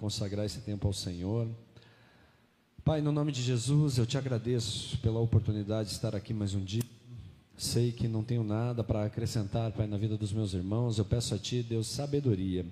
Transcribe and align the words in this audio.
consagrar 0.00 0.44
esse 0.44 0.58
tempo 0.62 0.84
ao 0.88 0.92
Senhor. 0.92 1.48
Pai, 2.84 3.00
no 3.00 3.12
nome 3.12 3.30
de 3.30 3.40
Jesus, 3.40 3.98
eu 3.98 4.04
te 4.04 4.18
agradeço 4.18 4.98
pela 4.98 5.20
oportunidade 5.20 5.90
de 5.90 5.94
estar 5.94 6.12
aqui 6.16 6.34
mais 6.34 6.54
um 6.54 6.64
dia. 6.64 6.82
Sei 7.56 7.92
que 7.92 8.08
não 8.08 8.24
tenho 8.24 8.42
nada 8.42 8.82
para 8.82 9.04
acrescentar, 9.04 9.70
Pai, 9.70 9.86
na 9.86 9.96
vida 9.96 10.16
dos 10.16 10.32
meus 10.32 10.54
irmãos. 10.54 10.98
Eu 10.98 11.04
peço 11.04 11.36
a 11.36 11.38
Ti, 11.38 11.62
Deus, 11.62 11.86
sabedoria. 11.86 12.66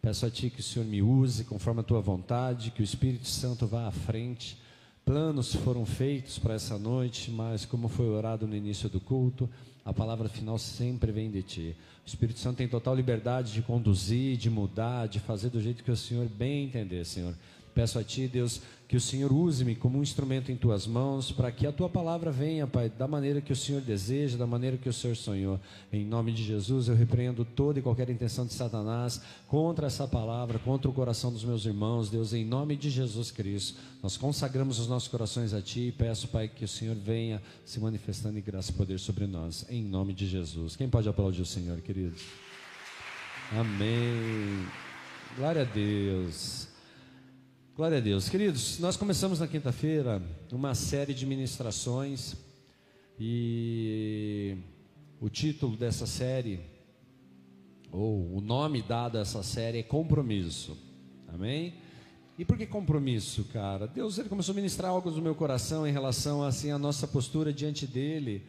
Peço 0.00 0.24
a 0.24 0.30
Ti 0.30 0.48
que 0.48 0.60
o 0.60 0.62
Senhor 0.62 0.86
me 0.86 1.02
use 1.02 1.44
conforme 1.44 1.80
a 1.80 1.84
Tua 1.84 2.00
vontade, 2.00 2.70
que 2.70 2.80
o 2.80 2.82
Espírito 2.82 3.28
Santo 3.28 3.66
vá 3.66 3.86
à 3.86 3.92
frente. 3.92 4.58
Planos 5.04 5.54
foram 5.56 5.84
feitos 5.84 6.38
para 6.38 6.54
essa 6.54 6.78
noite, 6.78 7.28
mas 7.30 7.64
como 7.64 7.88
foi 7.88 8.08
orado 8.08 8.46
no 8.46 8.54
início 8.54 8.88
do 8.88 9.00
culto, 9.00 9.50
a 9.84 9.92
palavra 9.92 10.28
final 10.28 10.56
sempre 10.58 11.10
vem 11.10 11.28
de 11.28 11.42
Ti. 11.42 11.76
O 12.04 12.08
Espírito 12.08 12.38
Santo 12.38 12.58
tem 12.58 12.68
total 12.68 12.94
liberdade 12.94 13.52
de 13.52 13.62
conduzir, 13.62 14.36
de 14.36 14.48
mudar, 14.48 15.08
de 15.08 15.18
fazer 15.18 15.50
do 15.50 15.60
jeito 15.60 15.82
que 15.82 15.90
o 15.90 15.96
Senhor 15.96 16.28
bem 16.28 16.66
entender, 16.66 17.04
Senhor. 17.04 17.34
Peço 17.74 17.98
a 17.98 18.04
Ti, 18.04 18.28
Deus, 18.28 18.60
que 18.92 18.96
o 18.98 19.00
Senhor 19.00 19.32
use-me 19.32 19.74
como 19.74 19.98
um 19.98 20.02
instrumento 20.02 20.52
em 20.52 20.54
Tuas 20.54 20.86
mãos, 20.86 21.32
para 21.32 21.50
que 21.50 21.66
a 21.66 21.72
Tua 21.72 21.88
palavra 21.88 22.30
venha, 22.30 22.66
Pai, 22.66 22.90
da 22.90 23.08
maneira 23.08 23.40
que 23.40 23.50
o 23.50 23.56
Senhor 23.56 23.80
deseja, 23.80 24.36
da 24.36 24.46
maneira 24.46 24.76
que 24.76 24.86
o 24.86 24.92
Senhor 24.92 25.16
sonhou. 25.16 25.58
Em 25.90 26.04
nome 26.04 26.30
de 26.30 26.44
Jesus, 26.44 26.88
eu 26.88 26.94
repreendo 26.94 27.42
toda 27.42 27.78
e 27.78 27.82
qualquer 27.82 28.10
intenção 28.10 28.44
de 28.44 28.52
Satanás 28.52 29.22
contra 29.48 29.86
essa 29.86 30.06
palavra, 30.06 30.58
contra 30.58 30.90
o 30.90 30.92
coração 30.92 31.32
dos 31.32 31.42
meus 31.42 31.64
irmãos. 31.64 32.10
Deus, 32.10 32.34
em 32.34 32.44
nome 32.44 32.76
de 32.76 32.90
Jesus 32.90 33.30
Cristo, 33.30 33.80
nós 34.02 34.18
consagramos 34.18 34.78
os 34.78 34.86
nossos 34.86 35.08
corações 35.08 35.54
a 35.54 35.62
Ti 35.62 35.88
e 35.88 35.92
peço, 35.92 36.28
Pai, 36.28 36.46
que 36.46 36.66
o 36.66 36.68
Senhor 36.68 36.94
venha 36.94 37.40
se 37.64 37.80
manifestando 37.80 38.38
em 38.38 38.42
graça 38.42 38.72
e 38.72 38.74
poder 38.74 39.00
sobre 39.00 39.26
nós. 39.26 39.64
Em 39.70 39.82
nome 39.82 40.12
de 40.12 40.28
Jesus. 40.28 40.76
Quem 40.76 40.90
pode 40.90 41.08
aplaudir 41.08 41.40
o 41.40 41.46
Senhor, 41.46 41.80
queridos? 41.80 42.20
Amém. 43.52 44.66
Glória 45.38 45.62
a 45.62 45.64
Deus. 45.64 46.71
Glória 47.74 47.96
a 47.96 48.00
Deus. 48.02 48.28
Queridos, 48.28 48.78
nós 48.80 48.98
começamos 48.98 49.40
na 49.40 49.48
quinta-feira 49.48 50.20
uma 50.52 50.74
série 50.74 51.14
de 51.14 51.24
ministrações 51.24 52.36
e 53.18 54.58
o 55.18 55.30
título 55.30 55.74
dessa 55.74 56.06
série, 56.06 56.60
ou 57.90 58.36
o 58.36 58.42
nome 58.42 58.82
dado 58.82 59.16
a 59.16 59.22
essa 59.22 59.42
série 59.42 59.78
é 59.78 59.82
Compromisso. 59.82 60.76
Amém? 61.32 61.72
E 62.38 62.44
por 62.44 62.58
que 62.58 62.66
compromisso, 62.66 63.44
cara? 63.44 63.86
Deus 63.86 64.18
ele 64.18 64.28
começou 64.28 64.52
a 64.52 64.56
ministrar 64.56 64.90
algo 64.90 65.10
no 65.10 65.22
meu 65.22 65.34
coração 65.34 65.86
em 65.86 65.92
relação 65.92 66.42
assim 66.42 66.70
a 66.70 66.78
nossa 66.78 67.08
postura 67.08 67.54
diante 67.54 67.86
dele. 67.86 68.42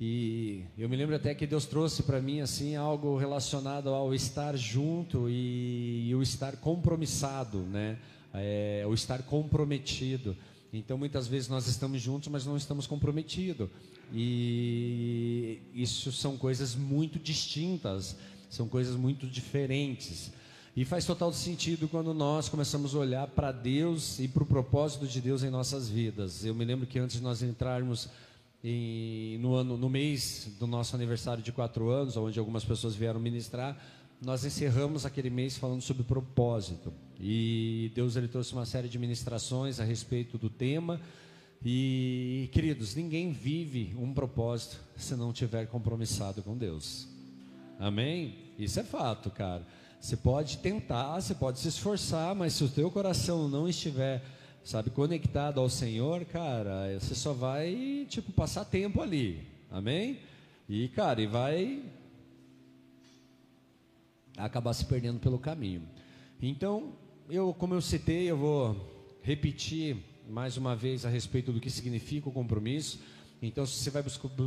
E 0.00 0.64
eu 0.76 0.88
me 0.88 0.96
lembro 0.96 1.14
até 1.14 1.32
que 1.32 1.46
Deus 1.46 1.64
trouxe 1.64 2.02
para 2.02 2.20
mim 2.20 2.40
assim 2.40 2.74
algo 2.74 3.16
relacionado 3.16 3.90
ao 3.90 4.12
estar 4.12 4.56
junto 4.56 5.28
e, 5.28 6.08
e 6.08 6.14
o 6.16 6.22
estar 6.22 6.56
compromissado, 6.56 7.60
né? 7.60 7.98
É, 8.34 8.84
o 8.86 8.94
estar 8.94 9.22
comprometido. 9.22 10.36
Então, 10.72 10.98
muitas 10.98 11.26
vezes 11.26 11.48
nós 11.48 11.66
estamos 11.66 12.00
juntos, 12.00 12.28
mas 12.28 12.44
não 12.44 12.56
estamos 12.56 12.86
comprometidos. 12.86 13.68
E 14.12 15.60
isso 15.74 16.12
são 16.12 16.36
coisas 16.36 16.74
muito 16.74 17.18
distintas, 17.18 18.16
são 18.48 18.68
coisas 18.68 18.96
muito 18.96 19.26
diferentes. 19.26 20.30
E 20.76 20.84
faz 20.84 21.04
total 21.04 21.32
sentido 21.32 21.88
quando 21.88 22.14
nós 22.14 22.48
começamos 22.48 22.94
a 22.94 22.98
olhar 22.98 23.26
para 23.26 23.50
Deus 23.50 24.18
e 24.20 24.28
para 24.28 24.42
o 24.42 24.46
propósito 24.46 25.06
de 25.06 25.20
Deus 25.20 25.42
em 25.42 25.50
nossas 25.50 25.88
vidas. 25.88 26.44
Eu 26.44 26.54
me 26.54 26.64
lembro 26.64 26.86
que 26.86 26.98
antes 26.98 27.16
de 27.16 27.22
nós 27.22 27.42
entrarmos 27.42 28.08
em, 28.62 29.38
no, 29.38 29.54
ano, 29.54 29.76
no 29.76 29.88
mês 29.88 30.52
do 30.58 30.66
nosso 30.66 30.94
aniversário 30.94 31.42
de 31.42 31.52
quatro 31.52 31.90
anos, 31.90 32.16
onde 32.16 32.38
algumas 32.38 32.64
pessoas 32.64 32.94
vieram 32.94 33.18
ministrar, 33.18 33.76
nós 34.22 34.44
encerramos 34.44 35.04
aquele 35.04 35.30
mês 35.30 35.56
falando 35.56 35.80
sobre 35.80 36.02
propósito. 36.02 36.92
E 37.20 37.90
Deus 37.94 38.16
ele 38.16 38.28
trouxe 38.28 38.52
uma 38.52 38.64
série 38.64 38.88
de 38.88 38.98
ministrações 38.98 39.80
a 39.80 39.84
respeito 39.84 40.38
do 40.38 40.48
tema. 40.48 41.00
E, 41.64 42.48
queridos, 42.52 42.94
ninguém 42.94 43.32
vive 43.32 43.96
um 43.98 44.14
propósito 44.14 44.78
se 44.96 45.16
não 45.16 45.32
tiver 45.32 45.66
compromissado 45.66 46.42
com 46.42 46.56
Deus. 46.56 47.08
Amém? 47.78 48.36
Isso 48.58 48.78
é 48.78 48.84
fato, 48.84 49.30
cara. 49.30 49.66
Você 50.00 50.16
pode 50.16 50.58
tentar, 50.58 51.20
você 51.20 51.34
pode 51.34 51.58
se 51.58 51.68
esforçar, 51.68 52.34
mas 52.34 52.52
se 52.52 52.62
o 52.62 52.68
teu 52.68 52.90
coração 52.90 53.48
não 53.48 53.68
estiver, 53.68 54.22
sabe, 54.62 54.90
conectado 54.90 55.60
ao 55.60 55.68
Senhor, 55.68 56.24
cara, 56.24 56.96
você 56.98 57.16
só 57.16 57.32
vai, 57.32 58.06
tipo, 58.08 58.30
passar 58.32 58.64
tempo 58.64 59.02
ali. 59.02 59.44
Amém? 59.70 60.20
E, 60.68 60.88
cara, 60.88 61.20
e 61.20 61.26
vai 61.26 61.82
acabar 64.36 64.72
se 64.72 64.84
perdendo 64.84 65.18
pelo 65.18 65.38
caminho. 65.38 65.82
Então, 66.40 66.92
eu, 67.30 67.52
como 67.52 67.74
eu 67.74 67.80
citei, 67.80 68.30
eu 68.30 68.36
vou 68.36 69.18
repetir 69.22 69.96
mais 70.28 70.56
uma 70.56 70.74
vez 70.74 71.04
a 71.04 71.08
respeito 71.08 71.52
do 71.52 71.60
que 71.60 71.70
significa 71.70 72.28
o 72.28 72.32
compromisso. 72.32 73.00
Então, 73.42 73.66
se 73.66 73.76
você 73.76 73.90
vai 73.90 74.02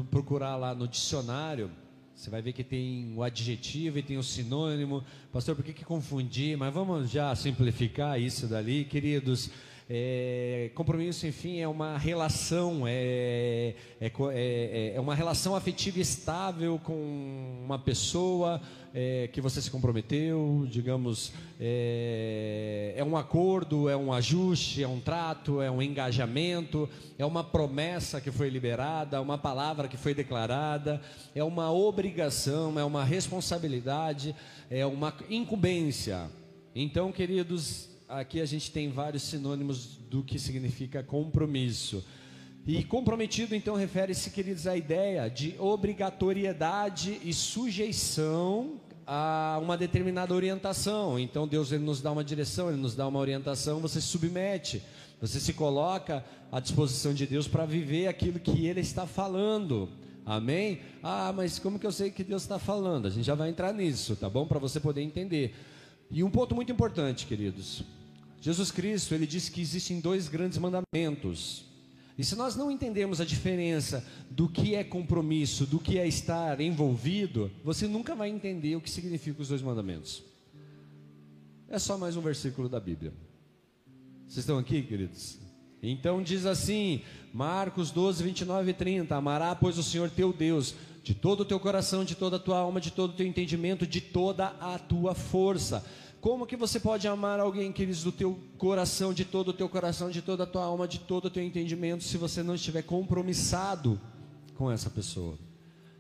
procurar 0.09 0.55
lá 0.55 0.73
no 0.73 0.87
dicionário, 0.87 1.71
você 2.15 2.29
vai 2.29 2.41
ver 2.41 2.53
que 2.53 2.63
tem 2.63 3.13
o 3.15 3.23
adjetivo 3.23 3.99
e 3.99 4.03
tem 4.03 4.17
o 4.17 4.23
sinônimo. 4.23 5.03
Pastor, 5.31 5.55
por 5.55 5.63
que, 5.63 5.73
que 5.73 5.85
confundir? 5.85 6.57
Mas 6.57 6.73
vamos 6.73 7.09
já 7.09 7.35
simplificar 7.35 8.19
isso 8.19 8.47
dali, 8.47 8.83
queridos. 8.83 9.49
É, 9.93 10.71
compromisso, 10.73 11.27
enfim, 11.27 11.59
é 11.59 11.67
uma 11.67 11.97
relação, 11.97 12.87
é, 12.87 13.75
é, 13.99 14.09
é, 14.33 14.93
é 14.95 15.01
uma 15.01 15.13
relação 15.13 15.53
afetiva 15.53 15.99
estável 15.99 16.79
com 16.81 17.59
uma 17.65 17.77
pessoa 17.77 18.61
é, 18.93 19.27
que 19.33 19.41
você 19.41 19.61
se 19.61 19.69
comprometeu, 19.69 20.65
digamos, 20.71 21.33
é, 21.59 22.93
é 22.95 23.03
um 23.03 23.17
acordo, 23.17 23.89
é 23.89 23.97
um 23.97 24.13
ajuste, 24.13 24.81
é 24.81 24.87
um 24.87 25.01
trato, 25.01 25.61
é 25.61 25.69
um 25.69 25.81
engajamento, 25.81 26.87
é 27.19 27.25
uma 27.25 27.43
promessa 27.43 28.21
que 28.21 28.31
foi 28.31 28.49
liberada, 28.49 29.21
uma 29.21 29.37
palavra 29.37 29.89
que 29.89 29.97
foi 29.97 30.13
declarada, 30.13 31.01
é 31.35 31.43
uma 31.43 31.69
obrigação, 31.69 32.79
é 32.79 32.83
uma 32.85 33.03
responsabilidade, 33.03 34.33
é 34.69 34.85
uma 34.85 35.13
incumbência. 35.29 36.31
Então, 36.73 37.11
queridos, 37.11 37.90
aqui 38.11 38.41
a 38.41 38.45
gente 38.45 38.71
tem 38.71 38.89
vários 38.89 39.23
sinônimos 39.23 39.97
do 40.09 40.23
que 40.23 40.37
significa 40.37 41.01
compromisso. 41.01 42.03
E 42.67 42.83
comprometido, 42.83 43.55
então, 43.55 43.75
refere-se, 43.75 44.29
queridos, 44.29 44.67
à 44.67 44.77
ideia 44.77 45.27
de 45.29 45.55
obrigatoriedade 45.57 47.19
e 47.23 47.33
sujeição 47.33 48.79
a 49.07 49.59
uma 49.61 49.77
determinada 49.77 50.33
orientação. 50.33 51.17
Então, 51.17 51.47
Deus 51.47 51.71
ele 51.71 51.83
nos 51.83 52.01
dá 52.01 52.11
uma 52.11 52.23
direção, 52.23 52.69
Ele 52.69 52.79
nos 52.79 52.95
dá 52.95 53.07
uma 53.07 53.19
orientação, 53.19 53.79
você 53.79 53.99
se 53.99 54.07
submete, 54.07 54.83
você 55.19 55.39
se 55.39 55.53
coloca 55.53 56.23
à 56.51 56.59
disposição 56.59 57.13
de 57.13 57.25
Deus 57.25 57.47
para 57.47 57.65
viver 57.65 58.07
aquilo 58.07 58.39
que 58.39 58.67
Ele 58.67 58.81
está 58.81 59.07
falando. 59.07 59.89
Amém? 60.23 60.81
Ah, 61.01 61.33
mas 61.35 61.57
como 61.57 61.79
que 61.79 61.87
eu 61.87 61.91
sei 61.91 62.11
que 62.11 62.23
Deus 62.23 62.43
está 62.43 62.59
falando? 62.59 63.07
A 63.07 63.09
gente 63.09 63.25
já 63.25 63.33
vai 63.33 63.49
entrar 63.49 63.73
nisso, 63.73 64.15
tá 64.15 64.29
bom? 64.29 64.45
Para 64.45 64.59
você 64.59 64.79
poder 64.79 65.01
entender. 65.01 65.55
E 66.11 66.23
um 66.23 66.29
ponto 66.29 66.53
muito 66.53 66.71
importante, 66.71 67.25
queridos. 67.25 67.83
Jesus 68.41 68.71
Cristo, 68.71 69.13
ele 69.13 69.27
disse 69.27 69.51
que 69.51 69.61
existem 69.61 69.99
dois 69.99 70.27
grandes 70.27 70.57
mandamentos. 70.57 71.63
E 72.17 72.23
se 72.23 72.35
nós 72.35 72.55
não 72.55 72.71
entendemos 72.71 73.21
a 73.21 73.25
diferença 73.25 74.05
do 74.29 74.49
que 74.49 74.75
é 74.75 74.83
compromisso, 74.83 75.65
do 75.65 75.79
que 75.79 75.97
é 75.99 76.07
estar 76.07 76.59
envolvido, 76.59 77.51
você 77.63 77.87
nunca 77.87 78.15
vai 78.15 78.29
entender 78.29 78.75
o 78.75 78.81
que 78.81 78.89
significa 78.89 79.41
os 79.41 79.47
dois 79.47 79.61
mandamentos. 79.61 80.23
É 81.69 81.77
só 81.77 81.97
mais 81.97 82.17
um 82.17 82.21
versículo 82.21 82.67
da 82.67 82.79
Bíblia. 82.79 83.13
Vocês 84.27 84.39
estão 84.39 84.57
aqui, 84.57 84.81
queridos? 84.81 85.37
Então 85.81 86.21
diz 86.21 86.45
assim, 86.45 87.01
Marcos 87.33 87.91
12, 87.91 88.23
29 88.23 88.71
e 88.71 88.73
30: 88.73 89.15
Amará, 89.15 89.55
pois, 89.55 89.77
o 89.77 89.83
Senhor 89.83 90.09
teu 90.09 90.33
Deus 90.33 90.75
de 91.03 91.13
todo 91.13 91.41
o 91.41 91.45
teu 91.45 91.59
coração, 91.59 92.03
de 92.03 92.15
toda 92.15 92.35
a 92.35 92.39
tua 92.39 92.57
alma, 92.57 92.79
de 92.79 92.91
todo 92.91 93.11
o 93.11 93.15
teu 93.15 93.25
entendimento, 93.25 93.87
de 93.87 94.01
toda 94.01 94.47
a 94.59 94.77
tua 94.77 95.15
força. 95.15 95.83
Como 96.21 96.45
que 96.45 96.55
você 96.55 96.79
pode 96.79 97.07
amar 97.07 97.39
alguém, 97.39 97.71
queridos, 97.71 98.03
do 98.03 98.11
teu 98.11 98.39
coração, 98.59 99.11
de 99.11 99.25
todo 99.25 99.47
o 99.47 99.53
teu 99.53 99.67
coração, 99.67 100.11
de 100.11 100.21
toda 100.21 100.43
a 100.43 100.45
tua 100.45 100.63
alma, 100.63 100.87
de 100.87 100.99
todo 100.99 101.25
o 101.25 101.29
teu 101.31 101.43
entendimento, 101.43 102.03
se 102.03 102.15
você 102.15 102.43
não 102.43 102.53
estiver 102.53 102.83
compromissado 102.83 103.99
com 104.53 104.71
essa 104.71 104.87
pessoa? 104.87 105.35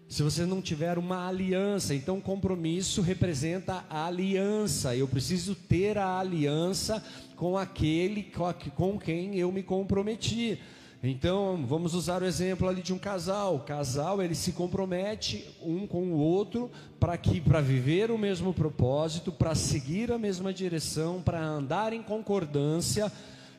Se 0.07 0.21
você 0.21 0.45
não 0.45 0.61
tiver 0.61 0.99
uma 0.99 1.27
aliança, 1.27 1.95
então 1.95 2.21
compromisso 2.21 3.01
representa 3.01 3.83
a 3.89 4.05
aliança. 4.05 4.95
Eu 4.95 5.07
preciso 5.07 5.55
ter 5.55 5.97
a 5.97 6.19
aliança 6.19 7.03
com 7.35 7.57
aquele 7.57 8.31
com 8.75 8.99
quem 8.99 9.39
eu 9.39 9.51
me 9.51 9.63
comprometi. 9.63 10.59
Então, 11.03 11.65
vamos 11.67 11.95
usar 11.95 12.21
o 12.21 12.25
exemplo 12.25 12.69
ali 12.69 12.83
de 12.83 12.93
um 12.93 12.99
casal. 12.99 13.55
O 13.55 13.61
casal, 13.61 14.21
ele 14.21 14.35
se 14.35 14.51
compromete 14.51 15.49
um 15.59 15.87
com 15.87 16.03
o 16.13 16.17
outro 16.17 16.69
para 16.99 17.17
que 17.17 17.41
para 17.41 17.59
viver 17.59 18.11
o 18.11 18.19
mesmo 18.19 18.53
propósito, 18.53 19.31
para 19.31 19.55
seguir 19.55 20.11
a 20.11 20.19
mesma 20.19 20.53
direção, 20.53 21.19
para 21.19 21.43
andar 21.43 21.91
em 21.91 22.03
concordância 22.03 23.11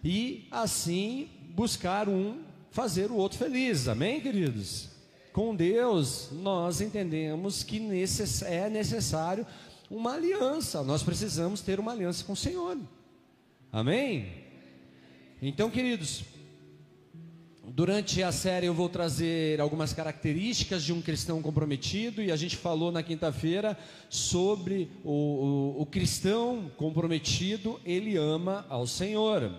e 0.04 0.46
assim 0.52 1.28
buscar 1.50 2.08
um 2.08 2.38
fazer 2.70 3.10
o 3.10 3.16
outro 3.16 3.38
feliz. 3.38 3.88
Amém, 3.88 4.20
queridos? 4.20 4.88
Com 5.32 5.54
Deus, 5.54 6.28
nós 6.30 6.80
entendemos 6.80 7.64
que 7.64 7.78
é 8.46 8.70
necessário 8.70 9.44
uma 9.90 10.14
aliança. 10.14 10.82
Nós 10.84 11.02
precisamos 11.02 11.60
ter 11.60 11.80
uma 11.80 11.90
aliança 11.90 12.22
com 12.24 12.34
o 12.34 12.36
Senhor. 12.36 12.78
Amém? 13.72 14.42
Então, 15.40 15.68
queridos, 15.70 16.24
durante 17.64 18.22
a 18.22 18.32
série 18.32 18.66
eu 18.66 18.74
vou 18.74 18.88
trazer 18.88 19.60
algumas 19.60 19.92
características 19.92 20.82
de 20.82 20.92
um 20.92 21.00
cristão 21.00 21.40
comprometido 21.40 22.22
e 22.22 22.32
a 22.32 22.36
gente 22.36 22.56
falou 22.56 22.90
na 22.90 23.02
quinta-feira 23.02 23.78
sobre 24.08 24.90
o, 25.04 25.10
o, 25.10 25.82
o 25.82 25.86
cristão 25.86 26.70
comprometido, 26.76 27.80
ele 27.84 28.16
ama 28.16 28.66
ao 28.68 28.86
Senhor. 28.86 29.50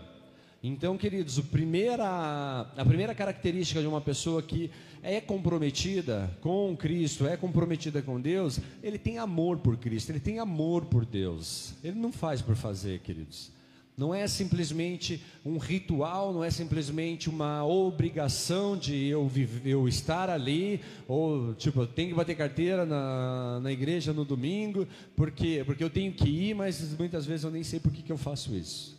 Então, 0.66 0.98
queridos, 0.98 1.38
primeira, 1.40 2.72
a 2.78 2.86
primeira 2.86 3.14
característica 3.14 3.82
de 3.82 3.88
uma 3.88 4.00
pessoa 4.00 4.42
que 4.42 4.72
é 5.02 5.20
comprometida 5.20 6.32
com 6.40 6.76
Cristo, 6.78 7.28
é 7.28 7.36
comprometida 7.36 8.02
com 8.02 8.20
Deus, 8.20 8.60
ele 8.82 8.98
tem 8.98 9.18
amor 9.18 9.58
por 9.58 9.76
Cristo, 9.76 10.12
ele 10.12 10.22
tem 10.22 10.40
amor 10.40 10.86
por 10.86 11.06
Deus. 11.06 11.74
Ele 11.84 12.00
não 12.00 12.14
faz 12.14 12.42
por 12.42 12.56
fazer, 12.56 13.00
queridos. 13.02 13.52
Não 13.95 14.13
é 14.13 14.28
simplesmente 14.28 15.22
um 15.45 15.57
ritual, 15.57 16.34
não 16.34 16.44
é 16.44 16.50
simplesmente 16.50 17.30
uma 17.30 17.63
obrigação 17.63 18.75
de 18.75 19.06
eu, 19.06 19.30
eu 19.63 19.88
estar 19.88 20.31
ali, 20.31 20.81
ou 21.07 21.54
tipo, 21.54 21.81
eu 21.81 21.88
tenho 21.88 22.10
que 22.10 22.16
bater 22.16 22.36
carteira 22.36 22.86
na, 22.86 23.60
na 23.62 23.72
igreja 23.72 24.12
no 24.12 24.25
domingo, 24.25 24.88
porque, 25.16 25.63
porque 25.63 25.84
eu 25.84 25.92
tenho 25.92 26.12
que 26.12 26.28
ir, 26.28 26.56
mas 26.56 26.98
muitas 26.98 27.25
vezes 27.25 27.44
eu 27.44 27.51
nem 27.51 27.63
sei 27.63 27.80
por 27.80 27.92
que 27.92 28.12
eu 28.12 28.18
faço 28.18 28.56
isso. 28.56 28.98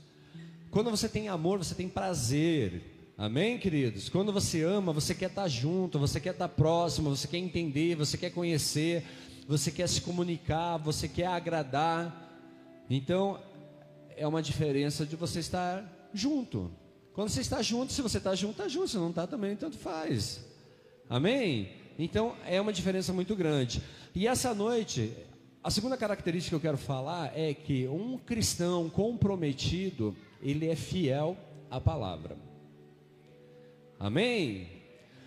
Quando 0.70 0.90
você 0.90 1.08
tem 1.08 1.28
amor, 1.28 1.58
você 1.58 1.74
tem 1.74 1.88
prazer. 1.88 2.82
Amém, 3.16 3.58
queridos? 3.58 4.08
Quando 4.08 4.32
você 4.32 4.62
ama, 4.62 4.92
você 4.92 5.14
quer 5.14 5.28
estar 5.28 5.46
junto, 5.46 6.00
você 6.00 6.20
quer 6.20 6.32
estar 6.32 6.48
próximo, 6.48 7.10
você 7.10 7.28
quer 7.28 7.38
entender, 7.38 7.94
você 7.94 8.18
quer 8.18 8.30
conhecer, 8.30 9.04
você 9.46 9.70
quer 9.70 9.88
se 9.88 10.00
comunicar, 10.00 10.78
você 10.78 11.06
quer 11.06 11.26
agradar. 11.26 12.44
Então, 12.90 13.38
é 14.16 14.26
uma 14.26 14.42
diferença 14.42 15.04
de 15.04 15.16
você 15.16 15.40
estar 15.40 16.10
junto. 16.12 16.70
Quando 17.12 17.28
você 17.28 17.40
está 17.40 17.62
junto, 17.62 17.92
se 17.92 18.02
você 18.02 18.18
está 18.18 18.34
junto, 18.34 18.52
está 18.52 18.68
junto, 18.68 18.88
se 18.88 18.96
não 18.96 19.10
está 19.10 19.26
também, 19.26 19.54
tanto 19.56 19.76
faz. 19.78 20.44
Amém? 21.08 21.70
Então, 21.98 22.34
é 22.46 22.60
uma 22.60 22.72
diferença 22.72 23.12
muito 23.12 23.36
grande. 23.36 23.80
E 24.14 24.26
essa 24.26 24.52
noite, 24.54 25.12
a 25.62 25.70
segunda 25.70 25.96
característica 25.96 26.50
que 26.50 26.56
eu 26.56 26.70
quero 26.70 26.78
falar 26.78 27.32
é 27.38 27.54
que 27.54 27.86
um 27.86 28.18
cristão 28.18 28.90
comprometido, 28.90 30.16
ele 30.42 30.68
é 30.68 30.74
fiel 30.74 31.36
à 31.70 31.80
palavra. 31.80 32.36
Amém? 33.98 34.68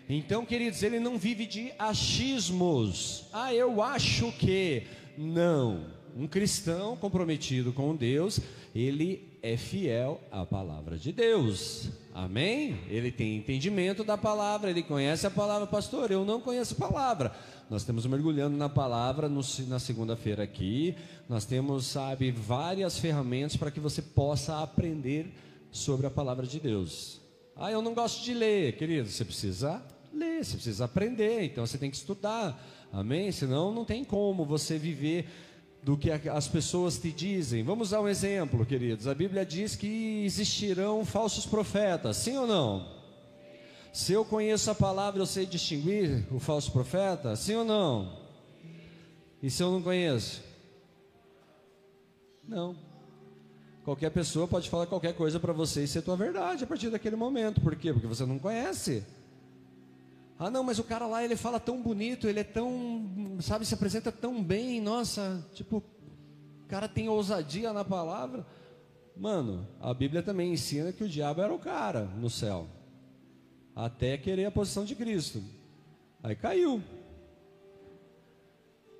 Então, 0.09 0.45
queridos, 0.45 0.83
ele 0.83 0.99
não 0.99 1.17
vive 1.17 1.45
de 1.45 1.71
achismos. 1.77 3.25
Ah, 3.33 3.53
eu 3.53 3.81
acho 3.81 4.31
que. 4.33 4.83
Não. 5.17 5.85
Um 6.15 6.27
cristão 6.27 6.95
comprometido 6.95 7.73
com 7.73 7.95
Deus, 7.95 8.39
ele 8.79 9.39
é 9.41 9.57
fiel 9.57 10.21
à 10.31 10.45
palavra 10.45 10.97
de 10.97 11.11
Deus. 11.11 11.89
Amém? 12.13 12.77
Ele 12.89 13.11
tem 13.11 13.37
entendimento 13.37 14.03
da 14.03 14.17
palavra, 14.17 14.69
ele 14.69 14.83
conhece 14.83 15.25
a 15.25 15.31
palavra, 15.31 15.65
pastor. 15.65 16.11
Eu 16.11 16.23
não 16.23 16.39
conheço 16.39 16.75
a 16.75 16.87
palavra. 16.87 17.31
Nós 17.69 17.83
temos 17.83 18.05
mergulhando 18.05 18.55
na 18.55 18.69
palavra 18.69 19.27
no, 19.27 19.41
na 19.67 19.79
segunda-feira 19.79 20.43
aqui. 20.43 20.95
Nós 21.27 21.45
temos, 21.45 21.87
sabe, 21.87 22.31
várias 22.31 22.99
ferramentas 22.99 23.57
para 23.57 23.71
que 23.71 23.79
você 23.79 24.01
possa 24.01 24.61
aprender 24.61 25.33
sobre 25.71 26.05
a 26.05 26.11
palavra 26.11 26.45
de 26.45 26.59
Deus. 26.59 27.19
Ah, 27.55 27.71
eu 27.71 27.81
não 27.81 27.93
gosto 27.93 28.23
de 28.23 28.33
ler, 28.33 28.77
querido. 28.77 29.09
Você 29.09 29.25
precisa 29.25 29.81
ler, 30.13 30.45
você 30.45 30.53
precisa 30.53 30.85
aprender. 30.85 31.43
Então 31.43 31.65
você 31.65 31.77
tem 31.77 31.89
que 31.89 31.97
estudar. 31.97 32.63
Amém? 32.91 33.31
Senão 33.31 33.73
não 33.73 33.83
tem 33.83 34.03
como 34.03 34.45
você 34.45 34.77
viver 34.77 35.27
do 35.83 35.97
que 35.97 36.11
as 36.11 36.47
pessoas 36.47 36.97
te 36.97 37.11
dizem. 37.11 37.63
Vamos 37.63 37.91
dar 37.91 38.01
um 38.01 38.07
exemplo, 38.07 38.65
queridos. 38.65 39.07
A 39.07 39.15
Bíblia 39.15 39.45
diz 39.45 39.75
que 39.75 40.23
existirão 40.25 41.05
falsos 41.05 41.45
profetas, 41.45 42.17
sim 42.17 42.37
ou 42.37 42.47
não? 42.47 42.97
Se 43.93 44.13
eu 44.13 44.23
conheço 44.23 44.69
a 44.69 44.75
palavra, 44.75 45.21
eu 45.21 45.25
sei 45.25 45.45
distinguir 45.45 46.25
o 46.31 46.39
falso 46.39 46.71
profeta? 46.71 47.35
Sim 47.35 47.55
ou 47.55 47.65
não? 47.65 48.19
E 49.41 49.49
se 49.49 49.63
eu 49.63 49.71
não 49.71 49.81
conheço? 49.81 50.43
Não. 52.47 52.75
Qualquer 53.83 54.11
pessoa 54.11 54.47
pode 54.47 54.69
falar 54.69 54.85
qualquer 54.85 55.13
coisa 55.13 55.39
para 55.39 55.53
você 55.53 55.83
e 55.83 55.87
ser 55.87 56.01
tua 56.01 56.15
verdade 56.15 56.63
a 56.63 56.67
partir 56.67 56.89
daquele 56.89 57.15
momento. 57.15 57.61
Por 57.61 57.75
quê? 57.75 57.93
Porque 57.93 58.07
você 58.07 58.25
não 58.25 58.37
conhece. 58.37 59.03
Ah, 60.39 60.51
não, 60.51 60.63
mas 60.63 60.77
o 60.77 60.83
cara 60.83 61.07
lá 61.07 61.23
ele 61.23 61.35
fala 61.35 61.59
tão 61.59 61.81
bonito, 61.81 62.27
ele 62.27 62.39
é 62.39 62.43
tão, 62.43 63.37
sabe, 63.41 63.65
se 63.65 63.73
apresenta 63.73 64.11
tão 64.11 64.43
bem, 64.43 64.79
nossa, 64.79 65.43
tipo, 65.53 65.77
o 65.77 66.67
cara 66.67 66.87
tem 66.87 67.09
ousadia 67.09 67.73
na 67.73 67.83
palavra. 67.83 68.45
Mano, 69.15 69.67
a 69.81 69.93
Bíblia 69.93 70.21
também 70.21 70.53
ensina 70.53 70.91
que 70.91 71.03
o 71.03 71.09
diabo 71.09 71.41
era 71.41 71.53
o 71.53 71.57
cara 71.57 72.03
no 72.03 72.29
céu 72.29 72.67
até 73.77 74.17
querer 74.17 74.45
a 74.45 74.51
posição 74.51 74.83
de 74.83 74.95
Cristo. 74.95 75.43
Aí 76.23 76.35
caiu. 76.35 76.81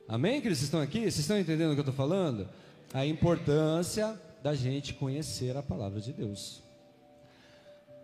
Amém, 0.08 0.40
queridos? 0.40 0.60
Vocês 0.60 0.68
estão 0.68 0.82
aqui? 0.82 1.00
Vocês 1.00 1.18
estão 1.18 1.40
entendendo 1.40 1.72
o 1.72 1.74
que 1.74 1.80
eu 1.80 1.90
estou 1.90 1.96
falando? 1.96 2.48
A 2.94 3.04
importância 3.04 4.20
da 4.44 4.54
gente 4.54 4.94
conhecer 4.94 5.58
a 5.58 5.64
palavra 5.64 6.00
de 6.00 6.14
Deus. 6.14 6.62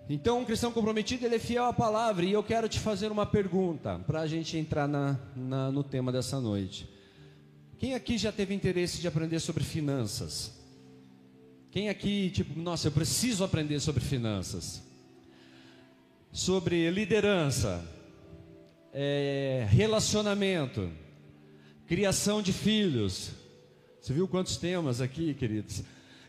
Então, 0.09 0.41
um 0.41 0.45
cristão 0.45 0.71
comprometido, 0.71 1.25
ele 1.25 1.35
é 1.35 1.39
fiel 1.39 1.65
à 1.65 1.73
palavra. 1.73 2.25
E 2.25 2.31
eu 2.31 2.43
quero 2.43 2.67
te 2.67 2.79
fazer 2.79 3.11
uma 3.11 3.25
pergunta, 3.25 3.99
para 3.99 4.21
a 4.21 4.27
gente 4.27 4.57
entrar 4.57 4.87
na, 4.87 5.17
na, 5.35 5.71
no 5.71 5.83
tema 5.83 6.11
dessa 6.11 6.39
noite. 6.39 6.89
Quem 7.77 7.95
aqui 7.95 8.17
já 8.17 8.31
teve 8.31 8.53
interesse 8.53 8.99
de 8.99 9.07
aprender 9.07 9.39
sobre 9.39 9.63
finanças? 9.63 10.53
Quem 11.71 11.89
aqui, 11.89 12.29
tipo, 12.29 12.59
nossa, 12.59 12.87
eu 12.87 12.91
preciso 12.91 13.43
aprender 13.43 13.79
sobre 13.79 14.03
finanças? 14.03 14.83
sobre 16.33 16.89
liderança, 16.89 17.85
é, 18.91 19.67
relacionamento, 19.69 20.89
criação 21.85 22.41
de 22.41 22.51
filhos. 22.51 23.29
Você 24.01 24.13
viu 24.13 24.27
quantos 24.27 24.57
temas 24.57 24.99
aqui, 24.99 25.35
queridos? 25.35 25.83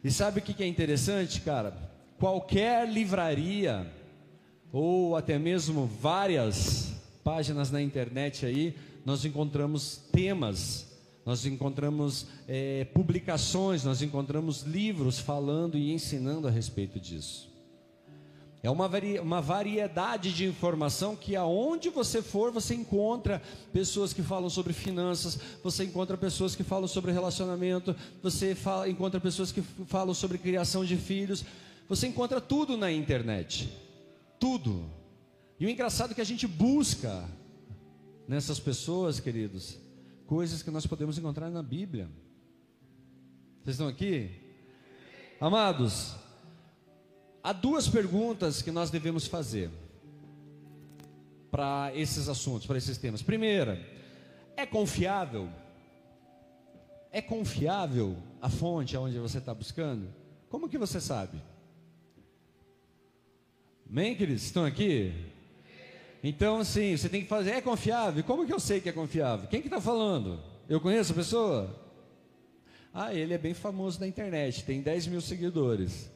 E 0.05 0.11
sabe 0.11 0.41
o 0.41 0.43
que 0.43 0.63
é 0.63 0.67
interessante, 0.67 1.41
cara? 1.41 1.94
Qualquer 2.25 2.89
livraria, 2.89 3.87
ou 4.73 5.15
até 5.15 5.39
mesmo 5.39 5.85
várias 5.85 6.95
páginas 7.23 7.71
na 7.71 7.83
internet 7.83 8.47
aí, 8.47 8.75
nós 9.05 9.27
encontramos 9.27 9.99
temas, 10.11 10.87
nós 11.27 11.45
encontramos 11.45 12.27
é, 12.49 12.87
publicações, 12.95 13.85
nós 13.85 14.01
encontramos 14.01 14.63
livros 14.63 15.19
falando 15.19 15.77
e 15.77 15.93
ensinando 15.93 16.49
a 16.49 16.51
respeito 16.51 16.99
disso. 16.99 17.53
É 18.63 18.71
uma, 18.71 18.89
vari, 18.89 19.19
uma 19.19 19.43
variedade 19.43 20.33
de 20.33 20.47
informação 20.47 21.15
que 21.15 21.37
aonde 21.37 21.91
você 21.91 22.23
for, 22.23 22.51
você 22.51 22.75
encontra 22.75 23.43
pessoas 23.71 24.15
que 24.15 24.23
falam 24.23 24.49
sobre 24.49 24.73
finanças, 24.73 25.39
você 25.63 25.85
encontra 25.85 26.17
pessoas 26.17 26.57
que 26.57 26.65
falam 26.65 26.89
sobre 26.89 27.13
relacionamento, 27.13 27.95
você 28.23 28.55
fala, 28.55 28.89
encontra 28.89 29.21
pessoas 29.21 29.53
que 29.53 29.61
falam 29.61 30.15
sobre 30.15 30.39
criação 30.39 30.87
de 30.87 30.97
filhos. 30.97 31.45
Você 31.89 32.07
encontra 32.07 32.41
tudo 32.41 32.77
na 32.77 32.91
internet. 32.91 33.73
Tudo. 34.39 34.91
E 35.59 35.67
o 35.67 35.69
engraçado 35.69 36.13
é 36.13 36.15
que 36.15 36.21
a 36.21 36.25
gente 36.25 36.47
busca 36.47 37.29
nessas 38.27 38.59
pessoas, 38.59 39.21
queridos, 39.21 39.79
coisas 40.27 40.63
que 40.63 40.71
nós 40.71 40.87
podemos 40.87 41.19
encontrar 41.19 41.51
na 41.51 41.63
Bíblia. 41.63 42.09
Vocês 43.63 43.77
estão 43.77 43.89
aqui? 43.89 44.31
Amados, 45.41 46.17
Há 47.45 47.53
duas 47.53 47.87
perguntas 47.87 48.63
que 48.63 48.71
nós 48.71 48.89
devemos 48.89 49.27
fazer 49.27 49.71
para 51.51 51.95
esses 51.95 52.27
assuntos, 52.27 52.67
para 52.67 52.79
esses 52.79 52.97
temas. 52.97 53.21
Primeira, 53.21 53.87
é 54.57 54.65
confiável? 54.65 55.51
É 57.13 57.21
confiável 57.21 58.17
a 58.41 58.49
fonte 58.49 58.97
aonde 58.97 59.19
você 59.19 59.37
está 59.37 59.53
buscando? 59.53 60.09
Como 60.49 60.71
que 60.71 60.79
você 60.79 60.99
sabe? 60.99 61.39
Amém, 63.89 64.17
queridos? 64.17 64.45
Estão 64.45 64.65
aqui? 64.65 65.13
Então, 66.23 66.59
assim, 66.59 66.97
você 66.97 67.09
tem 67.09 67.23
que 67.23 67.29
fazer, 67.29 67.51
é 67.51 67.61
confiável? 67.61 68.25
Como 68.25 68.47
que 68.47 68.53
eu 68.53 68.59
sei 68.59 68.81
que 68.81 68.89
é 68.89 68.93
confiável? 68.93 69.47
Quem 69.49 69.61
que 69.61 69.67
está 69.67 69.81
falando? 69.81 70.43
Eu 70.69 70.81
conheço 70.81 71.13
a 71.13 71.17
pessoa? 71.17 71.85
Ah, 72.93 73.13
ele 73.13 73.35
é 73.35 73.39
bem 73.39 73.53
famoso 73.53 74.01
na 74.01 74.07
internet, 74.07 74.65
tem 74.65 74.81
10 74.81 75.09
mil 75.09 75.21
seguidores. 75.21 76.11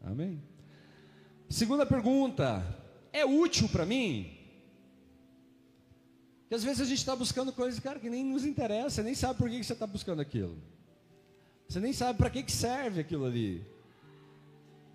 Amém? 0.00 0.40
Segunda 1.48 1.84
pergunta: 1.84 2.64
é 3.12 3.24
útil 3.24 3.68
para 3.68 3.84
mim? 3.84 4.32
Porque 6.42 6.54
às 6.54 6.62
vezes 6.62 6.80
a 6.80 6.84
gente 6.84 6.98
está 6.98 7.16
buscando 7.16 7.52
coisas, 7.52 7.80
cara, 7.80 7.98
que 7.98 8.08
nem 8.08 8.24
nos 8.24 8.44
interessa, 8.44 9.02
nem 9.02 9.14
sabe 9.14 9.36
por 9.36 9.50
que, 9.50 9.58
que 9.58 9.64
você 9.64 9.72
está 9.72 9.86
buscando 9.86 10.22
aquilo. 10.22 10.56
Você 11.68 11.80
nem 11.80 11.92
sabe 11.92 12.16
para 12.16 12.30
que, 12.30 12.44
que 12.44 12.52
serve 12.52 13.00
aquilo 13.00 13.24
ali. 13.24 13.66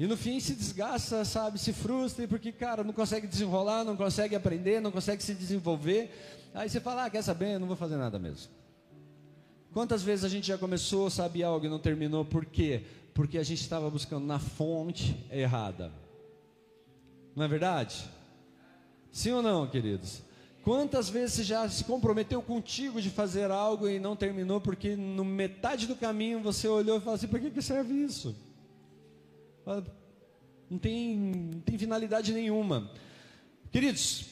E 0.01 0.07
no 0.07 0.17
fim 0.17 0.39
se 0.39 0.55
desgasta, 0.55 1.23
sabe, 1.23 1.59
se 1.59 1.71
frustra, 1.71 2.27
porque, 2.27 2.51
cara, 2.51 2.83
não 2.83 2.91
consegue 2.91 3.27
desenrolar, 3.27 3.83
não 3.83 3.95
consegue 3.95 4.35
aprender, 4.35 4.81
não 4.81 4.91
consegue 4.91 5.21
se 5.21 5.35
desenvolver. 5.35 6.09
Aí 6.55 6.67
você 6.67 6.79
fala, 6.79 7.05
ah, 7.05 7.09
quer 7.11 7.21
saber, 7.21 7.59
não 7.59 7.67
vou 7.67 7.75
fazer 7.75 7.97
nada 7.97 8.17
mesmo. 8.17 8.51
Quantas 9.71 10.01
vezes 10.01 10.25
a 10.25 10.27
gente 10.27 10.47
já 10.47 10.57
começou, 10.57 11.07
sabe 11.11 11.43
algo 11.43 11.67
e 11.67 11.69
não 11.69 11.77
terminou, 11.77 12.25
por 12.25 12.47
quê? 12.47 12.81
Porque 13.13 13.37
a 13.37 13.43
gente 13.43 13.61
estava 13.61 13.91
buscando 13.91 14.25
na 14.25 14.39
fonte 14.39 15.15
errada. 15.29 15.91
Não 17.35 17.45
é 17.45 17.47
verdade? 17.47 18.03
Sim 19.11 19.33
ou 19.33 19.43
não, 19.43 19.67
queridos? 19.67 20.23
Quantas 20.63 21.09
vezes 21.09 21.35
você 21.35 21.43
já 21.43 21.69
se 21.69 21.83
comprometeu 21.83 22.41
contigo 22.41 22.99
de 22.99 23.11
fazer 23.11 23.51
algo 23.51 23.87
e 23.87 23.99
não 23.99 24.15
terminou 24.15 24.59
porque 24.59 24.95
no 24.95 25.23
metade 25.23 25.85
do 25.85 25.95
caminho 25.95 26.41
você 26.41 26.67
olhou 26.67 26.97
e 26.97 27.01
falou 27.01 27.13
assim: 27.13 27.27
por 27.27 27.39
que, 27.39 27.51
que 27.51 27.61
serve 27.61 27.93
isso? 27.93 28.35
Não 30.69 30.77
tem, 30.77 31.17
não 31.17 31.59
tem 31.61 31.77
finalidade 31.77 32.33
nenhuma. 32.33 32.91
Queridos, 33.71 34.25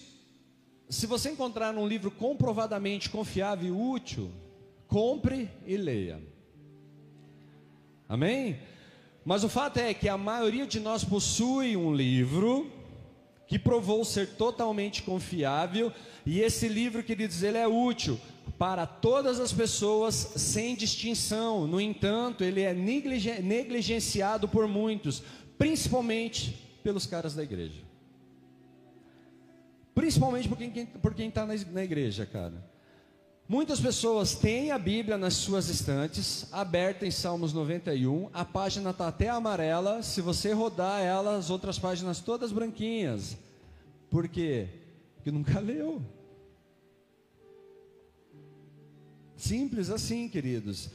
se 0.89 1.05
você 1.05 1.29
encontrar 1.31 1.75
um 1.75 1.87
livro 1.87 2.09
comprovadamente 2.09 3.09
confiável 3.09 3.67
e 3.67 3.71
útil, 3.71 4.31
compre 4.87 5.49
e 5.65 5.77
leia. 5.77 6.21
Amém? 8.07 8.59
Mas 9.23 9.43
o 9.43 9.49
fato 9.49 9.77
é 9.77 9.93
que 9.93 10.09
a 10.09 10.17
maioria 10.17 10.65
de 10.65 10.79
nós 10.79 11.03
possui 11.03 11.77
um 11.77 11.93
livro 11.93 12.71
que 13.47 13.59
provou 13.59 14.05
ser 14.05 14.35
totalmente 14.35 15.01
confiável, 15.01 15.91
e 16.23 16.39
esse 16.39 16.67
livro, 16.67 17.03
queridos, 17.03 17.41
ele 17.41 17.57
é 17.57 17.67
útil 17.67 18.19
para 18.59 18.85
todas 18.85 19.39
as 19.39 19.53
pessoas 19.53 20.13
sem 20.35 20.75
distinção. 20.75 21.65
No 21.65 21.79
entanto, 21.79 22.43
ele 22.43 22.61
é 22.61 22.73
negligenciado 22.73 24.49
por 24.49 24.67
muitos, 24.67 25.23
principalmente 25.57 26.51
pelos 26.83 27.05
caras 27.05 27.33
da 27.33 27.41
igreja. 27.41 27.81
Principalmente 29.95 30.49
por 31.01 31.13
quem 31.15 31.29
está 31.29 31.45
na, 31.45 31.83
igreja, 31.83 32.25
cara. 32.25 32.69
Muitas 33.47 33.79
pessoas 33.79 34.35
têm 34.35 34.71
a 34.71 34.77
Bíblia 34.77 35.17
nas 35.17 35.35
suas 35.35 35.69
estantes, 35.69 36.47
aberta 36.51 37.07
em 37.07 37.11
Salmos 37.11 37.53
91, 37.53 38.29
a 38.33 38.43
página 38.43 38.89
está 38.91 39.07
até 39.07 39.29
amarela, 39.29 40.03
se 40.03 40.21
você 40.21 40.51
rodar 40.51 41.01
ela, 41.01 41.37
as 41.37 41.49
outras 41.49 41.79
páginas 41.79 42.19
todas 42.19 42.51
branquinhas. 42.51 43.37
Por 44.09 44.27
quê? 44.27 44.67
Porque 45.15 45.31
nunca 45.31 45.59
leu. 45.61 46.18
Simples 49.39 49.89
assim, 49.89 50.27
queridos. 50.27 50.89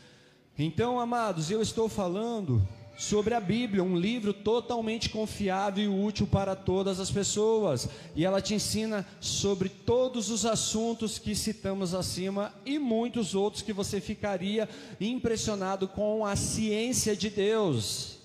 Então, 0.59 1.01
amados, 1.01 1.51
eu 1.51 1.63
estou 1.63 1.89
falando 1.89 2.63
sobre 2.95 3.33
a 3.33 3.41
Bíblia, 3.41 3.83
um 3.83 3.97
livro 3.97 4.35
totalmente 4.35 5.09
confiável 5.09 5.83
e 5.83 5.89
útil 5.89 6.27
para 6.27 6.55
todas 6.55 7.01
as 7.01 7.11
pessoas, 7.11 7.89
e 8.15 8.23
ela 8.23 8.43
te 8.43 8.53
ensina 8.53 9.05
sobre 9.19 9.71
todos 9.71 10.29
os 10.29 10.45
assuntos 10.45 11.19
que 11.19 11.35
citamos 11.35 11.95
acima 11.95 12.55
e 12.67 12.79
muitos 12.79 13.35
outros 13.35 13.63
que 13.63 13.73
você 13.73 13.99
ficaria 13.99 14.69
impressionado 15.01 15.89
com 15.89 16.25
a 16.27 16.37
ciência 16.37 17.17
de 17.17 17.31
Deus. 17.31 18.19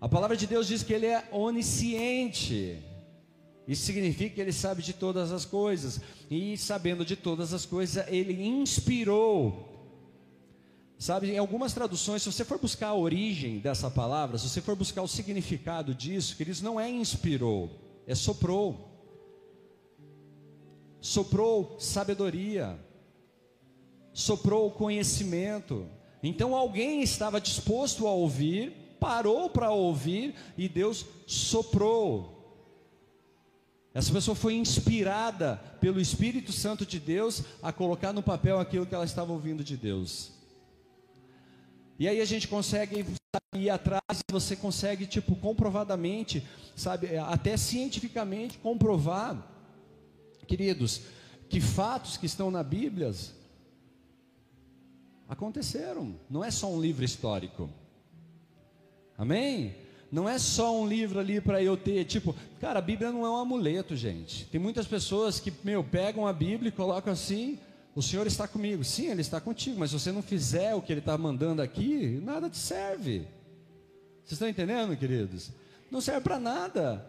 A 0.00 0.08
palavra 0.08 0.36
de 0.36 0.46
Deus 0.46 0.68
diz 0.68 0.84
que 0.84 0.94
ele 0.94 1.06
é 1.06 1.28
onisciente. 1.32 2.78
Isso 3.66 3.84
significa 3.84 4.34
que 4.36 4.40
ele 4.40 4.52
sabe 4.52 4.82
de 4.82 4.92
todas 4.92 5.32
as 5.32 5.44
coisas, 5.44 6.00
e 6.30 6.56
sabendo 6.56 7.04
de 7.04 7.16
todas 7.16 7.52
as 7.52 7.66
coisas, 7.66 8.06
ele 8.08 8.44
inspirou 8.44 9.76
Sabe, 10.98 11.30
em 11.30 11.38
algumas 11.38 11.74
traduções, 11.74 12.22
se 12.22 12.32
você 12.32 12.44
for 12.44 12.58
buscar 12.58 12.88
a 12.88 12.94
origem 12.94 13.58
dessa 13.58 13.90
palavra, 13.90 14.38
se 14.38 14.48
você 14.48 14.62
for 14.62 14.74
buscar 14.74 15.02
o 15.02 15.08
significado 15.08 15.94
disso, 15.94 16.34
queridos, 16.34 16.62
não 16.62 16.80
é 16.80 16.88
inspirou, 16.88 17.70
é 18.06 18.14
soprou. 18.14 18.92
Soprou 20.98 21.76
sabedoria, 21.78 22.80
soprou 24.10 24.70
conhecimento. 24.70 25.86
Então 26.22 26.54
alguém 26.54 27.02
estava 27.02 27.40
disposto 27.42 28.06
a 28.06 28.12
ouvir, 28.12 28.72
parou 28.98 29.50
para 29.50 29.70
ouvir 29.70 30.34
e 30.56 30.66
Deus 30.66 31.04
soprou. 31.26 32.35
Essa 33.96 34.12
pessoa 34.12 34.34
foi 34.34 34.52
inspirada 34.52 35.56
pelo 35.80 35.98
Espírito 35.98 36.52
Santo 36.52 36.84
de 36.84 37.00
Deus 37.00 37.42
a 37.62 37.72
colocar 37.72 38.12
no 38.12 38.22
papel 38.22 38.60
aquilo 38.60 38.84
que 38.84 38.94
ela 38.94 39.06
estava 39.06 39.32
ouvindo 39.32 39.64
de 39.64 39.74
Deus. 39.74 40.32
E 41.98 42.06
aí 42.06 42.20
a 42.20 42.24
gente 42.26 42.46
consegue 42.46 43.06
ir 43.54 43.70
atrás, 43.70 44.02
você 44.30 44.54
consegue, 44.54 45.06
tipo, 45.06 45.34
comprovadamente, 45.36 46.46
sabe, 46.76 47.16
até 47.16 47.56
cientificamente 47.56 48.58
comprovar, 48.58 49.50
queridos, 50.46 51.00
que 51.48 51.58
fatos 51.58 52.18
que 52.18 52.26
estão 52.26 52.50
na 52.50 52.62
Bíblia 52.62 53.14
aconteceram. 55.26 56.20
Não 56.28 56.44
é 56.44 56.50
só 56.50 56.70
um 56.70 56.78
livro 56.78 57.02
histórico. 57.02 57.70
Amém? 59.16 59.85
Não 60.16 60.26
é 60.26 60.38
só 60.38 60.74
um 60.74 60.88
livro 60.88 61.20
ali 61.20 61.42
para 61.42 61.62
eu 61.62 61.76
ter, 61.76 62.02
tipo, 62.06 62.34
cara, 62.58 62.78
a 62.78 62.82
Bíblia 62.82 63.12
não 63.12 63.26
é 63.26 63.30
um 63.30 63.36
amuleto, 63.36 63.94
gente. 63.94 64.46
Tem 64.46 64.58
muitas 64.58 64.86
pessoas 64.86 65.38
que, 65.38 65.52
meu, 65.62 65.84
pegam 65.84 66.26
a 66.26 66.32
Bíblia 66.32 66.70
e 66.70 66.72
colocam 66.72 67.12
assim, 67.12 67.58
o 67.94 68.00
Senhor 68.00 68.26
está 68.26 68.48
comigo. 68.48 68.82
Sim, 68.82 69.10
Ele 69.10 69.20
está 69.20 69.42
contigo, 69.42 69.78
mas 69.78 69.90
se 69.90 70.00
você 70.00 70.10
não 70.10 70.22
fizer 70.22 70.74
o 70.74 70.80
que 70.80 70.90
Ele 70.90 71.00
está 71.00 71.18
mandando 71.18 71.60
aqui, 71.60 72.18
nada 72.24 72.48
te 72.48 72.56
serve. 72.56 73.26
Vocês 74.24 74.32
estão 74.32 74.48
entendendo, 74.48 74.96
queridos? 74.96 75.50
Não 75.90 76.00
serve 76.00 76.22
para 76.22 76.40
nada. 76.40 77.06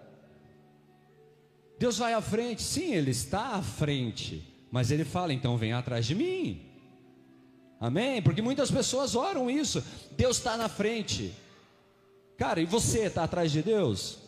Deus 1.80 1.98
vai 1.98 2.14
à 2.14 2.20
frente, 2.20 2.62
sim, 2.62 2.94
Ele 2.94 3.12
está 3.12 3.56
à 3.56 3.62
frente, 3.62 4.46
mas 4.70 4.92
Ele 4.92 5.06
fala, 5.06 5.32
então 5.32 5.56
vem 5.56 5.72
atrás 5.72 6.06
de 6.06 6.14
mim. 6.14 6.62
Amém? 7.80 8.22
Porque 8.22 8.42
muitas 8.42 8.70
pessoas 8.70 9.16
oram 9.16 9.50
isso. 9.50 9.82
Deus 10.18 10.40
está 10.40 10.58
na 10.58 10.68
frente. 10.68 11.34
Cara, 12.38 12.62
e 12.62 12.65
você 12.65 13.06
está 13.06 13.24
atrás 13.24 13.51
de 13.51 13.63
Deus? 13.63 14.20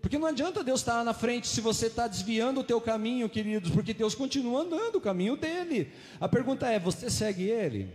Porque 0.00 0.18
não 0.18 0.26
adianta 0.26 0.64
Deus 0.64 0.80
estar 0.80 1.04
na 1.04 1.12
frente 1.12 1.46
se 1.48 1.60
você 1.60 1.86
está 1.86 2.06
desviando 2.06 2.60
o 2.60 2.64
teu 2.64 2.80
caminho, 2.80 3.28
queridos, 3.28 3.70
porque 3.70 3.92
Deus 3.92 4.14
continua 4.14 4.62
andando 4.62 4.96
o 4.96 5.00
caminho 5.00 5.36
dele. 5.36 5.92
A 6.18 6.28
pergunta 6.28 6.68
é: 6.68 6.78
você 6.78 7.10
segue 7.10 7.44
ele? 7.44 7.92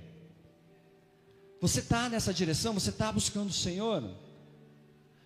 Você 1.59 1.79
está 1.79 2.09
nessa 2.09 2.33
direção? 2.33 2.73
Você 2.73 2.91
está 2.91 3.11
buscando 3.11 3.49
o 3.49 3.53
Senhor? 3.53 4.03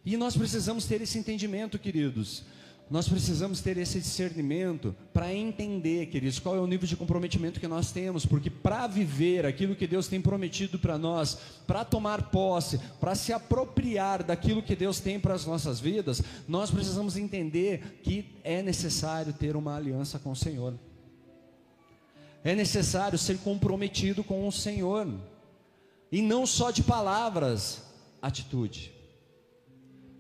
E 0.06 0.16
nós 0.16 0.38
precisamos 0.38 0.86
ter 0.86 1.02
esse 1.02 1.18
entendimento, 1.18 1.78
queridos. 1.78 2.44
Nós 2.90 3.08
precisamos 3.08 3.62
ter 3.62 3.78
esse 3.78 4.00
discernimento 4.00 4.96
para 5.14 5.32
entender, 5.32 6.08
queridos, 6.08 6.40
qual 6.40 6.56
é 6.56 6.60
o 6.60 6.66
nível 6.66 6.88
de 6.88 6.96
comprometimento 6.96 7.60
que 7.60 7.68
nós 7.68 7.92
temos, 7.92 8.26
porque 8.26 8.50
para 8.50 8.88
viver 8.88 9.46
aquilo 9.46 9.76
que 9.76 9.86
Deus 9.86 10.08
tem 10.08 10.20
prometido 10.20 10.80
para 10.80 10.98
nós, 10.98 11.38
para 11.68 11.86
tomar 11.86 12.32
posse, 12.32 12.80
para 13.00 13.14
se 13.14 13.32
apropriar 13.32 14.24
daquilo 14.24 14.64
que 14.64 14.76
Deus 14.76 15.00
tem 15.00 15.20
para 15.20 15.36
as 15.36 15.46
nossas 15.46 15.80
vidas, 15.80 16.24
nós 16.48 16.72
precisamos 16.72 17.16
entender 17.16 18.00
que 18.02 18.36
é 18.44 18.64
necessário 18.64 19.34
ter 19.34 19.56
uma 19.56 19.76
aliança 19.76 20.18
com 20.18 20.32
o 20.32 20.36
Senhor. 20.36 20.74
É 22.44 22.56
necessário 22.56 23.20
ser 23.20 23.38
comprometido 23.38 24.24
com 24.24 24.48
o 24.48 24.52
Senhor, 24.52 25.08
e 26.12 26.24
não 26.24 26.44
só 26.48 26.72
de 26.72 26.82
palavras, 26.82 27.84
atitude. 28.20 28.99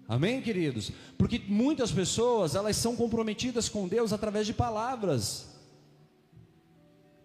Amém, 0.09 0.41
queridos? 0.41 0.91
Porque 1.19 1.39
muitas 1.47 1.91
pessoas, 1.91 2.55
elas 2.55 2.75
são 2.75 2.95
comprometidas 2.95 3.69
com 3.69 3.87
Deus 3.87 4.11
através 4.11 4.47
de 4.47 4.55
palavras. 4.55 5.55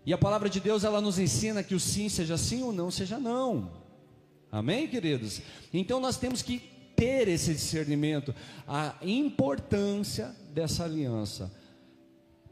E 0.05 0.13
a 0.13 0.19
palavra 0.19 0.51
de 0.51 0.61
Deus, 0.61 0.85
ela 0.85 1.01
nos 1.01 1.19
ensina 1.19 1.63
que 1.63 1.75
o 1.75 1.81
sim 1.81 2.11
seja 2.11 2.37
sim, 2.37 2.63
o 2.63 2.73
não 2.73 2.91
seja 2.91 3.19
não. 3.19 3.71
Amém, 4.53 4.87
queridos? 4.87 5.41
Então 5.73 5.99
nós 5.99 6.19
temos 6.19 6.43
que 6.43 6.59
ter 6.95 7.27
esse 7.27 7.55
discernimento, 7.55 8.35
a 8.69 8.95
importância 9.01 10.37
dessa 10.53 10.85
aliança. 10.85 11.51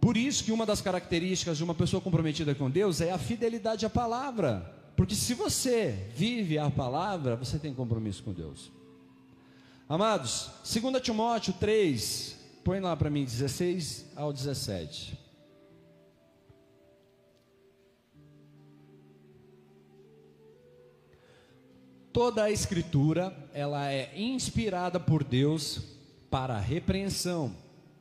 Por 0.01 0.17
isso 0.17 0.45
que 0.45 0.51
uma 0.51 0.65
das 0.65 0.81
características 0.81 1.59
de 1.59 1.63
uma 1.63 1.75
pessoa 1.75 2.01
comprometida 2.01 2.55
com 2.55 2.71
Deus 2.71 3.03
é 3.03 3.13
a 3.13 3.19
fidelidade 3.19 3.85
à 3.85 3.91
palavra. 3.91 4.75
Porque 4.97 5.15
se 5.15 5.35
você 5.35 6.09
vive 6.17 6.57
a 6.59 6.71
palavra, 6.71 7.37
você 7.37 7.59
tem 7.59 7.75
compromisso 7.75 8.23
com 8.23 8.33
Deus. 8.33 8.73
Amados, 9.93 10.49
2 10.65 11.03
Timóteo 11.03 11.53
3, 11.53 12.35
põe 12.65 12.81
lá 12.81 12.97
para 12.97 13.11
mim, 13.11 13.27
16 13.27 14.07
ao 14.17 14.33
17. 14.33 15.19
Toda 22.11 22.45
a 22.45 22.51
escritura, 22.51 23.37
ela 23.53 23.93
é 23.93 24.19
inspirada 24.19 24.99
por 24.99 25.23
Deus 25.23 25.83
para 26.31 26.59
repreensão, 26.59 27.55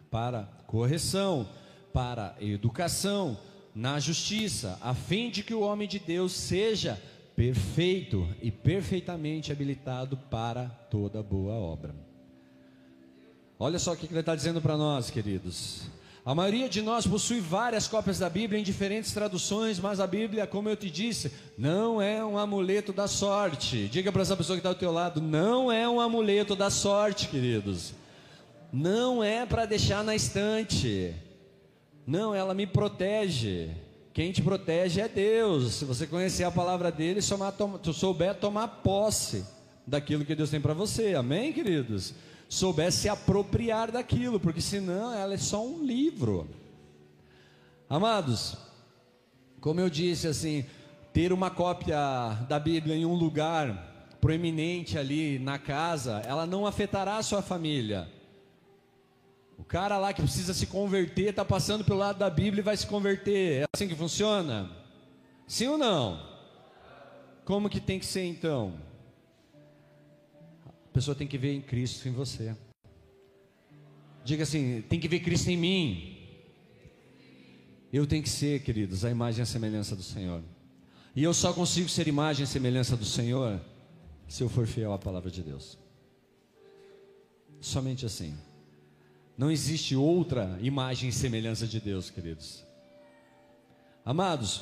para 0.10 0.44
correção, 0.68 1.46
para 1.92 2.38
educação, 2.40 3.38
na 3.76 4.00
justiça, 4.00 4.80
a 4.82 4.96
fim 4.96 5.30
de 5.30 5.44
que 5.44 5.54
o 5.54 5.60
homem 5.60 5.90
de 5.90 6.00
Deus 6.00 6.32
seja 6.32 6.98
perfeito 7.42 8.28
e 8.40 8.52
perfeitamente 8.52 9.52
habilitado 9.52 10.16
para 10.16 10.66
toda 10.92 11.24
boa 11.24 11.56
obra. 11.56 11.96
Olha 13.58 13.80
só 13.80 13.94
o 13.94 13.98
que 13.98 14.06
ele 14.06 14.20
está 14.20 14.36
dizendo 14.36 14.62
para 14.62 14.78
nós, 14.78 15.10
queridos. 15.10 15.90
A 16.24 16.36
maioria 16.36 16.70
de 16.70 16.84
nós 16.84 17.08
possui 17.08 17.40
várias 17.40 17.88
cópias 17.88 18.20
da 18.20 18.30
Bíblia 18.30 18.60
em 18.60 18.64
diferentes 18.64 19.12
traduções, 19.12 19.80
mas 19.80 20.00
a 20.00 20.06
Bíblia, 20.06 20.46
como 20.46 20.70
eu 20.70 20.76
te 20.76 20.92
disse, 20.92 21.32
não 21.58 22.00
é 22.00 22.24
um 22.24 22.38
amuleto 22.38 22.94
da 22.94 23.08
sorte. 23.08 23.88
Diga 23.88 24.12
para 24.12 24.22
essa 24.22 24.38
pessoa 24.38 24.56
que 24.56 24.60
está 24.60 24.70
ao 24.70 24.76
teu 24.76 24.92
lado, 24.92 25.20
não 25.20 25.72
é 25.72 25.90
um 25.90 26.00
amuleto 26.00 26.56
da 26.56 26.70
sorte, 26.70 27.28
queridos. 27.28 27.92
Não 28.72 29.24
é 29.24 29.48
para 29.48 29.66
deixar 29.66 30.04
na 30.04 30.16
estante. 30.16 31.12
Não, 32.06 32.36
ela 32.36 32.54
me 32.54 32.68
protege. 32.68 33.72
Quem 34.14 34.32
te 34.32 34.42
protege 34.42 35.02
é 35.02 35.08
Deus. 35.08 35.76
Se 35.76 35.86
você 35.86 36.06
conhecer 36.06 36.44
a 36.44 36.52
palavra 36.52 36.92
dele, 36.92 37.22
se 37.22 37.34
souber 37.94 38.36
tomar 38.36 38.68
posse 38.68 39.46
daquilo 39.88 40.26
que 40.26 40.36
Deus 40.36 40.50
tem 40.50 40.60
para 40.60 40.74
você. 40.74 41.16
Amém, 41.16 41.54
queridos? 41.54 42.14
soubesse 42.52 43.04
se 43.04 43.10
apropriar 43.10 43.94
daquilo, 43.94 44.38
porque 44.38 44.60
senão 44.60 45.14
ela 45.14 45.34
é 45.34 45.38
só 45.38 45.66
um 45.66 45.86
livro. 45.86 46.50
Amados, 47.90 48.58
como 49.62 49.80
eu 49.80 49.90
disse 49.90 50.28
assim, 50.28 50.66
ter 51.14 51.32
uma 51.32 51.50
cópia 51.50 51.98
da 52.50 52.60
Bíblia 52.60 52.94
em 52.94 53.06
um 53.06 53.14
lugar 53.14 54.18
proeminente 54.20 54.98
ali 54.98 55.40
na 55.40 55.58
casa, 55.58 56.22
ela 56.26 56.46
não 56.46 56.68
afetará 56.68 57.16
a 57.16 57.24
sua 57.24 57.42
família. 57.42 58.10
O 59.62 59.64
cara 59.64 60.00
lá 60.00 60.12
que 60.12 60.24
precisa 60.24 60.56
se 60.56 60.66
converter 60.66 61.30
está 61.30 61.46
passando 61.46 61.86
pelo 61.86 62.00
lado 62.00 62.18
da 62.18 62.32
Bíblia 62.32 62.62
e 62.62 62.64
vai 62.64 62.76
se 62.76 62.88
converter. 62.88 63.62
É 63.62 63.66
assim 63.72 63.88
que 63.88 63.94
funciona? 63.94 64.72
Sim 65.48 65.68
ou 65.68 65.78
não? 65.78 66.20
Como 67.46 67.70
que 67.70 67.80
tem 67.80 68.00
que 68.00 68.06
ser 68.08 68.26
então? 68.26 68.74
A 70.66 70.92
pessoa 70.92 71.14
tem 71.14 71.28
que 71.28 71.38
ver 71.38 71.54
em 71.54 71.62
Cristo 71.62 72.08
em 72.10 72.12
você. 72.12 72.56
Diga 74.26 74.42
assim: 74.42 74.82
tem 74.90 75.00
que 75.00 75.08
ver 75.08 75.20
Cristo 75.20 75.50
em 75.52 75.58
mim. 75.58 76.18
Eu 77.94 78.08
tenho 78.08 78.24
que 78.24 78.30
ser, 78.30 78.64
queridos, 78.64 79.06
a 79.06 79.12
imagem 79.12 79.42
e 79.42 79.44
a 79.44 79.46
semelhança 79.46 79.96
do 79.96 80.02
Senhor. 80.04 80.42
E 81.16 81.24
eu 81.24 81.36
só 81.36 81.54
consigo 81.54 81.88
ser 81.88 82.08
imagem 82.08 82.46
e 82.46 82.48
semelhança 82.48 82.98
do 82.98 83.06
Senhor 83.06 83.62
se 84.28 84.42
eu 84.42 84.50
for 84.50 84.66
fiel 84.66 84.92
à 84.92 84.98
palavra 84.98 85.30
de 85.30 85.44
Deus. 85.44 85.78
Somente 87.60 88.08
assim. 88.08 88.36
Não 89.38 89.50
existe 89.50 89.96
outra 89.96 90.58
imagem 90.62 91.10
e 91.10 91.14
semelhança 91.14 91.66
de 91.66 91.80
Deus, 91.80 92.10
queridos. 92.10 92.64
Amados, 94.04 94.62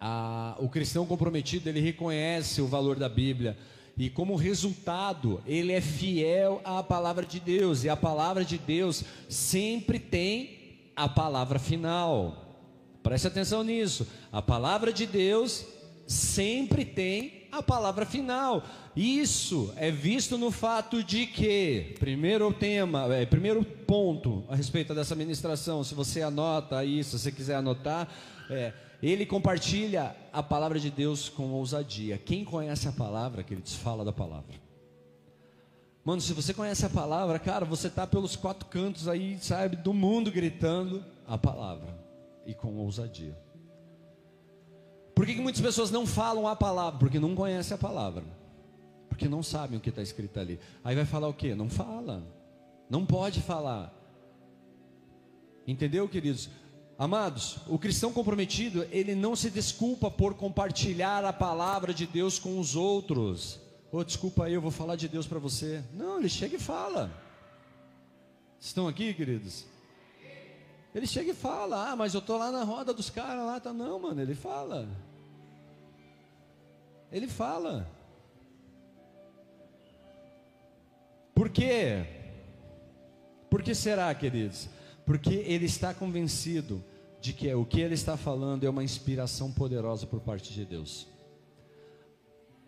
a, 0.00 0.56
o 0.58 0.68
cristão 0.68 1.06
comprometido, 1.06 1.68
ele 1.68 1.80
reconhece 1.80 2.60
o 2.60 2.66
valor 2.66 2.96
da 2.96 3.08
Bíblia, 3.08 3.56
e 3.96 4.10
como 4.10 4.36
resultado, 4.36 5.42
ele 5.46 5.72
é 5.72 5.80
fiel 5.80 6.60
à 6.64 6.82
palavra 6.82 7.24
de 7.24 7.40
Deus, 7.40 7.82
e 7.84 7.88
a 7.88 7.96
palavra 7.96 8.44
de 8.44 8.58
Deus 8.58 9.04
sempre 9.28 9.98
tem 9.98 10.90
a 10.94 11.08
palavra 11.08 11.58
final. 11.58 12.46
Preste 13.02 13.26
atenção 13.26 13.62
nisso. 13.62 14.06
A 14.30 14.42
palavra 14.42 14.92
de 14.92 15.06
Deus 15.06 15.64
sempre 16.06 16.84
tem 16.84 17.45
a 17.58 17.62
palavra 17.62 18.04
final. 18.04 18.62
Isso 18.94 19.72
é 19.76 19.90
visto 19.90 20.38
no 20.38 20.50
fato 20.50 21.02
de 21.02 21.26
que, 21.26 21.94
primeiro 21.98 22.52
tema, 22.52 23.12
é, 23.14 23.26
primeiro 23.26 23.64
ponto 23.64 24.44
a 24.48 24.56
respeito 24.56 24.94
dessa 24.94 25.14
ministração, 25.14 25.82
se 25.84 25.94
você 25.94 26.22
anota 26.22 26.78
aí, 26.78 27.02
se 27.02 27.18
você 27.18 27.32
quiser 27.32 27.56
anotar, 27.56 28.08
é, 28.50 28.72
ele 29.02 29.26
compartilha 29.26 30.16
a 30.32 30.42
palavra 30.42 30.80
de 30.80 30.90
Deus 30.90 31.28
com 31.28 31.50
ousadia. 31.52 32.18
Quem 32.18 32.44
conhece 32.44 32.88
a 32.88 32.92
palavra, 32.92 33.42
que 33.42 33.54
ele 33.54 33.62
fala 33.62 34.04
da 34.04 34.12
palavra. 34.12 34.54
Mano, 36.04 36.20
se 36.20 36.32
você 36.32 36.54
conhece 36.54 36.86
a 36.86 36.88
palavra, 36.90 37.38
cara, 37.38 37.64
você 37.64 37.90
tá 37.90 38.06
pelos 38.06 38.36
quatro 38.36 38.66
cantos 38.66 39.08
aí, 39.08 39.38
sabe, 39.40 39.76
do 39.76 39.92
mundo 39.92 40.30
gritando 40.30 41.04
a 41.26 41.36
palavra 41.36 41.98
e 42.46 42.54
com 42.54 42.76
ousadia. 42.76 43.36
Por 45.16 45.24
que, 45.24 45.34
que 45.34 45.40
muitas 45.40 45.62
pessoas 45.62 45.90
não 45.90 46.06
falam 46.06 46.46
a 46.46 46.54
palavra? 46.54 47.00
Porque 47.00 47.18
não 47.18 47.34
conhecem 47.34 47.74
a 47.74 47.78
palavra. 47.78 48.22
Porque 49.08 49.26
não 49.26 49.42
sabem 49.42 49.78
o 49.78 49.80
que 49.80 49.88
está 49.88 50.02
escrito 50.02 50.38
ali. 50.38 50.60
Aí 50.84 50.94
vai 50.94 51.06
falar 51.06 51.26
o 51.26 51.32
quê? 51.32 51.54
Não 51.54 51.70
fala. 51.70 52.22
Não 52.90 53.06
pode 53.06 53.40
falar. 53.40 53.90
Entendeu, 55.66 56.06
queridos? 56.06 56.50
Amados, 56.98 57.60
o 57.66 57.78
cristão 57.78 58.12
comprometido, 58.12 58.86
ele 58.90 59.14
não 59.14 59.34
se 59.34 59.48
desculpa 59.48 60.10
por 60.10 60.34
compartilhar 60.34 61.24
a 61.24 61.32
palavra 61.32 61.94
de 61.94 62.06
Deus 62.06 62.38
com 62.38 62.60
os 62.60 62.76
outros. 62.76 63.58
Ô, 63.90 63.98
oh, 63.98 64.04
desculpa 64.04 64.44
aí, 64.44 64.52
eu 64.52 64.60
vou 64.60 64.70
falar 64.70 64.96
de 64.96 65.08
Deus 65.08 65.26
para 65.26 65.38
você. 65.38 65.82
Não, 65.94 66.18
ele 66.18 66.28
chega 66.28 66.56
e 66.56 66.60
fala. 66.60 67.10
Estão 68.60 68.86
aqui, 68.86 69.14
queridos? 69.14 69.64
Ele 70.96 71.06
chega 71.06 71.30
e 71.30 71.34
fala: 71.34 71.90
Ah, 71.90 71.94
mas 71.94 72.12
eu 72.12 72.20
tô 72.20 72.36
lá 72.36 72.50
na 72.50 72.64
roda 72.64 72.92
dos 72.92 73.08
caras 73.08 73.46
lá. 73.46 73.60
Tá... 73.60 73.72
Não, 73.72 74.00
mano, 74.00 74.20
ele 74.20 74.34
fala. 74.34 74.88
Ele 77.12 77.28
fala. 77.28 77.88
Por 81.32 81.48
quê? 81.50 82.04
Por 83.48 83.62
que 83.62 83.76
será, 83.76 84.12
queridos? 84.12 84.68
porque 85.06 85.34
ele 85.34 85.66
está 85.66 85.94
convencido 85.94 86.84
de 87.20 87.32
que 87.32 87.52
o 87.54 87.64
que 87.64 87.80
ele 87.80 87.94
está 87.94 88.16
falando 88.16 88.64
é 88.64 88.68
uma 88.68 88.82
inspiração 88.82 89.52
poderosa 89.52 90.04
por 90.04 90.20
parte 90.20 90.52
de 90.52 90.64
Deus. 90.64 91.06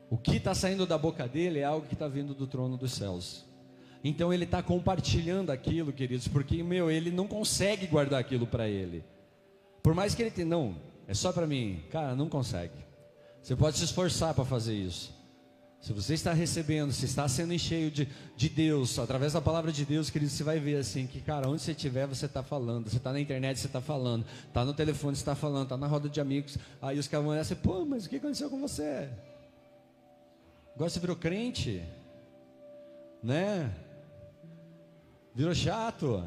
O 0.08 0.16
que 0.16 0.36
está 0.36 0.54
saindo 0.54 0.86
da 0.86 0.96
boca 0.96 1.26
dele 1.26 1.58
é 1.58 1.64
algo 1.64 1.86
que 1.86 1.94
está 1.94 2.06
vindo 2.06 2.32
do 2.32 2.46
trono 2.46 2.76
dos 2.78 2.92
céus. 2.92 3.44
Então 4.02 4.32
ele 4.32 4.44
está 4.44 4.62
compartilhando 4.62 5.50
aquilo, 5.50 5.92
queridos, 5.92 6.28
porque 6.28 6.62
meu, 6.62 6.90
ele 6.90 7.10
não 7.10 7.26
consegue 7.26 7.86
guardar 7.86 8.20
aquilo 8.20 8.46
para 8.46 8.68
ele. 8.68 9.04
Por 9.82 9.94
mais 9.94 10.14
que 10.14 10.22
ele 10.22 10.30
tenha, 10.30 10.46
não, 10.46 10.76
é 11.06 11.14
só 11.14 11.32
para 11.32 11.46
mim, 11.46 11.82
cara, 11.90 12.14
não 12.14 12.28
consegue. 12.28 12.74
Você 13.42 13.56
pode 13.56 13.78
se 13.78 13.84
esforçar 13.84 14.34
para 14.34 14.44
fazer 14.44 14.74
isso. 14.74 15.16
Se 15.80 15.92
você 15.92 16.14
está 16.14 16.32
recebendo, 16.32 16.92
se 16.92 17.04
está 17.04 17.28
sendo 17.28 17.56
cheio 17.58 17.90
de, 17.90 18.08
de 18.36 18.48
Deus, 18.48 18.98
através 18.98 19.32
da 19.32 19.40
palavra 19.40 19.70
de 19.70 19.84
Deus, 19.84 20.10
querido, 20.10 20.30
você 20.30 20.42
vai 20.42 20.58
ver 20.58 20.76
assim 20.76 21.06
que, 21.06 21.20
cara, 21.20 21.48
onde 21.48 21.62
você 21.62 21.70
estiver, 21.70 22.06
você 22.06 22.26
está 22.26 22.42
falando. 22.42 22.90
Você 22.90 22.96
está 22.96 23.12
na 23.12 23.20
internet, 23.20 23.58
você 23.58 23.68
está 23.68 23.80
falando. 23.80 24.26
Está 24.46 24.64
no 24.64 24.74
telefone, 24.74 25.16
você 25.16 25.22
está 25.22 25.36
falando. 25.36 25.62
Está 25.64 25.76
na 25.76 25.86
roda 25.86 26.08
de 26.08 26.20
amigos. 26.20 26.58
Aí 26.82 26.98
os 26.98 27.06
caras 27.06 27.24
vão 27.24 27.32
olhar 27.32 27.42
assim, 27.42 27.54
pô, 27.54 27.84
mas 27.84 28.06
o 28.06 28.08
que 28.08 28.16
aconteceu 28.16 28.50
com 28.50 28.60
você? 28.60 29.08
Agora 30.74 30.90
você 30.90 30.98
virou 30.98 31.14
crente? 31.14 31.82
Né? 33.22 33.72
Virou 35.34 35.54
chato? 35.54 36.24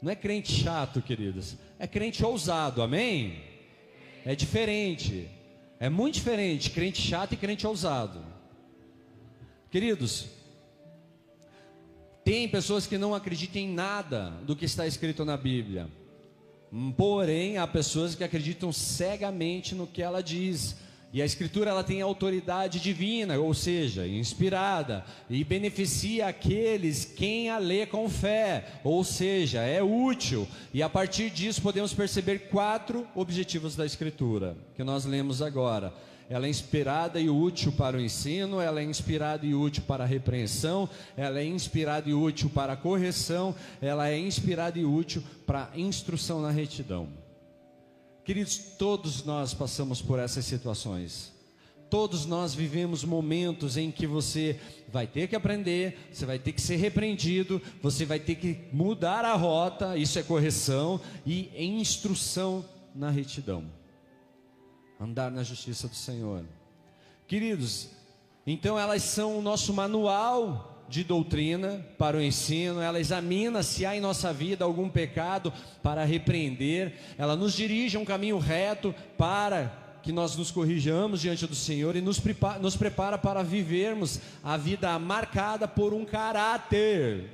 Não 0.00 0.10
é 0.10 0.14
crente 0.14 0.52
chato, 0.52 1.00
queridos. 1.00 1.56
É 1.78 1.86
crente 1.86 2.24
ousado, 2.24 2.82
amém? 2.82 3.42
É 4.24 4.34
diferente. 4.34 5.28
É 5.80 5.88
muito 5.88 6.14
diferente 6.14 6.70
crente 6.70 7.00
chato 7.00 7.32
e 7.32 7.36
crente 7.36 7.66
ousado. 7.66 8.24
Queridos, 9.70 10.26
tem 12.24 12.48
pessoas 12.48 12.86
que 12.86 12.96
não 12.96 13.14
acreditam 13.14 13.60
em 13.60 13.68
nada 13.68 14.30
do 14.46 14.56
que 14.56 14.64
está 14.64 14.86
escrito 14.86 15.24
na 15.24 15.36
Bíblia. 15.36 15.88
Porém, 16.96 17.58
há 17.58 17.66
pessoas 17.66 18.14
que 18.14 18.24
acreditam 18.24 18.72
cegamente 18.72 19.74
no 19.74 19.86
que 19.86 20.02
ela 20.02 20.22
diz. 20.22 20.76
E 21.14 21.22
a 21.22 21.24
escritura 21.24 21.70
ela 21.70 21.84
tem 21.84 22.02
autoridade 22.02 22.80
divina, 22.80 23.38
ou 23.38 23.54
seja, 23.54 24.04
inspirada, 24.04 25.04
e 25.30 25.44
beneficia 25.44 26.26
aqueles 26.26 27.04
quem 27.04 27.48
a 27.48 27.56
lê 27.56 27.86
com 27.86 28.10
fé, 28.10 28.64
ou 28.82 29.04
seja, 29.04 29.60
é 29.60 29.80
útil. 29.80 30.44
E 30.72 30.82
a 30.82 30.88
partir 30.88 31.30
disso 31.30 31.62
podemos 31.62 31.94
perceber 31.94 32.48
quatro 32.48 33.06
objetivos 33.14 33.76
da 33.76 33.86
escritura 33.86 34.56
que 34.74 34.82
nós 34.82 35.04
lemos 35.04 35.40
agora. 35.40 35.94
Ela 36.28 36.46
é 36.46 36.50
inspirada 36.50 37.20
e 37.20 37.30
útil 37.30 37.70
para 37.70 37.96
o 37.96 38.00
ensino, 38.00 38.60
ela 38.60 38.80
é 38.80 38.84
inspirada 38.84 39.46
e 39.46 39.54
útil 39.54 39.84
para 39.86 40.02
a 40.02 40.08
repreensão, 40.08 40.90
ela 41.16 41.38
é 41.38 41.44
inspirada 41.44 42.10
e 42.10 42.14
útil 42.14 42.50
para 42.50 42.72
a 42.72 42.76
correção, 42.76 43.54
ela 43.80 44.08
é 44.08 44.18
inspirada 44.18 44.80
e 44.80 44.84
útil 44.84 45.22
para 45.46 45.70
a 45.72 45.78
instrução 45.78 46.42
na 46.42 46.50
retidão. 46.50 47.23
Queridos, 48.24 48.56
todos 48.56 49.22
nós 49.22 49.52
passamos 49.52 50.00
por 50.00 50.18
essas 50.18 50.46
situações. 50.46 51.30
Todos 51.90 52.24
nós 52.24 52.54
vivemos 52.54 53.04
momentos 53.04 53.76
em 53.76 53.90
que 53.90 54.06
você 54.06 54.58
vai 54.88 55.06
ter 55.06 55.28
que 55.28 55.36
aprender, 55.36 56.08
você 56.10 56.24
vai 56.24 56.38
ter 56.38 56.52
que 56.52 56.60
ser 56.60 56.76
repreendido, 56.76 57.60
você 57.82 58.06
vai 58.06 58.18
ter 58.18 58.36
que 58.36 58.58
mudar 58.72 59.24
a 59.26 59.34
rota, 59.34 59.96
isso 59.96 60.18
é 60.18 60.22
correção 60.22 60.98
e 61.26 61.50
instrução 61.62 62.64
na 62.94 63.10
retidão. 63.10 63.70
Andar 64.98 65.30
na 65.30 65.42
justiça 65.42 65.86
do 65.86 65.94
Senhor. 65.94 66.44
Queridos, 67.28 67.90
então 68.46 68.78
elas 68.78 69.02
são 69.02 69.38
o 69.38 69.42
nosso 69.42 69.72
manual 69.74 70.73
de 70.88 71.02
doutrina 71.02 71.84
para 71.98 72.16
o 72.16 72.22
ensino, 72.22 72.80
ela 72.80 73.00
examina 73.00 73.62
se 73.62 73.86
há 73.86 73.96
em 73.96 74.00
nossa 74.00 74.32
vida 74.32 74.64
algum 74.64 74.88
pecado 74.88 75.52
para 75.82 76.04
repreender, 76.04 76.94
ela 77.16 77.36
nos 77.36 77.54
dirige 77.54 77.96
a 77.96 78.00
um 78.00 78.04
caminho 78.04 78.38
reto 78.38 78.94
para 79.16 79.84
que 80.02 80.12
nós 80.12 80.36
nos 80.36 80.50
corrijamos 80.50 81.22
diante 81.22 81.46
do 81.46 81.54
Senhor 81.54 81.96
e 81.96 82.02
nos 82.02 82.20
prepara, 82.20 82.58
nos 82.58 82.76
prepara 82.76 83.16
para 83.16 83.42
vivermos 83.42 84.20
a 84.42 84.56
vida 84.56 84.98
marcada 84.98 85.66
por 85.66 85.94
um 85.94 86.04
caráter. 86.04 87.30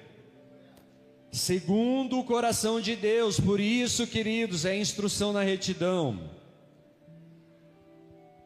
segundo 1.32 2.18
o 2.18 2.24
coração 2.24 2.80
de 2.80 2.96
Deus. 2.96 3.38
Por 3.38 3.60
isso, 3.60 4.06
queridos, 4.06 4.64
é 4.64 4.76
instrução 4.76 5.32
na 5.32 5.42
retidão. 5.42 6.39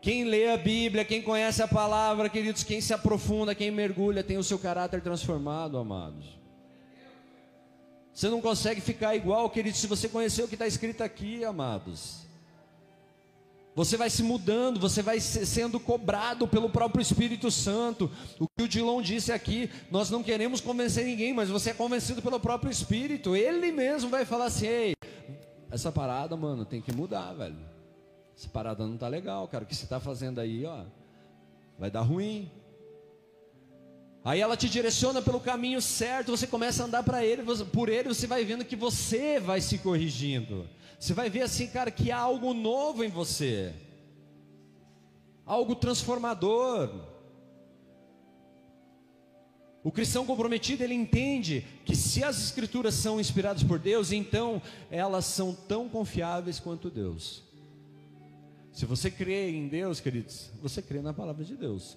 Quem 0.05 0.25
lê 0.25 0.51
a 0.51 0.59
Bíblia, 0.59 1.03
quem 1.03 1.23
conhece 1.23 1.63
a 1.63 1.67
palavra, 1.67 2.29
queridos, 2.29 2.63
quem 2.63 2.79
se 2.79 2.93
aprofunda, 2.93 3.55
quem 3.55 3.71
mergulha, 3.71 4.23
tem 4.23 4.37
o 4.37 4.45
seu 4.45 4.59
caráter 4.59 5.01
transformado, 5.01 5.79
amados. 5.79 6.39
Você 8.13 8.29
não 8.29 8.43
consegue 8.43 8.83
ficar 8.83 9.17
igual, 9.17 9.49
queridos, 9.49 9.81
se 9.81 9.87
você 9.87 10.07
conhecer 10.07 10.43
o 10.43 10.47
que 10.47 10.57
está 10.57 10.67
escrito 10.67 11.03
aqui, 11.03 11.43
amados. 11.43 12.27
Você 13.75 13.97
vai 13.97 14.11
se 14.11 14.23
mudando, 14.23 14.79
você 14.79 15.01
vai 15.01 15.19
sendo 15.21 15.81
cobrado 15.81 16.47
pelo 16.47 16.69
próprio 16.69 17.01
Espírito 17.01 17.51
Santo. 17.51 18.11
O 18.39 18.47
que 18.47 18.65
o 18.65 18.69
Dilon 18.69 19.01
disse 19.01 19.33
aqui, 19.33 19.71
nós 19.91 20.11
não 20.11 20.23
queremos 20.23 20.61
convencer 20.61 21.07
ninguém, 21.07 21.33
mas 21.33 21.49
você 21.49 21.71
é 21.71 21.75
convencido 21.75 22.21
pelo 22.21 22.39
próprio 22.39 22.71
Espírito. 22.71 23.35
Ele 23.35 23.73
mesmo 23.73 24.11
vai 24.11 24.27
falar 24.27 24.45
assim: 24.45 24.67
Ei, 24.67 24.95
essa 25.71 25.91
parada, 25.91 26.37
mano, 26.37 26.67
tem 26.67 26.83
que 26.83 26.93
mudar, 26.93 27.33
velho. 27.33 27.74
Essa 28.37 28.49
parada 28.49 28.87
não 28.87 28.97
tá 28.97 29.09
legal, 29.09 29.47
cara. 29.49 29.65
O 29.65 29.67
que 29.67 29.75
você 29.75 29.85
está 29.85 30.01
fazendo 30.01 30.41
aí, 30.41 30.65
ó, 30.65 30.85
vai 31.79 31.91
dar 31.91 32.03
ruim. 32.03 32.51
Aí 34.25 34.41
ela 34.41 34.57
te 34.57 34.69
direciona 34.69 35.21
pelo 35.21 35.39
caminho 35.39 35.83
certo, 35.83 36.31
você 36.31 36.47
começa 36.47 36.83
a 36.83 36.87
andar 36.87 37.03
para 37.03 37.25
ele, 37.25 37.43
por 37.67 37.91
ele, 37.91 38.09
você 38.09 38.27
vai 38.27 38.43
vendo 38.43 38.65
que 38.65 38.75
você 38.75 39.39
vai 39.39 39.61
se 39.61 39.79
corrigindo. 39.79 40.67
Você 40.99 41.13
vai 41.13 41.29
ver 41.29 41.43
assim, 41.43 41.67
cara, 41.67 41.91
que 41.91 42.11
há 42.11 42.19
algo 42.19 42.55
novo 42.55 43.05
em 43.05 43.11
você, 43.11 43.75
algo 45.45 45.75
transformador. 45.75 46.89
O 49.83 49.93
cristão 49.93 50.25
comprometido, 50.25 50.83
ele 50.83 50.95
entende 50.95 51.67
que 51.85 51.95
se 51.95 52.25
as 52.25 52.43
escrituras 52.43 52.95
são 52.95 53.21
inspiradas 53.21 53.63
por 53.63 53.79
Deus, 53.79 54.11
então 54.11 54.63
elas 54.91 55.27
são 55.27 55.55
tão 55.55 55.87
confiáveis 55.87 56.59
quanto 56.59 56.91
Deus. 56.91 57.44
Se 58.75 58.85
você 58.87 59.09
crê 59.09 59.51
em 59.51 59.69
Deus, 59.69 60.01
queridos, 60.01 60.51
você 60.61 60.83
crê 60.83 61.01
na 61.01 61.15
palavra 61.15 61.45
de 61.45 61.57
Deus. 61.57 61.97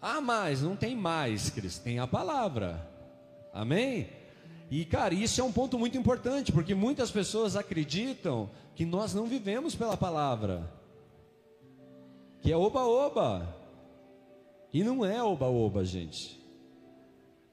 Ah, 0.00 0.18
mas 0.18 0.62
não 0.62 0.74
tem 0.74 0.96
mais, 0.96 1.50
Cristo, 1.50 1.84
tem 1.84 1.98
a 1.98 2.06
palavra. 2.06 2.90
Amém? 3.52 4.08
E, 4.70 4.82
cara, 4.86 5.12
isso 5.12 5.42
é 5.42 5.44
um 5.44 5.52
ponto 5.52 5.78
muito 5.78 5.98
importante, 5.98 6.50
porque 6.50 6.74
muitas 6.74 7.10
pessoas 7.10 7.54
acreditam 7.54 8.48
que 8.74 8.86
nós 8.86 9.12
não 9.12 9.26
vivemos 9.26 9.74
pela 9.74 9.94
palavra, 9.94 10.72
que 12.40 12.50
é 12.50 12.56
oba-oba. 12.56 13.54
E 14.72 14.82
não 14.82 15.04
é 15.04 15.22
oba-oba, 15.22 15.84
gente. 15.84 16.42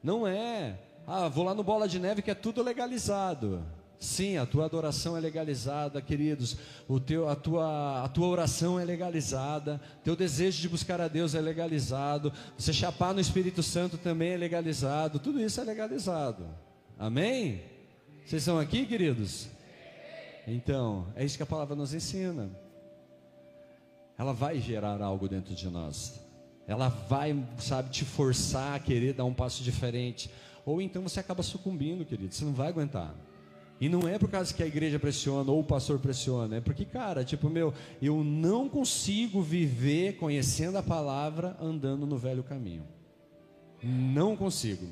Não 0.02 0.26
é. 0.26 0.80
Ah, 1.06 1.28
vou 1.28 1.44
lá 1.44 1.54
no 1.54 1.64
Bola 1.64 1.86
de 1.86 2.00
Neve 2.00 2.22
que 2.22 2.32
é 2.32 2.36
tudo 2.36 2.64
legalizado. 2.64 3.62
Sim, 4.02 4.38
a 4.38 4.48
tua 4.48 4.66
adoração 4.66 5.16
é 5.16 5.20
legalizada, 5.20 6.02
queridos. 6.02 6.58
O 6.88 7.00
teu, 7.00 7.30
a, 7.30 7.36
tua, 7.36 8.04
a 8.04 8.10
tua 8.10 8.28
oração 8.30 8.80
é 8.80 8.84
legalizada. 8.84 9.80
Teu 10.04 10.16
desejo 10.16 10.60
de 10.60 10.68
buscar 10.68 11.00
a 11.00 11.08
Deus 11.08 11.36
é 11.36 11.40
legalizado. 11.40 12.34
Você 12.58 12.74
chapar 12.74 13.14
no 13.14 13.20
Espírito 13.20 13.62
Santo 13.62 14.00
também 14.00 14.32
é 14.32 14.38
legalizado. 14.38 15.20
Tudo 15.20 15.40
isso 15.40 15.62
é 15.62 15.64
legalizado. 15.64 16.48
Amém? 16.98 17.62
Vocês 18.26 18.42
estão 18.42 18.58
aqui, 18.58 18.88
queridos? 18.88 19.48
Então, 20.48 21.06
é 21.16 21.24
isso 21.24 21.38
que 21.38 21.44
a 21.44 21.46
palavra 21.46 21.76
nos 21.76 21.94
ensina. 21.94 22.50
Ela 24.18 24.34
vai 24.34 24.60
gerar 24.60 25.00
algo 25.00 25.30
dentro 25.30 25.54
de 25.54 25.70
nós. 25.70 26.20
Ela 26.68 26.90
vai, 26.90 27.40
sabe, 27.60 27.92
te 27.92 28.04
forçar 28.04 28.76
a 28.76 28.80
querer 28.80 29.14
dar 29.14 29.26
um 29.26 29.34
passo 29.34 29.62
diferente. 29.62 30.28
Ou 30.66 30.82
então 30.82 31.04
você 31.04 31.20
acaba 31.20 31.44
sucumbindo, 31.44 32.04
querido. 32.04 32.34
Você 32.34 32.44
não 32.44 32.54
vai 32.54 32.70
aguentar. 32.70 33.14
E 33.82 33.90
não 33.90 34.08
é 34.08 34.20
por 34.20 34.30
causa 34.30 34.54
que 34.54 34.62
a 34.62 34.68
igreja 34.68 35.00
pressiona 35.00 35.52
ou 35.52 35.60
o 35.60 35.64
pastor 35.64 35.98
pressiona, 35.98 36.58
é 36.58 36.62
porque, 36.62 36.86
cara, 36.86 37.26
tipo, 37.26 37.50
meu, 37.50 37.74
eu 38.00 38.24
não 38.24 38.70
consigo 38.70 39.42
viver 39.42 40.18
conhecendo 40.18 40.78
a 40.78 40.84
palavra 40.84 41.58
andando 41.60 42.06
no 42.06 42.16
velho 42.16 42.44
caminho. 42.44 42.88
Não 43.82 44.38
consigo. 44.38 44.88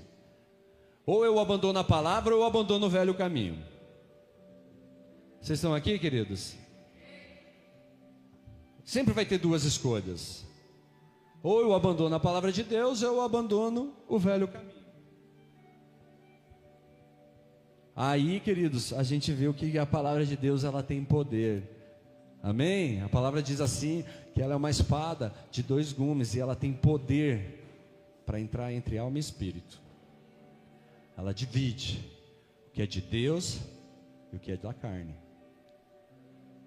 Ou 1.06 1.24
eu 1.24 1.38
abandono 1.40 1.78
a 1.78 1.84
palavra 1.84 2.34
ou 2.34 2.42
eu 2.42 2.48
abandono 2.48 2.88
o 2.88 2.90
velho 2.90 3.14
caminho. 3.14 3.64
Vocês 5.40 5.60
estão 5.60 5.76
aqui, 5.76 6.00
queridos? 6.00 6.56
Sempre 8.84 9.14
vai 9.14 9.24
ter 9.24 9.38
duas 9.38 9.66
escolhas. 9.66 10.44
Ou 11.44 11.62
eu 11.62 11.76
abandono 11.76 12.16
a 12.16 12.20
palavra 12.20 12.52
de 12.52 12.64
Deus, 12.64 13.04
ou 13.04 13.18
eu 13.18 13.22
abandono 13.22 13.94
o 14.08 14.18
velho 14.18 14.48
caminho. 14.48 14.79
Aí, 18.02 18.40
queridos, 18.40 18.94
a 18.94 19.04
gente 19.04 19.34
vê 19.34 19.50
o 19.50 19.54
que 19.54 19.78
a 19.78 19.86
palavra 19.86 20.26
de 20.26 20.38
Deus 20.38 20.64
ela 20.64 20.82
tem 20.82 21.04
poder. 21.04 21.64
Amém? 22.42 23.02
A 23.02 23.10
palavra 23.10 23.44
diz 23.44 23.60
assim 23.60 24.06
que 24.34 24.42
ela 24.42 24.54
é 24.54 24.56
uma 24.56 24.70
espada 24.70 25.34
de 25.52 25.62
dois 25.62 25.92
gumes 25.92 26.34
e 26.34 26.40
ela 26.40 26.56
tem 26.56 26.72
poder 26.72 27.60
para 28.26 28.40
entrar 28.40 28.72
entre 28.72 28.98
alma 28.98 29.18
e 29.18 29.20
espírito 29.20 29.90
ela 31.20 31.34
divide 31.34 32.00
o 32.68 32.72
que 32.72 32.82
é 32.82 32.86
de 32.86 33.02
Deus 33.02 33.60
e 34.32 34.38
o 34.38 34.40
que 34.40 34.54
é 34.54 34.58
da 34.58 34.74
carne. 34.74 35.14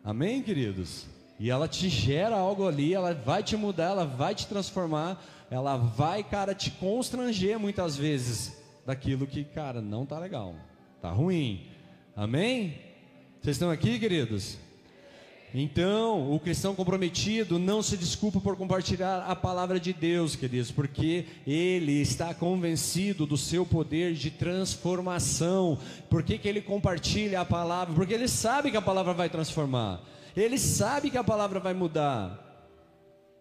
Amém, 0.04 0.42
queridos? 0.42 1.06
E 1.38 1.50
ela 1.50 1.66
te 1.66 1.88
gera 1.88 2.36
algo 2.36 2.68
ali, 2.68 2.92
ela 2.92 3.14
vai 3.14 3.42
te 3.42 3.56
mudar, 3.56 3.86
ela 3.86 4.04
vai 4.04 4.34
te 4.34 4.46
transformar, 4.46 5.24
ela 5.50 5.78
vai, 5.78 6.22
cara, 6.22 6.54
te 6.54 6.70
constranger 6.70 7.58
muitas 7.58 7.96
vezes 7.96 8.62
daquilo 8.84 9.26
que, 9.26 9.42
cara, 9.42 9.80
não 9.80 10.04
tá 10.04 10.18
legal, 10.18 10.54
tá 11.02 11.10
ruim. 11.10 11.66
Amém? 12.14 12.78
Vocês 13.42 13.56
estão 13.56 13.72
aqui, 13.72 13.98
queridos? 13.98 14.56
Então, 15.52 16.32
o 16.32 16.38
cristão 16.38 16.76
comprometido 16.76 17.58
não 17.58 17.82
se 17.82 17.96
desculpa 17.96 18.40
por 18.40 18.56
compartilhar 18.56 19.24
a 19.26 19.34
palavra 19.34 19.80
de 19.80 19.92
Deus, 19.92 20.36
queridos, 20.36 20.70
porque 20.70 21.26
ele 21.44 22.00
está 22.00 22.32
convencido 22.32 23.26
do 23.26 23.36
seu 23.36 23.66
poder 23.66 24.14
de 24.14 24.30
transformação. 24.30 25.76
Por 26.08 26.22
que, 26.22 26.38
que 26.38 26.48
ele 26.48 26.60
compartilha 26.60 27.40
a 27.40 27.44
palavra? 27.44 27.92
Porque 27.92 28.14
ele 28.14 28.28
sabe 28.28 28.70
que 28.70 28.76
a 28.76 28.82
palavra 28.82 29.12
vai 29.12 29.28
transformar, 29.28 30.00
ele 30.36 30.56
sabe 30.56 31.10
que 31.10 31.18
a 31.18 31.24
palavra 31.24 31.58
vai 31.58 31.74
mudar. 31.74 32.51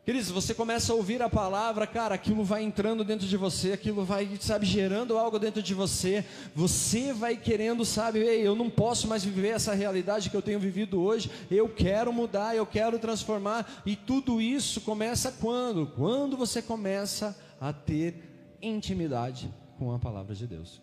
Queridos, 0.03 0.31
você 0.31 0.55
começa 0.55 0.91
a 0.91 0.95
ouvir 0.95 1.21
a 1.21 1.29
palavra, 1.29 1.85
cara, 1.85 2.15
aquilo 2.15 2.43
vai 2.43 2.63
entrando 2.63 3.03
dentro 3.03 3.27
de 3.27 3.37
você, 3.37 3.73
aquilo 3.73 4.03
vai, 4.03 4.27
sabe, 4.39 4.65
gerando 4.65 5.15
algo 5.15 5.37
dentro 5.37 5.61
de 5.61 5.75
você. 5.75 6.25
Você 6.55 7.13
vai 7.13 7.37
querendo, 7.37 7.85
sabe, 7.85 8.17
ei, 8.17 8.41
eu 8.45 8.55
não 8.55 8.67
posso 8.67 9.07
mais 9.07 9.23
viver 9.23 9.49
essa 9.49 9.75
realidade 9.75 10.31
que 10.31 10.35
eu 10.35 10.41
tenho 10.41 10.59
vivido 10.59 10.99
hoje. 10.99 11.29
Eu 11.51 11.69
quero 11.69 12.11
mudar, 12.11 12.55
eu 12.55 12.65
quero 12.65 12.97
transformar. 12.97 13.83
E 13.85 13.95
tudo 13.95 14.41
isso 14.41 14.81
começa 14.81 15.31
quando? 15.33 15.85
Quando 15.85 16.35
você 16.35 16.63
começa 16.63 17.37
a 17.59 17.71
ter 17.71 18.57
intimidade 18.59 19.53
com 19.77 19.93
a 19.93 19.99
palavra 19.99 20.33
de 20.33 20.47
Deus. 20.47 20.81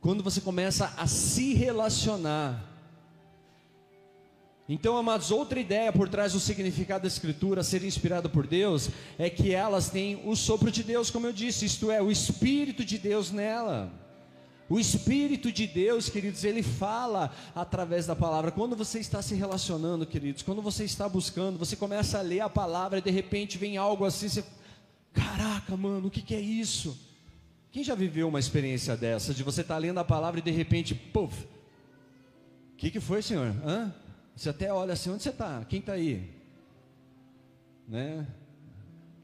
Quando 0.00 0.22
você 0.22 0.40
começa 0.40 0.94
a 0.96 1.08
se 1.08 1.52
relacionar 1.52 2.75
então, 4.68 4.96
amados, 4.96 5.30
outra 5.30 5.60
ideia 5.60 5.92
por 5.92 6.08
trás 6.08 6.32
do 6.32 6.40
significado 6.40 7.02
da 7.02 7.08
Escritura 7.08 7.62
ser 7.62 7.84
inspirada 7.84 8.28
por 8.28 8.48
Deus 8.48 8.90
é 9.16 9.30
que 9.30 9.54
elas 9.54 9.88
têm 9.88 10.20
o 10.24 10.34
sopro 10.34 10.72
de 10.72 10.82
Deus, 10.82 11.08
como 11.08 11.26
eu 11.26 11.32
disse, 11.32 11.64
isto 11.64 11.88
é, 11.90 12.02
o 12.02 12.10
Espírito 12.10 12.84
de 12.84 12.98
Deus 12.98 13.30
nela. 13.30 13.92
O 14.68 14.80
Espírito 14.80 15.52
de 15.52 15.68
Deus, 15.68 16.08
queridos, 16.08 16.42
ele 16.42 16.64
fala 16.64 17.32
através 17.54 18.06
da 18.06 18.16
palavra. 18.16 18.50
Quando 18.50 18.74
você 18.74 18.98
está 18.98 19.22
se 19.22 19.36
relacionando, 19.36 20.04
queridos, 20.04 20.42
quando 20.42 20.60
você 20.60 20.82
está 20.82 21.08
buscando, 21.08 21.56
você 21.56 21.76
começa 21.76 22.18
a 22.18 22.22
ler 22.22 22.40
a 22.40 22.48
palavra 22.48 22.98
e 22.98 23.02
de 23.02 23.10
repente 23.10 23.56
vem 23.58 23.76
algo 23.76 24.04
assim, 24.04 24.28
você, 24.28 24.44
caraca, 25.12 25.76
mano, 25.76 26.08
o 26.08 26.10
que, 26.10 26.20
que 26.20 26.34
é 26.34 26.40
isso? 26.40 26.98
Quem 27.70 27.84
já 27.84 27.94
viveu 27.94 28.26
uma 28.26 28.40
experiência 28.40 28.96
dessa, 28.96 29.32
de 29.32 29.44
você 29.44 29.60
estar 29.60 29.74
tá 29.74 29.78
lendo 29.78 30.00
a 30.00 30.04
palavra 30.04 30.40
e 30.40 30.42
de 30.42 30.50
repente, 30.50 30.92
puf, 30.92 31.44
o 32.72 32.76
que, 32.76 32.90
que 32.90 32.98
foi, 32.98 33.22
Senhor? 33.22 33.54
Hã? 33.64 33.94
Você 34.36 34.50
até 34.50 34.70
olha 34.70 34.92
assim, 34.92 35.08
onde 35.08 35.22
você 35.22 35.30
está? 35.30 35.64
Quem 35.64 35.80
está 35.80 35.94
aí? 35.94 36.30
Né? 37.88 38.26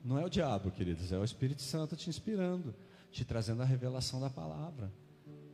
Não 0.02 0.18
é 0.18 0.24
o 0.24 0.30
diabo, 0.30 0.70
queridos, 0.70 1.12
é 1.12 1.18
o 1.18 1.24
Espírito 1.24 1.60
Santo 1.60 1.94
te 1.94 2.08
inspirando, 2.08 2.74
te 3.10 3.22
trazendo 3.22 3.60
a 3.60 3.66
revelação 3.66 4.18
da 4.18 4.30
palavra, 4.30 4.90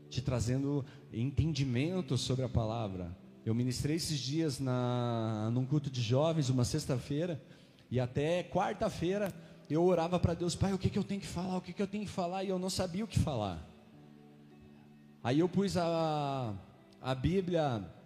te 0.09 0.23
trazendo 0.23 0.85
entendimento 1.13 2.17
sobre 2.17 2.45
a 2.45 2.49
palavra. 2.49 3.15
Eu 3.45 3.53
ministrei 3.53 3.97
esses 3.97 4.21
dias 4.21 4.61
na, 4.61 5.51
num 5.53 5.67
culto 5.67 5.91
de 5.91 6.01
jovens, 6.01 6.49
uma 6.51 6.65
sexta-feira, 6.65 7.43
e 7.91 7.99
até 7.99 8.45
quarta-feira 8.45 9.35
eu 9.69 9.85
orava 9.85 10.21
para 10.21 10.35
Deus, 10.35 10.55
Pai, 10.55 10.73
o 10.73 10.79
que, 10.79 10.89
que 10.89 10.99
eu 10.99 11.05
tenho 11.05 11.21
que 11.21 11.27
falar, 11.27 11.57
o 11.57 11.61
que, 11.61 11.73
que 11.73 11.83
eu 11.83 11.89
tenho 11.89 12.05
que 12.05 12.11
falar, 12.11 12.45
e 12.45 12.49
eu 12.49 12.61
não 12.61 12.71
sabia 12.71 13.05
o 13.05 13.09
que 13.09 13.19
falar. 13.19 13.69
Aí 15.21 15.41
eu 15.41 15.49
pus 15.49 15.77
a, 15.77 16.55
a 17.03 17.15
Bíblia 17.15 17.98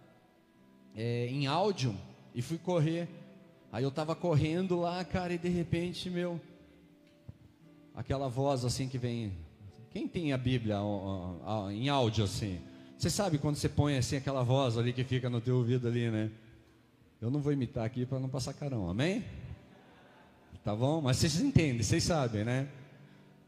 é, 0.95 1.27
em 1.27 1.47
áudio 1.47 1.95
e 2.33 2.41
fui 2.41 2.57
correr. 2.57 3.07
Aí 3.71 3.83
eu 3.83 3.89
estava 3.89 4.15
correndo 4.15 4.79
lá, 4.79 5.03
cara, 5.03 5.33
e 5.33 5.37
de 5.37 5.49
repente, 5.49 6.09
meu, 6.09 6.39
aquela 7.95 8.27
voz 8.27 8.63
assim 8.63 8.87
que 8.87 8.97
vem, 8.97 9.33
Quem 9.91 10.07
tem 10.07 10.33
a 10.33 10.37
Bíblia 10.37 10.79
ó, 10.81 11.35
ó, 11.43 11.71
em 11.71 11.89
áudio 11.89 12.23
assim? 12.23 12.59
Você 12.97 13.09
sabe 13.09 13.37
quando 13.37 13.55
você 13.55 13.67
põe 13.67 13.97
assim 13.97 14.15
aquela 14.15 14.43
voz 14.43 14.77
ali 14.77 14.93
que 14.93 15.03
fica 15.03 15.29
no 15.29 15.41
teu 15.41 15.57
ouvido 15.57 15.87
ali, 15.87 16.09
né? 16.09 16.31
Eu 17.21 17.29
não 17.31 17.41
vou 17.41 17.51
imitar 17.51 17.85
aqui 17.85 18.05
para 18.05 18.19
não 18.19 18.29
passar 18.29 18.53
carão, 18.53 18.89
amém? 18.89 19.23
Tá 20.63 20.75
bom? 20.75 21.01
Mas 21.01 21.17
vocês 21.17 21.41
entendem, 21.41 21.83
vocês 21.83 22.03
sabem, 22.03 22.43
né? 22.43 22.67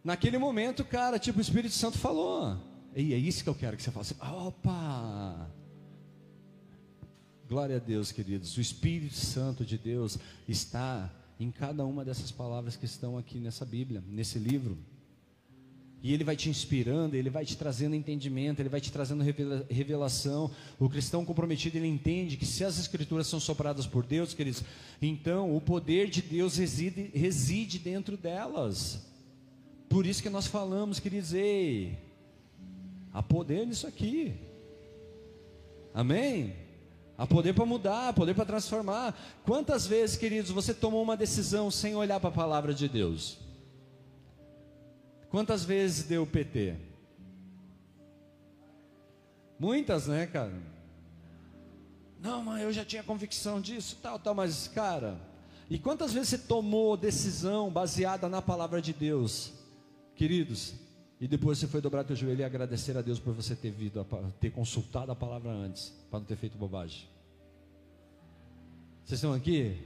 Naquele 0.03 0.37
momento, 0.37 0.83
cara, 0.83 1.17
tipo, 1.17 1.39
o 1.39 1.41
Espírito 1.41 1.73
Santo 1.73 1.97
falou. 1.97 2.57
E 2.95 3.13
é 3.13 3.17
isso 3.17 3.43
que 3.43 3.49
eu 3.49 3.55
quero 3.55 3.75
que 3.75 3.83
você 3.83 3.91
faça. 3.91 4.15
Opa! 4.21 5.49
Glória 7.47 7.75
a 7.75 7.79
Deus, 7.79 8.11
queridos. 8.11 8.57
O 8.57 8.61
Espírito 8.61 9.15
Santo 9.15 9.63
de 9.63 9.77
Deus 9.77 10.17
está 10.47 11.13
em 11.39 11.51
cada 11.51 11.85
uma 11.85 12.03
dessas 12.03 12.31
palavras 12.31 12.75
que 12.75 12.85
estão 12.85 13.19
aqui 13.19 13.39
nessa 13.39 13.63
Bíblia, 13.63 14.03
nesse 14.07 14.39
livro. 14.39 14.75
E 16.01 16.11
ele 16.11 16.23
vai 16.23 16.35
te 16.35 16.49
inspirando, 16.49 17.15
ele 17.15 17.29
vai 17.29 17.45
te 17.45 17.55
trazendo 17.55 17.95
entendimento, 17.95 18.59
ele 18.59 18.69
vai 18.69 18.81
te 18.81 18.91
trazendo 18.91 19.23
revelação. 19.69 20.49
O 20.79 20.89
cristão 20.89 21.23
comprometido, 21.23 21.77
ele 21.77 21.87
entende 21.87 22.35
que 22.35 22.47
se 22.47 22.63
as 22.63 22.79
escrituras 22.79 23.27
são 23.27 23.39
sopradas 23.39 23.85
por 23.85 24.03
Deus, 24.03 24.33
queridos, 24.33 24.63
então 24.99 25.55
o 25.55 25.61
poder 25.61 26.09
de 26.09 26.23
Deus 26.23 26.57
reside, 26.57 27.11
reside 27.13 27.77
dentro 27.77 28.17
delas. 28.17 29.05
Por 29.87 30.05
isso 30.07 30.21
que 30.21 30.29
nós 30.29 30.47
falamos, 30.47 30.99
queridos, 30.99 31.33
ei, 31.33 31.97
há 33.13 33.21
poder 33.21 33.67
nisso 33.67 33.85
aqui. 33.85 34.33
Amém? 35.93 36.64
Há 37.17 37.25
poder 37.25 37.53
para 37.53 37.65
mudar, 37.65 38.13
poder 38.13 38.33
para 38.33 38.45
transformar. 38.45 39.17
Quantas 39.43 39.87
vezes, 39.87 40.17
queridos, 40.17 40.51
você 40.51 40.73
tomou 40.73 41.01
uma 41.01 41.15
decisão 41.15 41.71
sem 41.71 41.95
olhar 41.95 42.19
para 42.19 42.29
a 42.29 42.33
palavra 42.33 42.73
de 42.73 42.89
Deus? 42.89 43.37
Quantas 45.29 45.63
vezes 45.63 46.03
deu 46.03 46.25
PT? 46.25 46.75
Muitas, 49.57 50.07
né, 50.07 50.27
cara? 50.27 50.53
Não, 52.19 52.43
mas 52.43 52.63
eu 52.63 52.73
já 52.73 52.83
tinha 52.83 53.03
convicção 53.03 53.61
disso, 53.61 53.97
tal, 54.01 54.19
tal, 54.19 54.33
mas, 54.33 54.67
cara, 54.67 55.17
e 55.69 55.79
quantas 55.79 56.11
vezes 56.11 56.29
você 56.29 56.37
tomou 56.37 56.97
decisão 56.97 57.69
baseada 57.69 58.27
na 58.27 58.41
palavra 58.41 58.81
de 58.81 58.91
Deus, 58.91 59.53
queridos, 60.15 60.73
e 61.19 61.27
depois 61.27 61.57
você 61.57 61.67
foi 61.67 61.81
dobrar 61.81 62.03
teu 62.03 62.15
joelho 62.15 62.41
e 62.41 62.43
agradecer 62.43 62.97
a 62.97 63.01
Deus 63.01 63.19
por 63.19 63.33
você 63.33 63.55
ter, 63.55 63.71
vindo, 63.71 64.05
ter 64.39 64.51
consultado 64.51 65.11
a 65.11 65.15
palavra 65.15 65.51
antes, 65.51 65.93
para 66.09 66.19
não 66.19 66.25
ter 66.25 66.35
feito 66.35 66.57
bobagem? 66.57 67.07
Vocês 69.05 69.19
estão 69.19 69.33
aqui? 69.33 69.77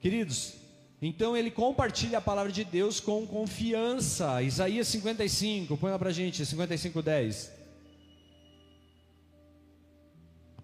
Queridos, 0.00 0.54
então 1.02 1.36
ele 1.36 1.50
compartilha 1.50 2.18
a 2.18 2.20
palavra 2.20 2.52
de 2.52 2.64
Deus 2.64 3.00
com 3.00 3.26
confiança. 3.26 4.42
Isaías 4.42 4.88
55, 4.88 5.76
põe 5.76 5.90
lá 5.90 5.98
para 5.98 6.10
a 6.10 6.12
gente, 6.12 6.44
55, 6.44 7.02
10. 7.02 7.63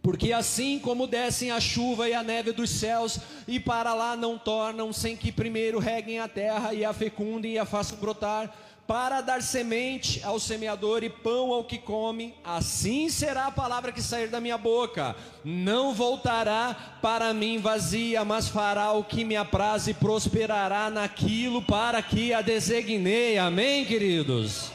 Porque 0.03 0.33
assim 0.33 0.79
como 0.79 1.07
descem 1.07 1.51
a 1.51 1.61
chuva 1.61 2.09
e 2.09 2.15
a 2.15 2.23
neve 2.23 2.53
dos 2.53 2.71
céus, 2.71 3.19
e 3.47 3.61
para 3.61 3.93
lá 3.93 4.17
não 4.17 4.39
tornam, 4.39 4.93
sem 4.93 5.17
que 5.17 5.31
primeiro 5.31 5.79
reguem 5.79 6.19
a 6.19 6.29
terra 6.29 6.73
e 6.73 6.85
a 6.85 6.93
fecundem 6.93 7.53
e 7.53 7.59
a 7.59 7.67
façam 7.67 7.99
brotar, 7.99 8.51
para 8.87 9.21
dar 9.21 9.41
semente 9.41 10.21
ao 10.25 10.41
semeador 10.41 11.05
e 11.05 11.09
pão 11.09 11.53
ao 11.53 11.63
que 11.63 11.79
come, 11.79 12.35
assim 12.43 13.09
será 13.09 13.47
a 13.47 13.51
palavra 13.53 13.93
que 13.93 14.03
sair 14.03 14.27
da 14.27 14.41
minha 14.41 14.59
boca. 14.59 15.15
Não 15.45 15.95
voltará 15.95 16.99
para 17.01 17.33
mim 17.33 17.59
vazia, 17.59 18.25
mas 18.25 18.49
fará 18.49 18.91
o 18.91 19.05
que 19.05 19.25
me 19.25 19.37
apraz 19.37 19.87
e 19.87 19.95
prosperará 19.95 20.91
naquilo 20.91 21.63
para 21.63 22.03
que 22.03 22.33
a 22.33 22.43
designei. 22.43 23.39
Amém, 23.39 23.85
queridos? 23.85 24.73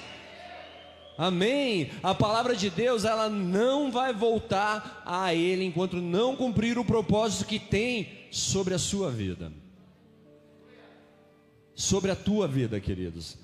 Amém. 1.17 1.91
A 2.03 2.13
palavra 2.13 2.55
de 2.55 2.69
Deus, 2.69 3.05
ela 3.05 3.29
não 3.29 3.91
vai 3.91 4.13
voltar 4.13 5.03
a 5.05 5.33
ele 5.33 5.63
enquanto 5.63 5.97
não 5.97 6.35
cumprir 6.35 6.77
o 6.77 6.85
propósito 6.85 7.47
que 7.47 7.59
tem 7.59 8.09
sobre 8.31 8.73
a 8.73 8.79
sua 8.79 9.09
vida. 9.09 9.51
Sobre 11.73 12.11
a 12.11 12.15
tua 12.15 12.47
vida, 12.47 12.79
queridos. 12.79 13.37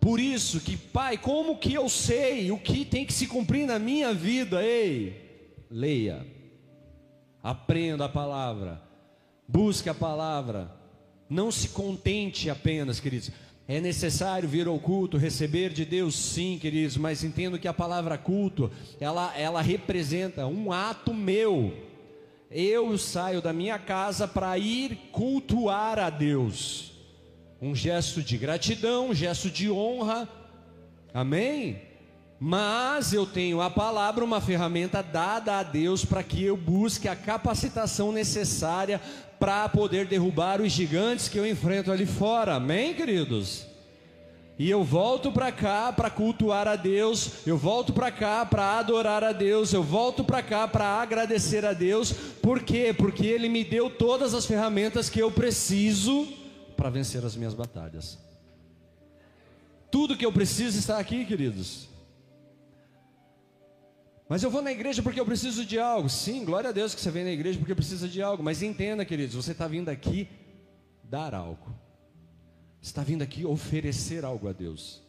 Por 0.00 0.20
isso 0.20 0.60
que, 0.60 0.76
Pai, 0.76 1.18
como 1.18 1.58
que 1.58 1.74
eu 1.74 1.88
sei 1.88 2.50
o 2.50 2.58
que 2.58 2.84
tem 2.84 3.04
que 3.04 3.12
se 3.12 3.26
cumprir 3.26 3.66
na 3.66 3.78
minha 3.78 4.14
vida? 4.14 4.62
Ei, 4.62 5.64
leia, 5.70 6.26
aprenda 7.42 8.04
a 8.04 8.08
palavra, 8.08 8.80
busque 9.46 9.88
a 9.88 9.94
palavra, 9.94 10.70
não 11.28 11.50
se 11.50 11.70
contente 11.70 12.48
apenas, 12.48 13.00
queridos. 13.00 13.30
É 13.68 13.80
necessário 13.80 14.48
vir 14.48 14.66
ao 14.66 14.78
culto, 14.78 15.18
receber 15.18 15.70
de 15.70 15.84
Deus, 15.84 16.16
sim, 16.16 16.58
queridos, 16.58 16.96
mas 16.96 17.22
entendo 17.22 17.58
que 17.58 17.68
a 17.68 17.74
palavra 17.74 18.16
culto, 18.16 18.70
ela, 18.98 19.36
ela 19.38 19.60
representa 19.60 20.46
um 20.46 20.72
ato 20.72 21.12
meu. 21.12 21.74
Eu 22.50 22.96
saio 22.96 23.42
da 23.42 23.52
minha 23.52 23.78
casa 23.78 24.26
para 24.26 24.56
ir 24.56 25.10
cultuar 25.12 25.98
a 25.98 26.08
Deus 26.08 26.88
um 27.60 27.74
gesto 27.74 28.22
de 28.22 28.38
gratidão, 28.38 29.10
um 29.10 29.14
gesto 29.14 29.50
de 29.50 29.70
honra, 29.70 30.28
amém? 31.12 31.87
Mas 32.40 33.12
eu 33.12 33.26
tenho 33.26 33.60
a 33.60 33.68
palavra, 33.68 34.24
uma 34.24 34.40
ferramenta 34.40 35.02
dada 35.02 35.58
a 35.58 35.62
Deus 35.62 36.04
para 36.04 36.22
que 36.22 36.44
eu 36.44 36.56
busque 36.56 37.08
a 37.08 37.16
capacitação 37.16 38.12
necessária 38.12 39.00
para 39.40 39.68
poder 39.68 40.06
derrubar 40.06 40.60
os 40.60 40.72
gigantes 40.72 41.28
que 41.28 41.38
eu 41.38 41.46
enfrento 41.46 41.90
ali 41.90 42.06
fora, 42.06 42.54
amém, 42.54 42.94
queridos? 42.94 43.66
E 44.58 44.68
eu 44.68 44.82
volto 44.82 45.30
para 45.30 45.52
cá 45.52 45.92
para 45.92 46.10
cultuar 46.10 46.66
a 46.66 46.74
Deus, 46.74 47.46
eu 47.46 47.56
volto 47.56 47.92
para 47.92 48.10
cá 48.10 48.44
para 48.44 48.78
adorar 48.78 49.22
a 49.22 49.32
Deus, 49.32 49.72
eu 49.72 49.82
volto 49.82 50.24
para 50.24 50.42
cá 50.42 50.66
para 50.66 50.84
agradecer 50.84 51.64
a 51.64 51.72
Deus, 51.72 52.12
por 52.12 52.60
quê? 52.62 52.92
Porque 52.96 53.26
Ele 53.26 53.48
me 53.48 53.62
deu 53.62 53.88
todas 53.88 54.34
as 54.34 54.46
ferramentas 54.46 55.08
que 55.08 55.20
eu 55.20 55.30
preciso 55.30 56.26
para 56.76 56.90
vencer 56.90 57.24
as 57.24 57.36
minhas 57.36 57.54
batalhas. 57.54 58.18
Tudo 59.90 60.16
que 60.16 60.26
eu 60.26 60.32
preciso 60.32 60.76
está 60.78 60.98
aqui, 60.98 61.24
queridos. 61.24 61.88
Mas 64.28 64.42
eu 64.42 64.50
vou 64.50 64.60
na 64.60 64.70
igreja 64.70 65.02
porque 65.02 65.18
eu 65.18 65.24
preciso 65.24 65.64
de 65.64 65.78
algo. 65.78 66.08
Sim, 66.08 66.44
glória 66.44 66.68
a 66.68 66.72
Deus 66.72 66.94
que 66.94 67.00
você 67.00 67.10
vem 67.10 67.24
na 67.24 67.30
igreja 67.30 67.58
porque 67.58 67.74
precisa 67.74 68.06
de 68.06 68.20
algo. 68.20 68.42
Mas 68.42 68.62
entenda, 68.62 69.04
queridos, 69.04 69.34
você 69.34 69.52
está 69.52 69.66
vindo 69.66 69.88
aqui 69.88 70.28
dar 71.02 71.34
algo. 71.34 71.74
Você 72.80 72.90
está 72.90 73.02
vindo 73.02 73.22
aqui 73.22 73.46
oferecer 73.46 74.24
algo 74.24 74.48
a 74.48 74.52
Deus. 74.52 75.02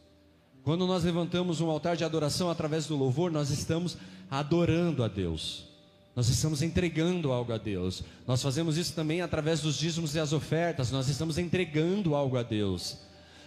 Quando 0.62 0.86
nós 0.86 1.04
levantamos 1.04 1.60
um 1.60 1.68
altar 1.68 1.96
de 1.96 2.04
adoração 2.04 2.50
através 2.50 2.86
do 2.86 2.96
louvor, 2.96 3.30
nós 3.30 3.50
estamos 3.50 3.98
adorando 4.30 5.04
a 5.04 5.08
Deus. 5.08 5.68
Nós 6.16 6.28
estamos 6.28 6.62
entregando 6.62 7.30
algo 7.30 7.52
a 7.52 7.58
Deus. 7.58 8.02
Nós 8.26 8.42
fazemos 8.42 8.76
isso 8.76 8.94
também 8.94 9.20
através 9.20 9.60
dos 9.60 9.76
dízimos 9.76 10.14
e 10.14 10.18
as 10.20 10.32
ofertas. 10.32 10.90
Nós 10.90 11.08
estamos 11.08 11.38
entregando 11.38 12.14
algo 12.14 12.36
a 12.36 12.42
Deus. 12.42 12.98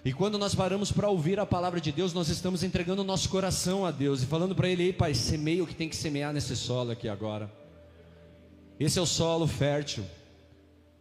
E 0.06 0.12
quando 0.12 0.38
nós 0.38 0.54
paramos 0.54 0.92
para 0.92 1.08
ouvir 1.08 1.40
a 1.40 1.46
palavra 1.46 1.80
de 1.80 1.92
Deus, 1.92 2.14
nós 2.14 2.28
estamos 2.28 2.62
entregando 2.62 3.02
o 3.02 3.06
nosso 3.06 3.30
coração 3.30 3.86
a 3.86 3.92
Deus 3.92 4.22
e 4.22 4.26
falando 4.26 4.54
para 4.54 4.68
Ele: 4.68 4.84
Ei, 4.84 4.94
Pai, 4.94 5.14
semeia 5.14 5.64
o 5.64 5.68
que 5.68 5.76
tem 5.76 5.88
que 5.88 5.96
semear 5.96 6.34
nesse 6.34 6.56
solo 6.58 6.92
aqui 6.92 7.08
agora. 7.08 7.50
Esse 8.78 9.00
é 9.00 9.02
o 9.02 9.06
solo 9.06 9.48
fértil. 9.48 10.04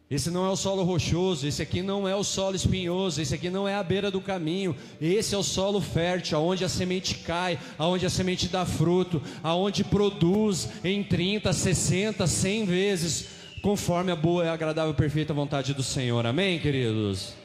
Esse 0.08 0.30
não 0.30 0.44
é 0.44 0.50
o 0.50 0.56
solo 0.56 0.82
rochoso, 0.84 1.48
esse 1.48 1.62
aqui 1.62 1.80
não 1.80 2.06
é 2.06 2.14
o 2.14 2.22
solo 2.22 2.54
espinhoso, 2.54 3.20
esse 3.20 3.34
aqui 3.34 3.48
não 3.48 3.66
é 3.66 3.74
a 3.74 3.82
beira 3.82 4.10
do 4.10 4.20
caminho. 4.20 4.76
Esse 5.00 5.34
é 5.34 5.38
o 5.38 5.42
solo 5.42 5.80
fértil, 5.80 6.36
aonde 6.36 6.64
a 6.64 6.68
semente 6.68 7.14
cai, 7.16 7.58
aonde 7.78 8.04
a 8.04 8.10
semente 8.10 8.46
dá 8.46 8.66
fruto, 8.66 9.22
aonde 9.42 9.82
produz 9.82 10.68
em 10.84 11.02
30, 11.02 11.50
60, 11.50 12.26
100 12.26 12.66
vezes, 12.66 13.28
conforme 13.62 14.12
a 14.12 14.16
boa, 14.16 14.48
agradável 14.52 14.92
e 14.92 14.96
perfeita 14.96 15.32
vontade 15.32 15.72
do 15.72 15.82
Senhor. 15.82 16.26
Amém, 16.26 16.60
queridos? 16.60 17.41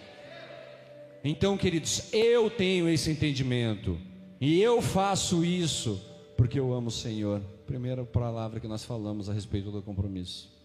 Então, 1.24 1.58
queridos, 1.58 2.14
eu 2.14 2.50
tenho 2.50 2.88
esse 2.88 3.12
entendimento 3.12 4.00
e 4.40 4.62
eu 4.62 4.82
faço 4.82 5.44
isso 5.44 6.02
porque 6.38 6.60
eu 6.60 6.72
amo 6.74 6.88
o 6.88 6.92
Senhor. 6.92 7.42
Primeira 7.66 8.06
palavra 8.06 8.60
que 8.60 8.68
nós 8.68 8.86
falamos 8.86 9.30
a 9.30 9.34
respeito 9.34 9.72
do 9.72 9.82
compromisso. 9.82 10.56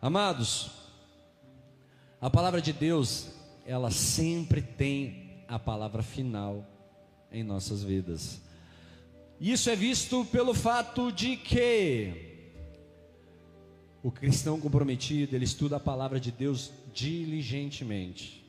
Amados, 0.00 0.70
a 2.20 2.30
palavra 2.30 2.60
de 2.60 2.72
Deus, 2.72 3.28
ela 3.66 3.90
sempre 3.90 4.60
tem 4.62 5.44
a 5.48 5.58
palavra 5.58 6.02
final 6.02 6.64
em 7.32 7.42
nossas 7.42 7.82
vidas. 7.82 8.40
Isso 9.40 9.68
é 9.68 9.76
visto 9.76 10.24
pelo 10.26 10.54
fato 10.54 11.10
de 11.10 11.36
que 11.36 12.25
o 14.06 14.10
cristão 14.12 14.60
comprometido, 14.60 15.34
ele 15.34 15.44
estuda 15.44 15.78
a 15.78 15.80
palavra 15.80 16.20
de 16.20 16.30
Deus 16.30 16.70
diligentemente. 16.94 18.46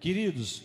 Queridos, 0.00 0.62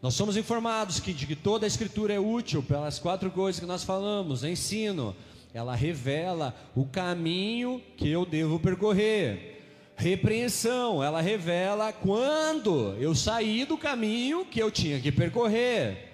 nós 0.00 0.14
somos 0.14 0.36
informados 0.36 1.00
que, 1.00 1.12
de 1.12 1.26
que 1.26 1.34
toda 1.34 1.66
a 1.66 1.68
escritura 1.68 2.14
é 2.14 2.20
útil 2.20 2.62
pelas 2.62 3.00
quatro 3.00 3.32
coisas 3.32 3.58
que 3.58 3.66
nós 3.66 3.82
falamos: 3.82 4.44
ensino, 4.44 5.16
ela 5.52 5.74
revela 5.74 6.54
o 6.72 6.84
caminho 6.84 7.82
que 7.96 8.08
eu 8.08 8.24
devo 8.24 8.60
percorrer, 8.60 9.60
Repreensão, 9.96 11.02
ela 11.02 11.20
revela 11.20 11.92
quando 11.92 12.96
eu 13.00 13.12
saí 13.12 13.64
do 13.64 13.76
caminho 13.76 14.46
que 14.46 14.60
eu 14.60 14.70
tinha 14.70 15.00
que 15.00 15.10
percorrer. 15.10 16.11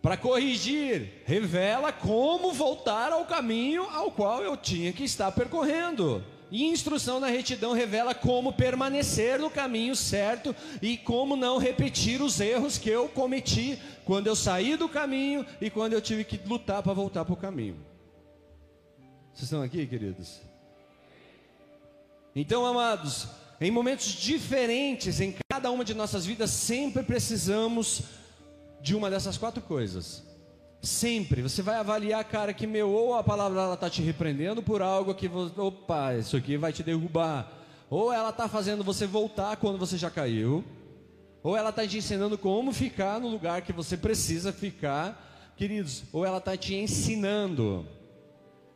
Para 0.00 0.16
corrigir, 0.16 1.22
revela 1.24 1.92
como 1.92 2.52
voltar 2.52 3.12
ao 3.12 3.24
caminho 3.24 3.82
ao 3.82 4.10
qual 4.12 4.42
eu 4.42 4.56
tinha 4.56 4.92
que 4.92 5.04
estar 5.04 5.32
percorrendo. 5.32 6.24
E 6.50 6.64
instrução 6.64 7.20
na 7.20 7.26
retidão 7.26 7.72
revela 7.72 8.14
como 8.14 8.52
permanecer 8.52 9.38
no 9.38 9.50
caminho 9.50 9.94
certo 9.94 10.54
e 10.80 10.96
como 10.96 11.36
não 11.36 11.58
repetir 11.58 12.22
os 12.22 12.40
erros 12.40 12.78
que 12.78 12.88
eu 12.88 13.08
cometi 13.08 13.78
quando 14.04 14.28
eu 14.28 14.36
saí 14.36 14.76
do 14.76 14.88
caminho 14.88 15.44
e 15.60 15.68
quando 15.68 15.92
eu 15.92 16.00
tive 16.00 16.24
que 16.24 16.40
lutar 16.48 16.82
para 16.82 16.94
voltar 16.94 17.24
para 17.24 17.34
o 17.34 17.36
caminho. 17.36 17.76
Vocês 19.34 19.44
estão 19.44 19.62
aqui, 19.62 19.86
queridos? 19.86 20.40
Então, 22.34 22.64
amados, 22.64 23.26
em 23.60 23.70
momentos 23.70 24.06
diferentes 24.06 25.20
em 25.20 25.34
cada 25.50 25.70
uma 25.70 25.84
de 25.84 25.92
nossas 25.92 26.24
vidas, 26.24 26.50
sempre 26.50 27.02
precisamos 27.02 28.02
de 28.80 28.94
uma 28.94 29.10
dessas 29.10 29.36
quatro 29.36 29.62
coisas. 29.62 30.26
Sempre, 30.80 31.42
você 31.42 31.60
vai 31.60 31.76
avaliar, 31.76 32.22
cara, 32.24 32.52
que 32.54 32.66
meu, 32.66 32.90
ou 32.90 33.14
a 33.14 33.24
palavra 33.24 33.60
ela 33.60 33.74
está 33.74 33.90
te 33.90 34.00
repreendendo 34.00 34.62
por 34.62 34.80
algo 34.80 35.14
que, 35.14 35.26
você, 35.26 35.60
opa, 35.60 36.14
isso 36.14 36.36
aqui 36.36 36.56
vai 36.56 36.72
te 36.72 36.82
derrubar. 36.82 37.52
Ou 37.90 38.12
ela 38.12 38.30
está 38.30 38.48
fazendo 38.48 38.84
você 38.84 39.06
voltar 39.06 39.56
quando 39.56 39.78
você 39.78 39.96
já 39.96 40.10
caiu. 40.10 40.64
Ou 41.42 41.56
ela 41.56 41.70
está 41.70 41.86
te 41.86 41.98
ensinando 41.98 42.36
como 42.36 42.72
ficar 42.72 43.20
no 43.20 43.28
lugar 43.28 43.62
que 43.62 43.72
você 43.72 43.96
precisa 43.96 44.52
ficar, 44.52 45.54
queridos. 45.56 46.04
Ou 46.12 46.24
ela 46.24 46.38
está 46.38 46.56
te 46.56 46.74
ensinando, 46.74 47.86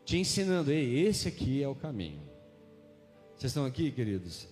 te 0.05 0.17
ensinando, 0.17 0.73
ei, 0.73 1.07
esse 1.07 1.29
aqui 1.29 1.63
é 1.63 1.69
o 1.69 1.75
caminho. 1.75 2.21
Vocês 3.37 3.51
estão 3.51 3.65
aqui, 3.65 3.91
queridos? 3.91 4.49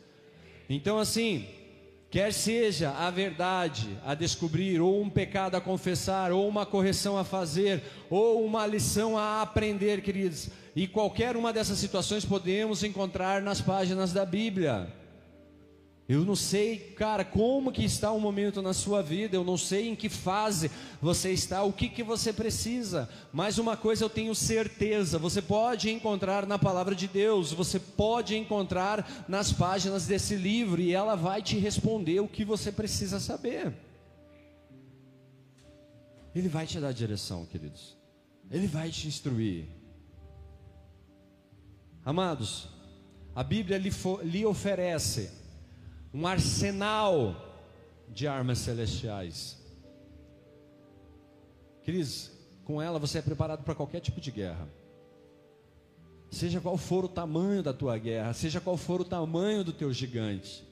Então, 0.69 0.99
assim, 0.99 1.47
Quer 2.11 2.33
seja 2.33 2.91
a 2.91 3.09
verdade 3.09 3.97
a 4.05 4.15
descobrir, 4.15 4.81
ou 4.81 5.01
um 5.01 5.09
pecado 5.09 5.55
a 5.55 5.61
confessar, 5.61 6.33
ou 6.33 6.49
uma 6.49 6.67
correção 6.67 7.17
a 7.17 7.23
fazer, 7.23 7.85
ou 8.11 8.45
uma 8.45 8.67
lição 8.67 9.17
a 9.17 9.41
aprender, 9.41 10.03
queridos. 10.03 10.49
E 10.75 10.89
qualquer 10.89 11.37
uma 11.37 11.53
dessas 11.53 11.79
situações 11.79 12.25
podemos 12.25 12.83
encontrar 12.83 13.41
nas 13.41 13.61
páginas 13.61 14.13
da 14.13 14.27
Bíblia. 14.27 14.89
Eu 16.13 16.25
não 16.25 16.35
sei, 16.35 16.77
cara, 16.77 17.25
como 17.25 17.71
que 17.71 17.85
está 17.85 18.11
o 18.11 18.19
momento 18.19 18.61
na 18.61 18.75
sua 18.75 19.01
vida, 19.01 19.37
eu 19.37 19.45
não 19.45 19.57
sei 19.57 19.91
em 19.91 19.95
que 19.95 20.09
fase 20.09 20.69
você 21.01 21.31
está, 21.31 21.63
o 21.63 21.73
que 21.73 21.89
que 21.89 22.03
você 22.03 22.33
precisa, 22.33 23.09
mas 23.33 23.59
uma 23.59 23.77
coisa 23.77 24.05
eu 24.05 24.11
tenho 24.11 24.35
certeza, 24.35 25.21
você 25.21 25.41
pode 25.41 25.89
encontrar 25.89 26.49
na 26.49 26.59
palavra 26.59 26.97
de 26.97 27.07
Deus, 27.07 27.53
você 27.53 27.79
pode 27.79 28.37
encontrar 28.37 29.25
nas 29.29 29.53
páginas 29.53 30.05
desse 30.05 30.35
livro 30.35 30.81
e 30.81 30.93
ela 30.93 31.15
vai 31.15 31.41
te 31.43 31.57
responder 31.57 32.19
o 32.19 32.27
que 32.27 32.45
você 32.45 32.73
precisa 32.73 33.21
saber. 33.21 33.73
Ele 36.35 36.49
vai 36.49 36.67
te 36.67 36.81
dar 36.81 36.91
direção, 36.91 37.47
queridos. 37.47 37.97
Ele 38.51 38.67
vai 38.67 38.91
te 38.91 39.07
instruir. 39.07 39.69
Amados, 42.05 42.69
a 43.33 43.45
Bíblia 43.45 43.79
lhe, 43.79 43.93
lhe 44.25 44.45
oferece 44.45 45.39
um 46.13 46.27
arsenal 46.27 47.37
de 48.09 48.27
armas 48.27 48.59
celestiais. 48.59 49.57
Cris, 51.85 52.31
com 52.65 52.81
ela 52.81 52.99
você 52.99 53.19
é 53.19 53.23
preparado 53.23 53.65
para 53.65 53.75
qualquer 53.75 54.01
tipo 54.01 54.21
de 54.21 54.31
guerra. 54.31 54.69
Seja 56.31 56.61
qual 56.61 56.77
for 56.77 57.05
o 57.05 57.09
tamanho 57.09 57.63
da 57.63 57.73
tua 57.73 57.99
guerra, 57.99 58.33
seja 58.33 58.61
qual 58.61 58.77
for 58.77 59.01
o 59.01 59.05
tamanho 59.05 59.65
do 59.65 59.73
teu 59.73 59.93
gigante, 59.93 60.65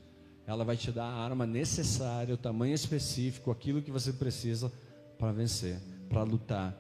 ela 0.46 0.64
vai 0.64 0.77
te 0.77 0.92
dar 0.92 1.05
a 1.05 1.24
arma 1.24 1.44
necessária, 1.46 2.35
o 2.35 2.38
tamanho 2.38 2.74
específico, 2.74 3.51
aquilo 3.51 3.83
que 3.83 3.90
você 3.90 4.12
precisa 4.12 4.72
para 5.18 5.33
vencer, 5.33 5.79
para 6.09 6.22
lutar. 6.22 6.77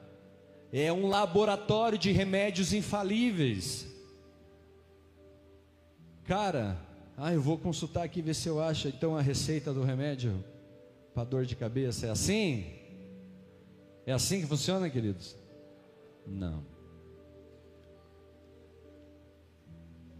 É 0.72 0.92
um 0.92 1.08
laboratório 1.08 1.98
de 1.98 2.12
remédios 2.12 2.72
infalíveis. 2.72 3.86
Cara, 6.24 6.78
ah, 7.20 7.34
eu 7.34 7.42
vou 7.42 7.58
consultar 7.58 8.04
aqui 8.04 8.22
ver 8.22 8.32
se 8.32 8.48
eu 8.48 8.62
acho 8.62 8.86
então 8.86 9.16
a 9.16 9.20
receita 9.20 9.74
do 9.74 9.82
remédio 9.82 10.32
para 11.12 11.24
dor 11.24 11.44
de 11.44 11.56
cabeça. 11.56 12.06
É 12.06 12.10
assim? 12.10 12.64
É 14.06 14.12
assim 14.12 14.40
que 14.40 14.46
funciona, 14.46 14.88
queridos? 14.88 15.34
Não. 16.24 16.64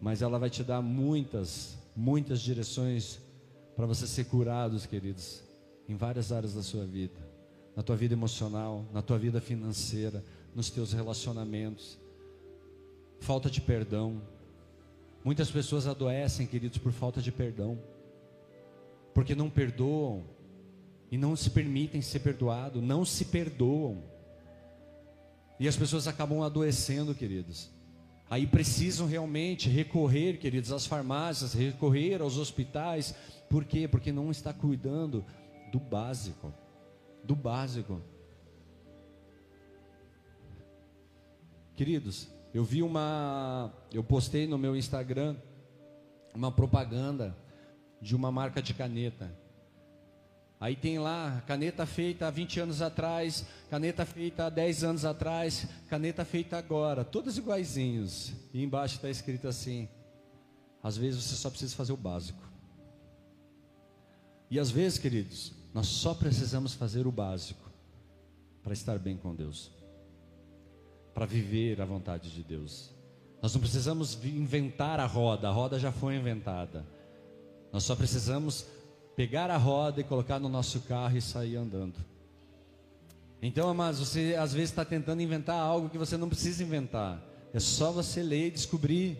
Mas 0.00 0.22
ela 0.22 0.40
vai 0.40 0.50
te 0.50 0.64
dar 0.64 0.82
muitas, 0.82 1.78
muitas 1.94 2.40
direções 2.40 3.20
para 3.76 3.86
você 3.86 4.04
ser 4.04 4.24
curados, 4.24 4.84
queridos, 4.84 5.40
em 5.88 5.94
várias 5.94 6.32
áreas 6.32 6.54
da 6.54 6.64
sua 6.64 6.84
vida. 6.84 7.20
Na 7.76 7.82
tua 7.84 7.94
vida 7.94 8.14
emocional, 8.14 8.84
na 8.92 9.02
tua 9.02 9.18
vida 9.18 9.40
financeira, 9.40 10.24
nos 10.52 10.68
teus 10.68 10.92
relacionamentos. 10.92 11.96
Falta 13.20 13.48
de 13.48 13.60
perdão, 13.60 14.20
Muitas 15.28 15.50
pessoas 15.50 15.86
adoecem, 15.86 16.46
queridos, 16.46 16.78
por 16.78 16.90
falta 16.90 17.20
de 17.20 17.30
perdão, 17.30 17.78
porque 19.12 19.34
não 19.34 19.50
perdoam 19.50 20.24
e 21.10 21.18
não 21.18 21.36
se 21.36 21.50
permitem 21.50 22.00
ser 22.00 22.20
perdoado, 22.20 22.80
não 22.80 23.04
se 23.04 23.26
perdoam. 23.26 24.02
E 25.60 25.68
as 25.68 25.76
pessoas 25.76 26.08
acabam 26.08 26.40
adoecendo, 26.40 27.14
queridos. 27.14 27.68
Aí 28.30 28.46
precisam 28.46 29.06
realmente 29.06 29.68
recorrer, 29.68 30.38
queridos, 30.38 30.72
às 30.72 30.86
farmácias, 30.86 31.52
recorrer 31.52 32.22
aos 32.22 32.38
hospitais. 32.38 33.14
Por 33.50 33.66
quê? 33.66 33.86
Porque 33.86 34.10
não 34.10 34.30
está 34.30 34.54
cuidando 34.54 35.22
do 35.70 35.78
básico. 35.78 36.54
Do 37.22 37.36
básico. 37.36 38.00
Queridos, 41.76 42.28
eu 42.58 42.64
vi 42.64 42.82
uma, 42.82 43.72
eu 43.92 44.02
postei 44.02 44.44
no 44.44 44.58
meu 44.58 44.74
Instagram 44.74 45.36
uma 46.34 46.50
propaganda 46.50 47.32
de 48.02 48.16
uma 48.16 48.32
marca 48.32 48.60
de 48.60 48.74
caneta. 48.74 49.32
Aí 50.58 50.74
tem 50.74 50.98
lá, 50.98 51.40
caneta 51.46 51.86
feita 51.86 52.26
há 52.26 52.30
20 52.32 52.58
anos 52.58 52.82
atrás, 52.82 53.46
caneta 53.70 54.04
feita 54.04 54.46
há 54.46 54.50
10 54.50 54.82
anos 54.82 55.04
atrás, 55.04 55.68
caneta 55.88 56.24
feita 56.24 56.58
agora, 56.58 57.04
todos 57.04 57.38
iguaizinhos. 57.38 58.32
E 58.52 58.60
embaixo 58.64 58.96
está 58.96 59.08
escrito 59.08 59.46
assim: 59.46 59.88
às 60.82 60.96
vezes 60.96 61.22
você 61.22 61.36
só 61.36 61.50
precisa 61.50 61.76
fazer 61.76 61.92
o 61.92 61.96
básico. 61.96 62.42
E 64.50 64.58
às 64.58 64.68
vezes, 64.68 64.98
queridos, 64.98 65.52
nós 65.72 65.86
só 65.86 66.12
precisamos 66.12 66.74
fazer 66.74 67.06
o 67.06 67.12
básico 67.12 67.70
para 68.64 68.72
estar 68.72 68.98
bem 68.98 69.16
com 69.16 69.32
Deus 69.32 69.77
para 71.18 71.26
viver 71.26 71.82
a 71.82 71.84
vontade 71.84 72.30
de 72.30 72.44
Deus. 72.44 72.94
Nós 73.42 73.52
não 73.52 73.60
precisamos 73.60 74.16
inventar 74.24 75.00
a 75.00 75.04
roda, 75.04 75.48
a 75.48 75.50
roda 75.50 75.76
já 75.76 75.90
foi 75.90 76.14
inventada. 76.14 76.86
Nós 77.72 77.82
só 77.82 77.96
precisamos 77.96 78.64
pegar 79.16 79.50
a 79.50 79.56
roda 79.56 80.00
e 80.00 80.04
colocar 80.04 80.38
no 80.38 80.48
nosso 80.48 80.78
carro 80.82 81.16
e 81.16 81.20
sair 81.20 81.56
andando. 81.56 81.96
Então, 83.42 83.68
amados, 83.68 83.98
você 83.98 84.36
às 84.38 84.52
vezes 84.52 84.70
está 84.70 84.84
tentando 84.84 85.20
inventar 85.20 85.56
algo 85.56 85.88
que 85.88 85.98
você 85.98 86.16
não 86.16 86.28
precisa 86.28 86.62
inventar. 86.62 87.20
É 87.52 87.58
só 87.58 87.90
você 87.90 88.22
ler 88.22 88.46
e 88.46 88.52
descobrir. 88.52 89.18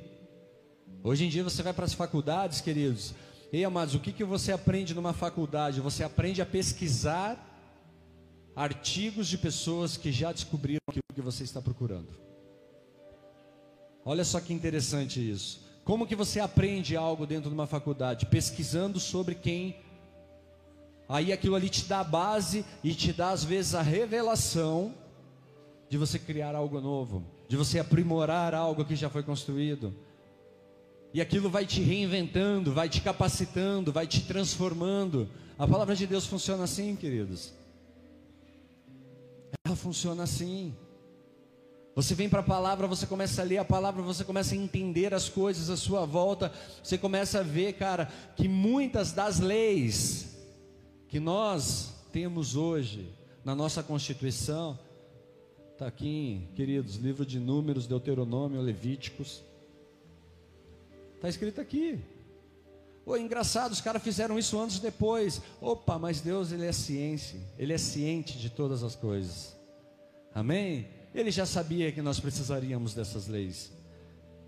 Hoje 1.03 1.25
em 1.25 1.29
dia 1.29 1.43
você 1.43 1.65
vai 1.65 1.73
para 1.73 1.85
as 1.85 1.95
faculdades, 1.95 2.61
queridos. 2.61 3.13
Ei, 3.53 3.65
amados, 3.65 3.97
o 3.97 3.99
que, 3.99 4.13
que 4.13 4.23
você 4.23 4.53
aprende 4.53 4.95
numa 4.95 5.13
faculdade? 5.13 5.81
Você 5.81 6.05
aprende 6.05 6.41
a 6.41 6.47
pesquisar 6.47 7.48
artigos 8.59 9.29
de 9.29 9.39
pessoas 9.39 9.97
que 9.97 10.11
já 10.11 10.33
descobriram 10.33 10.81
aquilo 10.89 11.05
que 11.15 11.23
você 11.23 11.45
está 11.45 11.63
procurando. 11.63 12.09
Olha 14.05 14.25
só 14.25 14.41
que 14.41 14.53
interessante 14.53 15.21
isso. 15.21 15.61
Como 15.85 16.09
que 16.09 16.17
você 16.17 16.41
aprende 16.41 16.97
algo 16.97 17.25
dentro 17.25 17.49
de 17.51 17.55
uma 17.55 17.69
faculdade? 17.69 18.27
Pesquisando 18.27 18.99
sobre 18.99 19.37
quem. 19.37 19.77
Aí 21.09 21.33
aquilo 21.33 21.55
ali 21.55 21.69
te 21.69 21.85
dá 21.85 22.01
a 22.01 22.05
base 22.05 22.65
e 22.83 22.93
te 22.95 23.13
dá 23.13 23.31
às 23.31 23.45
vezes 23.45 23.77
a 23.77 23.81
revelação 23.81 24.93
de 25.89 25.97
você 25.97 26.19
criar 26.19 26.57
algo 26.57 26.81
novo, 26.81 27.25
de 27.49 27.57
você 27.57 27.79
aprimorar 27.79 28.55
algo 28.55 28.85
que 28.85 28.97
já 28.97 29.09
foi 29.09 29.23
construído. 29.23 29.95
E 31.15 31.21
aquilo 31.21 31.49
vai 31.49 31.65
te 31.65 31.81
reinventando, 31.81 32.73
vai 32.73 32.89
te 32.89 33.01
capacitando, 33.01 33.93
vai 33.93 34.09
te 34.09 34.23
transformando. 34.23 35.29
A 35.57 35.67
palavra 35.67 35.95
de 35.95 36.09
Deus 36.09 36.27
funciona 36.27 36.65
assim, 36.65 36.97
queridos. 36.97 37.57
Ela 39.65 39.77
funciona 39.77 40.23
assim. 40.23 40.75
Você 41.95 42.15
vem 42.15 42.29
para 42.29 42.41
a 42.41 42.45
palavra, 42.45 42.87
você 42.87 43.07
começa 43.07 43.43
a 43.43 43.45
ler 43.45 43.59
a 43.59 43.65
palavra, 43.65 44.01
você 44.03 44.25
começa 44.25 44.55
a 44.55 44.59
entender 44.59 45.13
as 45.13 45.29
coisas 45.29 45.69
à 45.69 45.77
sua 45.77 46.07
volta, 46.07 46.53
você 46.83 46.97
começa 46.97 47.41
a 47.41 47.43
ver, 47.43 47.73
cara, 47.73 48.07
que 48.37 48.47
muitas 48.47 49.11
das 49.13 49.41
leis 49.41 50.37
que 51.09 51.19
nós 51.19 51.95
temos 52.13 52.55
hoje 52.55 53.13
na 53.45 53.55
nossa 53.55 53.83
Constituição, 53.83 54.79
está 55.73 55.87
aqui, 55.87 56.49
queridos, 56.55 56.97
livro 56.97 57.27
de 57.27 57.41
Números, 57.41 57.87
Deuteronômio, 57.87 58.61
Levíticos, 58.61 59.43
está 61.17 61.29
escrito 61.29 61.61
aqui. 61.61 61.99
Ô, 63.09 63.17
engraçado, 63.17 63.73
os 63.73 63.81
caras 63.81 64.03
fizeram 64.03 64.39
isso 64.39 64.59
anos 64.59 64.79
depois. 64.79 65.41
Opa, 65.63 65.99
mas 65.99 66.21
Deus, 66.21 66.53
Ele 66.53 66.67
é 66.67 66.73
ciência, 66.73 67.41
Ele 67.59 67.73
é 67.73 67.79
ciente 67.79 68.37
de 68.37 68.51
todas 68.51 68.83
as 68.83 68.95
coisas. 68.95 69.57
Amém? 70.35 70.87
Ele 71.15 71.31
já 71.31 71.47
sabia 71.47 71.91
que 71.91 72.03
nós 72.03 72.21
precisaríamos 72.21 72.93
dessas 72.93 73.27
leis. 73.27 73.73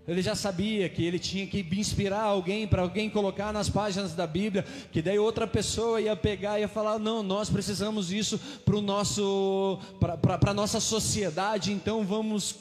Ele 0.07 0.21
já 0.21 0.35
sabia 0.35 0.87
que 0.89 1.03
ele 1.03 1.17
tinha 1.17 1.47
que 1.47 1.65
inspirar 1.71 2.21
alguém 2.21 2.67
para 2.67 2.83
alguém 2.83 3.09
colocar 3.09 3.51
nas 3.51 3.67
páginas 3.67 4.13
da 4.13 4.27
Bíblia, 4.27 4.63
que 4.91 5.01
daí 5.01 5.17
outra 5.17 5.47
pessoa 5.47 5.99
ia 5.99 6.15
pegar 6.15 6.59
e 6.59 6.61
ia 6.61 6.67
falar: 6.67 6.99
não, 6.99 7.23
nós 7.23 7.49
precisamos 7.49 8.09
disso 8.09 8.39
para 8.63 8.79
nosso, 8.79 9.79
para 9.99 10.51
a 10.51 10.53
nossa 10.53 10.79
sociedade, 10.79 11.71
então 11.71 12.05
vamos 12.05 12.57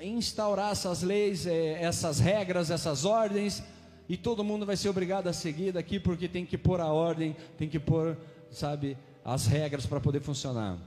instaurar 0.00 0.72
essas 0.72 1.02
leis, 1.02 1.46
é, 1.46 1.82
essas 1.82 2.18
regras, 2.18 2.70
essas 2.70 3.04
ordens, 3.04 3.62
e 4.08 4.16
todo 4.16 4.44
mundo 4.44 4.66
vai 4.66 4.76
ser 4.76 4.88
obrigado 4.88 5.28
a 5.28 5.32
seguir 5.32 5.72
daqui 5.72 5.98
porque 5.98 6.28
tem 6.28 6.44
que 6.44 6.58
pôr 6.58 6.80
a 6.80 6.92
ordem, 6.92 7.34
tem 7.56 7.68
que 7.68 7.78
pôr, 7.78 8.16
sabe, 8.50 8.98
as 9.24 9.46
regras 9.46 9.86
para 9.86 10.00
poder 10.00 10.20
funcionar. 10.20 10.78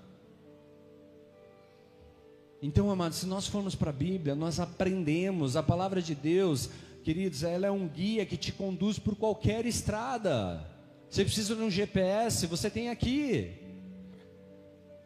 Então, 2.62 2.90
amados, 2.90 3.20
se 3.20 3.26
nós 3.26 3.48
formos 3.48 3.76
para 3.76 3.92
a 3.92 3.94
Bíblia, 3.94 4.36
nós 4.36 4.60
aprendemos 4.60 5.56
a 5.56 5.64
palavra 5.64 6.02
de 6.02 6.16
Deus, 6.16 6.70
queridos, 7.04 7.44
ela 7.44 7.68
é 7.68 7.72
um 7.72 7.88
guia 7.88 8.26
que 8.26 8.38
te 8.38 8.52
conduz 8.52 8.98
por 8.98 9.16
qualquer 9.16 9.66
estrada. 9.66 10.66
Você 11.10 11.24
precisa 11.24 11.56
de 11.56 11.62
um 11.62 11.70
GPS, 11.70 12.46
você 12.48 12.70
tem 12.70 12.90
aqui. 12.90 13.54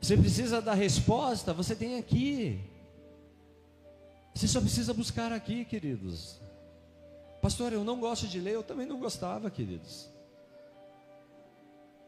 Você 0.02 0.18
precisa 0.18 0.62
da 0.62 0.74
resposta, 0.74 1.54
você 1.54 1.76
tem 1.76 1.98
aqui. 1.98 2.60
Você 4.34 4.48
só 4.48 4.60
precisa 4.60 4.94
buscar 4.94 5.32
aqui, 5.32 5.64
queridos. 5.64 6.41
Pastor, 7.42 7.74
eu 7.74 7.84
não 7.84 8.00
gosto 8.00 8.28
de 8.28 8.40
ler, 8.40 8.54
eu 8.54 8.64
também 8.64 8.86
não 8.86 9.00
gostava, 9.00 9.50
queridos. 9.50 10.10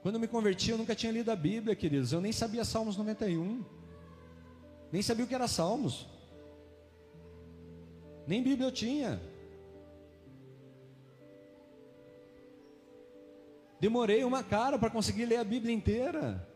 Quando 0.04 0.16
eu 0.16 0.22
me 0.22 0.28
converti, 0.28 0.70
eu 0.70 0.78
nunca 0.78 0.94
tinha 0.94 1.12
lido 1.12 1.32
a 1.32 1.36
Bíblia, 1.36 1.76
queridos. 1.76 2.12
Eu 2.12 2.22
nem 2.22 2.32
sabia 2.32 2.64
Salmos 2.64 2.98
91. 2.98 3.64
Nem 4.92 5.02
sabia 5.02 5.26
o 5.26 5.28
que 5.28 5.34
era 5.34 5.48
Salmos. 5.48 6.06
Nem 8.28 8.44
Bíblia 8.44 8.68
eu 8.68 8.72
tinha. 8.72 9.20
Demorei 13.80 14.24
uma 14.24 14.44
cara 14.44 14.78
para 14.78 14.90
conseguir 14.90 15.26
ler 15.26 15.38
a 15.38 15.44
Bíblia 15.44 15.74
inteira. 15.74 16.48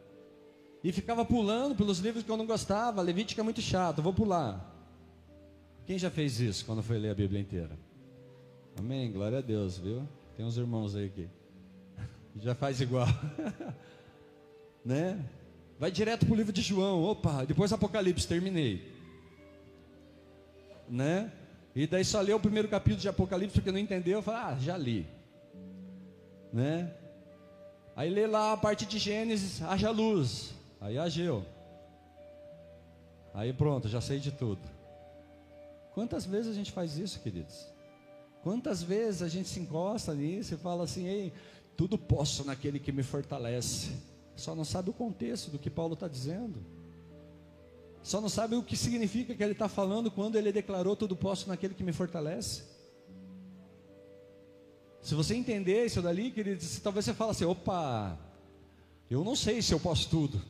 E 0.84 0.92
ficava 0.92 1.26
pulando 1.26 1.76
pelos 1.76 2.00
livros 2.00 2.24
que 2.24 2.30
eu 2.30 2.38
não 2.38 2.46
gostava. 2.46 3.02
Levítico 3.02 3.42
é 3.42 3.44
muito 3.44 3.62
chato, 3.62 4.04
vou 4.04 4.14
pular. 4.14 4.74
Quem 5.86 5.98
já 5.98 6.12
fez 6.12 6.40
isso 6.40 6.66
quando 6.66 6.84
foi 6.84 7.00
ler 7.00 7.12
a 7.12 7.16
Bíblia 7.16 7.42
inteira? 7.42 7.87
Amém, 8.78 9.12
glória 9.12 9.40
a 9.40 9.42
Deus, 9.42 9.80
viu? 9.80 10.08
Tem 10.36 10.46
uns 10.46 10.56
irmãos 10.56 10.96
aí 10.96 11.10
que 11.10 11.28
já 12.40 12.54
faz 12.54 12.80
igual. 12.80 13.08
né? 14.86 15.20
Vai 15.80 15.90
direto 15.90 16.28
para 16.28 16.34
o 16.34 16.38
livro 16.38 16.54
de 16.54 16.62
João. 16.62 17.04
Opa, 17.04 17.44
depois 17.44 17.74
Apocalipse, 17.74 18.28
terminei. 18.28 18.96
Né? 20.88 21.32
E 21.76 21.88
daí 21.88 22.06
só 22.06 22.22
leu 22.22 22.38
o 22.38 22.40
primeiro 22.40 22.68
capítulo 22.68 23.02
de 23.02 23.10
Apocalipse 23.10 23.56
porque 23.56 23.72
não 23.72 23.80
entendeu. 23.80 24.20
Eu 24.20 24.22
falei, 24.22 24.42
ah, 24.42 24.58
já 24.60 24.78
li. 24.78 25.08
Né? 26.54 26.94
Aí 27.96 28.12
lê 28.12 28.28
lá 28.28 28.54
a 28.54 28.58
parte 28.58 28.86
de 28.86 29.00
Gênesis, 29.00 29.60
haja 29.64 29.90
luz. 29.90 30.54
Aí 30.80 31.00
ageu. 31.00 31.44
Aí 33.34 33.52
pronto, 33.54 33.88
já 33.88 34.02
sei 34.02 34.20
de 34.20 34.32
tudo. 34.32 34.62
Quantas 35.96 36.28
vezes 36.28 36.52
a 36.52 36.56
gente 36.56 36.72
faz 36.72 36.96
isso, 36.96 37.20
queridos? 37.22 37.76
Quantas 38.48 38.82
vezes 38.82 39.22
a 39.22 39.28
gente 39.28 39.50
se 39.50 39.60
encosta 39.60 40.16
nisso 40.16 40.54
e 40.54 40.58
fala 40.58 40.86
assim, 40.86 41.06
ei, 41.06 41.34
tudo 41.76 41.98
posso 41.98 42.46
naquele 42.46 42.80
que 42.80 42.94
me 42.94 43.04
fortalece 43.04 43.92
só 44.38 44.56
não 44.56 44.64
sabe 44.64 44.90
o 44.90 44.94
contexto 44.94 45.52
do 45.52 45.60
que 45.60 45.70
Paulo 45.70 45.96
está 45.96 46.08
dizendo. 46.08 46.66
Só 48.02 48.22
não 48.22 48.30
sabe 48.30 48.56
o 48.56 48.64
que 48.64 48.78
significa 48.78 49.36
que 49.36 49.44
ele 49.44 49.52
está 49.52 49.68
falando 49.68 50.10
quando 50.10 50.38
ele 50.38 50.54
declarou 50.54 50.96
tudo 50.96 51.14
posso 51.14 51.50
naquele 51.50 51.74
que 51.74 51.84
me 51.84 51.92
fortalece. 51.92 52.64
Se 55.02 55.14
você 55.14 55.36
entender 55.36 55.86
isso 55.86 56.02
dali, 56.02 56.32
querido, 56.32 56.64
talvez 56.82 57.04
você 57.04 57.14
fale 57.14 57.32
assim: 57.32 57.44
opa, 57.44 58.18
eu 59.10 59.26
não 59.26 59.36
sei 59.36 59.62
se 59.62 59.74
eu 59.74 59.80
posso 59.82 60.10
tudo. 60.10 60.42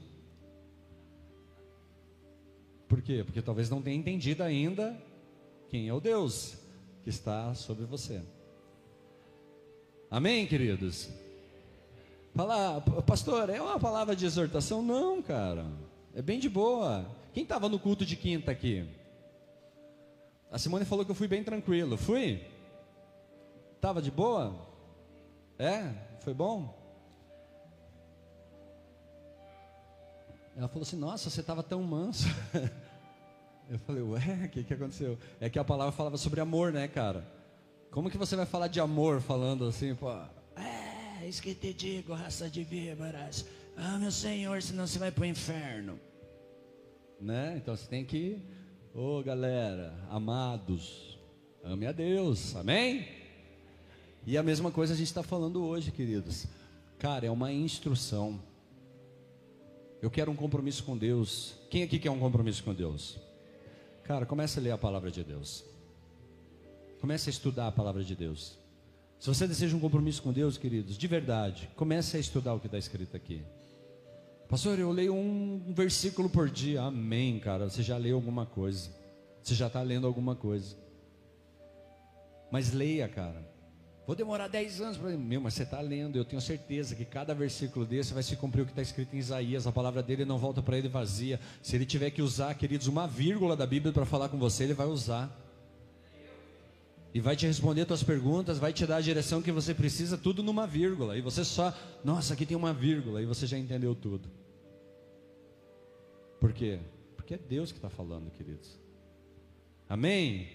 Por 2.87 3.01
quê? 3.01 3.23
Porque 3.23 3.41
talvez 3.41 3.71
não 3.71 3.81
tenha 3.81 3.97
entendido 3.97 4.43
ainda 4.43 4.95
quem 5.67 5.87
é 5.87 5.93
o 5.95 5.99
Deus 5.99 6.66
que 7.07 7.11
está 7.11 7.53
sobre 7.53 7.85
você. 7.85 8.21
Amém, 10.11 10.45
queridos? 10.45 11.09
Falar, 12.35 12.81
pastor, 12.81 13.49
é 13.49 13.61
uma 13.61 13.79
palavra 13.79 14.13
de 14.13 14.25
exortação? 14.25 14.81
Não, 14.81 15.21
cara. 15.21 15.65
É 16.13 16.21
bem 16.21 16.37
de 16.37 16.49
boa. 16.49 17.09
Quem 17.33 17.43
estava 17.43 17.69
no 17.69 17.79
culto 17.79 18.05
de 18.05 18.17
quinta 18.17 18.51
aqui? 18.51 18.85
A 20.51 20.59
Simone 20.59 20.83
falou 20.83 21.05
que 21.05 21.11
eu 21.11 21.15
fui 21.15 21.29
bem 21.29 21.45
tranquilo. 21.45 21.95
Fui? 21.95 22.45
Tava 23.79 24.01
de 24.01 24.11
boa? 24.11 24.53
É? 25.57 25.93
Foi 26.19 26.33
bom? 26.33 26.77
Ela 30.57 30.67
falou 30.67 30.81
assim: 30.81 30.97
Nossa, 30.97 31.29
você 31.29 31.39
estava 31.39 31.63
tão 31.63 31.81
manso. 31.83 32.27
Eu 33.69 33.79
falei: 33.79 34.01
Ué, 34.01 34.45
o 34.45 34.49
que, 34.49 34.63
que 34.63 34.73
aconteceu? 34.73 35.17
É 35.39 35.49
que 35.49 35.59
a 35.59 35.63
palavra 35.63 35.91
falava 35.91 36.17
sobre 36.17 36.39
amor, 36.39 36.71
né, 36.71 36.87
cara? 36.87 37.25
Como 37.91 38.09
que 38.09 38.17
você 38.17 38.35
vai 38.35 38.45
falar 38.45 38.67
de 38.67 38.79
amor 38.79 39.21
falando 39.21 39.65
assim, 39.65 39.95
pô? 39.95 40.11
É 40.55 41.27
isso 41.27 41.41
que 41.41 41.55
te 41.55 41.73
digo, 41.73 42.13
raça 42.13 42.49
de 42.49 42.63
víboras. 42.63 43.45
Ah, 43.75 43.97
meu 43.97 44.11
Senhor, 44.11 44.61
senão 44.61 44.85
você 44.85 44.99
vai 44.99 45.11
para 45.11 45.23
o 45.23 45.25
inferno. 45.25 45.99
Né? 47.19 47.55
Então 47.57 47.75
você 47.75 47.87
tem 47.87 48.05
que, 48.05 48.39
ô 48.93 49.17
oh, 49.17 49.23
galera, 49.23 49.93
amados, 50.09 51.17
ame 51.63 51.87
a 51.87 51.91
Deus, 51.91 52.55
amém? 52.55 53.07
E 54.25 54.37
a 54.37 54.43
mesma 54.43 54.69
coisa 54.69 54.93
a 54.93 54.97
gente 54.97 55.07
está 55.07 55.23
falando 55.23 55.63
hoje, 55.65 55.91
queridos. 55.91 56.45
Cara, 56.99 57.25
é 57.25 57.31
uma 57.31 57.51
instrução. 57.51 58.39
Eu 60.01 60.11
quero 60.11 60.29
um 60.29 60.35
compromisso 60.35 60.83
com 60.83 60.95
Deus. 60.95 61.55
Quem 61.69 61.81
aqui 61.81 61.97
quer 61.97 62.11
um 62.11 62.19
compromisso 62.19 62.63
com 62.63 62.73
Deus? 62.73 63.17
Cara, 64.07 64.25
comece 64.25 64.57
a 64.57 64.61
ler 64.61 64.71
a 64.71 64.77
palavra 64.77 65.11
de 65.11 65.21
Deus. 65.21 65.65
Comece 67.01 67.29
a 67.29 67.31
estudar 67.31 67.67
a 67.67 67.71
palavra 67.73 68.01
de 68.05 68.15
Deus. 68.15 68.57
Se 69.19 69.27
você 69.27 69.45
deseja 69.45 69.75
um 69.75 69.81
compromisso 69.81 70.23
com 70.23 70.31
Deus, 70.31 70.57
queridos, 70.57 70.97
de 70.97 71.07
verdade, 71.07 71.69
comece 71.75 72.15
a 72.15 72.19
estudar 72.19 72.53
o 72.53 72.59
que 72.59 72.67
está 72.67 72.77
escrito 72.77 73.17
aqui. 73.17 73.43
Pastor, 74.47 74.79
eu 74.79 74.91
leio 74.91 75.13
um 75.13 75.73
versículo 75.73 76.29
por 76.29 76.49
dia. 76.49 76.83
Amém, 76.83 77.37
cara. 77.37 77.69
Você 77.69 77.83
já 77.83 77.97
leu 77.97 78.15
alguma 78.15 78.45
coisa. 78.45 78.89
Você 79.41 79.53
já 79.53 79.67
está 79.67 79.81
lendo 79.81 80.07
alguma 80.07 80.37
coisa. 80.37 80.77
Mas 82.49 82.71
leia, 82.71 83.09
cara. 83.09 83.45
Vou 84.07 84.15
demorar 84.15 84.47
10 84.47 84.79
anos 84.79 84.97
para. 84.97 85.09
Meu, 85.17 85.41
mas 85.41 85.53
você 85.53 85.63
está 85.63 85.81
lendo. 85.81 86.15
Eu 86.15 86.23
tenho 86.23 86.41
certeza 86.41 86.95
que 86.95 87.03
cada 87.03 87.35
versículo 87.35 87.85
desse 87.85 88.13
vai 88.13 88.23
se 88.23 88.37
cumprir 88.37 88.61
o 88.61 88.65
que 88.65 88.71
está 88.71 88.81
escrito 88.81 89.13
em 89.13 89.19
Isaías. 89.19 89.67
A 89.67 89.71
palavra 89.71 90.01
dele 90.01 90.23
não 90.23 90.37
volta 90.37 90.61
para 90.61 90.77
ele 90.77 90.87
vazia. 90.87 91.41
Se 91.61 91.75
ele 91.75 91.85
tiver 91.85 92.09
que 92.11 92.21
usar, 92.21 92.55
queridos, 92.55 92.87
uma 92.87 93.05
vírgula 93.05 93.53
da 93.53 93.67
Bíblia 93.67 93.91
para 93.91 94.05
falar 94.05 94.29
com 94.29 94.37
você, 94.37 94.63
ele 94.63 94.73
vai 94.73 94.87
usar 94.87 95.29
e 97.13 97.19
vai 97.19 97.35
te 97.35 97.45
responder 97.45 97.83
tuas 97.83 98.03
perguntas, 98.03 98.59
vai 98.59 98.71
te 98.71 98.85
dar 98.85 98.97
a 98.97 99.01
direção 99.01 99.41
que 99.41 99.51
você 99.51 99.73
precisa, 99.73 100.17
tudo 100.17 100.41
numa 100.41 100.65
vírgula. 100.65 101.17
E 101.17 101.21
você 101.21 101.43
só, 101.43 101.75
nossa, 102.01 102.33
aqui 102.33 102.45
tem 102.45 102.55
uma 102.55 102.73
vírgula, 102.73 103.21
e 103.21 103.25
você 103.25 103.45
já 103.45 103.57
entendeu 103.57 103.93
tudo. 103.93 104.29
Por 106.39 106.53
quê? 106.53 106.79
Porque 107.15 107.33
é 107.33 107.37
Deus 107.37 107.71
que 107.71 107.77
está 107.77 107.89
falando, 107.89 108.31
queridos. 108.31 108.79
Amém? 109.89 110.47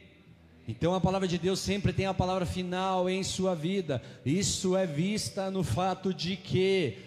Então 0.67 0.95
a 0.95 1.01
palavra 1.01 1.27
de 1.27 1.39
Deus 1.39 1.59
sempre 1.59 1.93
tem 1.93 2.07
a 2.07 2.15
palavra 2.15 2.47
final 2.47 3.09
em 3.11 3.23
sua 3.23 3.55
vida. 3.55 4.01
Isso 4.25 4.77
é 4.77 4.87
vista 4.87 5.51
no 5.51 5.65
fato 5.65 6.15
de 6.15 6.37
que 6.37 6.99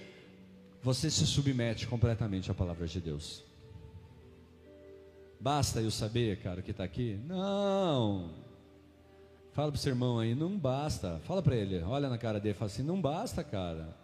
você 0.84 1.10
se 1.10 1.26
submete 1.26 1.88
completamente 1.88 2.52
à 2.52 2.54
palavra 2.54 2.86
de 2.86 3.00
Deus. 3.00 3.44
Basta 5.40 5.80
eu 5.82 5.92
saber, 5.92 6.40
cara, 6.42 6.62
que 6.62 6.72
está 6.72 6.84
aqui? 6.84 7.20
Não. 7.26 8.32
Fala 9.54 9.72
para 9.72 9.78
o 9.78 9.82
seu 9.82 9.92
irmão 9.92 10.20
aí, 10.20 10.36
não 10.36 10.58
basta. 10.58 11.22
Fala 11.24 11.42
para 11.42 11.56
ele, 11.56 11.82
olha 11.82 12.10
na 12.10 12.18
cara 12.18 12.40
dele, 12.40 12.56
fala 12.56 12.70
assim: 12.70 12.84
não 12.84 13.02
basta, 13.02 13.44
cara. 13.44 13.96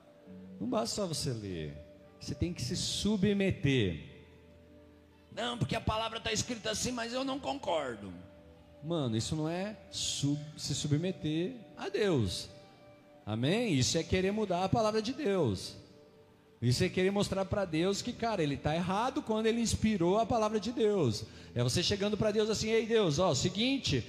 Não 0.59 0.69
basta 0.69 0.95
só 0.95 1.07
você 1.07 1.33
ler. 1.33 1.75
Você 2.19 2.33
tem 2.33 2.53
que 2.53 2.61
se 2.61 2.77
submeter. 2.77 3.99
Não, 5.35 5.57
porque 5.57 5.75
a 5.75 5.81
palavra 5.81 6.19
está 6.19 6.31
escrita 6.31 6.71
assim, 6.71 6.91
mas 6.91 7.11
eu 7.13 7.23
não 7.23 7.39
concordo. 7.39 8.13
Mano, 8.83 9.15
isso 9.15 9.35
não 9.35 9.47
é 9.47 9.77
sub, 9.91 10.39
se 10.57 10.73
submeter 10.73 11.55
a 11.77 11.89
Deus. 11.89 12.49
Amém? 13.25 13.73
Isso 13.73 13.97
é 13.97 14.03
querer 14.03 14.31
mudar 14.31 14.63
a 14.63 14.69
palavra 14.69 15.01
de 15.01 15.13
Deus. 15.13 15.75
Isso 16.61 16.83
é 16.83 16.89
querer 16.89 17.11
mostrar 17.11 17.45
para 17.45 17.65
Deus 17.65 18.01
que, 18.01 18.13
cara, 18.13 18.41
ele 18.41 18.55
está 18.55 18.75
errado 18.75 19.21
quando 19.21 19.45
ele 19.45 19.61
inspirou 19.61 20.19
a 20.19 20.25
palavra 20.25 20.59
de 20.59 20.71
Deus. 20.71 21.25
É 21.55 21.63
você 21.63 21.81
chegando 21.81 22.17
para 22.17 22.31
Deus 22.31 22.49
assim: 22.49 22.69
ei, 22.69 22.85
Deus, 22.85 23.19
ó, 23.19 23.33
seguinte, 23.33 24.05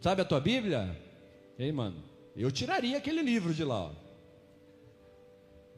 Sabe 0.00 0.22
a 0.22 0.24
tua 0.24 0.40
Bíblia? 0.40 0.96
Ei, 1.58 1.70
mano, 1.70 2.02
eu 2.36 2.50
tiraria 2.50 2.98
aquele 2.98 3.22
livro 3.22 3.54
de 3.54 3.64
lá. 3.64 3.86
Ó. 3.86 3.92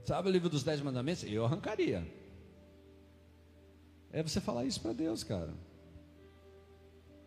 Sabe 0.05 0.29
o 0.29 0.33
livro 0.33 0.49
dos 0.49 0.63
Dez 0.63 0.81
Mandamentos? 0.81 1.25
Eu 1.25 1.45
arrancaria. 1.45 2.07
É 4.13 4.23
você 4.23 4.41
falar 4.41 4.65
isso 4.65 4.81
para 4.81 4.93
Deus, 4.93 5.25
cara. 5.25 5.53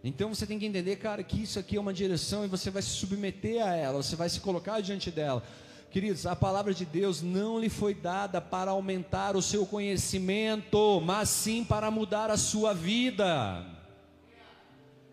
Então 0.04 0.34
você 0.34 0.45
tem 0.45 0.60
que 0.60 0.66
entender, 0.66 0.95
cara, 0.98 1.24
que 1.24 1.41
isso 1.41 1.60
aqui 1.60 1.76
é 1.76 1.80
uma 1.80 1.93
direção 1.93 2.45
e 2.45 2.48
você 2.48 2.70
vai 2.70 2.82
se 2.82 2.89
submeter 2.89 3.66
a 3.66 3.76
ela, 3.76 4.02
você 4.02 4.16
vai 4.16 4.30
se 4.30 4.39
colocar 4.39 4.80
diante 4.82 5.10
dela. 5.12 5.43
Queridos, 5.89 6.26
a 6.26 6.36
palavra 6.36 6.74
de 6.74 6.86
Deus 6.86 7.22
não 7.22 7.60
lhe 7.60 7.70
foi 7.70 7.93
dada 7.93 8.39
para 8.39 8.72
aumentar 8.72 9.36
o 9.36 9.41
seu 9.41 9.66
conhecimento, 9.66 11.02
mas 11.02 11.30
sim 11.30 11.64
para 11.64 11.89
mudar 11.89 12.30
a 12.30 12.38
sua 12.38 12.74
vida. 12.74 13.66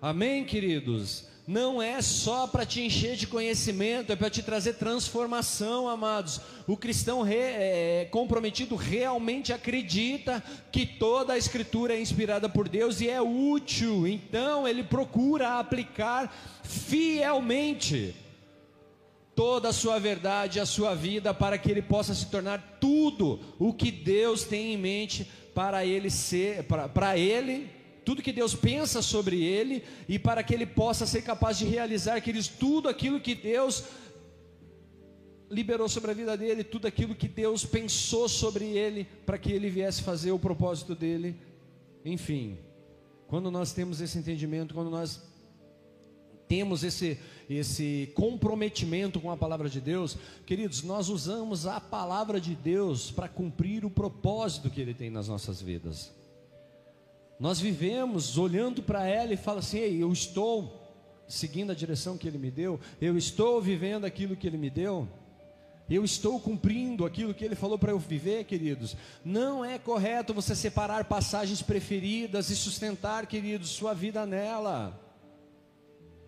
Amém, 0.01 0.45
queridos? 0.45 1.34
Não 1.47 1.83
é 1.83 2.01
só 2.01 2.47
para 2.47 2.65
te 2.65 2.81
encher 2.81 3.17
de 3.17 3.27
conhecimento, 3.27 4.11
é 4.11 4.17
para 4.17 4.31
te 4.31 4.43
trazer 4.43 4.75
transformação, 4.75 5.89
amados. 5.89 6.41
O 6.67 6.77
cristão 6.77 7.23
re, 7.23 7.37
é, 7.37 8.09
comprometido 8.11 8.77
realmente 8.77 9.53
acredita 9.53 10.43
que 10.73 10.87
toda 10.87 11.35
a 11.35 11.39
Escritura 11.39 11.95
é 11.95 12.01
inspirada 12.01 12.49
por 12.49 12.67
Deus 12.67 13.01
e 13.01 13.11
é 13.11 13.21
útil, 13.21 14.07
então 14.07 14.67
ele 14.67 14.83
procura 14.83 15.59
aplicar 15.59 16.35
fielmente 16.63 18.17
toda 19.35 19.69
a 19.69 19.73
sua 19.73 19.99
verdade, 19.99 20.61
a 20.61 20.67
sua 20.67 20.95
vida, 20.95 21.35
para 21.35 21.59
que 21.59 21.71
ele 21.71 21.83
possa 21.83 22.15
se 22.15 22.27
tornar 22.27 22.79
tudo 22.81 23.39
o 23.59 23.73
que 23.75 23.91
Deus 23.91 24.45
tem 24.45 24.73
em 24.73 24.79
mente 24.79 25.31
para 25.55 25.85
ele 25.85 26.09
ser, 26.09 26.65
para 26.65 27.19
ele 27.19 27.71
tudo 28.05 28.23
que 28.23 28.33
Deus 28.33 28.55
pensa 28.55 29.01
sobre 29.01 29.43
ele 29.43 29.83
e 30.09 30.19
para 30.19 30.43
que 30.43 30.53
ele 30.53 30.67
possa 30.67 31.07
ser 31.07 31.23
capaz 31.23 31.59
de 31.59 31.65
realizar, 31.65 32.21
queridos, 32.21 32.49
tudo 32.49 32.89
aquilo 32.89 33.21
que 33.21 33.35
Deus 33.35 33.85
liberou 35.51 35.89
sobre 35.89 36.11
a 36.11 36.15
vida 36.15 36.37
dele, 36.37 36.65
tudo 36.65 36.87
aquilo 36.87 37.15
que 37.15 37.29
Deus 37.29 37.65
pensou 37.65 38.29
sobre 38.29 38.65
ele, 38.65 39.07
para 39.25 39.39
que 39.39 39.53
ele 39.53 39.71
viesse 39.71 40.03
fazer 40.03 40.33
o 40.33 40.39
propósito 40.39 40.95
dele. 40.95 41.37
Enfim, 42.05 42.59
quando 43.27 43.51
nós 43.51 43.73
temos 43.73 44.01
esse 44.01 44.19
entendimento, 44.19 44.75
quando 44.75 44.91
nós 44.91 45.23
temos 46.47 46.85
esse, 46.85 47.19
esse 47.49 48.13
comprometimento 48.15 49.21
com 49.21 49.31
a 49.31 49.37
palavra 49.37 49.69
de 49.69 49.81
Deus, 49.81 50.17
queridos, 50.45 50.83
nós 50.83 51.09
usamos 51.09 51.67
a 51.67 51.81
palavra 51.81 52.41
de 52.41 52.55
Deus 52.55 53.11
para 53.11 53.29
cumprir 53.29 53.85
o 53.85 53.91
propósito 53.91 54.71
que 54.71 54.81
ele 54.81 54.93
tem 54.93 55.09
nas 55.09 55.29
nossas 55.29 55.63
vidas. 55.63 56.13
Nós 57.39 57.59
vivemos 57.59 58.39
olhando 58.39 58.83
para 58.83 59.07
ela 59.07 59.33
e 59.33 59.37
fala 59.37 59.59
assim: 59.59 59.79
Ei, 59.79 60.03
eu 60.03 60.13
estou 60.13 60.81
seguindo 61.27 61.73
a 61.73 61.75
direção 61.75 62.17
que 62.17 62.29
Ele 62.29 62.39
me 62.39 62.51
deu, 62.51 62.79
eu 63.01 63.17
estou 63.17 63.61
vivendo 63.61 64.05
aquilo 64.05 64.37
que 64.37 64.47
Ele 64.47 64.59
me 64.59 64.71
deu, 64.71 65.09
eu 65.89 66.05
estou 66.05 66.39
cumprindo 66.41 67.05
aquilo 67.05 67.35
que 67.35 67.45
Ele 67.45 67.55
falou 67.55 67.79
para 67.79 67.93
eu 67.93 67.99
viver, 67.99 68.45
queridos. 68.45 68.97
Não 69.25 69.65
é 69.65 69.79
correto 69.79 70.33
você 70.33 70.55
separar 70.55 71.05
passagens 71.05 71.61
preferidas 71.61 72.51
e 72.51 72.57
sustentar, 72.57 73.27
queridos, 73.27 73.71
sua 73.71 73.93
vida 73.93 74.25
nela. 74.25 75.01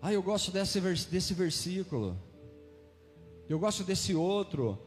Ah, 0.01 0.13
eu 0.13 0.21
gosto 0.21 0.51
desse, 0.51 0.79
desse 1.09 1.33
versículo, 1.33 2.17
eu 3.49 3.57
gosto 3.57 3.83
desse 3.83 4.13
outro. 4.13 4.86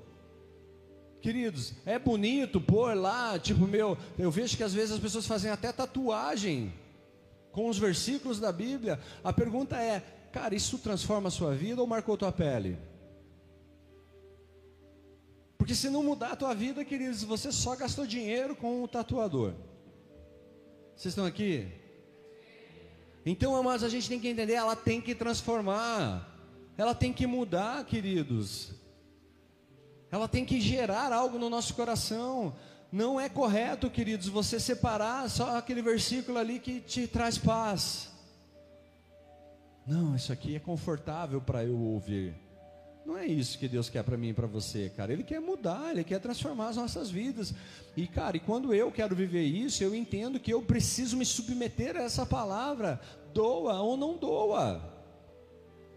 Queridos, 1.21 1.75
é 1.85 1.99
bonito 1.99 2.61
pôr 2.61 2.97
lá, 2.97 3.39
tipo, 3.39 3.67
meu, 3.67 3.97
eu 4.19 4.31
vejo 4.31 4.57
que 4.57 4.63
às 4.63 4.73
vezes 4.73 4.93
as 4.93 4.99
pessoas 4.99 5.27
fazem 5.27 5.51
até 5.51 5.71
tatuagem 5.71 6.73
com 7.53 7.69
os 7.69 7.79
versículos 7.79 8.41
da 8.41 8.51
Bíblia. 8.51 8.99
A 9.23 9.31
pergunta 9.31 9.77
é, 9.77 10.01
cara, 10.33 10.55
isso 10.55 10.79
transforma 10.79 11.29
a 11.29 11.31
sua 11.31 11.55
vida 11.55 11.81
ou 11.81 11.87
marcou 11.87 12.17
tua 12.17 12.33
pele? 12.33 12.79
Porque 15.59 15.75
se 15.75 15.91
não 15.91 16.03
mudar 16.03 16.33
a 16.33 16.37
tua 16.37 16.55
vida, 16.55 16.83
queridos, 16.87 17.23
você 17.23 17.53
só 17.53 17.77
gastou 17.77 18.07
dinheiro 18.07 18.57
com 18.57 18.83
o 18.83 18.89
tatuador. 18.89 19.53
Vocês 20.97 21.13
estão 21.13 21.27
aqui? 21.27 21.69
Então, 23.27 23.55
amados, 23.55 23.85
a 23.85 23.91
gente 23.91 24.09
tem 24.09 24.19
que 24.19 24.29
entender, 24.29 24.55
ela 24.55 24.75
tem 24.75 25.03
que 25.03 25.15
transformar. 25.15 26.27
Ela 26.79 26.95
tem 26.95 27.13
que 27.13 27.27
mudar, 27.27 27.85
queridos 27.85 28.80
ela 30.11 30.27
tem 30.27 30.45
que 30.45 30.61
gerar 30.61 31.13
algo 31.13 31.39
no 31.39 31.49
nosso 31.49 31.75
coração. 31.75 32.55
Não 32.91 33.21
é 33.21 33.29
correto, 33.29 33.89
queridos, 33.89 34.29
você 34.29 34.59
separar 34.59 35.31
só 35.31 35.57
aquele 35.57 35.81
versículo 35.81 36.39
ali 36.39 36.59
que 36.59 36.81
te 36.81 37.07
traz 37.07 37.39
paz. 37.39 38.11
Não, 39.87 40.17
isso 40.17 40.33
aqui 40.33 40.57
é 40.57 40.59
confortável 40.59 41.41
para 41.41 41.65
eu 41.65 41.79
ouvir. 41.79 42.35
Não 43.07 43.17
é 43.17 43.27
isso 43.27 43.59
que 43.59 43.69
Deus 43.69 43.89
quer 43.89 44.03
para 44.03 44.17
mim 44.17 44.29
e 44.29 44.35
para 44.35 44.47
você, 44.47 44.91
cara. 44.91 45.13
Ele 45.13 45.23
quer 45.23 45.41
mudar, 45.41 45.91
ele 45.91 46.05
quer 46.05 46.21
transformar 46.21 46.69
as 46.69 46.77
nossas 46.77 47.11
vidas. 47.11 47.55
E, 47.97 48.07
cara, 48.07 48.37
e 48.37 48.41
quando 48.41 48.75
eu 48.75 48.91
quero 48.91 49.15
viver 49.17 49.45
isso, 49.45 49.83
eu 49.83 49.95
entendo 49.95 50.39
que 50.39 50.53
eu 50.53 50.61
preciso 50.61 51.17
me 51.17 51.25
submeter 51.25 51.97
a 51.97 52.03
essa 52.03 52.27
palavra, 52.27 53.01
doa 53.33 53.81
ou 53.81 53.97
não 53.97 54.17
doa. 54.17 54.83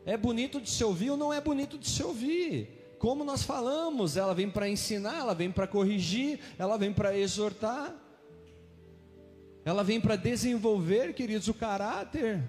É 0.06 0.16
bonito 0.16 0.62
de 0.62 0.70
se 0.70 0.84
ouvir 0.84 1.10
ou 1.12 1.18
não 1.18 1.34
é 1.34 1.42
bonito 1.42 1.78
de 1.78 1.88
se 1.88 2.04
ouvir 2.04 2.83
como 3.04 3.26
nós 3.26 3.44
falamos, 3.44 4.16
ela 4.16 4.34
vem 4.34 4.50
para 4.50 4.70
ensinar, 4.70 5.18
ela 5.18 5.36
vem 5.36 5.52
para 5.52 5.68
corrigir, 5.68 6.40
ela 6.58 6.78
vem 6.78 6.94
para 6.94 7.18
exortar, 7.18 7.94
ela 9.66 9.84
vem 9.84 10.00
para 10.00 10.16
desenvolver, 10.16 11.14
queridos, 11.14 11.50
o 11.50 11.54
caráter. 11.54 12.42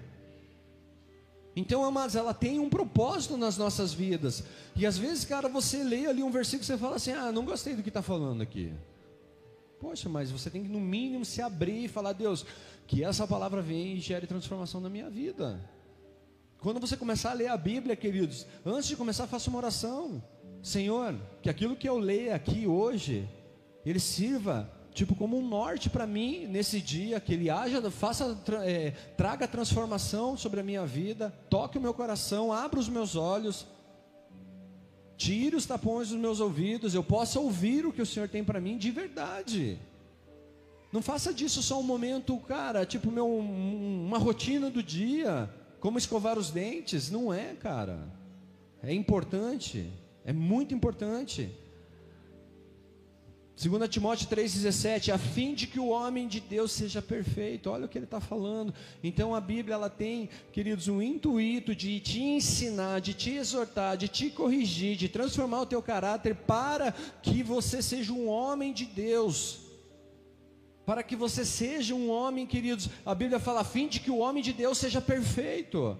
Então, 1.57 1.83
amados, 1.83 2.15
ela 2.15 2.33
tem 2.33 2.57
um 2.57 2.69
propósito 2.69 3.35
nas 3.35 3.57
nossas 3.57 3.91
vidas. 3.91 4.45
E 4.77 4.85
às 4.85 4.97
vezes, 4.97 5.25
cara, 5.25 5.49
você 5.49 5.83
lê 5.83 6.05
ali 6.05 6.23
um 6.23 6.31
versículo 6.31 6.63
e 6.63 6.67
você 6.67 6.77
fala 6.77 6.95
assim: 6.95 7.11
ah, 7.11 7.33
não 7.33 7.43
gostei 7.43 7.75
do 7.75 7.83
que 7.83 7.89
está 7.89 8.01
falando 8.01 8.41
aqui. 8.41 8.73
Poxa, 9.77 10.07
mas 10.07 10.31
você 10.31 10.49
tem 10.49 10.63
que 10.63 10.69
no 10.69 10.79
mínimo 10.79 11.25
se 11.25 11.41
abrir 11.41 11.83
e 11.83 11.89
falar: 11.89 12.13
Deus, 12.13 12.45
que 12.87 13.03
essa 13.03 13.27
palavra 13.27 13.61
venha 13.61 13.93
e 13.93 13.99
gere 13.99 14.25
transformação 14.25 14.79
na 14.79 14.89
minha 14.89 15.09
vida. 15.09 15.59
Quando 16.59 16.79
você 16.79 16.95
começar 16.95 17.31
a 17.31 17.33
ler 17.33 17.49
a 17.49 17.57
Bíblia, 17.57 17.93
queridos, 17.93 18.47
antes 18.65 18.87
de 18.87 18.95
começar, 18.95 19.27
faça 19.27 19.49
uma 19.49 19.57
oração. 19.57 20.23
Senhor, 20.65 21.15
que 21.43 21.49
aquilo 21.49 21.75
que 21.75 21.87
eu 21.87 21.99
leio 21.99 22.33
aqui 22.33 22.65
hoje, 22.65 23.29
ele 23.85 23.99
sirva 23.99 24.67
tipo 24.95 25.13
como 25.13 25.37
um 25.37 25.47
norte 25.47 25.91
para 25.91 26.07
mim 26.07 26.47
nesse 26.47 26.81
dia, 26.81 27.19
que 27.19 27.33
ele 27.35 27.51
haja, 27.51 27.91
faça, 27.91 28.35
é, 28.63 28.89
traga 29.15 29.47
transformação 29.47 30.35
sobre 30.35 30.61
a 30.61 30.63
minha 30.63 30.83
vida, 30.83 31.31
toque 31.51 31.77
o 31.77 31.81
meu 31.81 31.93
coração, 31.93 32.51
abra 32.51 32.79
os 32.79 32.89
meus 32.89 33.15
olhos, 33.15 33.67
tire 35.15 35.55
os 35.55 35.67
tapões 35.67 36.09
dos 36.09 36.17
meus 36.17 36.39
ouvidos, 36.39 36.95
eu 36.95 37.03
possa 37.03 37.39
ouvir 37.39 37.85
o 37.85 37.93
que 37.93 38.01
o 38.01 38.05
Senhor 38.05 38.27
tem 38.27 38.43
para 38.43 38.59
mim 38.59 38.75
de 38.75 38.89
verdade. 38.89 39.77
Não 40.91 41.01
faça 41.03 41.31
disso 41.31 41.61
só 41.61 41.79
um 41.79 41.83
momento, 41.83 42.35
cara, 42.39 42.87
tipo 42.87 43.11
meu, 43.11 43.27
uma 43.27 44.17
rotina 44.17 44.71
do 44.71 44.81
dia, 44.81 45.47
como 45.79 45.99
escovar 45.99 46.39
os 46.39 46.49
dentes, 46.49 47.11
não 47.11 47.31
é, 47.31 47.53
cara. 47.53 47.99
É 48.81 48.91
importante. 48.91 49.93
É 50.25 50.33
muito 50.33 50.73
importante. 50.73 51.51
2 53.57 53.89
Timóteo 53.89 54.27
3,17, 54.27 55.13
a 55.13 55.17
fim 55.17 55.53
de 55.53 55.65
que 55.65 55.79
o 55.79 55.87
homem 55.87 56.27
de 56.27 56.41
Deus 56.41 56.73
seja 56.73 57.01
perfeito. 57.01 57.69
Olha 57.69 57.85
o 57.85 57.87
que 57.87 57.97
ele 57.97 58.03
está 58.03 58.19
falando. 58.19 58.73
Então 59.01 59.33
a 59.33 59.39
Bíblia 59.39 59.75
ela 59.75 59.89
tem, 59.89 60.29
queridos, 60.51 60.89
um 60.89 61.01
intuito 61.01 61.73
de 61.73 61.99
te 62.01 62.21
ensinar, 62.21 62.99
de 62.99 63.13
te 63.13 63.31
exortar, 63.31 63.95
de 63.95 64.09
te 64.09 64.29
corrigir, 64.29 64.97
de 64.97 65.07
transformar 65.07 65.61
o 65.61 65.65
teu 65.65 65.81
caráter 65.81 66.35
para 66.35 66.91
que 67.21 67.41
você 67.41 67.81
seja 67.81 68.11
um 68.11 68.27
homem 68.27 68.73
de 68.73 68.85
Deus. 68.85 69.59
Para 70.85 71.01
que 71.01 71.15
você 71.15 71.45
seja 71.45 71.95
um 71.95 72.09
homem, 72.09 72.45
queridos. 72.45 72.89
A 73.05 73.15
Bíblia 73.15 73.39
fala 73.39 73.61
a 73.61 73.63
fim 73.63 73.87
de 73.87 74.01
que 74.01 74.11
o 74.11 74.17
homem 74.17 74.43
de 74.43 74.51
Deus 74.51 74.77
seja 74.77 74.99
perfeito. 74.99 75.97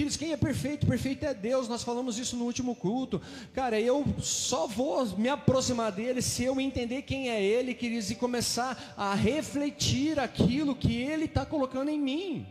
Queridos, 0.00 0.16
quem 0.16 0.32
é 0.32 0.36
perfeito? 0.38 0.86
Perfeito 0.86 1.26
é 1.26 1.34
Deus. 1.34 1.68
Nós 1.68 1.82
falamos 1.82 2.18
isso 2.18 2.34
no 2.34 2.46
último 2.46 2.74
culto. 2.74 3.20
Cara, 3.52 3.78
eu 3.78 4.02
só 4.22 4.66
vou 4.66 5.04
me 5.18 5.28
aproximar 5.28 5.92
dele 5.92 6.22
se 6.22 6.42
eu 6.42 6.58
entender 6.58 7.02
quem 7.02 7.28
é 7.28 7.44
ele, 7.44 7.74
queridos, 7.74 8.10
e 8.10 8.14
começar 8.14 8.94
a 8.96 9.14
refletir 9.14 10.18
aquilo 10.18 10.74
que 10.74 10.96
ele 10.96 11.26
está 11.26 11.44
colocando 11.44 11.90
em 11.90 12.00
mim. 12.00 12.46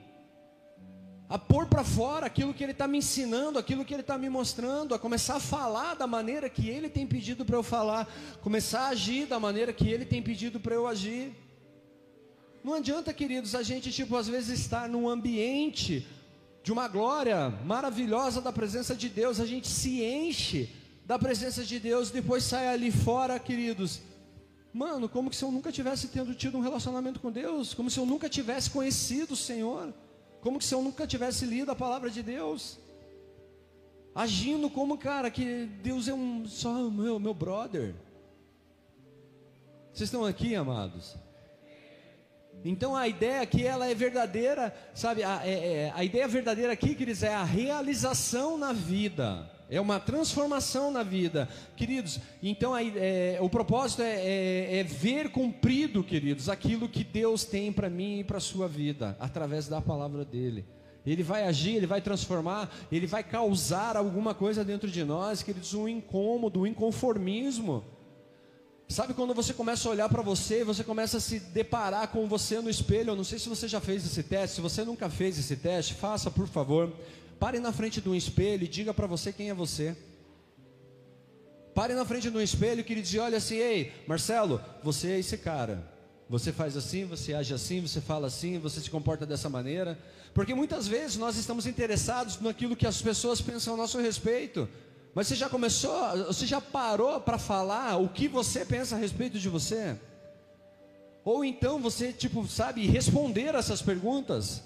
A 1.27 1.39
pôr 1.39 1.65
para 1.65 1.83
fora 1.83 2.27
aquilo 2.27 2.53
que 2.53 2.63
ele 2.63 2.71
está 2.71 2.87
me 2.87 2.99
ensinando, 2.99 3.57
aquilo 3.57 3.83
que 3.83 3.95
ele 3.95 4.01
está 4.01 4.15
me 4.15 4.29
mostrando, 4.29 4.93
a 4.93 4.99
começar 4.99 5.37
a 5.37 5.39
falar 5.39 5.95
da 5.95 6.05
maneira 6.05 6.51
que 6.51 6.69
ele 6.69 6.87
tem 6.87 7.07
pedido 7.07 7.43
para 7.43 7.55
eu 7.55 7.63
falar, 7.63 8.07
começar 8.43 8.81
a 8.81 8.89
agir 8.89 9.25
da 9.25 9.39
maneira 9.39 9.73
que 9.73 9.89
ele 9.89 10.05
tem 10.05 10.21
pedido 10.21 10.59
para 10.59 10.75
eu 10.75 10.85
agir. 10.85 11.33
Não 12.63 12.75
adianta, 12.75 13.11
queridos, 13.11 13.55
a 13.55 13.63
gente, 13.63 13.91
tipo, 13.91 14.15
às 14.15 14.27
vezes 14.27 14.59
estar 14.59 14.87
num 14.87 15.09
ambiente 15.09 16.05
de 16.63 16.71
uma 16.71 16.87
glória 16.87 17.49
maravilhosa 17.65 18.41
da 18.41 18.51
presença 18.51 18.95
de 18.95 19.09
Deus, 19.09 19.39
a 19.39 19.45
gente 19.45 19.67
se 19.67 20.03
enche 20.03 20.69
da 21.05 21.17
presença 21.17 21.63
de 21.63 21.79
Deus, 21.79 22.11
depois 22.11 22.43
sai 22.43 22.67
ali 22.67 22.91
fora, 22.91 23.39
queridos. 23.39 24.01
Mano, 24.71 25.09
como 25.09 25.33
se 25.33 25.43
eu 25.43 25.51
nunca 25.51 25.71
tivesse 25.71 26.09
tendo 26.09 26.35
tido 26.35 26.57
um 26.57 26.61
relacionamento 26.61 27.19
com 27.19 27.31
Deus, 27.31 27.73
como 27.73 27.89
se 27.89 27.99
eu 27.99 28.05
nunca 28.05 28.29
tivesse 28.29 28.69
conhecido 28.69 29.33
o 29.33 29.37
Senhor, 29.37 29.93
como 30.41 30.61
se 30.61 30.73
eu 30.73 30.81
nunca 30.81 31.07
tivesse 31.07 31.45
lido 31.45 31.71
a 31.71 31.75
palavra 31.75 32.09
de 32.09 32.21
Deus, 32.21 32.77
agindo 34.13 34.69
como 34.69 34.97
cara 34.97 35.31
que 35.31 35.65
Deus 35.81 36.07
é 36.07 36.13
um 36.13 36.45
só 36.45 36.73
meu 36.89 37.19
meu 37.19 37.33
brother. 37.33 37.95
Vocês 39.91 40.07
estão 40.07 40.23
aqui, 40.23 40.55
amados? 40.55 41.17
Então 42.63 42.95
a 42.95 43.07
ideia 43.07 43.41
aqui 43.41 43.65
ela 43.65 43.87
é 43.87 43.95
verdadeira, 43.95 44.73
sabe? 44.93 45.23
A, 45.23 45.41
é, 45.45 45.51
é, 45.51 45.93
a 45.95 46.03
ideia 46.03 46.27
verdadeira 46.27 46.73
aqui, 46.73 46.93
queridos, 46.93 47.23
é 47.23 47.33
a 47.33 47.43
realização 47.43 48.57
na 48.57 48.73
vida, 48.73 49.49
é 49.69 49.79
uma 49.79 49.99
transformação 49.99 50.91
na 50.91 51.01
vida, 51.01 51.47
queridos. 51.77 52.19
Então 52.43 52.75
é, 52.75 53.37
o 53.39 53.49
propósito 53.49 54.01
é, 54.01 54.15
é, 54.15 54.77
é, 54.79 54.83
ver 54.83 55.29
cumprido, 55.29 56.03
queridos, 56.03 56.49
aquilo 56.49 56.89
que 56.89 57.03
Deus 57.03 57.45
tem 57.45 57.71
para 57.71 57.89
mim 57.89 58.19
e 58.19 58.23
para 58.23 58.37
a 58.37 58.41
sua 58.41 58.67
vida, 58.67 59.15
através 59.19 59.67
da 59.67 59.81
palavra 59.81 60.25
dele. 60.25 60.65
Ele 61.05 61.23
vai 61.23 61.43
agir, 61.43 61.75
ele 61.75 61.87
vai 61.87 62.01
transformar, 62.01 62.69
ele 62.91 63.07
vai 63.07 63.23
causar 63.23 63.95
alguma 63.95 64.33
coisa 64.33 64.65
dentro 64.65 64.91
de 64.91 65.03
nós, 65.03 65.41
queridos, 65.41 65.73
um 65.73 65.87
incômodo, 65.87 66.61
um 66.61 66.67
inconformismo. 66.67 67.85
Sabe 68.91 69.13
quando 69.13 69.35
você 69.35 69.53
começa 69.53 69.87
a 69.87 69.91
olhar 69.91 70.09
para 70.09 70.23
você, 70.23 70.63
você 70.63 70.83
começa 70.83 71.17
a 71.17 71.19
se 71.19 71.39
deparar 71.39 72.07
com 72.07 72.27
você 72.27 72.59
no 72.59 72.71
espelho? 72.71 73.11
Eu 73.11 73.15
não 73.15 73.23
sei 73.23 73.37
se 73.37 73.47
você 73.47 73.67
já 73.67 73.79
fez 73.79 74.03
esse 74.03 74.23
teste. 74.23 74.55
Se 74.55 74.61
você 74.61 74.83
nunca 74.83 75.07
fez 75.07 75.37
esse 75.37 75.55
teste, 75.55 75.93
faça, 75.93 76.31
por 76.31 76.47
favor. 76.47 76.91
Pare 77.39 77.59
na 77.59 77.71
frente 77.71 78.01
de 78.01 78.09
um 78.09 78.15
espelho 78.15 78.63
e 78.63 78.67
diga 78.67 78.91
para 78.91 79.05
você 79.05 79.31
quem 79.31 79.51
é 79.51 79.53
você. 79.53 79.95
Pare 81.75 81.93
na 81.93 82.03
frente 82.03 82.31
de 82.31 82.35
um 82.35 82.41
espelho 82.41 82.83
que 82.83 82.91
ele 82.91 83.03
diz: 83.03 83.13
Olha 83.21 83.37
assim, 83.37 83.57
ei, 83.57 83.93
Marcelo, 84.07 84.59
você 84.83 85.11
é 85.11 85.19
esse 85.19 85.37
cara. 85.37 85.87
Você 86.27 86.51
faz 86.51 86.75
assim, 86.75 87.05
você 87.05 87.35
age 87.35 87.53
assim, 87.53 87.81
você 87.81 88.01
fala 88.01 88.25
assim, 88.25 88.57
você 88.57 88.81
se 88.81 88.89
comporta 88.89 89.23
dessa 89.23 89.49
maneira. 89.49 89.99
Porque 90.33 90.55
muitas 90.55 90.87
vezes 90.87 91.15
nós 91.15 91.37
estamos 91.37 91.67
interessados 91.67 92.41
naquilo 92.41 92.75
que 92.75 92.87
as 92.87 93.01
pessoas 93.01 93.39
pensam 93.39 93.75
a 93.75 93.77
nosso 93.77 93.99
respeito. 93.99 94.67
Mas 95.13 95.27
você 95.27 95.35
já 95.35 95.49
começou, 95.49 96.25
você 96.27 96.45
já 96.45 96.61
parou 96.61 97.19
para 97.19 97.37
falar 97.37 97.97
o 97.97 98.09
que 98.09 98.27
você 98.27 98.63
pensa 98.63 98.95
a 98.95 98.99
respeito 98.99 99.39
de 99.39 99.49
você? 99.49 99.97
Ou 101.23 101.43
então 101.43 101.79
você, 101.79 102.13
tipo, 102.13 102.47
sabe, 102.47 102.85
responder 102.85 103.55
essas 103.55 103.81
perguntas? 103.81 104.63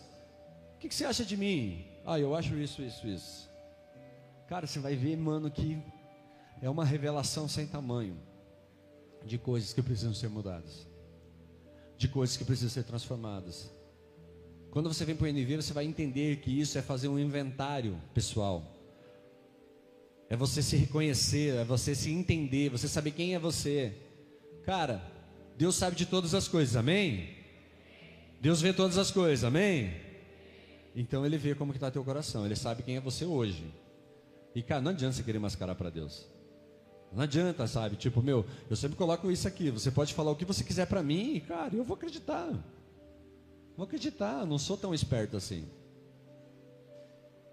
O 0.75 0.79
que, 0.79 0.89
que 0.89 0.95
você 0.95 1.05
acha 1.05 1.23
de 1.23 1.37
mim? 1.37 1.85
Ah, 2.05 2.19
eu 2.19 2.35
acho 2.35 2.55
isso, 2.57 2.81
isso, 2.81 3.07
isso. 3.07 3.49
Cara, 4.47 4.67
você 4.67 4.79
vai 4.79 4.95
ver, 4.95 5.15
mano, 5.17 5.49
que 5.49 5.81
é 6.61 6.69
uma 6.69 6.83
revelação 6.83 7.47
sem 7.47 7.65
tamanho 7.65 8.17
de 9.25 9.37
coisas 9.37 9.71
que 9.71 9.81
precisam 9.81 10.13
ser 10.13 10.29
mudadas, 10.29 10.85
de 11.97 12.07
coisas 12.09 12.35
que 12.35 12.43
precisam 12.43 12.69
ser 12.69 12.83
transformadas. 12.83 13.71
Quando 14.69 14.93
você 14.93 15.05
vem 15.05 15.15
para 15.15 15.25
o 15.25 15.27
NV, 15.27 15.57
você 15.57 15.73
vai 15.73 15.85
entender 15.85 16.37
que 16.37 16.51
isso 16.59 16.77
é 16.77 16.81
fazer 16.81 17.07
um 17.07 17.17
inventário 17.17 17.97
pessoal 18.13 18.72
é 20.33 20.35
você 20.35 20.63
se 20.63 20.75
reconhecer, 20.75 21.57
é 21.57 21.63
você 21.63 21.93
se 21.93 22.11
entender, 22.11 22.67
você 22.67 22.87
saber 22.87 23.11
quem 23.11 23.35
é 23.35 23.39
você. 23.39 23.93
Cara, 24.65 24.99
Deus 25.55 25.75
sabe 25.75 25.95
de 25.95 26.07
todas 26.07 26.33
as 26.33 26.47
coisas, 26.47 26.75
amém? 26.75 27.29
Deus 28.41 28.59
vê 28.59 28.73
todas 28.73 28.97
as 28.97 29.11
coisas, 29.11 29.43
amém? 29.43 29.93
Então 30.95 31.23
Ele 31.23 31.37
vê 31.37 31.53
como 31.53 31.71
que 31.71 31.77
está 31.77 31.91
teu 31.91 32.03
coração, 32.03 32.47
Ele 32.47 32.55
sabe 32.55 32.81
quem 32.81 32.95
é 32.95 32.99
você 32.99 33.25
hoje. 33.25 33.71
E 34.55 34.63
cara, 34.63 34.81
não 34.81 34.89
adianta 34.89 35.17
você 35.17 35.21
querer 35.21 35.37
mascarar 35.37 35.75
para 35.75 35.91
Deus. 35.91 36.25
Não 37.11 37.21
adianta, 37.21 37.67
sabe? 37.67 37.95
Tipo, 37.95 38.19
meu, 38.23 38.43
eu 38.67 38.75
sempre 38.75 38.97
coloco 38.97 39.29
isso 39.29 39.47
aqui. 39.47 39.69
Você 39.69 39.91
pode 39.91 40.15
falar 40.15 40.31
o 40.31 40.35
que 40.35 40.45
você 40.45 40.63
quiser 40.63 40.87
para 40.87 41.03
mim, 41.03 41.43
cara, 41.47 41.75
eu 41.75 41.83
vou 41.83 41.93
acreditar. 41.93 42.49
Vou 43.77 43.83
acreditar, 43.83 44.47
não 44.47 44.57
sou 44.57 44.77
tão 44.77 44.95
esperto 44.95 45.37
assim. 45.37 45.69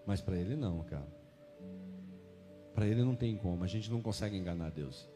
Mas 0.07 0.23
para 0.23 0.39
ele 0.39 0.57
não, 0.57 0.83
cara. 0.85 1.20
Para 2.75 2.87
ele 2.87 3.03
não 3.03 3.15
tem 3.15 3.37
como, 3.37 3.65
a 3.65 3.67
gente 3.67 3.91
não 3.91 4.01
consegue 4.01 4.37
enganar 4.37 4.71
Deus. 4.71 5.09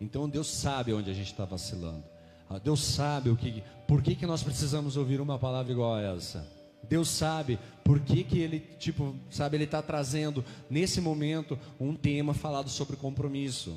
Então 0.00 0.28
Deus 0.28 0.48
sabe 0.48 0.92
onde 0.92 1.10
a 1.10 1.14
gente 1.14 1.30
está 1.30 1.44
vacilando. 1.44 2.04
Ah, 2.48 2.58
Deus 2.58 2.82
sabe 2.82 3.28
o 3.28 3.36
que, 3.36 3.62
por 3.86 4.02
que, 4.02 4.14
que 4.14 4.26
nós 4.26 4.42
precisamos 4.42 4.96
ouvir 4.96 5.20
uma 5.20 5.38
palavra 5.38 5.70
igual 5.70 5.94
a 5.94 6.02
essa. 6.02 6.50
Deus 6.82 7.08
sabe 7.08 7.58
por 7.84 8.00
que, 8.00 8.24
que 8.24 8.38
ele, 8.38 8.60
tipo, 8.78 9.14
sabe, 9.30 9.56
ele 9.56 9.64
está 9.64 9.82
trazendo 9.82 10.44
nesse 10.70 11.00
momento 11.00 11.58
um 11.78 11.94
tema 11.94 12.32
falado 12.32 12.70
sobre 12.70 12.96
compromisso. 12.96 13.76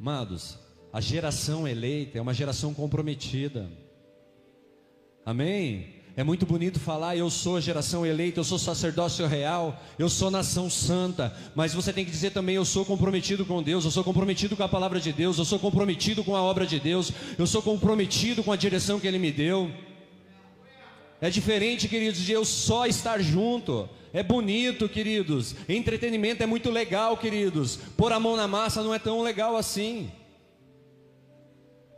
Amados, 0.00 0.58
a 0.92 1.00
geração 1.00 1.68
eleita 1.68 2.18
é 2.18 2.20
uma 2.20 2.34
geração 2.34 2.74
comprometida. 2.74 3.70
Amém? 5.24 6.01
É 6.14 6.22
muito 6.22 6.44
bonito 6.44 6.78
falar, 6.78 7.16
eu 7.16 7.30
sou 7.30 7.58
geração 7.58 8.04
eleita, 8.04 8.38
eu 8.38 8.44
sou 8.44 8.58
sacerdócio 8.58 9.26
real, 9.26 9.82
eu 9.98 10.10
sou 10.10 10.30
nação 10.30 10.68
santa, 10.68 11.34
mas 11.54 11.72
você 11.72 11.90
tem 11.90 12.04
que 12.04 12.10
dizer 12.10 12.32
também, 12.32 12.54
eu 12.54 12.66
sou 12.66 12.84
comprometido 12.84 13.46
com 13.46 13.62
Deus, 13.62 13.86
eu 13.86 13.90
sou 13.90 14.04
comprometido 14.04 14.54
com 14.54 14.62
a 14.62 14.68
palavra 14.68 15.00
de 15.00 15.10
Deus, 15.10 15.38
eu 15.38 15.44
sou 15.46 15.58
comprometido 15.58 16.22
com 16.22 16.36
a 16.36 16.42
obra 16.42 16.66
de 16.66 16.78
Deus, 16.78 17.10
eu 17.38 17.46
sou 17.46 17.62
comprometido 17.62 18.44
com 18.44 18.52
a 18.52 18.56
direção 18.56 19.00
que 19.00 19.06
Ele 19.06 19.18
me 19.18 19.32
deu. 19.32 19.70
É 21.18 21.30
diferente, 21.30 21.88
queridos, 21.88 22.20
de 22.20 22.32
eu 22.32 22.44
só 22.44 22.84
estar 22.84 23.22
junto. 23.22 23.88
É 24.12 24.22
bonito, 24.22 24.90
queridos. 24.90 25.54
Entretenimento 25.66 26.42
é 26.42 26.46
muito 26.46 26.68
legal, 26.68 27.16
queridos. 27.16 27.78
Pôr 27.96 28.12
a 28.12 28.20
mão 28.20 28.36
na 28.36 28.46
massa 28.46 28.82
não 28.82 28.92
é 28.92 28.98
tão 28.98 29.22
legal 29.22 29.56
assim. 29.56 30.10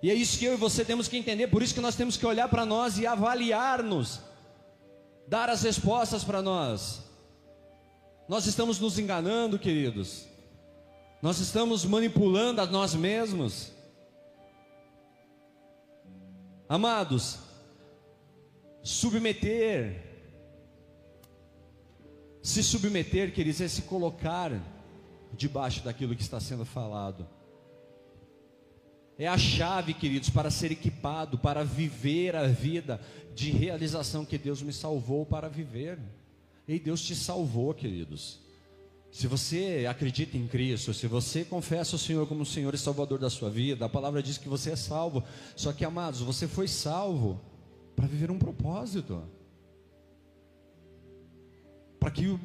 E 0.05 0.11
é 0.11 0.15
isso 0.15 0.39
que 0.39 0.45
eu 0.45 0.53
e 0.53 0.57
você 0.59 0.85
temos 0.85 1.09
que 1.09 1.17
entender, 1.17 1.47
por 1.47 1.63
isso 1.63 1.73
que 1.73 1.81
nós 1.81 1.97
temos 1.97 2.19
que 2.19 2.27
olhar 2.27 2.47
para 2.47 2.67
nós 2.67 2.99
e 2.99 3.07
avaliar-nos, 3.07 4.21
dar 5.27 5.49
as 5.49 5.63
respostas 5.63 6.23
para 6.23 6.43
nós. 6.43 7.03
Nós 8.29 8.45
estamos 8.45 8.79
nos 8.79 8.99
enganando, 8.99 9.59
queridos, 9.59 10.27
nós 11.23 11.39
estamos 11.39 11.87
manipulando 11.87 12.61
a 12.61 12.67
nós 12.67 12.95
mesmos. 12.95 13.73
Amados, 16.69 17.39
submeter, 18.83 20.05
se 22.43 22.63
submeter, 22.63 23.33
queridos, 23.33 23.63
é 23.63 23.69
se 23.69 23.81
colocar 23.81 24.53
debaixo 25.33 25.83
daquilo 25.83 26.15
que 26.15 26.21
está 26.21 26.39
sendo 26.39 26.67
falado. 26.67 27.27
É 29.19 29.29
a 29.29 29.39
chave, 29.39 29.95
queridos, 29.95 30.29
para 30.29 30.51
ser 30.51 30.73
equipado, 30.73 31.39
para 31.39 31.65
viver 31.65 32.35
a 32.35 32.47
vida 32.49 33.01
de 33.35 33.51
realização 33.51 34.25
que 34.25 34.37
Deus 34.37 34.61
me 34.61 34.73
salvou 34.73 35.25
para 35.25 35.49
viver. 35.49 35.99
E 36.67 36.79
Deus 36.79 37.03
te 37.03 37.15
salvou, 37.15 37.73
queridos. 37.75 38.41
Se 39.13 39.29
você 39.29 39.87
acredita 39.89 40.37
em 40.37 40.49
Cristo, 40.49 40.93
se 40.93 41.07
você 41.07 41.45
confessa 41.45 41.95
o 41.95 41.99
Senhor 41.99 42.27
como 42.27 42.43
o 42.43 42.47
Senhor 42.47 42.75
e 42.75 42.79
Salvador 42.79 43.21
da 43.21 43.31
sua 43.31 43.49
vida, 43.49 43.85
a 43.85 43.89
palavra 43.89 44.21
diz 44.21 44.37
que 44.37 44.49
você 44.49 44.73
é 44.73 44.77
salvo. 44.77 45.23
Só 45.55 45.73
que, 45.73 45.85
amados, 45.85 46.21
você 46.21 46.49
foi 46.49 46.67
salvo 46.67 47.41
para 47.95 48.09
viver 48.09 48.33
um 48.33 48.39
propósito. 48.39 49.23
Para 52.01 52.11
que 52.11 52.37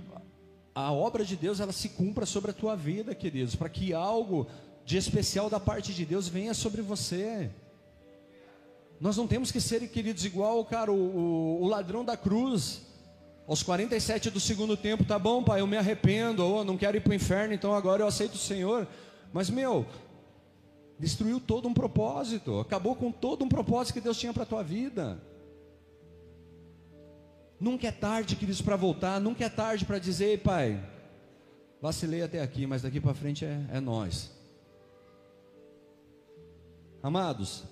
a 0.76 0.92
obra 0.92 1.26
de 1.26 1.36
Deus 1.36 1.60
ela 1.60 1.72
se 1.72 1.90
cumpra 1.90 2.28
sobre 2.28 2.52
a 2.52 2.54
tua 2.54 2.76
vida, 2.76 3.16
queridos, 3.16 3.56
para 3.56 3.68
que 3.68 3.92
algo 3.92 4.46
de 4.90 4.98
especial 4.98 5.52
da 5.52 5.60
parte 5.60 5.94
de 5.94 6.04
Deus 6.04 6.28
venha 6.28 6.52
sobre 6.52 6.82
você. 6.82 7.52
Nós 9.00 9.16
não 9.16 9.28
temos 9.28 9.52
que 9.52 9.62
ser, 9.62 9.88
queridos, 9.88 10.26
igual, 10.26 10.66
cara, 10.66 10.92
o, 10.92 10.96
o, 10.96 11.62
o 11.62 11.68
ladrão 11.68 12.04
da 12.04 12.18
cruz. 12.18 12.82
Aos 13.48 13.62
47 13.62 14.32
do 14.32 14.40
segundo 14.40 14.76
tempo, 14.76 15.06
tá 15.06 15.20
bom, 15.20 15.44
pai, 15.44 15.62
eu 15.62 15.68
me 15.68 15.78
arrependo, 15.78 16.44
ou 16.44 16.66
não 16.66 16.76
quero 16.76 16.98
ir 16.98 17.02
para 17.02 17.12
o 17.12 17.14
inferno, 17.14 17.54
então 17.54 17.76
agora 17.76 18.02
eu 18.02 18.08
aceito 18.08 18.34
o 18.34 18.40
Senhor. 18.40 18.88
Mas, 19.32 19.48
meu, 19.52 19.86
destruiu 20.98 21.40
todo 21.40 21.68
um 21.68 21.74
propósito, 21.74 22.60
acabou 22.60 22.96
com 22.96 23.12
todo 23.12 23.46
um 23.46 23.48
propósito 23.48 23.94
que 23.94 24.02
Deus 24.02 24.18
tinha 24.18 24.34
para 24.34 24.42
a 24.42 24.48
tua 24.48 24.64
vida. 24.64 25.22
Nunca 27.60 27.88
é 27.88 27.92
tarde, 27.92 28.36
queridos, 28.36 28.64
para 28.64 28.76
voltar, 28.76 29.22
nunca 29.22 29.46
é 29.46 29.50
tarde 29.50 29.86
para 29.86 30.00
dizer, 30.00 30.40
pai, 30.40 30.84
vacilei 31.80 32.24
até 32.24 32.42
aqui, 32.42 32.66
mas 32.66 32.82
daqui 32.82 33.00
para 33.00 33.14
frente 33.14 33.46
é, 33.46 33.68
é 33.72 33.80
nós. 33.80 34.39
Amados, 37.02 37.64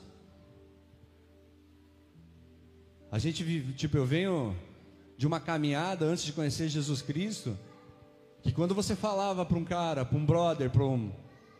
a 3.11 3.19
gente 3.19 3.43
vive, 3.43 3.73
tipo, 3.73 3.97
eu 3.97 4.05
venho 4.05 4.55
de 5.17 5.27
uma 5.27 5.39
caminhada 5.39 6.05
antes 6.05 6.23
de 6.23 6.31
conhecer 6.31 6.69
Jesus 6.69 7.01
Cristo, 7.01 7.57
que 8.41 8.51
quando 8.51 8.75
você 8.75 8.95
falava 8.95 9.45
para 9.45 9.57
um 9.57 9.65
cara, 9.65 10.05
para 10.05 10.17
um 10.17 10.25
brother, 10.25 10.69
para 10.69 10.85
um, 10.85 11.11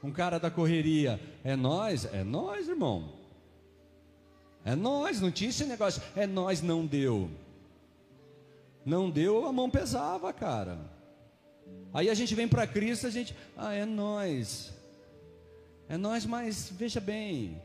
um 0.03 0.11
cara 0.11 0.39
da 0.39 0.51
correria, 0.51 1.20
é 1.43 1.55
nós, 1.55 2.05
é 2.05 2.24
nós, 2.24 2.70
irmão. 2.70 3.13
É 4.63 4.76
nós, 4.76 5.20
não 5.20 5.32
tinha 5.32 5.49
esse 5.49 5.65
negócio, 5.65 6.01
é 6.15 6.28
nós, 6.28 6.61
não 6.61 6.86
deu. 6.86 7.30
Não 8.86 9.09
deu, 9.09 9.45
a 9.45 9.51
mão 9.51 9.70
pesava, 9.70 10.32
cara. 10.32 10.80
Aí 11.93 12.09
a 12.09 12.13
gente 12.13 12.36
vem 12.36 12.47
para 12.47 12.68
Cristo, 12.68 13.07
a 13.07 13.09
gente, 13.09 13.36
ah, 13.57 13.74
é 13.74 13.86
nós. 13.86 14.76
É 15.89 15.97
nós, 15.97 16.25
mas 16.25 16.69
veja 16.71 16.99
bem. 16.99 17.61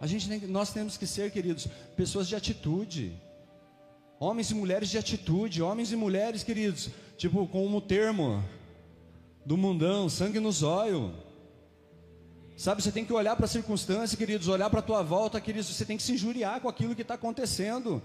A 0.00 0.06
gente 0.06 0.46
nós 0.46 0.72
temos 0.72 0.96
que 0.96 1.06
ser, 1.06 1.30
queridos, 1.30 1.66
pessoas 1.96 2.28
de 2.28 2.36
atitude. 2.36 3.12
Homens 4.18 4.50
e 4.50 4.54
mulheres 4.54 4.88
de 4.88 4.98
atitude, 4.98 5.62
homens 5.62 5.92
e 5.92 5.96
mulheres, 5.96 6.42
queridos, 6.42 6.90
tipo, 7.16 7.46
com 7.46 7.66
um 7.66 7.80
termo, 7.80 8.42
do 9.44 9.56
mundão, 9.56 10.08
sangue 10.08 10.40
nos 10.40 10.62
olhos. 10.62 11.12
Sabe, 12.56 12.82
você 12.82 12.90
tem 12.90 13.04
que 13.04 13.12
olhar 13.12 13.36
para 13.36 13.44
a 13.44 13.48
circunstância, 13.48 14.16
queridos, 14.16 14.48
olhar 14.48 14.70
para 14.70 14.80
a 14.80 14.82
tua 14.82 15.02
volta, 15.02 15.40
queridos, 15.40 15.68
você 15.68 15.84
tem 15.84 15.98
que 15.98 16.02
se 16.02 16.12
injuriar 16.12 16.60
com 16.60 16.68
aquilo 16.68 16.94
que 16.94 17.02
está 17.02 17.14
acontecendo. 17.14 18.02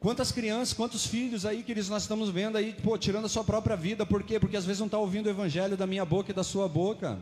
Quantas 0.00 0.32
crianças, 0.32 0.72
quantos 0.72 1.04
filhos 1.04 1.44
aí, 1.44 1.62
queridos, 1.62 1.90
nós 1.90 2.02
estamos 2.02 2.30
vendo 2.30 2.56
aí, 2.56 2.72
pô, 2.72 2.96
tirando 2.96 3.26
a 3.26 3.28
sua 3.28 3.44
própria 3.44 3.76
vida, 3.76 4.06
por 4.06 4.22
quê? 4.22 4.40
Porque 4.40 4.56
às 4.56 4.64
vezes 4.64 4.80
não 4.80 4.86
está 4.86 4.96
ouvindo 4.96 5.26
o 5.26 5.28
evangelho 5.28 5.76
da 5.76 5.86
minha 5.86 6.06
boca 6.06 6.30
e 6.30 6.34
da 6.34 6.42
sua 6.42 6.66
boca. 6.66 7.18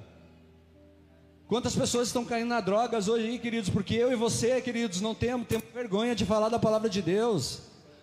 Quantas 1.48 1.74
pessoas 1.74 2.06
estão 2.06 2.24
caindo 2.24 2.46
na 2.46 2.60
drogas 2.60 3.08
hoje 3.08 3.26
aí, 3.26 3.38
queridos, 3.40 3.68
porque 3.68 3.96
eu 3.96 4.12
e 4.12 4.14
você, 4.14 4.60
queridos, 4.60 5.00
não 5.00 5.12
temos, 5.12 5.48
temos 5.48 5.64
vergonha 5.74 6.14
de 6.14 6.24
falar 6.24 6.50
da 6.50 6.58
palavra 6.58 6.88
de 6.88 7.02
Deus, 7.02 7.62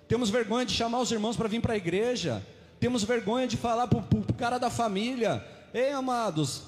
temos 0.10 0.30
vergonha 0.30 0.66
de 0.66 0.74
chamar 0.74 1.00
os 1.00 1.10
irmãos 1.10 1.38
para 1.38 1.48
vir 1.48 1.62
para 1.62 1.76
a 1.76 1.78
igreja, 1.78 2.46
temos 2.78 3.02
vergonha 3.02 3.48
de 3.48 3.56
falar 3.56 3.88
para 3.88 4.00
o 4.00 4.34
cara 4.34 4.58
da 4.58 4.70
família, 4.70 5.42
ei 5.74 5.92
amados, 5.92 6.64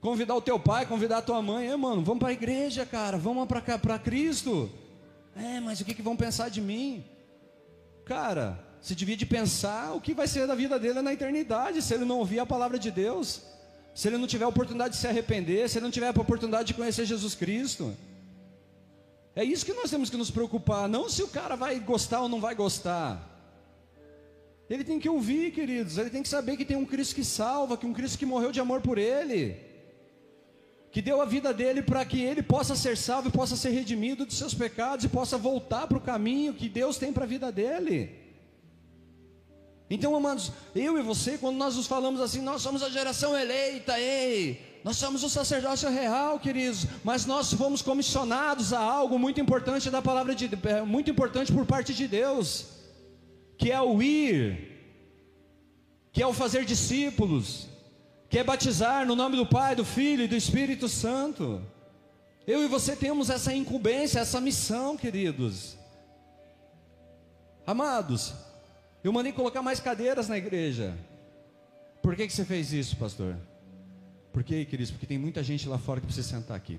convidar 0.00 0.36
o 0.36 0.40
teu 0.40 0.60
pai, 0.60 0.86
convidar 0.86 1.18
a 1.18 1.22
tua 1.22 1.42
mãe, 1.42 1.66
ei 1.66 1.74
mano, 1.74 2.04
vamos 2.04 2.20
para 2.20 2.28
a 2.28 2.32
igreja, 2.32 2.86
cara, 2.86 3.18
vamos 3.18 3.48
para 3.48 3.98
Cristo. 3.98 4.70
É, 5.36 5.60
mas 5.60 5.80
o 5.80 5.84
que, 5.84 5.94
que 5.94 6.02
vão 6.02 6.16
pensar 6.16 6.48
de 6.48 6.60
mim? 6.60 7.04
Cara, 8.04 8.58
se 8.80 8.94
devia 8.94 9.16
de 9.16 9.26
pensar 9.26 9.92
o 9.92 10.00
que 10.00 10.14
vai 10.14 10.26
ser 10.26 10.46
da 10.46 10.54
vida 10.54 10.78
dele 10.78 11.00
na 11.02 11.12
eternidade, 11.12 11.82
se 11.82 11.94
ele 11.94 12.04
não 12.04 12.18
ouvir 12.18 12.40
a 12.40 12.46
palavra 12.46 12.78
de 12.78 12.90
Deus, 12.90 13.42
se 13.94 14.08
ele 14.08 14.16
não 14.18 14.26
tiver 14.26 14.44
a 14.44 14.48
oportunidade 14.48 14.94
de 14.94 15.00
se 15.00 15.06
arrepender, 15.06 15.68
se 15.68 15.78
ele 15.78 15.84
não 15.84 15.90
tiver 15.90 16.08
a 16.08 16.10
oportunidade 16.10 16.68
de 16.68 16.74
conhecer 16.74 17.04
Jesus 17.04 17.34
Cristo. 17.34 17.96
É 19.34 19.44
isso 19.44 19.64
que 19.64 19.72
nós 19.72 19.90
temos 19.90 20.10
que 20.10 20.16
nos 20.16 20.30
preocupar, 20.30 20.88
não 20.88 21.08
se 21.08 21.22
o 21.22 21.28
cara 21.28 21.54
vai 21.54 21.78
gostar 21.78 22.22
ou 22.22 22.28
não 22.28 22.40
vai 22.40 22.54
gostar. 22.54 23.28
Ele 24.68 24.84
tem 24.84 24.98
que 25.00 25.08
ouvir, 25.08 25.52
queridos, 25.52 25.98
ele 25.98 26.10
tem 26.10 26.22
que 26.22 26.28
saber 26.28 26.56
que 26.56 26.64
tem 26.64 26.76
um 26.76 26.86
Cristo 26.86 27.14
que 27.14 27.24
salva, 27.24 27.76
que 27.76 27.86
um 27.86 27.92
Cristo 27.92 28.18
que 28.18 28.26
morreu 28.26 28.52
de 28.52 28.60
amor 28.60 28.80
por 28.80 28.98
ele 28.98 29.69
que 30.92 31.00
deu 31.00 31.20
a 31.20 31.24
vida 31.24 31.52
dele 31.54 31.82
para 31.82 32.04
que 32.04 32.20
ele 32.20 32.42
possa 32.42 32.74
ser 32.74 32.96
salvo 32.96 33.30
possa 33.30 33.56
ser 33.56 33.70
redimido 33.70 34.26
dos 34.26 34.36
seus 34.36 34.54
pecados 34.54 35.04
e 35.04 35.08
possa 35.08 35.38
voltar 35.38 35.86
para 35.86 35.98
o 35.98 36.00
caminho 36.00 36.54
que 36.54 36.68
Deus 36.68 36.96
tem 36.96 37.12
para 37.12 37.24
a 37.24 37.28
vida 37.28 37.52
dele. 37.52 38.18
Então, 39.88 40.14
amados, 40.14 40.52
eu 40.74 40.98
e 40.98 41.02
você, 41.02 41.36
quando 41.36 41.56
nós 41.56 41.76
nos 41.76 41.86
falamos 41.86 42.20
assim, 42.20 42.40
nós 42.40 42.62
somos 42.62 42.80
a 42.80 42.88
geração 42.88 43.36
eleita, 43.36 43.98
ei, 43.98 44.80
nós 44.84 44.96
somos 44.96 45.24
o 45.24 45.28
sacerdócio 45.28 45.90
real, 45.90 46.38
queridos, 46.38 46.86
mas 47.02 47.26
nós 47.26 47.52
fomos 47.52 47.82
comissionados 47.82 48.72
a 48.72 48.80
algo 48.80 49.18
muito 49.18 49.40
importante 49.40 49.90
da 49.90 50.00
palavra 50.00 50.32
de 50.32 50.48
é, 50.64 50.82
muito 50.82 51.10
importante 51.10 51.52
por 51.52 51.66
parte 51.66 51.92
de 51.92 52.06
Deus, 52.06 52.66
que 53.58 53.70
é 53.70 53.80
o 53.80 54.00
ir, 54.00 54.78
que 56.12 56.22
é 56.22 56.26
o 56.26 56.32
fazer 56.32 56.64
discípulos, 56.64 57.66
que 58.30 58.38
é 58.38 58.44
batizar 58.44 59.04
no 59.04 59.16
nome 59.16 59.36
do 59.36 59.44
Pai, 59.44 59.74
do 59.74 59.84
Filho 59.84 60.22
e 60.22 60.28
do 60.28 60.36
Espírito 60.36 60.88
Santo. 60.88 61.60
Eu 62.46 62.62
e 62.62 62.68
você 62.68 62.94
temos 62.94 63.28
essa 63.28 63.52
incumbência, 63.52 64.20
essa 64.20 64.40
missão, 64.40 64.96
queridos. 64.96 65.76
Amados, 67.66 68.32
eu 69.02 69.12
mandei 69.12 69.32
colocar 69.32 69.62
mais 69.62 69.80
cadeiras 69.80 70.28
na 70.28 70.38
igreja. 70.38 70.96
Por 72.00 72.14
que, 72.14 72.28
que 72.28 72.32
você 72.32 72.44
fez 72.44 72.72
isso, 72.72 72.96
pastor? 72.96 73.36
Por 74.32 74.44
que, 74.44 74.64
queridos? 74.64 74.92
Porque 74.92 75.06
tem 75.06 75.18
muita 75.18 75.42
gente 75.42 75.68
lá 75.68 75.76
fora 75.76 76.00
que 76.00 76.06
precisa 76.06 76.28
sentar 76.28 76.56
aqui. 76.56 76.78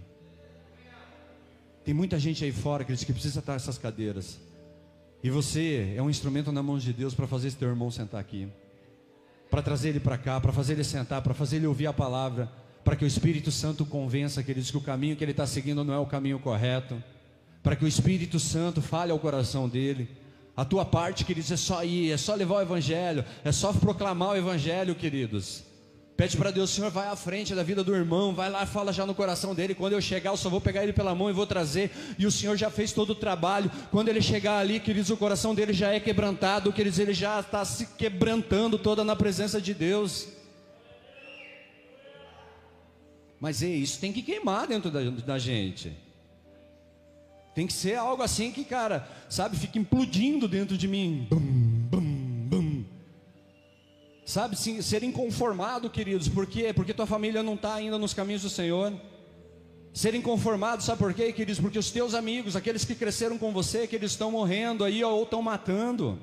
Tem 1.83 1.93
muita 1.93 2.17
gente 2.17 2.45
aí 2.45 2.51
fora, 2.53 2.85
queridos, 2.85 3.03
que 3.03 3.11
precisa 3.11 3.39
estar 3.39 3.53
nessas 3.53 3.77
cadeiras. 3.77 4.39
E 5.21 5.29
você 5.29 5.93
é 5.97 6.01
um 6.01 6.09
instrumento 6.09 6.49
na 6.49 6.63
mão 6.63 6.77
de 6.77 6.93
Deus 6.93 7.13
para 7.13 7.27
fazer 7.27 7.49
esse 7.49 7.57
teu 7.57 7.67
irmão 7.67 7.91
sentar 7.91 8.21
aqui 8.21 8.49
para 9.51 9.61
trazer 9.61 9.89
ele 9.89 9.99
para 9.99 10.17
cá, 10.17 10.39
para 10.39 10.53
fazer 10.53 10.73
ele 10.73 10.83
sentar, 10.85 11.21
para 11.21 11.33
fazer 11.33 11.57
ele 11.57 11.67
ouvir 11.67 11.85
a 11.85 11.93
palavra, 11.93 12.49
para 12.85 12.95
que 12.95 13.03
o 13.03 13.07
Espírito 13.07 13.51
Santo 13.51 13.85
convença, 13.85 14.41
queridos, 14.41 14.71
que 14.71 14.77
o 14.77 14.81
caminho 14.81 15.15
que 15.17 15.23
ele 15.23 15.31
está 15.31 15.45
seguindo 15.45 15.83
não 15.83 15.93
é 15.93 15.99
o 15.99 16.05
caminho 16.05 16.39
correto, 16.39 17.03
para 17.61 17.75
que 17.75 17.83
o 17.83 17.87
Espírito 17.87 18.39
Santo 18.39 18.81
fale 18.81 19.11
ao 19.11 19.19
coração 19.19 19.67
dele. 19.67 20.09
A 20.55 20.63
tua 20.63 20.85
parte, 20.85 21.25
queridos, 21.25 21.51
é 21.51 21.57
só 21.57 21.83
ir, 21.83 22.11
é 22.11 22.17
só 22.17 22.33
levar 22.33 22.55
o 22.55 22.61
Evangelho, 22.61 23.25
é 23.43 23.51
só 23.51 23.73
proclamar 23.73 24.29
o 24.29 24.37
Evangelho, 24.37 24.95
queridos. 24.95 25.63
Pede 26.22 26.38
para 26.38 26.51
Deus, 26.51 26.69
Senhor, 26.69 26.91
vai 26.91 27.07
à 27.07 27.15
frente 27.15 27.55
da 27.55 27.63
vida 27.63 27.84
do 27.84 27.95
irmão, 27.95 28.32
vai 28.32 28.47
lá, 28.47 28.63
fala 28.63 28.93
já 28.93 29.07
no 29.07 29.15
coração 29.15 29.55
dele. 29.55 29.74
Quando 29.74 29.93
eu 29.93 30.01
chegar, 30.01 30.30
eu 30.30 30.38
só 30.38 30.51
vou 30.51 30.61
pegar 30.61 30.84
ele 30.84 30.93
pela 30.93 31.15
mão 31.15 31.32
e 31.32 31.34
vou 31.34 31.47
trazer. 31.47 31.89
E 32.19 32.28
o 32.28 32.32
Senhor 32.32 32.55
já 32.55 32.69
fez 32.69 32.91
todo 32.91 33.09
o 33.09 33.15
trabalho. 33.15 33.72
Quando 33.89 34.09
ele 34.09 34.22
chegar 34.22 34.59
ali, 34.59 34.80
queridos, 34.80 35.09
o 35.09 35.17
coração 35.17 35.55
dele 35.55 35.74
já 35.74 35.91
é 35.91 35.99
quebrantado, 35.99 36.72
queridos, 36.72 36.99
ele 36.99 37.11
já 37.11 37.39
está 37.39 37.65
se 37.65 37.88
quebrantando 37.97 38.78
toda 38.78 39.03
na 39.03 39.15
presença 39.15 39.59
de 39.59 39.74
Deus. 39.74 40.28
Mas 43.39 43.63
ei, 43.63 43.78
isso 43.78 43.99
tem 43.99 44.13
que 44.13 44.22
queimar 44.22 44.67
dentro 44.67 44.91
da, 44.91 45.01
da 45.01 45.39
gente. 45.39 45.91
Tem 47.55 47.65
que 47.65 47.74
ser 47.74 47.95
algo 47.95 48.22
assim 48.22 48.51
que, 48.51 48.63
cara, 48.63 49.09
sabe, 49.28 49.57
fica 49.57 49.80
implodindo 49.80 50.47
dentro 50.47 50.78
de 50.78 50.88
mim. 50.88 51.26
Bum, 51.32 51.39
bum, 51.39 52.00
Sabe, 54.32 54.55
sim, 54.55 54.82
ser 54.82 55.03
inconformado, 55.03 55.89
queridos, 55.89 56.29
por 56.29 56.47
quê? 56.47 56.71
Porque 56.71 56.93
tua 56.93 57.05
família 57.05 57.43
não 57.43 57.55
está 57.55 57.73
ainda 57.73 57.97
nos 57.97 58.13
caminhos 58.13 58.41
do 58.41 58.49
Senhor. 58.49 58.93
Ser 59.93 60.15
inconformado, 60.15 60.82
sabe 60.82 60.99
por 60.99 61.13
quê, 61.13 61.34
queridos? 61.34 61.59
Porque 61.59 61.77
os 61.77 61.91
teus 61.91 62.13
amigos, 62.13 62.55
aqueles 62.55 62.86
que 62.86 62.95
cresceram 62.95 63.38
com 63.38 63.51
você, 63.51 63.86
que 63.86 63.93
eles 63.93 64.11
estão 64.11 64.32
morrendo 64.32 64.86
aí 64.86 65.03
ou 65.03 65.23
estão 65.23 65.41
matando. 65.41 66.17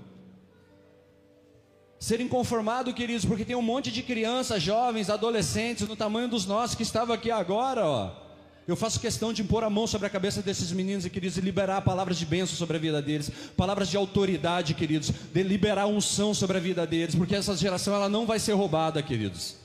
Ser 2.01 2.19
inconformado, 2.23 2.95
queridos, 2.95 3.27
porque 3.27 3.45
tem 3.45 3.55
um 3.55 3.61
monte 3.61 3.93
de 3.93 4.03
crianças, 4.03 4.63
jovens, 4.63 5.11
adolescentes, 5.11 5.87
no 5.87 5.95
tamanho 5.95 6.29
dos 6.29 6.47
nossos, 6.47 6.75
que 6.75 6.83
estavam 6.83 7.15
aqui 7.15 7.31
agora, 7.31 7.85
ó 7.85 8.28
eu 8.69 8.77
faço 8.77 9.01
questão 9.01 9.33
de 9.33 9.41
impor 9.41 9.65
a 9.65 9.71
mão 9.71 9.87
sobre 9.87 10.07
a 10.07 10.11
cabeça 10.11 10.43
desses 10.43 10.71
meninos 10.73 11.07
e 11.07 11.11
queridos 11.11 11.39
e 11.39 11.41
liberar 11.41 11.81
palavras 11.81 12.19
de 12.19 12.27
bênção 12.27 12.55
sobre 12.55 12.77
a 12.77 12.79
vida 12.79 13.01
deles, 13.01 13.31
palavras 13.57 13.89
de 13.89 13.97
autoridade, 13.97 14.75
queridos, 14.75 15.11
de 15.33 15.43
liberar 15.43 15.87
unção 15.87 16.35
sobre 16.35 16.59
a 16.59 16.61
vida 16.61 16.87
deles, 16.87 17.15
porque 17.15 17.35
essa 17.35 17.57
geração 17.57 17.95
ela 17.95 18.11
não 18.11 18.27
vai 18.27 18.39
ser 18.39 18.53
roubada, 18.53 19.03
queridos. 19.03 19.57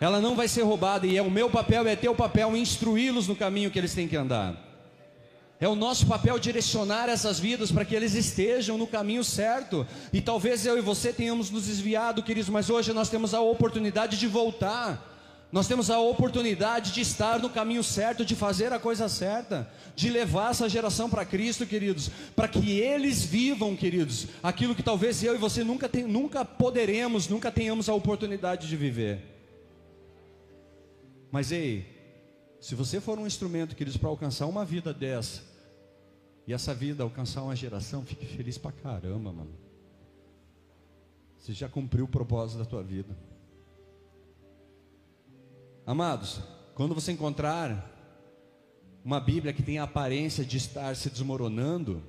Ela 0.00 0.22
não 0.22 0.34
vai 0.34 0.48
ser 0.48 0.62
roubada 0.62 1.06
e 1.06 1.18
é 1.18 1.22
o 1.22 1.30
meu 1.30 1.50
papel, 1.50 1.86
é 1.86 1.94
teu 1.94 2.14
papel 2.14 2.56
instruí-los 2.56 3.28
no 3.28 3.36
caminho 3.36 3.70
que 3.70 3.78
eles 3.78 3.94
têm 3.94 4.08
que 4.08 4.16
andar. 4.16 4.56
É 5.60 5.68
o 5.68 5.76
nosso 5.76 6.06
papel 6.06 6.38
direcionar 6.38 7.10
essas 7.10 7.38
vidas 7.38 7.70
para 7.70 7.84
que 7.84 7.94
eles 7.94 8.14
estejam 8.14 8.78
no 8.78 8.86
caminho 8.86 9.22
certo. 9.22 9.86
E 10.14 10.22
talvez 10.22 10.64
eu 10.64 10.78
e 10.78 10.80
você 10.80 11.12
tenhamos 11.12 11.50
nos 11.50 11.66
desviado, 11.66 12.22
queridos, 12.22 12.48
mas 12.48 12.70
hoje 12.70 12.90
nós 12.94 13.10
temos 13.10 13.34
a 13.34 13.40
oportunidade 13.42 14.18
de 14.18 14.26
voltar 14.26 15.11
nós 15.52 15.68
temos 15.68 15.90
a 15.90 16.00
oportunidade 16.00 16.92
de 16.92 17.02
estar 17.02 17.38
no 17.38 17.50
caminho 17.50 17.84
certo, 17.84 18.24
de 18.24 18.34
fazer 18.34 18.72
a 18.72 18.78
coisa 18.78 19.06
certa, 19.06 19.70
de 19.94 20.08
levar 20.08 20.50
essa 20.50 20.66
geração 20.66 21.10
para 21.10 21.26
Cristo, 21.26 21.66
queridos, 21.66 22.10
para 22.34 22.48
que 22.48 22.80
eles 22.80 23.22
vivam, 23.22 23.76
queridos, 23.76 24.28
aquilo 24.42 24.74
que 24.74 24.82
talvez 24.82 25.22
eu 25.22 25.34
e 25.34 25.38
você 25.38 25.62
nunca, 25.62 25.90
tem, 25.90 26.04
nunca 26.04 26.42
poderemos, 26.42 27.28
nunca 27.28 27.52
tenhamos 27.52 27.90
a 27.90 27.94
oportunidade 27.94 28.66
de 28.66 28.74
viver. 28.78 29.20
Mas 31.30 31.52
ei, 31.52 31.86
se 32.58 32.74
você 32.74 32.98
for 32.98 33.18
um 33.18 33.26
instrumento, 33.26 33.76
queridos, 33.76 33.98
para 33.98 34.08
alcançar 34.08 34.46
uma 34.46 34.64
vida 34.64 34.94
dessa, 34.94 35.42
e 36.46 36.54
essa 36.54 36.74
vida 36.74 37.02
alcançar 37.02 37.42
uma 37.42 37.54
geração, 37.54 38.02
fique 38.06 38.24
feliz 38.24 38.56
pra 38.56 38.72
caramba, 38.72 39.30
mano. 39.30 39.54
Você 41.38 41.52
já 41.52 41.68
cumpriu 41.68 42.06
o 42.06 42.08
propósito 42.08 42.58
da 42.58 42.64
tua 42.64 42.82
vida. 42.82 43.14
Amados, 45.84 46.40
quando 46.74 46.94
você 46.94 47.10
encontrar 47.10 47.90
uma 49.04 49.18
Bíblia 49.18 49.52
que 49.52 49.64
tem 49.64 49.78
a 49.78 49.82
aparência 49.82 50.44
de 50.44 50.56
estar 50.56 50.94
se 50.94 51.10
desmoronando, 51.10 52.02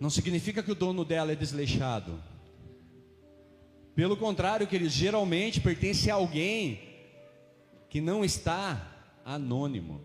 não 0.00 0.10
significa 0.10 0.62
que 0.62 0.72
o 0.72 0.74
dono 0.74 1.04
dela 1.04 1.30
é 1.30 1.36
desleixado. 1.36 2.20
Pelo 3.94 4.16
contrário, 4.16 4.66
que 4.66 4.74
ele 4.74 4.88
geralmente 4.88 5.60
pertence 5.60 6.10
a 6.10 6.14
alguém 6.14 6.80
que 7.88 8.00
não 8.00 8.24
está 8.24 8.84
anônimo. 9.24 10.00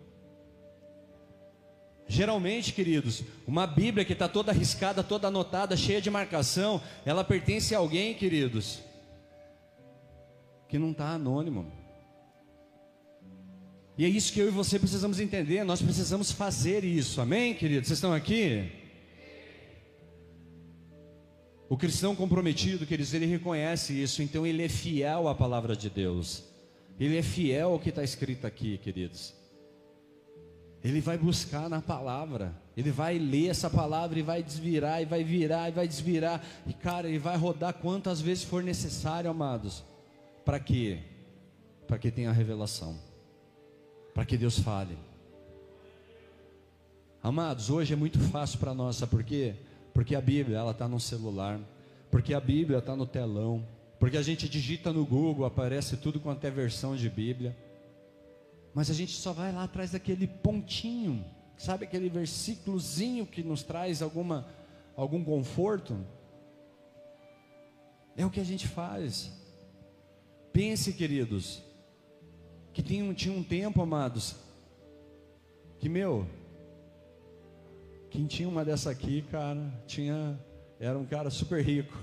Geralmente, 2.06 2.72
queridos, 2.72 3.24
uma 3.44 3.66
Bíblia 3.66 4.04
que 4.04 4.12
está 4.12 4.28
toda 4.28 4.52
arriscada, 4.52 5.02
toda 5.02 5.26
anotada, 5.26 5.76
cheia 5.76 6.00
de 6.00 6.10
marcação, 6.10 6.80
ela 7.04 7.24
pertence 7.24 7.74
a 7.74 7.78
alguém, 7.78 8.14
queridos, 8.14 8.80
que 10.68 10.78
não 10.78 10.92
está 10.92 11.08
anônimo. 11.08 11.79
E 14.00 14.04
é 14.06 14.08
isso 14.08 14.32
que 14.32 14.40
eu 14.40 14.48
e 14.48 14.50
você 14.50 14.78
precisamos 14.78 15.20
entender, 15.20 15.62
nós 15.62 15.82
precisamos 15.82 16.32
fazer 16.32 16.84
isso, 16.84 17.20
amém, 17.20 17.52
queridos? 17.52 17.86
Vocês 17.86 17.98
estão 17.98 18.14
aqui? 18.14 18.72
O 21.68 21.76
cristão 21.76 22.16
comprometido, 22.16 22.86
queridos, 22.86 23.12
ele 23.12 23.26
reconhece 23.26 23.92
isso, 23.92 24.22
então 24.22 24.46
ele 24.46 24.64
é 24.64 24.70
fiel 24.70 25.28
à 25.28 25.34
palavra 25.34 25.76
de 25.76 25.90
Deus, 25.90 26.42
ele 26.98 27.18
é 27.18 27.22
fiel 27.22 27.72
ao 27.72 27.78
que 27.78 27.90
está 27.90 28.02
escrito 28.02 28.46
aqui, 28.46 28.78
queridos. 28.78 29.34
Ele 30.82 31.02
vai 31.02 31.18
buscar 31.18 31.68
na 31.68 31.82
palavra, 31.82 32.54
Ele 32.74 32.90
vai 32.90 33.18
ler 33.18 33.48
essa 33.48 33.68
palavra 33.68 34.18
e 34.18 34.22
vai 34.22 34.42
desvirar, 34.42 35.02
e 35.02 35.04
vai 35.04 35.22
virar, 35.22 35.68
e 35.68 35.72
vai 35.72 35.86
desvirar. 35.86 36.42
E 36.66 36.72
cara, 36.72 37.06
ele 37.06 37.18
vai 37.18 37.36
rodar 37.36 37.74
quantas 37.74 38.18
vezes 38.18 38.44
for 38.44 38.62
necessário, 38.62 39.28
amados. 39.28 39.84
Para 40.42 40.58
quê? 40.58 41.00
Para 41.86 41.98
que 41.98 42.10
tenha 42.10 42.32
revelação. 42.32 43.09
Para 44.14 44.24
que 44.24 44.36
Deus 44.36 44.58
fale. 44.58 44.96
Amados, 47.22 47.70
hoje 47.70 47.92
é 47.92 47.96
muito 47.96 48.18
fácil 48.18 48.58
para 48.58 48.74
nós, 48.74 48.96
sabe 48.96 49.10
por 49.10 49.22
quê? 49.22 49.54
Porque 49.92 50.14
a 50.14 50.20
Bíblia 50.20 50.58
ela 50.58 50.70
está 50.70 50.88
no 50.88 50.98
celular, 50.98 51.60
porque 52.10 52.32
a 52.32 52.40
Bíblia 52.40 52.78
está 52.78 52.96
no 52.96 53.06
telão, 53.06 53.66
porque 53.98 54.16
a 54.16 54.22
gente 54.22 54.48
digita 54.48 54.92
no 54.92 55.04
Google, 55.04 55.44
aparece 55.44 55.96
tudo 55.96 56.18
quanto 56.18 56.44
é 56.44 56.50
versão 56.50 56.96
de 56.96 57.10
Bíblia. 57.10 57.56
Mas 58.72 58.90
a 58.90 58.94
gente 58.94 59.12
só 59.12 59.32
vai 59.32 59.52
lá 59.52 59.64
atrás 59.64 59.90
daquele 59.90 60.26
pontinho 60.26 61.24
Sabe 61.60 61.84
aquele 61.84 62.08
versículozinho 62.08 63.26
que 63.26 63.42
nos 63.42 63.62
traz 63.62 64.00
alguma, 64.00 64.48
algum 64.96 65.22
conforto? 65.22 65.94
É 68.16 68.24
o 68.24 68.30
que 68.30 68.40
a 68.40 68.44
gente 68.44 68.66
faz. 68.66 69.30
Pense, 70.54 70.94
queridos, 70.94 71.62
que 72.72 72.82
tinha 72.82 73.04
um, 73.04 73.12
tinha 73.14 73.36
um 73.36 73.42
tempo, 73.42 73.82
amados, 73.82 74.36
que 75.78 75.88
meu, 75.88 76.26
quem 78.10 78.26
tinha 78.26 78.48
uma 78.48 78.64
dessa 78.64 78.90
aqui, 78.90 79.22
cara, 79.22 79.60
tinha, 79.86 80.38
era 80.78 80.98
um 80.98 81.04
cara 81.04 81.30
super 81.30 81.64
rico, 81.64 81.96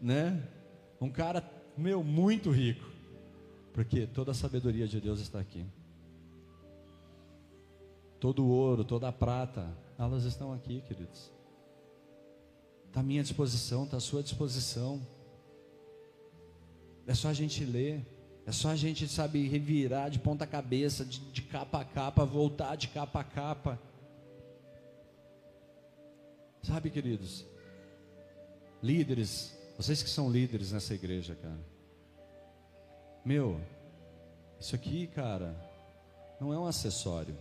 né? 0.00 0.42
Um 1.00 1.10
cara, 1.10 1.42
meu, 1.76 2.02
muito 2.02 2.50
rico, 2.50 2.84
porque 3.72 4.06
toda 4.06 4.32
a 4.32 4.34
sabedoria 4.34 4.86
de 4.86 5.00
Deus 5.00 5.20
está 5.20 5.38
aqui 5.38 5.64
todo 8.18 8.44
o 8.44 8.48
ouro, 8.48 8.84
toda 8.84 9.08
a 9.08 9.12
prata, 9.12 9.68
elas 9.98 10.24
estão 10.24 10.52
aqui, 10.52 10.80
queridos. 10.82 11.32
Está 12.86 13.00
à 13.00 13.02
minha 13.02 13.22
disposição, 13.22 13.84
está 13.84 13.98
à 13.98 14.00
sua 14.00 14.22
disposição. 14.22 15.00
É 17.06 17.14
só 17.14 17.28
a 17.28 17.32
gente 17.32 17.64
ler, 17.64 18.04
é 18.48 18.52
só 18.52 18.70
a 18.70 18.76
gente, 18.76 19.06
sabe, 19.06 19.46
revirar 19.46 20.08
de 20.08 20.18
ponta 20.18 20.46
cabeça, 20.46 21.04
de, 21.04 21.20
de 21.20 21.42
capa 21.42 21.82
a 21.82 21.84
capa, 21.84 22.24
voltar 22.24 22.76
de 22.76 22.88
capa 22.88 23.20
a 23.20 23.24
capa. 23.24 23.78
Sabe, 26.62 26.88
queridos, 26.88 27.44
líderes, 28.82 29.54
vocês 29.76 30.02
que 30.02 30.08
são 30.08 30.32
líderes 30.32 30.72
nessa 30.72 30.94
igreja, 30.94 31.34
cara. 31.34 31.60
Meu, 33.22 33.60
isso 34.58 34.74
aqui, 34.74 35.08
cara, 35.08 35.54
não 36.40 36.50
é 36.50 36.58
um 36.58 36.66
acessório. 36.66 37.36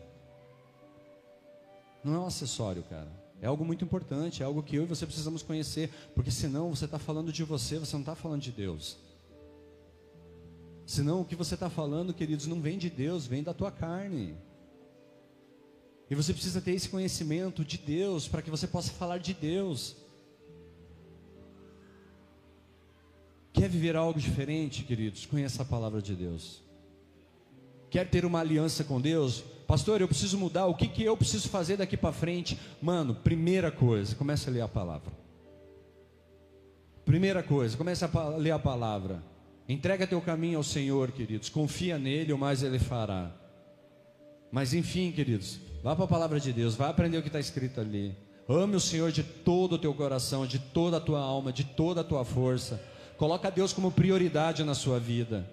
Não 2.03 2.15
é 2.15 2.19
um 2.19 2.25
acessório, 2.25 2.83
cara. 2.83 3.09
É 3.41 3.47
algo 3.47 3.63
muito 3.63 3.85
importante, 3.85 4.43
é 4.43 4.45
algo 4.45 4.61
que 4.61 4.75
eu 4.75 4.83
e 4.83 4.87
você 4.87 5.05
precisamos 5.05 5.41
conhecer, 5.41 5.89
porque 6.13 6.31
senão 6.31 6.75
você 6.75 6.83
está 6.83 6.99
falando 6.99 7.31
de 7.31 7.45
você, 7.45 7.79
você 7.79 7.93
não 7.93 8.01
está 8.01 8.13
falando 8.13 8.41
de 8.41 8.51
Deus. 8.51 9.06
Senão 10.87 11.19
o 11.19 11.25
que 11.25 11.35
você 11.35 11.55
está 11.55 11.69
falando, 11.69 12.13
queridos, 12.13 12.47
não 12.47 12.61
vem 12.61 12.77
de 12.77 12.89
Deus, 12.89 13.27
vem 13.27 13.43
da 13.43 13.53
tua 13.53 13.69
carne. 13.69 14.37
E 16.09 16.15
você 16.15 16.31
precisa 16.31 16.61
ter 16.61 16.71
esse 16.71 16.87
conhecimento 16.87 17.65
de 17.65 17.77
Deus 17.77 18.25
para 18.29 18.41
que 18.41 18.49
você 18.49 18.65
possa 18.65 18.93
falar 18.93 19.17
de 19.17 19.33
Deus. 19.33 19.97
Quer 23.51 23.67
viver 23.67 23.97
algo 23.97 24.17
diferente, 24.17 24.85
queridos? 24.85 25.25
Conheça 25.25 25.61
a 25.63 25.65
palavra 25.65 26.01
de 26.01 26.15
Deus. 26.15 26.63
Quer 27.89 28.09
ter 28.09 28.23
uma 28.23 28.39
aliança 28.39 28.85
com 28.85 29.01
Deus? 29.01 29.43
Pastor, 29.67 29.99
eu 29.99 30.07
preciso 30.07 30.37
mudar, 30.37 30.67
o 30.67 30.75
que, 30.75 30.87
que 30.87 31.03
eu 31.03 31.17
preciso 31.17 31.49
fazer 31.49 31.75
daqui 31.75 31.97
para 31.97 32.13
frente? 32.13 32.57
Mano, 32.81 33.13
primeira 33.13 33.69
coisa, 33.69 34.15
comece 34.15 34.49
a 34.49 34.53
ler 34.53 34.61
a 34.61 34.69
palavra. 34.69 35.11
Primeira 37.03 37.43
coisa, 37.43 37.75
comece 37.75 38.05
a 38.05 38.29
ler 38.37 38.51
a 38.51 38.59
palavra. 38.59 39.21
Entrega 39.69 40.07
teu 40.07 40.21
caminho 40.21 40.57
ao 40.57 40.63
Senhor, 40.63 41.11
queridos. 41.11 41.49
Confia 41.49 41.99
nele, 41.99 42.31
o 42.31 42.37
mais 42.37 42.63
ele 42.63 42.79
fará. 42.79 43.31
Mas 44.51 44.73
enfim, 44.73 45.11
queridos, 45.11 45.59
vá 45.83 45.93
para 45.93 46.05
a 46.05 46.07
palavra 46.07 46.39
de 46.39 46.53
Deus, 46.53 46.75
vá 46.75 46.89
aprender 46.89 47.17
o 47.17 47.21
que 47.21 47.27
está 47.27 47.39
escrito 47.39 47.81
ali. 47.81 48.15
Ame 48.47 48.77
o 48.77 48.79
Senhor 48.79 49.11
de 49.11 49.23
todo 49.23 49.73
o 49.73 49.77
teu 49.77 49.93
coração, 49.93 50.47
de 50.47 50.57
toda 50.57 50.97
a 50.97 51.01
tua 51.01 51.19
alma, 51.19 51.51
de 51.51 51.65
toda 51.65 51.99
a 51.99 52.03
tua 52.03 52.23
força. 52.23 52.81
Coloca 53.17 53.51
Deus 53.51 53.73
como 53.73 53.91
prioridade 53.91 54.63
na 54.63 54.73
sua 54.73 54.99
vida. 54.99 55.45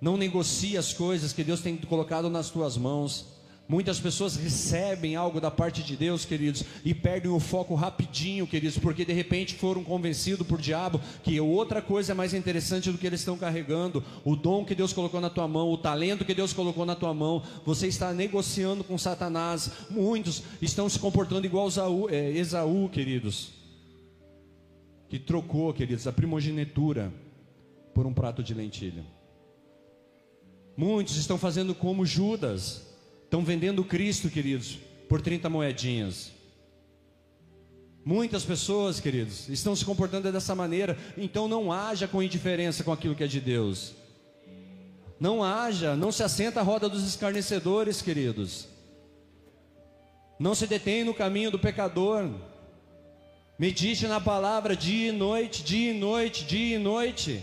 Não 0.00 0.18
negocie 0.18 0.76
as 0.76 0.92
coisas 0.92 1.32
que 1.32 1.42
Deus 1.42 1.62
tem 1.62 1.78
colocado 1.78 2.28
nas 2.28 2.50
tuas 2.50 2.76
mãos. 2.76 3.39
Muitas 3.70 4.00
pessoas 4.00 4.34
recebem 4.34 5.14
algo 5.14 5.40
da 5.40 5.48
parte 5.48 5.80
de 5.80 5.96
Deus, 5.96 6.24
queridos, 6.24 6.64
e 6.84 6.92
perdem 6.92 7.30
o 7.30 7.38
foco 7.38 7.76
rapidinho, 7.76 8.44
queridos, 8.44 8.76
porque 8.76 9.04
de 9.04 9.12
repente 9.12 9.54
foram 9.54 9.84
convencidos 9.84 10.44
por 10.44 10.60
diabo 10.60 11.00
que 11.22 11.40
outra 11.40 11.80
coisa 11.80 12.10
é 12.10 12.14
mais 12.16 12.34
interessante 12.34 12.90
do 12.90 12.98
que 12.98 13.06
eles 13.06 13.20
estão 13.20 13.38
carregando. 13.38 14.02
O 14.24 14.34
dom 14.34 14.64
que 14.64 14.74
Deus 14.74 14.92
colocou 14.92 15.20
na 15.20 15.30
tua 15.30 15.46
mão, 15.46 15.70
o 15.70 15.78
talento 15.78 16.24
que 16.24 16.34
Deus 16.34 16.52
colocou 16.52 16.84
na 16.84 16.96
tua 16.96 17.14
mão, 17.14 17.44
você 17.64 17.86
está 17.86 18.12
negociando 18.12 18.82
com 18.82 18.98
Satanás. 18.98 19.70
Muitos 19.88 20.42
estão 20.60 20.88
se 20.88 20.98
comportando 20.98 21.46
igual 21.46 21.68
Esaú, 21.68 22.10
é, 22.10 22.28
Esaú 22.32 22.88
queridos, 22.88 23.52
que 25.08 25.20
trocou, 25.20 25.72
queridos, 25.72 26.08
a 26.08 26.12
primogenitura 26.12 27.14
por 27.94 28.04
um 28.04 28.12
prato 28.12 28.42
de 28.42 28.52
lentilha. 28.52 29.04
Muitos 30.76 31.16
estão 31.16 31.38
fazendo 31.38 31.72
como 31.72 32.04
Judas, 32.04 32.89
estão 33.30 33.44
vendendo 33.44 33.84
Cristo, 33.84 34.28
queridos, 34.28 34.76
por 35.08 35.22
30 35.22 35.48
moedinhas. 35.48 36.32
Muitas 38.04 38.44
pessoas, 38.44 38.98
queridos, 38.98 39.48
estão 39.48 39.76
se 39.76 39.84
comportando 39.84 40.32
dessa 40.32 40.52
maneira, 40.52 40.98
então 41.16 41.46
não 41.46 41.70
haja 41.70 42.08
com 42.08 42.20
indiferença 42.20 42.82
com 42.82 42.90
aquilo 42.90 43.14
que 43.14 43.22
é 43.22 43.28
de 43.28 43.40
Deus. 43.40 43.92
Não 45.20 45.44
haja, 45.44 45.94
não 45.94 46.10
se 46.10 46.24
assenta 46.24 46.58
à 46.58 46.62
roda 46.64 46.88
dos 46.88 47.06
escarnecedores, 47.06 48.02
queridos. 48.02 48.66
Não 50.36 50.52
se 50.52 50.66
detém 50.66 51.04
no 51.04 51.14
caminho 51.14 51.52
do 51.52 51.58
pecador. 51.58 52.28
Medite 53.56 54.08
na 54.08 54.20
palavra 54.20 54.74
dia 54.74 55.10
e 55.10 55.12
noite, 55.12 55.62
dia 55.62 55.92
e 55.92 55.96
noite, 55.96 56.44
dia 56.44 56.74
e 56.74 56.78
noite 56.80 57.40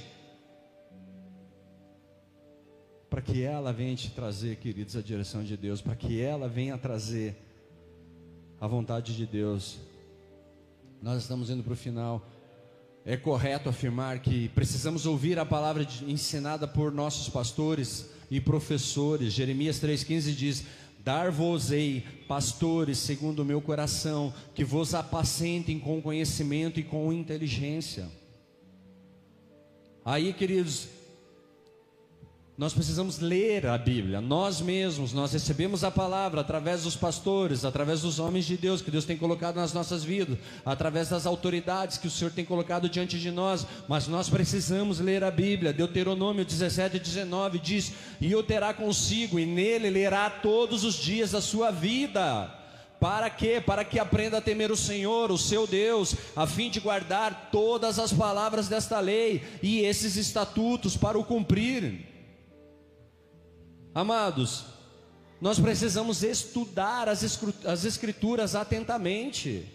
para 3.09 3.21
que 3.21 3.41
ela 3.41 3.71
venha 3.71 3.95
te 3.95 4.11
trazer, 4.11 4.57
queridos, 4.57 4.95
a 4.95 5.01
direção 5.01 5.43
de 5.43 5.55
Deus, 5.55 5.81
para 5.81 5.95
que 5.95 6.21
ela 6.21 6.47
venha 6.47 6.77
trazer 6.77 7.35
a 8.59 8.67
vontade 8.67 9.15
de 9.15 9.25
Deus. 9.25 9.77
Nós 11.01 11.21
estamos 11.21 11.49
indo 11.49 11.63
para 11.63 11.73
o 11.73 11.77
final. 11.77 12.27
É 13.05 13.15
correto 13.15 13.69
afirmar 13.69 14.19
que 14.19 14.49
precisamos 14.49 15.05
ouvir 15.05 15.39
a 15.39 15.45
palavra 15.45 15.85
de, 15.85 16.11
ensinada 16.11 16.67
por 16.67 16.91
nossos 16.91 17.29
pastores 17.29 18.09
e 18.29 18.41
professores. 18.41 19.31
Jeremias 19.31 19.79
3,15 19.79 20.35
diz: 20.35 20.65
Dar-vos-ei 20.99 22.03
pastores 22.27 22.97
segundo 22.97 23.39
o 23.39 23.45
meu 23.45 23.61
coração, 23.61 24.33
que 24.53 24.65
vos 24.65 24.93
apacentem 24.93 25.79
com 25.79 26.01
conhecimento 26.01 26.81
e 26.81 26.83
com 26.83 27.13
inteligência. 27.13 28.09
Aí, 30.03 30.33
queridos, 30.33 30.89
nós 32.57 32.73
precisamos 32.73 33.19
ler 33.19 33.67
a 33.67 33.77
Bíblia, 33.77 34.19
nós 34.19 34.59
mesmos, 34.59 35.13
nós 35.13 35.31
recebemos 35.31 35.83
a 35.83 35.91
palavra 35.91 36.41
através 36.41 36.85
dos 36.85 36.95
pastores, 36.95 37.63
através 37.63 38.01
dos 38.01 38.17
homens 38.17 38.45
de 38.45 38.57
Deus 38.57 38.81
que 38.81 38.89
Deus 38.89 39.05
tem 39.05 39.15
colocado 39.15 39.57
nas 39.57 39.73
nossas 39.73 40.03
vidas, 40.03 40.39
através 40.65 41.09
das 41.09 41.27
autoridades 41.27 41.99
que 41.99 42.07
o 42.07 42.11
Senhor 42.11 42.31
tem 42.31 42.43
colocado 42.43 42.89
diante 42.89 43.19
de 43.19 43.29
nós, 43.29 43.63
mas 43.87 44.07
nós 44.07 44.27
precisamos 44.27 44.99
ler 44.99 45.23
a 45.23 45.29
Bíblia. 45.29 45.71
Deuteronômio 45.71 46.43
17 46.43 46.97
e 46.97 46.99
19 46.99 47.59
diz: 47.59 47.93
E 48.19 48.35
o 48.35 48.41
terá 48.41 48.73
consigo, 48.73 49.37
e 49.37 49.45
nele 49.45 49.91
lerá 49.91 50.27
todos 50.27 50.83
os 50.83 50.95
dias 50.95 51.29
da 51.29 51.41
sua 51.41 51.69
vida. 51.69 52.51
Para 52.99 53.29
quê? 53.29 53.61
Para 53.63 53.85
que 53.85 53.99
aprenda 53.99 54.39
a 54.39 54.41
temer 54.41 54.71
o 54.71 54.75
Senhor, 54.75 55.29
o 55.29 55.37
seu 55.37 55.67
Deus, 55.67 56.15
a 56.35 56.47
fim 56.47 56.71
de 56.71 56.79
guardar 56.79 57.49
todas 57.51 57.99
as 57.99 58.11
palavras 58.11 58.67
desta 58.67 58.99
lei 58.99 59.43
e 59.61 59.81
esses 59.81 60.15
estatutos 60.15 60.97
para 60.97 61.19
o 61.19 61.23
cumprir. 61.23 62.06
Amados, 63.97 64.63
nós 65.41 65.59
precisamos 65.59 66.21
estudar 66.21 67.09
as 67.09 67.83
Escrituras 67.83 68.53
atentamente. 68.53 69.65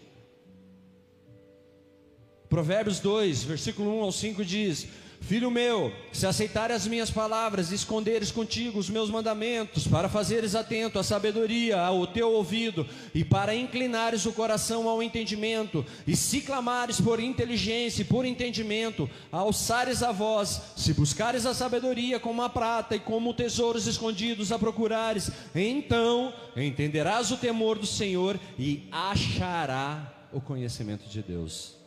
Provérbios 2.47 3.01
2, 3.01 3.43
versículo 3.43 3.99
1 3.99 4.01
ao 4.03 4.13
5 4.13 4.45
diz: 4.45 4.87
Filho 5.25 5.49
meu, 5.49 5.93
se 6.11 6.27
aceitares 6.27 6.75
as 6.75 6.87
minhas 6.87 7.09
palavras 7.09 7.71
e 7.71 7.75
esconderes 7.75 8.29
contigo 8.29 8.77
os 8.77 8.89
meus 8.89 9.09
mandamentos, 9.09 9.87
para 9.87 10.09
fazeres 10.09 10.53
atento 10.53 10.99
à 10.99 11.03
sabedoria, 11.03 11.79
ao 11.79 12.05
teu 12.05 12.29
ouvido, 12.33 12.85
e 13.15 13.23
para 13.23 13.55
inclinares 13.55 14.25
o 14.25 14.33
coração 14.33 14.87
ao 14.89 15.01
entendimento, 15.01 15.85
e 16.05 16.13
se 16.13 16.41
clamares 16.41 16.99
por 16.99 17.21
inteligência 17.21 18.01
e 18.01 18.05
por 18.05 18.25
entendimento, 18.25 19.09
alçares 19.31 20.03
a 20.03 20.11
voz, 20.11 20.61
se 20.75 20.93
buscares 20.93 21.45
a 21.45 21.53
sabedoria 21.53 22.19
como 22.19 22.41
a 22.41 22.49
prata 22.49 22.93
e 22.93 22.99
como 22.99 23.33
tesouros 23.33 23.87
escondidos 23.87 24.51
a 24.51 24.59
procurares, 24.59 25.31
então 25.55 26.33
entenderás 26.53 27.31
o 27.31 27.37
temor 27.37 27.79
do 27.79 27.87
Senhor 27.87 28.37
e 28.59 28.89
achará 28.91 30.27
o 30.33 30.41
conhecimento 30.41 31.07
de 31.07 31.21
Deus. 31.21 31.77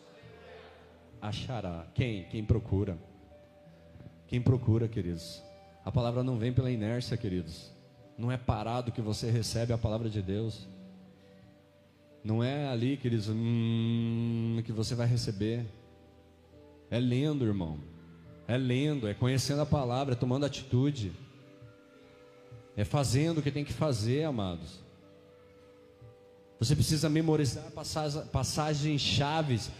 Achará. 1.20 1.86
Quem? 1.94 2.24
Quem 2.30 2.42
procura. 2.42 2.96
Quem 4.28 4.40
procura, 4.40 4.88
queridos. 4.88 5.42
A 5.84 5.92
palavra 5.92 6.22
não 6.22 6.36
vem 6.36 6.52
pela 6.52 6.70
inércia, 6.70 7.16
queridos. 7.16 7.70
Não 8.18 8.32
é 8.32 8.36
parado 8.36 8.90
que 8.90 9.00
você 9.00 9.30
recebe 9.30 9.72
a 9.72 9.78
palavra 9.78 10.08
de 10.10 10.20
Deus. 10.20 10.66
Não 12.24 12.42
é 12.42 12.66
ali, 12.66 12.96
queridos, 12.96 13.28
hum, 13.28 14.60
que 14.64 14.72
você 14.72 14.94
vai 14.94 15.06
receber. 15.06 15.64
É 16.90 16.98
lendo, 16.98 17.44
irmão. 17.44 17.78
É 18.48 18.56
lendo, 18.56 19.06
é 19.06 19.14
conhecendo 19.14 19.62
a 19.62 19.66
palavra, 19.66 20.14
é 20.14 20.16
tomando 20.16 20.44
atitude. 20.44 21.12
É 22.76 22.84
fazendo 22.84 23.38
o 23.38 23.42
que 23.42 23.50
tem 23.50 23.64
que 23.64 23.72
fazer, 23.72 24.24
amados. 24.24 24.80
Você 26.58 26.74
precisa 26.74 27.08
memorizar 27.08 27.70
passagens 28.32 29.00
chaves 29.00 29.70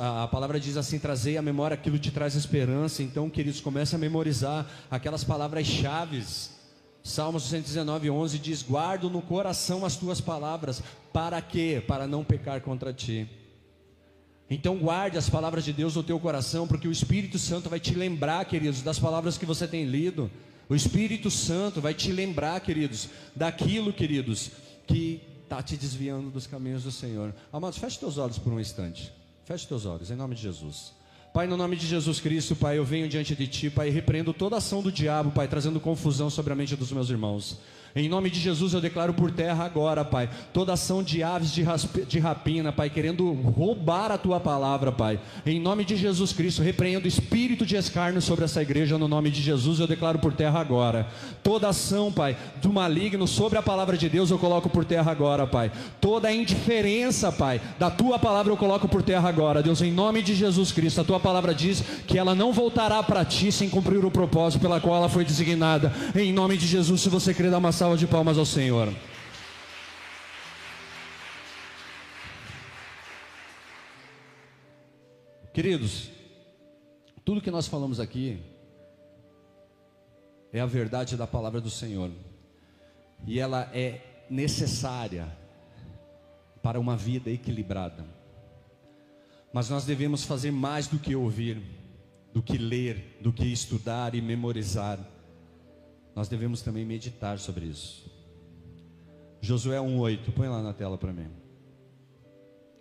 a 0.00 0.28
palavra 0.28 0.60
diz 0.60 0.76
assim: 0.76 0.98
trazei 0.98 1.36
à 1.36 1.42
memória 1.42 1.74
aquilo 1.74 1.96
que 1.96 2.02
te 2.02 2.10
traz 2.10 2.34
esperança. 2.34 3.02
Então, 3.02 3.30
queridos, 3.30 3.60
comece 3.60 3.94
a 3.94 3.98
memorizar 3.98 4.66
aquelas 4.90 5.24
palavras-chave. 5.24 6.22
Salmos 7.02 7.44
119, 7.44 8.10
11 8.10 8.38
diz: 8.38 8.62
Guardo 8.62 9.10
no 9.10 9.22
coração 9.22 9.84
as 9.84 9.96
tuas 9.96 10.20
palavras. 10.20 10.82
Para 11.12 11.40
quê? 11.40 11.82
Para 11.86 12.06
não 12.06 12.22
pecar 12.22 12.60
contra 12.60 12.92
ti. 12.92 13.28
Então, 14.48 14.76
guarde 14.76 15.16
as 15.16 15.30
palavras 15.30 15.64
de 15.64 15.72
Deus 15.72 15.96
no 15.96 16.02
teu 16.02 16.20
coração, 16.20 16.68
porque 16.68 16.86
o 16.86 16.92
Espírito 16.92 17.38
Santo 17.38 17.70
vai 17.70 17.80
te 17.80 17.94
lembrar, 17.94 18.44
queridos, 18.44 18.82
das 18.82 18.98
palavras 18.98 19.38
que 19.38 19.46
você 19.46 19.66
tem 19.66 19.84
lido. 19.84 20.30
O 20.68 20.74
Espírito 20.74 21.30
Santo 21.30 21.80
vai 21.80 21.94
te 21.94 22.12
lembrar, 22.12 22.60
queridos, 22.60 23.08
daquilo, 23.34 23.92
queridos, 23.92 24.50
que 24.86 25.22
está 25.42 25.62
te 25.62 25.76
desviando 25.76 26.30
dos 26.30 26.46
caminhos 26.46 26.84
do 26.84 26.90
Senhor. 26.90 27.34
Amados, 27.52 27.78
feche 27.78 27.98
teus 27.98 28.18
olhos 28.18 28.38
por 28.38 28.52
um 28.52 28.60
instante. 28.60 29.12
Feche 29.44 29.66
teus 29.66 29.84
olhos, 29.86 30.10
em 30.10 30.14
nome 30.14 30.34
de 30.34 30.42
Jesus. 30.42 30.92
Pai, 31.32 31.46
no 31.46 31.56
nome 31.56 31.76
de 31.76 31.86
Jesus 31.86 32.20
Cristo, 32.20 32.54
Pai, 32.54 32.78
eu 32.78 32.84
venho 32.84 33.08
diante 33.08 33.34
de 33.34 33.46
Ti, 33.46 33.70
Pai, 33.70 33.88
repreendo 33.88 34.32
toda 34.32 34.56
ação 34.56 34.82
do 34.82 34.92
diabo, 34.92 35.32
Pai, 35.32 35.48
trazendo 35.48 35.80
confusão 35.80 36.30
sobre 36.30 36.52
a 36.52 36.56
mente 36.56 36.76
dos 36.76 36.92
meus 36.92 37.08
irmãos. 37.10 37.58
Em 37.94 38.08
nome 38.08 38.30
de 38.30 38.40
Jesus 38.40 38.72
eu 38.72 38.80
declaro 38.80 39.12
por 39.12 39.30
terra 39.30 39.64
agora, 39.64 40.02
Pai, 40.02 40.30
toda 40.50 40.72
ação 40.72 41.02
de 41.02 41.22
aves 41.22 41.52
de, 41.52 41.62
de 42.06 42.18
rapina, 42.18 42.72
Pai, 42.72 42.88
querendo 42.88 43.30
roubar 43.32 44.10
a 44.10 44.16
tua 44.16 44.40
palavra, 44.40 44.90
Pai. 44.90 45.20
Em 45.44 45.60
nome 45.60 45.84
de 45.84 45.94
Jesus 45.96 46.32
Cristo, 46.32 46.62
repreendo 46.62 47.06
espírito 47.06 47.66
de 47.66 47.76
escárnio 47.76 48.22
sobre 48.22 48.46
essa 48.46 48.62
igreja, 48.62 48.96
no 48.96 49.06
nome 49.06 49.30
de 49.30 49.42
Jesus 49.42 49.78
eu 49.78 49.86
declaro 49.86 50.18
por 50.18 50.32
terra 50.32 50.58
agora. 50.58 51.06
Toda 51.42 51.68
ação, 51.68 52.10
Pai, 52.10 52.34
do 52.62 52.72
maligno 52.72 53.28
sobre 53.28 53.58
a 53.58 53.62
palavra 53.62 53.98
de 53.98 54.08
Deus 54.08 54.30
eu 54.30 54.38
coloco 54.38 54.70
por 54.70 54.86
terra 54.86 55.12
agora, 55.12 55.46
Pai. 55.46 55.70
Toda 56.00 56.28
a 56.28 56.34
indiferença, 56.34 57.30
Pai, 57.30 57.60
da 57.78 57.90
tua 57.90 58.18
palavra 58.18 58.50
eu 58.50 58.56
coloco 58.56 58.88
por 58.88 59.02
terra 59.02 59.28
agora, 59.28 59.62
Deus, 59.62 59.82
em 59.82 59.92
nome 59.92 60.22
de 60.22 60.34
Jesus 60.34 60.72
Cristo. 60.72 61.02
A 61.02 61.04
tua 61.04 61.20
palavra 61.20 61.54
diz 61.54 61.82
que 62.06 62.16
ela 62.16 62.34
não 62.34 62.54
voltará 62.54 63.02
para 63.02 63.22
ti 63.22 63.52
sem 63.52 63.68
cumprir 63.68 64.02
o 64.02 64.10
propósito 64.10 64.62
pela 64.62 64.80
qual 64.80 64.96
ela 64.96 65.10
foi 65.10 65.26
designada. 65.26 65.92
Em 66.16 66.32
nome 66.32 66.56
de 66.56 66.66
Jesus, 66.66 67.02
se 67.02 67.10
você 67.10 67.34
crer, 67.34 67.50
dá 67.50 67.58
uma 67.58 67.81
salva 67.82 67.96
de 67.96 68.06
palmas 68.06 68.38
ao 68.38 68.46
Senhor. 68.46 68.94
Queridos, 75.52 76.08
tudo 77.24 77.40
que 77.40 77.50
nós 77.50 77.66
falamos 77.66 77.98
aqui 77.98 78.40
é 80.52 80.60
a 80.60 80.66
verdade 80.66 81.16
da 81.16 81.26
palavra 81.26 81.60
do 81.60 81.70
Senhor, 81.70 82.12
e 83.26 83.40
ela 83.40 83.68
é 83.74 84.26
necessária 84.30 85.26
para 86.62 86.78
uma 86.78 86.96
vida 86.96 87.32
equilibrada. 87.32 88.06
Mas 89.52 89.68
nós 89.68 89.84
devemos 89.84 90.22
fazer 90.22 90.52
mais 90.52 90.86
do 90.86 91.00
que 91.00 91.16
ouvir, 91.16 91.60
do 92.32 92.44
que 92.44 92.56
ler, 92.56 93.18
do 93.20 93.32
que 93.32 93.52
estudar 93.52 94.14
e 94.14 94.22
memorizar. 94.22 95.00
Nós 96.14 96.28
devemos 96.28 96.62
também 96.62 96.84
meditar 96.84 97.38
sobre 97.38 97.66
isso. 97.66 98.10
Josué 99.40 99.80
1:8, 99.80 100.32
põe 100.32 100.48
lá 100.48 100.62
na 100.62 100.72
tela 100.72 100.96
para 100.96 101.12
mim. 101.12 101.28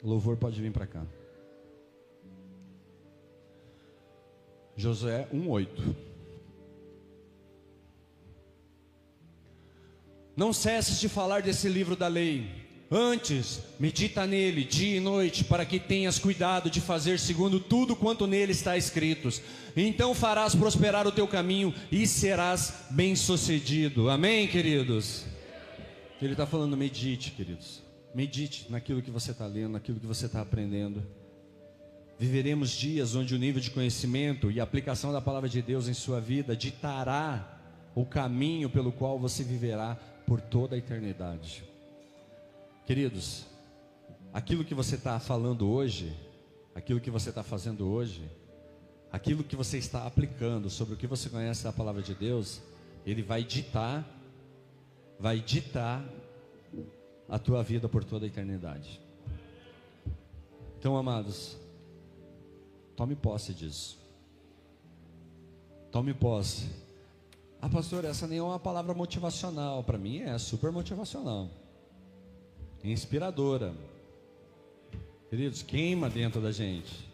Louvor 0.03 0.37
pode 0.37 0.61
vir 0.61 0.71
para 0.71 0.87
cá. 0.87 1.05
Josué 4.75 5.27
1:8. 5.33 5.95
Não 10.35 10.53
cesses 10.53 10.99
de 10.99 11.09
falar 11.09 11.41
desse 11.41 11.67
livro 11.67 11.95
da 11.95 12.07
lei. 12.07 12.61
Antes, 12.89 13.61
medita 13.79 14.27
nele 14.27 14.65
dia 14.65 14.97
e 14.97 14.99
noite, 14.99 15.45
para 15.45 15.65
que 15.65 15.79
tenhas 15.79 16.19
cuidado 16.19 16.69
de 16.69 16.81
fazer 16.81 17.19
segundo 17.19 17.59
tudo 17.59 17.95
quanto 17.95 18.27
nele 18.27 18.51
está 18.51 18.75
escrito. 18.75 19.29
Então 19.75 20.13
farás 20.13 20.55
prosperar 20.55 21.07
o 21.07 21.11
teu 21.11 21.27
caminho 21.27 21.73
e 21.91 22.05
serás 22.05 22.85
bem-sucedido. 22.89 24.09
Amém, 24.09 24.47
queridos? 24.47 25.25
Ele 26.21 26.33
está 26.33 26.45
falando, 26.45 26.77
medite, 26.77 27.31
queridos. 27.31 27.81
Medite 28.13 28.67
naquilo 28.69 29.01
que 29.01 29.09
você 29.09 29.31
está 29.31 29.47
lendo, 29.47 29.73
naquilo 29.73 29.99
que 29.99 30.05
você 30.05 30.25
está 30.25 30.41
aprendendo. 30.41 31.03
Viveremos 32.19 32.69
dias 32.69 33.15
onde 33.15 33.33
o 33.33 33.39
nível 33.39 33.59
de 33.59 33.71
conhecimento 33.71 34.51
e 34.51 34.59
aplicação 34.59 35.11
da 35.11 35.19
palavra 35.19 35.49
de 35.49 35.61
Deus 35.61 35.87
em 35.87 35.93
sua 35.93 36.21
vida 36.21 36.55
ditará 36.55 37.59
o 37.95 38.05
caminho 38.05 38.69
pelo 38.69 38.91
qual 38.91 39.17
você 39.17 39.43
viverá 39.43 39.95
por 40.27 40.39
toda 40.39 40.75
a 40.75 40.77
eternidade. 40.77 41.63
Queridos, 42.85 43.45
aquilo 44.31 44.63
que 44.63 44.75
você 44.75 44.95
está 44.95 45.19
falando 45.19 45.69
hoje, 45.69 46.15
aquilo 46.75 46.99
que 46.99 47.09
você 47.09 47.29
está 47.29 47.41
fazendo 47.41 47.89
hoje, 47.89 48.29
aquilo 49.11 49.43
que 49.43 49.55
você 49.55 49.77
está 49.77 50.05
aplicando 50.05 50.69
sobre 50.69 50.93
o 50.93 50.97
que 50.97 51.07
você 51.07 51.29
conhece 51.29 51.63
da 51.63 51.71
palavra 51.71 52.01
de 52.01 52.15
Deus, 52.15 52.61
ele 53.05 53.21
vai 53.21 53.43
ditar 53.43 54.05
vai 55.21 55.39
ditar 55.39 56.03
a 57.29 57.37
tua 57.37 57.61
vida 57.61 57.87
por 57.87 58.03
toda 58.03 58.25
a 58.25 58.27
eternidade. 58.27 58.99
Então, 60.79 60.97
amados, 60.97 61.55
tome 62.95 63.15
posse 63.15 63.53
disso. 63.53 63.99
Tome 65.91 66.11
posse. 66.11 66.67
Ah, 67.61 67.69
pastor, 67.69 68.03
essa 68.03 68.25
nem 68.25 68.39
é 68.39 68.41
uma 68.41 68.57
palavra 68.57 68.95
motivacional. 68.95 69.83
Para 69.83 69.99
mim 69.99 70.21
é 70.21 70.35
super 70.39 70.71
motivacional. 70.71 71.47
Inspiradora. 72.83 73.75
Queridos, 75.29 75.61
queima 75.61 76.09
dentro 76.09 76.41
da 76.41 76.51
gente. 76.51 77.10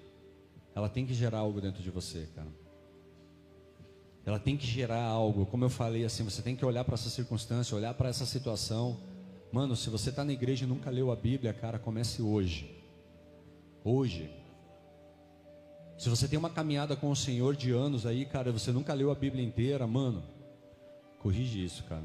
Ela 0.78 0.90
tem 0.90 1.06
que 1.06 1.14
gerar 1.14 1.40
algo 1.40 1.60
dentro 1.60 1.82
de 1.84 1.90
você, 1.90 2.30
cara 2.36 2.48
ela 4.28 4.38
tem 4.38 4.58
que 4.58 4.68
gerar 4.68 5.02
algo. 5.04 5.46
Como 5.46 5.64
eu 5.64 5.70
falei 5.70 6.04
assim, 6.04 6.22
você 6.22 6.42
tem 6.42 6.54
que 6.54 6.66
olhar 6.66 6.84
para 6.84 6.96
essa 6.96 7.10
circunstância, 7.10 7.78
olhar 7.78 7.94
para 7.94 8.10
essa 8.10 8.26
situação. 8.26 8.98
Mano, 9.54 9.74
se 9.74 9.90
você 9.90 10.10
está 10.10 10.26
na 10.26 10.34
igreja 10.34 10.66
e 10.66 10.68
nunca 10.68 10.90
leu 10.90 11.14
a 11.14 11.16
Bíblia, 11.16 11.54
cara, 11.54 11.80
comece 11.80 12.22
hoje. 12.22 12.84
Hoje. 13.86 14.30
Se 15.98 16.10
você 16.10 16.28
tem 16.28 16.38
uma 16.38 16.50
caminhada 16.50 16.94
com 16.94 17.10
o 17.10 17.16
Senhor 17.16 17.56
de 17.56 17.72
anos 17.72 18.06
aí, 18.06 18.26
cara, 18.26 18.52
você 18.52 18.70
nunca 18.70 18.94
leu 18.94 19.10
a 19.12 19.16
Bíblia 19.16 19.42
inteira, 19.42 19.88
mano, 19.88 20.22
corrige 21.20 21.64
isso, 21.64 21.86
cara. 21.86 22.04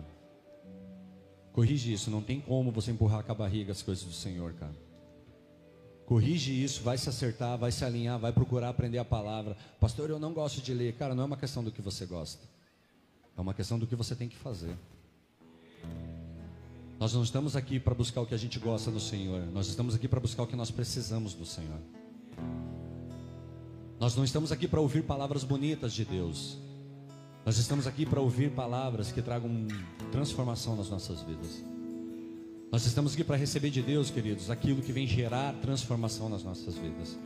Corrige 1.53 1.93
isso, 1.93 2.09
não 2.09 2.23
tem 2.23 2.41
como 2.41 2.71
você 2.71 2.93
empurrar 2.93 3.25
com 3.25 3.33
a 3.33 3.35
barriga 3.35 3.73
as 3.73 3.83
coisas 3.83 4.05
do 4.05 4.13
Senhor, 4.13 4.53
cara. 4.53 4.77
Corrige 6.13 6.53
isso, 6.63 6.83
vai 6.83 6.99
se 6.99 7.09
acertar, 7.09 7.57
vai 7.57 7.73
se 7.73 7.83
alinhar, 7.87 8.19
vai 8.19 8.35
procurar 8.35 8.69
aprender 8.69 8.99
a 8.99 9.05
palavra. 9.05 9.57
Pastor, 9.81 10.11
eu 10.11 10.19
não 10.19 10.35
gosto 10.35 10.61
de 10.61 10.75
ler. 10.75 10.93
Cara, 10.93 11.15
não 11.15 11.23
é 11.23 11.27
uma 11.27 11.39
questão 11.39 11.65
do 11.65 11.73
que 11.73 11.81
você 11.81 12.05
gosta. 12.05 12.47
É 13.35 13.41
uma 13.41 13.55
questão 13.55 13.79
do 13.79 13.87
que 13.87 13.97
você 13.97 14.15
tem 14.15 14.29
que 14.29 14.37
fazer. 14.37 14.77
Nós 17.01 17.15
não 17.15 17.23
estamos 17.23 17.57
aqui 17.57 17.81
para 17.81 17.95
buscar 17.95 18.21
o 18.21 18.27
que 18.27 18.35
a 18.35 18.37
gente 18.37 18.59
gosta 18.59 18.91
do 18.91 19.01
Senhor. 19.01 19.47
Nós 19.55 19.69
estamos 19.69 19.95
aqui 19.95 20.07
para 20.07 20.21
buscar 20.21 20.43
o 20.43 20.47
que 20.47 20.55
nós 20.55 20.71
precisamos 20.71 21.33
do 21.33 21.47
Senhor. 21.47 21.81
Nós 23.99 24.15
não 24.15 24.23
estamos 24.23 24.53
aqui 24.53 24.69
para 24.69 24.83
ouvir 24.83 25.05
palavras 25.05 25.45
bonitas 25.45 25.95
de 25.95 26.05
Deus. 26.05 26.59
Nós 27.43 27.57
estamos 27.57 27.87
aqui 27.87 28.05
para 28.05 28.21
ouvir 28.21 28.51
palavras 28.51 29.11
que 29.11 29.23
tragam 29.23 29.67
transformação 30.11 30.77
nas 30.77 30.91
nossas 30.91 31.23
vidas. 31.23 31.65
Nós 32.73 32.87
estamos 32.87 33.13
aqui 33.13 33.23
para 33.23 33.37
receber 33.37 33.69
de 33.69 33.83
Deus, 33.83 34.09
queridos, 34.09 34.49
aquilo 34.49 34.81
que 34.81 34.93
vem 34.93 35.07
gerar 35.07 35.53
transformação 35.61 36.31
nas 36.31 36.43
nossas 36.43 36.75
vidas, 36.75 37.19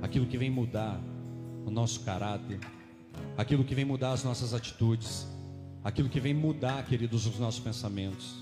aquilo 0.00 0.26
que 0.26 0.38
vem 0.38 0.48
mudar 0.48 1.00
o 1.66 1.72
nosso 1.72 2.04
caráter, 2.04 2.60
aquilo 3.36 3.64
que 3.64 3.74
vem 3.74 3.84
mudar 3.84 4.12
as 4.12 4.22
nossas 4.22 4.54
atitudes, 4.54 5.26
aquilo 5.82 6.08
que 6.08 6.20
vem 6.20 6.32
mudar, 6.32 6.86
queridos, 6.86 7.26
os 7.26 7.36
nossos 7.40 7.58
pensamentos. 7.58 8.36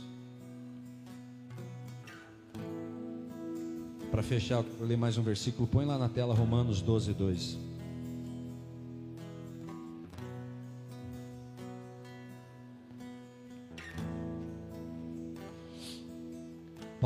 Para 4.11 4.23
fechar, 4.23 4.61
vou 4.61 4.87
ler 4.87 4.99
mais 4.99 5.17
um 5.17 5.23
versículo, 5.23 5.67
põe 5.67 5.87
lá 5.87 5.97
na 5.97 6.11
tela 6.11 6.35
Romanos 6.35 6.83
12, 6.83 7.15
2. 7.15 7.66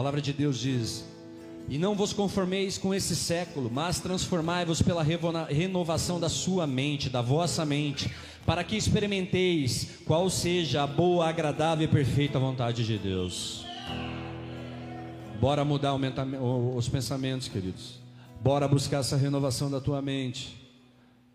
Palavra 0.00 0.22
de 0.22 0.32
Deus 0.32 0.58
diz: 0.58 1.04
E 1.68 1.76
não 1.76 1.94
vos 1.94 2.14
conformeis 2.14 2.78
com 2.78 2.94
esse 2.94 3.14
século, 3.14 3.70
mas 3.70 4.00
transformai-vos 4.00 4.80
pela 4.80 5.02
renovação 5.02 6.18
da 6.18 6.30
sua 6.30 6.66
mente, 6.66 7.10
da 7.10 7.20
vossa 7.20 7.66
mente, 7.66 8.10
para 8.46 8.64
que 8.64 8.78
experimenteis 8.78 9.98
qual 10.06 10.30
seja 10.30 10.84
a 10.84 10.86
boa, 10.86 11.28
agradável 11.28 11.84
e 11.84 11.88
perfeita 11.88 12.38
vontade 12.38 12.86
de 12.86 12.96
Deus. 12.96 13.66
Bora 15.38 15.66
mudar 15.66 15.94
os 15.94 16.88
pensamentos, 16.88 17.48
queridos. 17.48 18.00
Bora 18.42 18.66
buscar 18.66 19.00
essa 19.00 19.18
renovação 19.18 19.70
da 19.70 19.82
tua 19.82 20.00
mente, 20.00 20.56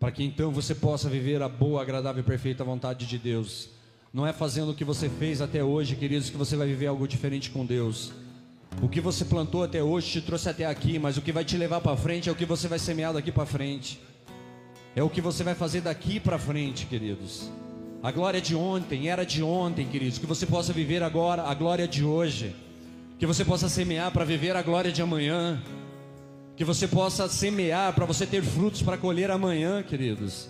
para 0.00 0.10
que 0.10 0.24
então 0.24 0.50
você 0.50 0.74
possa 0.74 1.08
viver 1.08 1.40
a 1.40 1.48
boa, 1.48 1.82
agradável 1.82 2.20
e 2.20 2.26
perfeita 2.26 2.64
vontade 2.64 3.06
de 3.06 3.16
Deus. 3.16 3.68
Não 4.12 4.26
é 4.26 4.32
fazendo 4.32 4.72
o 4.72 4.74
que 4.74 4.84
você 4.84 5.08
fez 5.08 5.40
até 5.40 5.62
hoje, 5.62 5.94
queridos, 5.94 6.30
que 6.30 6.36
você 6.36 6.56
vai 6.56 6.66
viver 6.66 6.88
algo 6.88 7.06
diferente 7.06 7.48
com 7.48 7.64
Deus. 7.64 8.25
O 8.82 8.88
que 8.88 9.00
você 9.00 9.24
plantou 9.24 9.64
até 9.64 9.82
hoje 9.82 10.10
te 10.10 10.20
trouxe 10.20 10.48
até 10.48 10.66
aqui, 10.66 10.98
mas 10.98 11.16
o 11.16 11.22
que 11.22 11.32
vai 11.32 11.44
te 11.44 11.56
levar 11.56 11.80
para 11.80 11.96
frente 11.96 12.28
é 12.28 12.32
o 12.32 12.34
que 12.34 12.44
você 12.44 12.68
vai 12.68 12.78
semear 12.78 13.12
daqui 13.12 13.32
para 13.32 13.46
frente. 13.46 13.98
É 14.94 15.02
o 15.02 15.08
que 15.08 15.20
você 15.20 15.42
vai 15.42 15.54
fazer 15.54 15.80
daqui 15.80 16.20
para 16.20 16.38
frente, 16.38 16.86
queridos. 16.86 17.50
A 18.02 18.10
glória 18.10 18.40
de 18.40 18.54
ontem 18.54 19.08
era 19.08 19.24
de 19.24 19.42
ontem, 19.42 19.86
queridos. 19.86 20.18
Que 20.18 20.26
você 20.26 20.46
possa 20.46 20.72
viver 20.72 21.02
agora 21.02 21.42
a 21.42 21.54
glória 21.54 21.88
de 21.88 22.04
hoje. 22.04 22.54
Que 23.18 23.26
você 23.26 23.44
possa 23.44 23.68
semear 23.68 24.10
para 24.10 24.24
viver 24.24 24.54
a 24.54 24.62
glória 24.62 24.92
de 24.92 25.02
amanhã. 25.02 25.60
Que 26.54 26.64
você 26.64 26.86
possa 26.86 27.28
semear 27.28 27.94
para 27.94 28.04
você 28.04 28.26
ter 28.26 28.42
frutos 28.42 28.82
para 28.82 28.96
colher 28.96 29.30
amanhã, 29.30 29.82
queridos. 29.82 30.48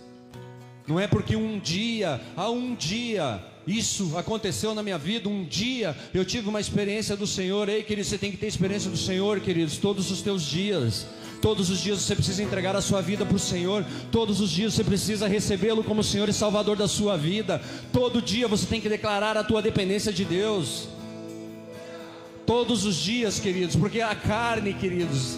Não 0.87 1.01
é 1.01 1.07
porque 1.07 1.35
um 1.35 1.59
dia, 1.59 2.21
há 2.37 2.49
um 2.49 2.75
dia, 2.75 3.41
isso 3.67 4.17
aconteceu 4.17 4.75
na 4.75 4.83
minha 4.83 4.97
vida. 4.97 5.29
Um 5.29 5.45
dia 5.45 5.97
eu 6.15 6.25
tive 6.25 6.49
uma 6.49 6.61
experiência 6.61 7.17
do 7.17 7.27
Senhor. 7.27 7.69
Ei, 7.69 7.83
querido, 7.83 8.07
você 8.07 8.17
tem 8.17 8.31
que 8.31 8.37
ter 8.37 8.47
experiência 8.47 8.91
do 8.91 8.97
Senhor, 8.97 9.41
queridos, 9.41 9.77
todos 9.79 10.11
os 10.11 10.23
teus 10.23 10.43
dias. 10.43 11.07
Todos 11.43 11.69
os 11.69 11.81
dias 11.81 12.01
você 12.01 12.15
precisa 12.15 12.43
entregar 12.43 12.77
a 12.77 12.81
sua 12.81 13.01
vida 13.01 13.27
para 13.27 13.37
o 13.37 13.41
Senhor. 13.41 13.85
Todos 14.13 14.41
os 14.41 14.51
dias 14.51 14.75
você 14.75 14.85
precisa 14.85 15.27
recebê-lo 15.27 15.83
como 15.83 16.03
Senhor 16.03 16.29
e 16.29 16.33
Salvador 16.33 16.77
da 16.77 16.87
sua 16.87 17.17
vida. 17.17 17.61
Todo 17.93 18.23
dia 18.23 18.47
você 18.47 18.67
tem 18.67 18.81
que 18.81 18.89
declarar 18.89 19.37
a 19.37 19.45
tua 19.45 19.61
dependência 19.61 20.13
de 20.13 20.25
Deus. 20.25 20.89
Todos 22.47 22.85
os 22.85 22.95
dias, 22.97 23.41
queridos, 23.41 23.75
porque 23.75 24.01
a 24.01 24.15
carne, 24.15 24.73
queridos, 24.73 25.37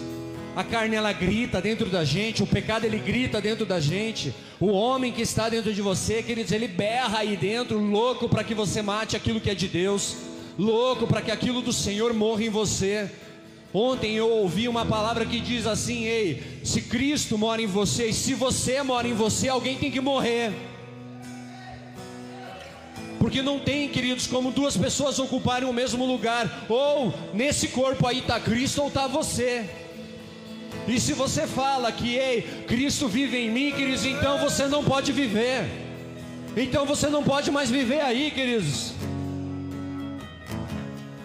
a 0.59 0.63
carne 0.65 0.93
ela 0.93 1.13
grita 1.13 1.61
dentro 1.61 1.89
da 1.89 2.03
gente, 2.03 2.43
o 2.43 2.45
pecado 2.45 2.83
ele 2.83 2.99
grita 2.99 3.39
dentro 3.39 3.65
da 3.65 3.79
gente. 3.79 4.35
O 4.59 4.67
homem 4.67 5.09
que 5.09 5.21
está 5.21 5.47
dentro 5.47 5.73
de 5.73 5.81
você, 5.81 6.21
queridos, 6.21 6.51
ele 6.51 6.67
berra 6.67 7.19
aí 7.19 7.37
dentro, 7.37 7.79
louco 7.79 8.27
para 8.27 8.43
que 8.43 8.53
você 8.53 8.81
mate 8.81 9.15
aquilo 9.15 9.39
que 9.39 9.49
é 9.49 9.55
de 9.55 9.69
Deus, 9.69 10.17
louco 10.57 11.07
para 11.07 11.21
que 11.21 11.31
aquilo 11.31 11.61
do 11.61 11.71
Senhor 11.71 12.13
morra 12.13 12.43
em 12.43 12.49
você. 12.49 13.09
Ontem 13.73 14.17
eu 14.17 14.29
ouvi 14.29 14.67
uma 14.67 14.85
palavra 14.85 15.25
que 15.25 15.39
diz 15.39 15.65
assim: 15.65 16.03
Ei, 16.03 16.43
se 16.61 16.81
Cristo 16.81 17.37
mora 17.37 17.61
em 17.61 17.65
você, 17.65 18.09
e 18.09 18.13
se 18.13 18.33
você 18.33 18.83
mora 18.83 19.07
em 19.07 19.13
você, 19.13 19.47
alguém 19.47 19.77
tem 19.77 19.89
que 19.89 20.01
morrer. 20.01 20.51
Porque 23.17 23.41
não 23.41 23.59
tem, 23.59 23.87
queridos, 23.87 24.27
como 24.27 24.51
duas 24.51 24.75
pessoas 24.75 25.19
ocuparem 25.19 25.69
o 25.69 25.73
mesmo 25.73 26.05
lugar. 26.05 26.65
Ou 26.67 27.13
nesse 27.33 27.69
corpo 27.69 28.05
aí 28.05 28.19
está 28.19 28.41
Cristo 28.41 28.81
ou 28.81 28.89
está 28.89 29.07
você. 29.07 29.87
E 30.89 30.99
se 30.99 31.13
você 31.13 31.45
fala 31.45 31.91
que 31.91 32.15
ei, 32.15 32.41
Cristo 32.67 33.07
vive 33.07 33.37
em 33.37 33.51
mim, 33.51 33.71
queridos, 33.71 34.03
então 34.05 34.39
você 34.39 34.65
não 34.65 34.83
pode 34.83 35.11
viver. 35.11 35.69
Então 36.57 36.83
você 36.83 37.07
não 37.09 37.23
pode 37.23 37.51
mais 37.51 37.69
viver 37.69 38.01
aí, 38.01 38.31
queridos. 38.31 38.93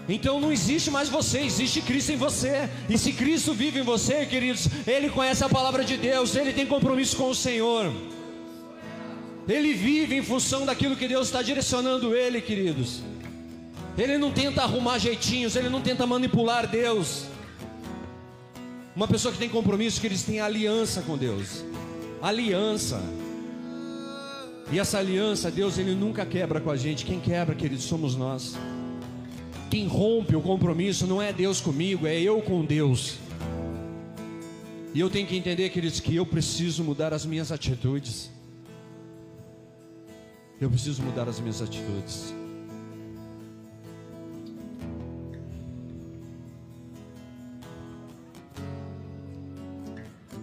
Então 0.07 0.39
não 0.39 0.53
existe 0.53 0.91
mais 0.91 1.09
você, 1.09 1.41
existe 1.41 1.81
Cristo 1.81 2.13
em 2.13 2.17
você. 2.17 2.69
E 2.91 2.99
se 2.99 3.15
Cristo 3.15 3.55
vive 3.55 3.81
em 3.81 3.83
você, 3.83 4.27
queridos, 4.27 4.69
ele 4.87 5.09
conhece 5.09 5.43
a 5.43 5.49
palavra 5.49 5.83
de 5.83 5.97
Deus, 5.97 6.37
ele 6.37 6.53
tem 6.53 6.67
compromisso 6.67 7.17
com 7.17 7.31
o 7.31 7.35
Senhor. 7.35 7.91
Ele 9.49 9.73
vive 9.73 10.15
em 10.15 10.23
função 10.23 10.67
daquilo 10.67 10.95
que 10.95 11.09
Deus 11.09 11.29
está 11.29 11.41
direcionando 11.41 12.15
ele, 12.15 12.43
queridos. 12.43 13.01
Ele 13.97 14.19
não 14.19 14.31
tenta 14.31 14.61
arrumar 14.63 14.99
jeitinhos, 14.99 15.57
ele 15.57 15.71
não 15.71 15.81
tenta 15.81 16.07
manipular 16.07 16.67
Deus. 16.67 17.34
Uma 18.97 19.09
pessoa 19.09 19.33
que 19.33 19.39
tem 19.39 19.49
compromisso, 19.49 20.01
que 20.01 20.07
eles 20.07 20.23
têm 20.23 20.41
aliança 20.41 21.03
com 21.03 21.19
Deus. 21.19 21.65
Aliança. 22.23 23.03
E 24.71 24.79
essa 24.79 24.99
aliança, 24.99 25.51
Deus, 25.51 25.79
ele 25.79 25.95
nunca 25.95 26.25
quebra 26.25 26.61
com 26.61 26.71
a 26.71 26.77
gente. 26.77 27.05
Quem 27.05 27.19
quebra, 27.19 27.57
queridos, 27.57 27.85
somos 27.85 28.15
nós. 28.15 28.57
Quem 29.69 29.89
rompe 29.89 30.37
o 30.37 30.41
compromisso 30.41 31.07
não 31.09 31.21
é 31.21 31.33
Deus 31.33 31.61
comigo, 31.61 32.07
é 32.07 32.21
eu 32.21 32.41
com 32.41 32.65
Deus. 32.65 33.17
E 34.95 35.01
eu 35.01 35.11
tenho 35.11 35.27
que 35.27 35.37
entender, 35.37 35.71
queridos, 35.71 35.99
que 35.99 36.15
eu 36.15 36.25
preciso 36.25 36.85
mudar 36.85 37.13
as 37.13 37.27
minhas 37.27 37.51
atitudes. 37.51 38.31
Eu 40.61 40.71
preciso 40.71 41.03
mudar 41.03 41.29
as 41.29 41.41
minhas 41.41 41.61
atitudes. 41.61 42.33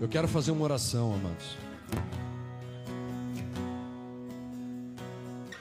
Eu 0.02 0.08
quero 0.08 0.28
fazer 0.28 0.50
uma 0.50 0.64
oração, 0.64 1.14
amados. 1.14 1.56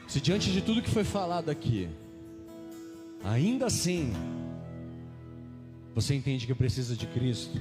Se 0.08 0.18
diante 0.18 0.50
de 0.50 0.62
tudo 0.62 0.80
que 0.80 0.88
foi 0.88 1.04
falado 1.04 1.50
aqui, 1.50 1.90
ainda 3.22 3.66
assim, 3.66 4.14
você 5.94 6.14
entende 6.14 6.46
que 6.46 6.54
precisa 6.54 6.96
de 6.96 7.06
Cristo, 7.06 7.60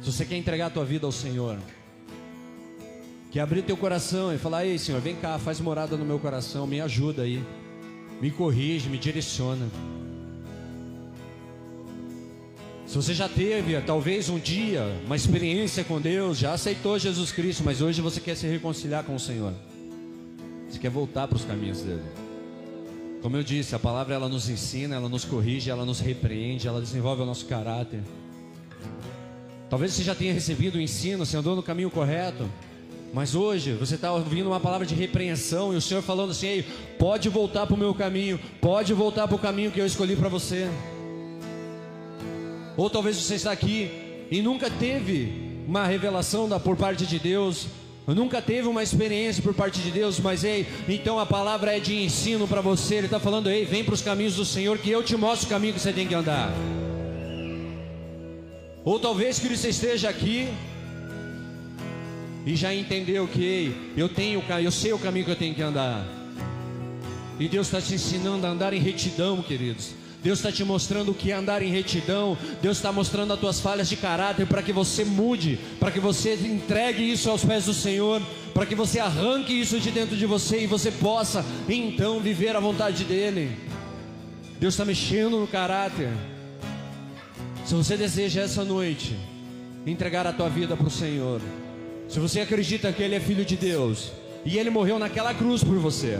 se 0.00 0.12
você 0.12 0.24
quer 0.24 0.36
entregar 0.36 0.66
a 0.66 0.70
tua 0.70 0.84
vida 0.84 1.04
ao 1.04 1.10
Senhor, 1.10 1.58
quer 3.32 3.40
abrir 3.40 3.62
teu 3.62 3.76
coração 3.76 4.32
e 4.32 4.38
falar: 4.38 4.64
Ei, 4.64 4.78
Senhor, 4.78 5.00
vem 5.00 5.16
cá, 5.16 5.36
faz 5.36 5.58
morada 5.58 5.96
no 5.96 6.04
meu 6.04 6.20
coração, 6.20 6.64
me 6.64 6.80
ajuda 6.80 7.22
aí, 7.22 7.44
me 8.20 8.30
corrige, 8.30 8.88
me 8.88 8.98
direciona. 8.98 9.66
Se 12.90 12.96
você 12.96 13.14
já 13.14 13.28
teve, 13.28 13.80
talvez 13.82 14.28
um 14.28 14.36
dia, 14.36 14.82
uma 15.06 15.14
experiência 15.14 15.84
com 15.84 16.00
Deus, 16.00 16.36
já 16.36 16.54
aceitou 16.54 16.98
Jesus 16.98 17.30
Cristo, 17.30 17.62
mas 17.64 17.80
hoje 17.80 18.00
você 18.00 18.20
quer 18.20 18.34
se 18.34 18.48
reconciliar 18.48 19.04
com 19.04 19.14
o 19.14 19.20
Senhor. 19.20 19.54
Você 20.68 20.76
quer 20.76 20.90
voltar 20.90 21.28
para 21.28 21.36
os 21.36 21.44
caminhos 21.44 21.82
dele. 21.82 22.02
Como 23.22 23.36
eu 23.36 23.44
disse, 23.44 23.76
a 23.76 23.78
palavra 23.78 24.16
ela 24.16 24.28
nos 24.28 24.48
ensina, 24.48 24.96
ela 24.96 25.08
nos 25.08 25.24
corrige, 25.24 25.70
ela 25.70 25.84
nos 25.84 26.00
repreende, 26.00 26.66
ela 26.66 26.80
desenvolve 26.80 27.22
o 27.22 27.24
nosso 27.24 27.46
caráter. 27.46 28.00
Talvez 29.68 29.92
você 29.92 30.02
já 30.02 30.16
tenha 30.16 30.34
recebido 30.34 30.74
o 30.74 30.80
ensino, 30.80 31.24
você 31.24 31.36
andou 31.36 31.54
no 31.54 31.62
caminho 31.62 31.92
correto, 31.92 32.50
mas 33.14 33.36
hoje 33.36 33.72
você 33.74 33.94
está 33.94 34.12
ouvindo 34.12 34.48
uma 34.48 34.58
palavra 34.58 34.84
de 34.84 34.96
repreensão 34.96 35.72
e 35.72 35.76
o 35.76 35.80
Senhor 35.80 36.02
falando 36.02 36.30
assim: 36.30 36.48
Ei, 36.48 36.66
pode 36.98 37.28
voltar 37.28 37.68
para 37.68 37.76
o 37.76 37.78
meu 37.78 37.94
caminho, 37.94 38.40
pode 38.60 38.92
voltar 38.92 39.28
para 39.28 39.36
o 39.36 39.38
caminho 39.38 39.70
que 39.70 39.80
eu 39.80 39.86
escolhi 39.86 40.16
para 40.16 40.28
você. 40.28 40.68
Ou 42.80 42.88
talvez 42.88 43.14
você 43.18 43.34
está 43.34 43.52
aqui 43.52 43.90
e 44.30 44.40
nunca 44.40 44.70
teve 44.70 45.30
uma 45.68 45.84
revelação 45.84 46.48
da, 46.48 46.58
por 46.58 46.78
parte 46.78 47.04
de 47.04 47.18
Deus, 47.18 47.66
nunca 48.06 48.40
teve 48.40 48.68
uma 48.68 48.82
experiência 48.82 49.42
por 49.42 49.52
parte 49.52 49.82
de 49.82 49.90
Deus, 49.90 50.18
mas 50.18 50.44
ei, 50.44 50.66
então 50.88 51.18
a 51.18 51.26
palavra 51.26 51.76
é 51.76 51.78
de 51.78 51.94
ensino 52.02 52.48
para 52.48 52.62
você. 52.62 52.94
Ele 52.94 53.06
está 53.06 53.20
falando, 53.20 53.50
ei, 53.50 53.66
vem 53.66 53.84
para 53.84 53.92
os 53.92 54.00
caminhos 54.00 54.36
do 54.36 54.46
Senhor, 54.46 54.78
que 54.78 54.90
eu 54.90 55.02
te 55.02 55.14
mostro 55.14 55.46
o 55.46 55.50
caminho 55.50 55.74
que 55.74 55.78
você 55.78 55.92
tem 55.92 56.06
que 56.06 56.14
andar. 56.14 56.54
Ou 58.82 58.98
talvez 58.98 59.38
que 59.38 59.54
você 59.54 59.68
esteja 59.68 60.08
aqui 60.08 60.48
e 62.46 62.56
já 62.56 62.74
entendeu 62.74 63.28
que 63.28 63.44
ei, 63.44 63.92
eu 63.94 64.08
tenho, 64.08 64.42
eu 64.64 64.70
sei 64.70 64.94
o 64.94 64.98
caminho 64.98 65.26
que 65.26 65.32
eu 65.32 65.36
tenho 65.36 65.54
que 65.54 65.60
andar. 65.60 66.02
E 67.38 67.46
Deus 67.46 67.66
está 67.66 67.78
te 67.78 67.92
ensinando 67.92 68.46
a 68.46 68.48
andar 68.50 68.72
em 68.72 68.80
retidão, 68.80 69.42
queridos. 69.42 69.99
Deus 70.22 70.38
está 70.38 70.52
te 70.52 70.62
mostrando 70.62 71.12
o 71.12 71.14
que 71.14 71.32
é 71.32 71.34
andar 71.34 71.62
em 71.62 71.70
retidão. 71.70 72.36
Deus 72.60 72.76
está 72.76 72.92
mostrando 72.92 73.32
as 73.32 73.40
tuas 73.40 73.60
falhas 73.60 73.88
de 73.88 73.96
caráter 73.96 74.46
para 74.46 74.62
que 74.62 74.72
você 74.72 75.04
mude, 75.04 75.58
para 75.78 75.90
que 75.90 75.98
você 75.98 76.34
entregue 76.34 77.10
isso 77.10 77.30
aos 77.30 77.44
pés 77.44 77.64
do 77.64 77.72
Senhor, 77.72 78.20
para 78.52 78.66
que 78.66 78.74
você 78.74 78.98
arranque 78.98 79.58
isso 79.58 79.80
de 79.80 79.90
dentro 79.90 80.16
de 80.16 80.26
você 80.26 80.64
e 80.64 80.66
você 80.66 80.90
possa 80.90 81.44
então 81.68 82.20
viver 82.20 82.54
a 82.54 82.60
vontade 82.60 83.04
dEle. 83.04 83.56
Deus 84.58 84.74
está 84.74 84.84
mexendo 84.84 85.40
no 85.40 85.46
caráter. 85.46 86.10
Se 87.64 87.74
você 87.74 87.96
deseja 87.96 88.42
essa 88.42 88.62
noite 88.62 89.16
entregar 89.86 90.26
a 90.26 90.32
tua 90.32 90.50
vida 90.50 90.76
para 90.76 90.86
o 90.86 90.90
Senhor, 90.90 91.40
Se 92.08 92.18
você 92.18 92.40
acredita 92.40 92.92
que 92.92 93.04
Ele 93.04 93.14
é 93.14 93.20
filho 93.20 93.44
de 93.44 93.56
Deus 93.56 94.10
e 94.44 94.58
Ele 94.58 94.68
morreu 94.68 94.98
naquela 94.98 95.32
cruz 95.32 95.62
por 95.62 95.78
você, 95.78 96.18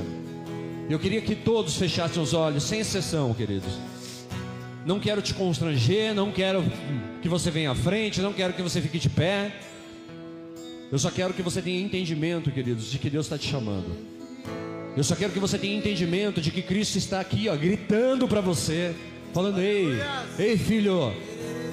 eu 0.88 1.00
queria 1.00 1.20
que 1.20 1.34
todos 1.34 1.76
fechassem 1.76 2.22
os 2.22 2.32
olhos, 2.32 2.62
sem 2.62 2.78
exceção, 2.78 3.34
queridos. 3.34 3.89
Não 4.84 4.98
quero 4.98 5.20
te 5.20 5.34
constranger, 5.34 6.14
não 6.14 6.32
quero 6.32 6.64
que 7.20 7.28
você 7.28 7.50
venha 7.50 7.70
à 7.70 7.74
frente, 7.74 8.20
não 8.20 8.32
quero 8.32 8.54
que 8.54 8.62
você 8.62 8.80
fique 8.80 8.98
de 8.98 9.10
pé. 9.10 9.52
Eu 10.90 10.98
só 10.98 11.10
quero 11.10 11.34
que 11.34 11.42
você 11.42 11.60
tenha 11.60 11.80
entendimento, 11.80 12.50
queridos, 12.50 12.90
de 12.90 12.98
que 12.98 13.10
Deus 13.10 13.26
está 13.26 13.36
te 13.36 13.46
chamando. 13.46 13.94
Eu 14.96 15.04
só 15.04 15.14
quero 15.14 15.32
que 15.32 15.38
você 15.38 15.58
tenha 15.58 15.76
entendimento 15.76 16.40
de 16.40 16.50
que 16.50 16.62
Cristo 16.62 16.96
está 16.96 17.20
aqui, 17.20 17.48
ó, 17.48 17.56
gritando 17.56 18.26
para 18.26 18.40
você, 18.40 18.94
falando: 19.32 19.60
Ei, 19.60 19.98
ei, 20.38 20.56
filho, 20.56 21.12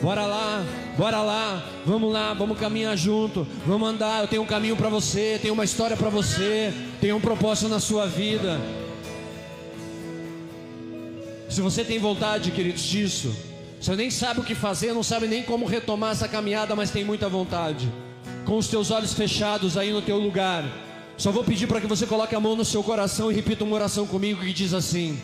bora 0.02 0.26
lá, 0.26 0.64
bora 0.98 1.22
lá, 1.22 1.66
vamos 1.86 2.14
lá, 2.14 2.34
vamos 2.34 2.60
caminhar 2.60 2.96
junto, 2.96 3.48
vamos 3.66 3.90
andar. 3.90 4.22
Eu 4.22 4.28
tenho 4.28 4.44
um 4.44 4.46
caminho 4.46 4.76
para 4.76 4.90
você, 4.90 5.40
tenho 5.42 5.54
uma 5.54 5.64
história 5.64 5.98
para 5.98 6.10
você, 6.10 6.74
tenho 7.02 7.16
um 7.16 7.22
propósito 7.22 7.70
na 7.70 7.80
sua 7.80 8.06
vida. 8.06 8.60
Se 11.49 11.61
você 11.61 11.84
tem 11.84 11.98
vontade, 11.98 12.52
queridos, 12.52 12.84
disso, 12.84 13.34
você 13.80 13.95
nem 13.95 14.11
sabe 14.11 14.41
o 14.41 14.44
que 14.44 14.53
fazer, 14.53 14.94
não 14.94 15.03
sabe 15.03 15.28
nem 15.28 15.44
como 15.44 15.65
retomar 15.65 16.11
essa 16.11 16.28
caminhada, 16.28 16.76
mas 16.76 16.91
tem 16.91 17.06
muita 17.06 17.30
vontade. 17.30 17.91
Com 18.45 18.57
os 18.57 18.68
teus 18.68 18.91
olhos 18.91 19.14
fechados 19.14 19.78
aí 19.78 19.91
no 19.91 20.02
teu 20.02 20.18
lugar, 20.18 20.65
só 21.18 21.32
vou 21.32 21.44
pedir 21.44 21.68
para 21.68 21.80
que 21.80 21.88
você 21.88 22.06
coloque 22.06 22.36
a 22.36 22.40
mão 22.40 22.56
no 22.56 22.65
seu 22.65 22.84
coração 22.84 23.32
e 23.32 23.36
repita 23.36 23.64
uma 23.64 23.76
oração 23.76 24.06
comigo 24.06 24.41
que 24.41 24.53
diz 24.53 24.74
assim: 24.74 25.19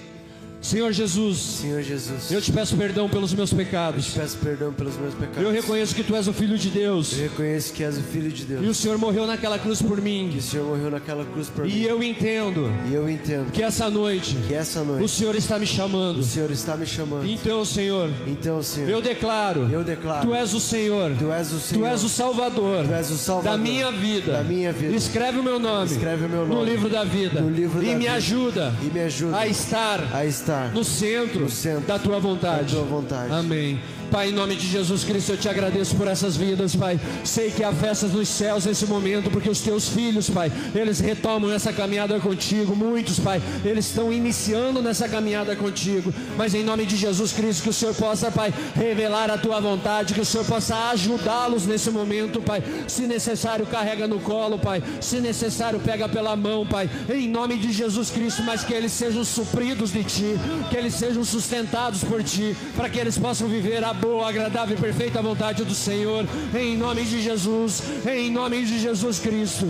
Senhor 0.63 0.93
Jesus, 0.93 1.37
Senhor 1.61 1.81
Jesus, 1.81 2.31
eu 2.31 2.41
te 2.41 2.49
peço 2.49 2.77
perdão 2.77 3.09
pelos 3.09 3.33
meus 3.33 3.51
eu 3.51 3.57
pecados. 3.57 4.05
te 4.05 4.11
peço 4.17 4.37
perdão 4.37 4.71
pelos 4.71 4.95
meus 4.97 5.13
pecados. 5.13 5.43
Eu 5.43 5.51
reconheço 5.51 5.93
que 5.93 6.03
tu 6.03 6.15
és 6.15 6.25
o 6.25 6.31
filho 6.31 6.57
de 6.57 6.69
Deus 6.69 7.11
Eu 7.13 7.23
reconheço 7.23 7.73
que 7.73 7.83
és 7.83 7.97
o 7.97 8.01
Filho 8.01 8.31
de 8.31 8.43
e 8.43 8.45
Deus. 8.45 8.65
o 8.67 8.73
Senhor 8.73 8.97
morreu 8.97 9.27
naquela 9.27 9.59
cruz 9.59 9.81
por 9.81 9.99
mim. 9.99 10.33
o 10.37 10.41
Senhor 10.41 10.65
morreu 10.65 10.89
naquela 10.89 11.25
cruz 11.25 11.49
por 11.49 11.65
E 11.67 11.73
mim. 11.73 11.81
eu 11.81 12.01
entendo 12.01 12.71
E 12.89 12.93
eu 12.93 13.09
entendo 13.09 13.51
que 13.51 13.61
essa 13.61 13.89
noite 13.89 14.37
que 14.47 14.53
essa 14.53 14.79
o 14.81 14.85
noite 14.85 15.09
Senhor 15.11 15.35
está 15.35 15.59
me 15.59 15.65
chamando. 15.67 16.19
o 16.19 16.23
Senhor 16.23 16.49
está 16.49 16.77
me 16.77 16.85
chamando. 16.85 17.27
Então, 17.27 17.65
Senhor, 17.65 18.09
Então, 18.25 18.63
Senhor, 18.63 18.89
eu 18.89 19.01
declaro, 19.01 19.67
eu 19.69 19.83
declaro: 19.83 20.25
tu 20.27 20.33
és 20.33 20.53
o 20.53 20.61
Senhor. 20.61 21.11
Tu 21.19 21.29
és 21.29 21.51
o 21.51 21.59
Senhor. 21.59 21.83
Tu 21.83 21.85
és 21.91 22.03
o 22.03 22.09
Salvador, 22.09 22.85
Tu 22.87 22.93
és 22.93 23.11
o 23.11 23.17
Salvador 23.17 23.51
da 23.51 23.57
minha 23.57 23.91
vida. 23.91 24.31
da 24.31 24.43
minha 24.43 24.71
vida. 24.71 24.95
Escreve 24.95 25.39
o 25.39 25.43
meu 25.43 25.59
nome, 25.59 25.91
Escreve 25.91 26.25
o 26.25 26.29
meu 26.29 26.45
no 26.47 26.55
nome 26.55 26.69
livro 26.69 26.89
da 26.89 27.03
vida. 27.03 27.41
no 27.41 27.49
livro 27.49 27.83
e 27.83 27.87
da 27.87 27.91
me 27.93 27.99
vida. 27.99 28.13
ajuda 28.13 28.73
e 28.81 28.85
me 28.85 28.99
ajuda 29.01 29.37
a 29.37 29.45
estar 29.45 29.99
a 30.13 30.25
estar 30.25 30.52
no 30.73 30.83
centro, 30.83 31.41
no 31.41 31.49
centro 31.49 31.87
da 31.87 31.99
tua 31.99 32.19
vontade. 32.19 32.73
da 32.73 32.79
tua 32.79 32.83
vontade. 32.83 33.33
Amém. 33.33 33.79
Pai, 34.13 34.29
em 34.29 34.31
nome 34.31 34.55
de 34.55 34.67
Jesus 34.67 35.03
Cristo, 35.03 35.31
eu 35.31 35.37
te 35.37 35.49
agradeço 35.49 35.95
por 35.95 36.07
essas 36.07 36.37
vidas, 36.37 36.75
Pai. 36.75 36.99
Sei 37.23 37.49
que 37.49 37.63
há 37.63 37.73
festas 37.73 38.11
nos 38.11 38.29
céus 38.29 38.63
nesse 38.63 38.85
momento, 38.85 39.31
porque 39.31 39.49
os 39.49 39.59
teus 39.59 39.89
filhos, 39.89 40.29
Pai, 40.29 40.51
eles 40.75 40.99
retomam 40.99 41.51
essa 41.51 41.73
caminhada 41.73 42.19
contigo. 42.19 42.75
Muitos, 42.75 43.19
Pai, 43.19 43.41
eles 43.65 43.87
estão 43.87 44.13
iniciando 44.13 44.83
nessa 44.83 45.09
caminhada 45.09 45.55
contigo. 45.55 46.13
Mas 46.37 46.53
em 46.53 46.63
nome 46.63 46.85
de 46.85 46.95
Jesus 46.95 47.31
Cristo, 47.31 47.63
que 47.63 47.69
o 47.69 47.73
Senhor 47.73 47.95
possa, 47.95 48.29
Pai, 48.29 48.53
revelar 48.75 49.31
a 49.31 49.37
tua 49.39 49.59
vontade, 49.59 50.13
que 50.13 50.21
o 50.21 50.25
Senhor 50.25 50.45
possa 50.45 50.91
ajudá-los 50.91 51.65
nesse 51.65 51.89
momento, 51.89 52.39
Pai. 52.39 52.61
Se 52.87 53.07
necessário, 53.07 53.65
carrega 53.65 54.07
no 54.07 54.19
colo, 54.19 54.59
Pai. 54.59 54.83
Se 55.01 55.19
necessário, 55.21 55.79
pega 55.79 56.07
pela 56.07 56.35
mão, 56.35 56.67
Pai. 56.67 56.87
Em 57.11 57.27
nome 57.27 57.57
de 57.57 57.71
Jesus 57.71 58.11
Cristo, 58.11 58.43
mas 58.43 58.63
que 58.63 58.75
eles 58.75 58.91
sejam 58.91 59.23
supridos 59.23 59.91
de 59.91 60.03
Ti, 60.03 60.35
que 60.69 60.77
eles 60.77 60.93
sejam 60.93 61.25
sustentados 61.25 62.03
por 62.03 62.23
Ti, 62.23 62.55
para 62.75 62.87
que 62.87 62.99
eles 62.99 63.17
possam 63.17 63.47
viver 63.47 63.83
a 63.83 64.02
boa, 64.03 64.27
agradável 64.27 64.77
e 64.77 64.81
perfeita 64.81 65.21
vontade 65.21 65.63
do 65.63 65.73
Senhor. 65.73 66.25
Em 66.53 66.77
nome 66.77 67.05
de 67.05 67.21
Jesus, 67.21 67.81
em 68.05 68.29
nome 68.29 68.65
de 68.65 68.77
Jesus 68.77 69.17
Cristo. 69.17 69.65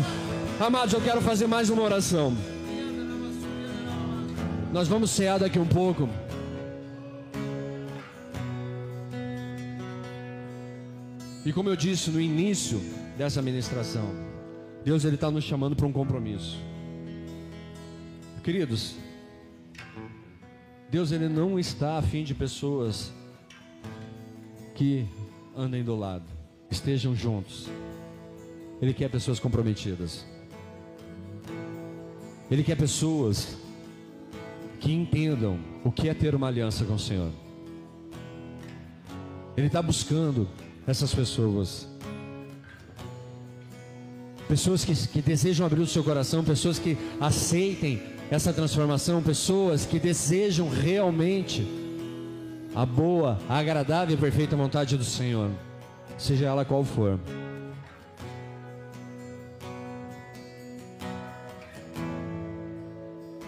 Amados, 0.59 0.91
eu 0.91 1.01
quero 1.01 1.21
fazer 1.21 1.45
mais 1.45 1.69
uma 1.69 1.83
oração. 1.83 2.35
Nós 4.71 4.87
vamos 4.87 5.11
cear 5.11 5.37
daqui 5.37 5.59
um 5.59 5.67
pouco. 5.67 6.09
E 11.45 11.53
como 11.53 11.69
eu 11.69 11.75
disse 11.75 12.09
no 12.09 12.19
início 12.19 12.81
dessa 13.15 13.39
ministração, 13.39 14.09
Deus 14.83 15.05
ele 15.05 15.13
está 15.13 15.29
nos 15.29 15.43
chamando 15.43 15.75
para 15.75 15.85
um 15.85 15.91
compromisso. 15.91 16.57
Queridos, 18.43 18.95
Deus 20.89 21.11
ele 21.11 21.29
não 21.29 21.59
está 21.59 21.99
afim 21.99 22.23
de 22.23 22.33
pessoas 22.33 23.13
que 24.75 25.05
andem 25.55 25.83
do 25.83 25.95
lado, 25.95 26.25
estejam 26.69 27.15
juntos. 27.15 27.67
Ele 28.81 28.93
quer 28.93 29.09
pessoas 29.09 29.39
comprometidas. 29.39 30.25
Ele 32.49 32.63
quer 32.63 32.75
pessoas 32.75 33.57
que 34.79 34.91
entendam 34.91 35.59
o 35.83 35.91
que 35.91 36.09
é 36.09 36.13
ter 36.13 36.35
uma 36.35 36.47
aliança 36.47 36.83
com 36.83 36.95
o 36.95 36.99
Senhor. 36.99 37.31
Ele 39.55 39.67
está 39.67 39.81
buscando 39.81 40.47
essas 40.85 41.13
pessoas. 41.13 41.87
Pessoas 44.47 44.83
que, 44.83 44.93
que 45.07 45.21
desejam 45.21 45.65
abrir 45.65 45.81
o 45.81 45.87
seu 45.87 46.03
coração, 46.03 46.43
pessoas 46.43 46.77
que 46.77 46.97
aceitem 47.19 48.01
essa 48.29 48.51
transformação, 48.51 49.21
pessoas 49.21 49.85
que 49.85 49.99
desejam 49.99 50.67
realmente 50.69 51.65
a 52.75 52.85
boa, 52.85 53.37
a 53.47 53.57
agradável 53.57 54.15
e 54.15 54.19
perfeita 54.19 54.55
vontade 54.55 54.97
do 54.97 55.03
Senhor, 55.03 55.51
seja 56.17 56.47
ela 56.47 56.65
qual 56.65 56.83
for. 56.83 57.19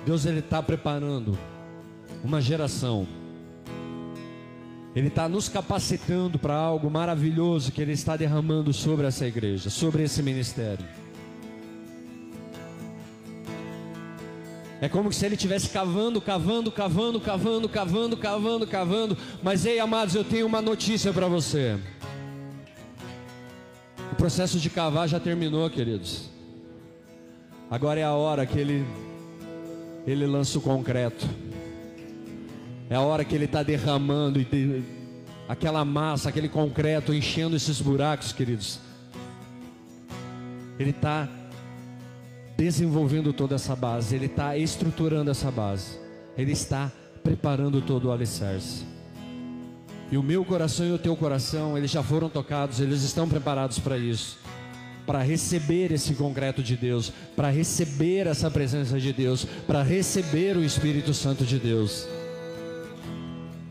Deus 0.06 0.26
ele 0.26 0.40
está 0.40 0.62
preparando 0.62 1.38
uma 2.24 2.40
geração. 2.40 3.08
Ele 4.96 5.08
está 5.08 5.28
nos 5.28 5.50
capacitando 5.50 6.40
para 6.40 6.56
algo 6.56 6.90
maravilhoso 6.90 7.72
que 7.72 7.82
Ele 7.82 7.92
está 7.92 8.16
derramando 8.16 8.72
sobre 8.72 9.06
essa 9.06 9.26
igreja, 9.26 9.70
sobre 9.70 10.04
esse 10.04 10.24
ministério. 10.24 10.86
É 14.86 14.88
como 14.88 15.12
se 15.12 15.26
ele 15.26 15.34
estivesse 15.34 15.68
cavando, 15.70 16.22
cavando, 16.22 16.72
cavando, 16.72 17.20
cavando, 17.20 17.68
cavando, 17.68 18.16
cavando, 18.16 18.68
cavando. 18.68 19.18
Mas 19.42 19.66
ei, 19.66 19.80
amados, 19.80 20.14
eu 20.14 20.24
tenho 20.24 20.46
uma 20.46 20.62
notícia 20.62 21.12
para 21.12 21.28
você. 21.28 21.76
O 24.12 24.16
processo 24.16 24.60
de 24.60 24.70
cavar 24.70 25.10
já 25.10 25.20
terminou, 25.20 25.68
queridos. 25.72 26.30
Agora 27.68 28.00
é 28.00 28.04
a 28.04 28.14
hora 28.14 28.46
que 28.46 28.60
ele 28.60 28.86
ele 30.06 30.28
lança 30.28 30.60
o 30.60 30.62
concreto. 30.62 31.28
É 32.88 32.94
a 32.94 33.02
hora 33.02 33.26
que 33.26 33.34
ele 33.34 33.46
está 33.46 33.64
derramando 33.64 34.40
e 34.40 34.84
aquela 35.50 35.84
massa, 35.84 36.30
aquele 36.30 36.48
concreto, 36.48 37.12
enchendo 37.12 37.56
esses 37.56 37.82
buracos, 37.82 38.32
queridos. 38.32 38.80
Ele 40.78 40.92
está 40.92 41.28
desenvolvendo 42.58 43.34
toda 43.34 43.56
essa 43.56 43.76
base, 43.76 44.16
ele 44.16 44.28
está 44.28 44.58
estruturando 44.58 45.30
essa 45.30 45.52
base, 45.52 46.00
ele 46.38 46.52
está 46.52 46.92
preparando 47.24 47.82
todo 47.82 48.06
o 48.06 48.12
alicerce. 48.12 48.86
E 50.12 50.18
o 50.18 50.24
meu 50.24 50.46
coração 50.46 50.86
e 50.86 50.92
o 50.92 51.00
teu 51.00 51.16
coração, 51.16 51.78
eles 51.78 51.92
já 51.92 52.04
foram 52.04 52.30
tocados, 52.30 52.80
eles 52.80 53.02
estão 53.02 53.28
preparados 53.28 53.80
para 53.80 53.98
isso. 53.98 54.38
Para 55.06 55.22
receber 55.22 55.92
esse 55.92 56.14
concreto 56.14 56.64
de 56.64 56.76
Deus, 56.76 57.12
para 57.36 57.50
receber 57.50 58.28
essa 58.28 58.50
presença 58.50 59.00
de 59.00 59.12
Deus, 59.12 59.46
para 59.68 59.84
receber 59.84 60.58
o 60.58 60.64
Espírito 60.64 61.14
Santo 61.14 61.44
de 61.44 61.60
Deus. 61.60 62.08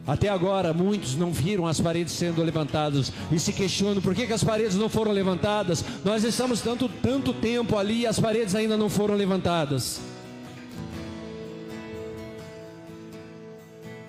Até 0.06 0.28
agora, 0.28 0.74
muitos 0.74 1.16
não 1.16 1.32
viram 1.32 1.66
as 1.66 1.81
paredes 1.81 2.12
sendo 2.12 2.43
levantadas 2.43 3.10
e 3.32 3.39
se 3.39 3.52
questionam 3.52 4.02
por 4.02 4.14
que, 4.14 4.26
que 4.26 4.32
as 4.35 4.44
paredes 4.44 4.76
não 4.76 4.89
foram 4.89 5.12
levantadas. 5.12 5.82
Nós 6.05 6.24
estamos 6.24 6.60
tanto, 6.60 6.89
tanto 6.89 7.32
tempo 7.32 7.78
ali 7.78 8.01
e 8.01 8.06
as 8.06 8.20
paredes 8.20 8.55
ainda 8.55 8.76
não 8.76 8.90
foram 8.90 9.14
levantadas. 9.14 10.01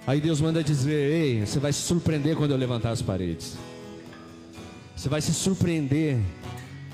Aí 0.06 0.20
Deus 0.20 0.42
manda 0.42 0.62
dizer: 0.62 1.12
Ei, 1.12 1.46
você 1.46 1.60
vai 1.60 1.72
se 1.72 1.80
surpreender 1.80 2.36
quando 2.36 2.52
eu 2.52 2.58
levantar 2.58 2.92
as 2.92 3.02
paredes. 3.02 3.56
Você 4.96 5.08
vai 5.08 5.22
se 5.22 5.34
surpreender 5.34 6.20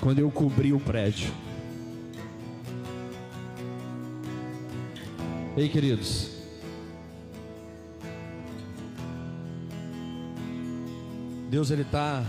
quando 0.00 0.20
eu 0.20 0.30
cobrir 0.30 0.72
o 0.72 0.80
prédio. 0.80 1.32
Ei, 5.56 5.68
queridos. 5.68 6.31
Deus 11.52 11.70
ele 11.70 11.82
está 11.82 12.24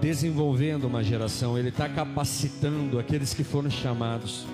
desenvolvendo 0.00 0.84
uma 0.84 1.02
geração, 1.02 1.58
ele 1.58 1.70
está 1.70 1.88
capacitando 1.88 2.96
aqueles 2.96 3.34
que 3.34 3.42
foram 3.42 3.68
chamados. 3.68 4.46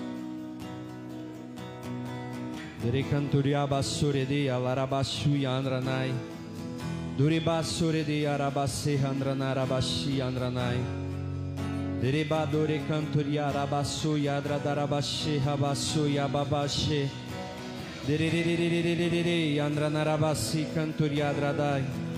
Andranai. 5.47 6.11
Duribasurede 7.19 8.25
arabase 8.25 8.97
andranarabashi 8.97 10.21
andranai. 10.21 10.79
Derebadore 12.01 12.81
cantoria 12.87 13.51
rabasu 13.51 14.17
yadra 14.17 14.57
darabashi 14.57 15.37
rabasu 15.37 16.07
yababashi. 16.09 17.07
Dererererererere 18.07 19.59
andra 19.59 19.87
narabasi 19.87 20.65
cantoria 20.73 21.31
dradai. 21.31 22.08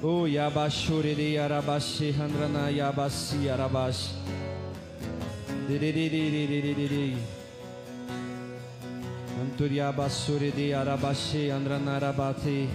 O 0.00 0.28
Yabashuriri 0.28 1.34
Arabashi 1.34 2.12
Handrana 2.14 2.70
Yabashi 2.70 3.48
Arabashi. 3.50 4.14
Anturiabasuridi 9.40 10.70
Arabashi 10.70 11.50
Andrana 11.50 11.98
Arabati. 11.98 12.68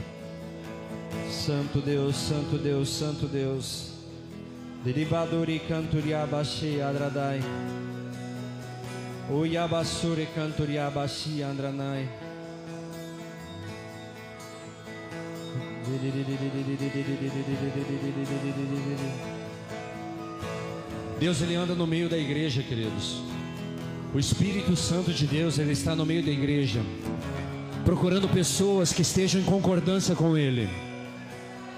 Santo 1.29 1.79
Deus, 1.79 2.17
Santo 2.17 2.57
Deus, 2.57 2.89
Santo 2.89 3.27
Deus. 3.27 3.91
Derivadori 4.83 5.61
Canturiabashi 5.65 6.79
Adradai. 6.79 7.41
O 9.31 9.45
Yabasuri 9.45 10.27
Canturiabashi 10.35 11.39
Andranai. 11.39 12.22
Deus 21.19 21.41
ele 21.41 21.55
anda 21.55 21.75
no 21.75 21.87
meio 21.87 22.09
da 22.09 22.17
igreja, 22.17 22.63
queridos. 22.63 23.21
O 24.13 24.19
Espírito 24.19 24.75
Santo 24.75 25.11
de 25.11 25.25
Deus 25.25 25.57
ele 25.57 25.71
está 25.71 25.95
no 25.95 26.05
meio 26.05 26.23
da 26.23 26.31
igreja, 26.31 26.81
procurando 27.83 28.27
pessoas 28.29 28.91
que 28.93 29.01
estejam 29.01 29.41
em 29.41 29.43
concordância 29.43 30.15
com 30.15 30.37
ele 30.37 30.69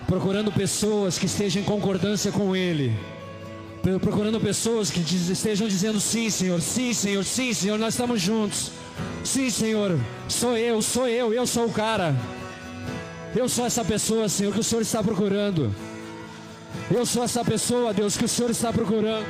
procurando 0.07 0.51
pessoas 0.51 1.17
que 1.17 1.25
estejam 1.25 1.61
em 1.61 1.65
concordância 1.65 2.31
com 2.31 2.55
Ele, 2.55 2.95
procurando 4.01 4.39
pessoas 4.39 4.89
que 4.89 4.99
estejam 4.99 5.67
dizendo 5.67 5.99
sim, 5.99 6.29
Senhor, 6.29 6.61
sim, 6.61 6.93
Senhor, 6.93 7.23
sim, 7.23 7.53
Senhor, 7.53 7.77
nós 7.77 7.93
estamos 7.93 8.21
juntos. 8.21 8.71
Sim, 9.23 9.49
Senhor, 9.49 9.99
sou 10.29 10.55
eu, 10.55 10.81
sou 10.81 11.07
eu, 11.07 11.33
eu 11.33 11.45
sou 11.47 11.65
o 11.65 11.71
cara. 11.71 12.15
Eu 13.35 13.49
sou 13.49 13.65
essa 13.65 13.83
pessoa, 13.83 14.29
Senhor, 14.29 14.53
que 14.53 14.61
o 14.61 14.63
Senhor 14.63 14.81
está 14.81 15.03
procurando. 15.03 15.75
Eu 16.89 17.05
sou 17.05 17.21
essa 17.21 17.43
pessoa, 17.43 17.93
Deus, 17.93 18.15
que 18.15 18.23
o 18.23 18.29
Senhor 18.29 18.49
está 18.49 18.71
procurando. 18.71 19.25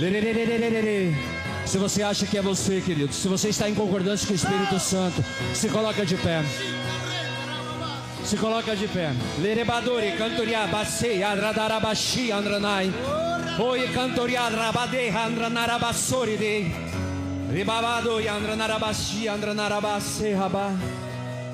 Lere. 0.00 0.20
Lere 0.20 0.20
lere 0.20 0.58
lere 0.58 0.70
lere. 0.70 1.16
Se 1.64 1.78
você 1.78 2.02
acha 2.02 2.26
que 2.26 2.36
é 2.36 2.42
você, 2.42 2.80
querido, 2.80 3.12
se 3.12 3.28
você 3.28 3.50
está 3.50 3.70
em 3.70 3.74
concordância 3.74 4.26
com 4.26 4.32
o 4.32 4.36
Espírito 4.36 4.80
Santo, 4.80 5.22
se 5.54 5.68
coloca 5.68 6.04
de 6.04 6.16
pé. 6.16 6.42
Se 8.28 8.36
coloca 8.36 8.76
de 8.76 8.86
pé. 8.88 9.08
Lerebadori, 9.40 10.12
cantoria, 10.18 10.66
basei, 10.66 11.22
adradarabashi, 11.22 12.30
andranai. 12.30 12.92
Oi, 13.58 13.88
cantoria, 13.94 14.50
rabade, 14.50 15.08
andranarabassori, 15.08 16.36
de. 16.36 16.70
Ribabado, 17.50 18.18
andranarabashi, 18.18 19.28
andranarabase, 19.28 20.34
rabá. 20.34 20.74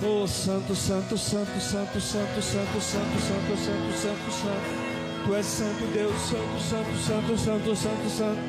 Oh, 0.03 0.27
santo, 0.27 0.75
santo, 0.75 1.17
santo, 1.17 1.61
santo, 1.61 2.01
santo, 2.01 2.43
santo, 2.43 2.81
santo, 2.83 3.21
santo, 3.21 3.57
santo, 3.57 3.97
santo, 3.97 4.33
santo. 4.33 5.27
Tu 5.27 5.35
és 5.37 5.47
santo, 5.47 5.87
Deus, 5.93 6.21
santo, 6.29 6.59
santo, 6.59 6.99
santo, 6.99 7.39
santo, 7.39 7.77
santo, 7.77 8.11
santo. 8.11 8.41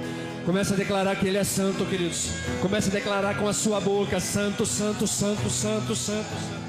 Comece 0.47 0.73
a 0.73 0.77
declarar 0.77 1.15
que 1.15 1.27
Ele 1.27 1.37
é 1.37 1.43
santo, 1.43 1.85
queridos. 1.85 2.31
Comece 2.59 2.89
a 2.89 2.91
declarar 2.91 3.37
com 3.37 3.47
a 3.47 3.53
sua 3.53 3.79
boca: 3.79 4.19
Santo, 4.19 4.65
Santo, 4.65 5.05
Santo, 5.05 5.47
Santo, 5.47 5.95
Santo. 5.95 6.64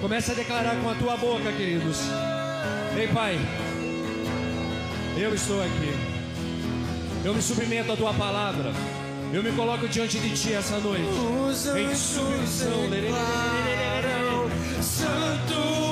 Comece 0.00 0.30
a 0.30 0.34
declarar 0.34 0.76
com 0.80 0.88
a 0.88 0.94
tua 0.94 1.16
boca, 1.16 1.50
queridos. 1.52 1.98
Ei, 2.96 3.08
Pai, 3.08 3.36
eu 5.16 5.34
estou 5.34 5.60
aqui. 5.60 5.92
Eu 7.24 7.34
me 7.34 7.42
submeto 7.42 7.90
à 7.90 7.96
tua 7.96 8.14
palavra. 8.14 8.72
Eu 9.32 9.42
me 9.42 9.50
coloco 9.52 9.88
diante 9.88 10.20
de 10.20 10.30
ti 10.40 10.52
essa 10.52 10.78
noite. 10.78 11.02
Em 11.76 11.94
submissão. 11.96 12.88
Santo 14.80 15.83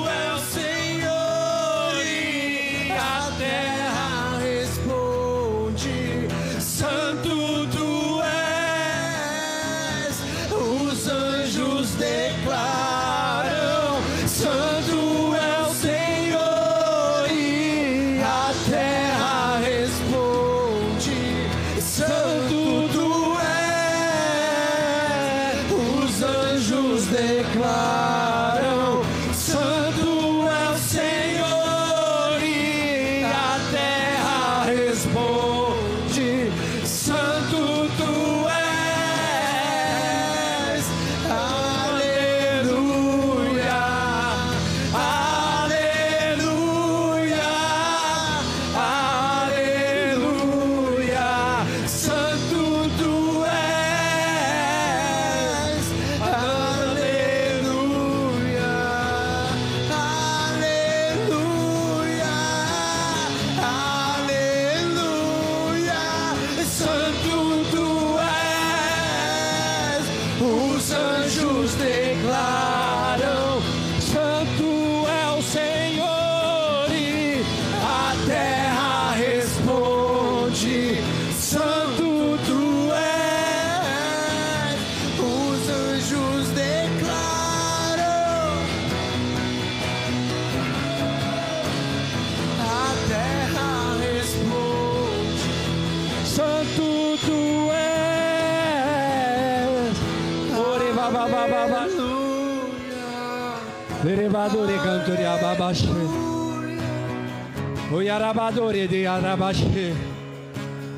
O 108.13 108.15
yarabadore 108.15 108.87
de 108.87 109.07
arabaxe. 109.07 109.95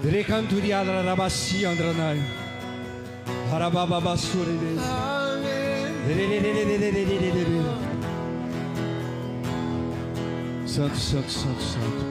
Dere 0.03 0.25
canturi 0.25 0.73
arabaxi 0.73 1.65
andranai. 1.65 2.19
Harababa 3.49 4.01
basure 4.01 4.57
de. 4.59 4.75
Santo, 10.67 10.97
santo, 10.97 11.31
santo, 11.31 11.61
santo. 11.61 12.05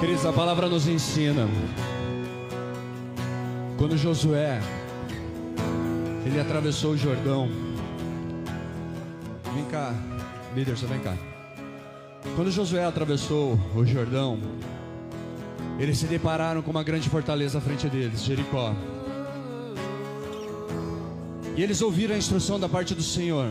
Queridos, 0.00 0.26
a 0.26 0.32
palavra 0.32 0.68
nos 0.68 0.88
ensina. 0.88 1.46
Quando 3.78 3.96
Josué 3.96 4.60
ele 6.26 6.40
atravessou 6.40 6.94
o 6.94 6.96
Jordão. 6.96 7.48
Vem 9.54 9.64
cá, 9.66 9.94
líder, 10.52 10.76
você 10.76 10.86
vem 10.86 10.98
cá. 10.98 11.39
Quando 12.36 12.50
Josué 12.50 12.84
atravessou 12.84 13.58
o 13.74 13.84
Jordão, 13.84 14.38
eles 15.78 15.98
se 15.98 16.06
depararam 16.06 16.62
com 16.62 16.70
uma 16.70 16.82
grande 16.82 17.08
fortaleza 17.08 17.58
à 17.58 17.60
frente 17.60 17.88
deles, 17.88 18.24
Jericó. 18.24 18.74
E 21.56 21.62
eles 21.62 21.82
ouviram 21.82 22.14
a 22.14 22.18
instrução 22.18 22.58
da 22.58 22.68
parte 22.68 22.94
do 22.94 23.02
Senhor. 23.02 23.50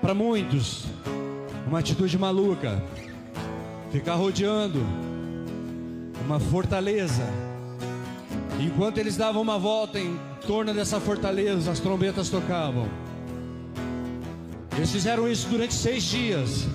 Para 0.00 0.12
muitos, 0.14 0.84
uma 1.66 1.78
atitude 1.78 2.18
maluca. 2.18 2.82
ficar 3.92 4.14
rodeando 4.14 4.80
uma 6.24 6.40
fortaleza. 6.40 7.22
Enquanto 8.60 8.98
eles 8.98 9.16
davam 9.16 9.40
uma 9.40 9.58
volta 9.58 9.98
em 9.98 10.18
torno 10.46 10.74
dessa 10.74 11.00
fortaleza, 11.00 11.70
as 11.70 11.80
trombetas 11.80 12.28
tocavam. 12.28 12.88
Eles 14.76 14.90
fizeram 14.90 15.28
isso 15.28 15.48
durante 15.48 15.72
seis 15.72 16.02
dias. 16.02 16.66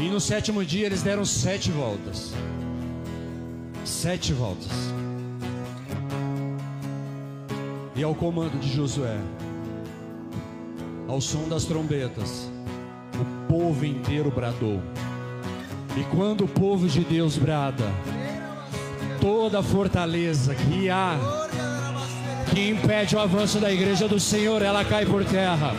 E 0.00 0.08
no 0.08 0.18
sétimo 0.18 0.64
dia 0.64 0.86
eles 0.86 1.02
deram 1.02 1.26
sete 1.26 1.70
voltas. 1.70 2.32
Sete 3.84 4.32
voltas. 4.32 4.70
E 7.94 8.02
ao 8.02 8.14
comando 8.14 8.58
de 8.58 8.74
Josué, 8.74 9.18
ao 11.06 11.20
som 11.20 11.46
das 11.48 11.66
trombetas, 11.66 12.50
o 13.14 13.52
povo 13.52 13.84
inteiro 13.84 14.30
bradou. 14.30 14.80
E 15.94 16.04
quando 16.04 16.44
o 16.44 16.48
povo 16.48 16.88
de 16.88 17.00
Deus 17.00 17.36
brada, 17.36 17.84
toda 19.20 19.62
fortaleza 19.62 20.54
que 20.54 20.88
há, 20.88 21.18
que 22.54 22.70
impede 22.70 23.16
o 23.16 23.20
avanço 23.20 23.58
da 23.58 23.70
igreja 23.70 24.08
do 24.08 24.18
Senhor, 24.18 24.62
ela 24.62 24.82
cai 24.82 25.04
por 25.04 25.22
terra. 25.26 25.74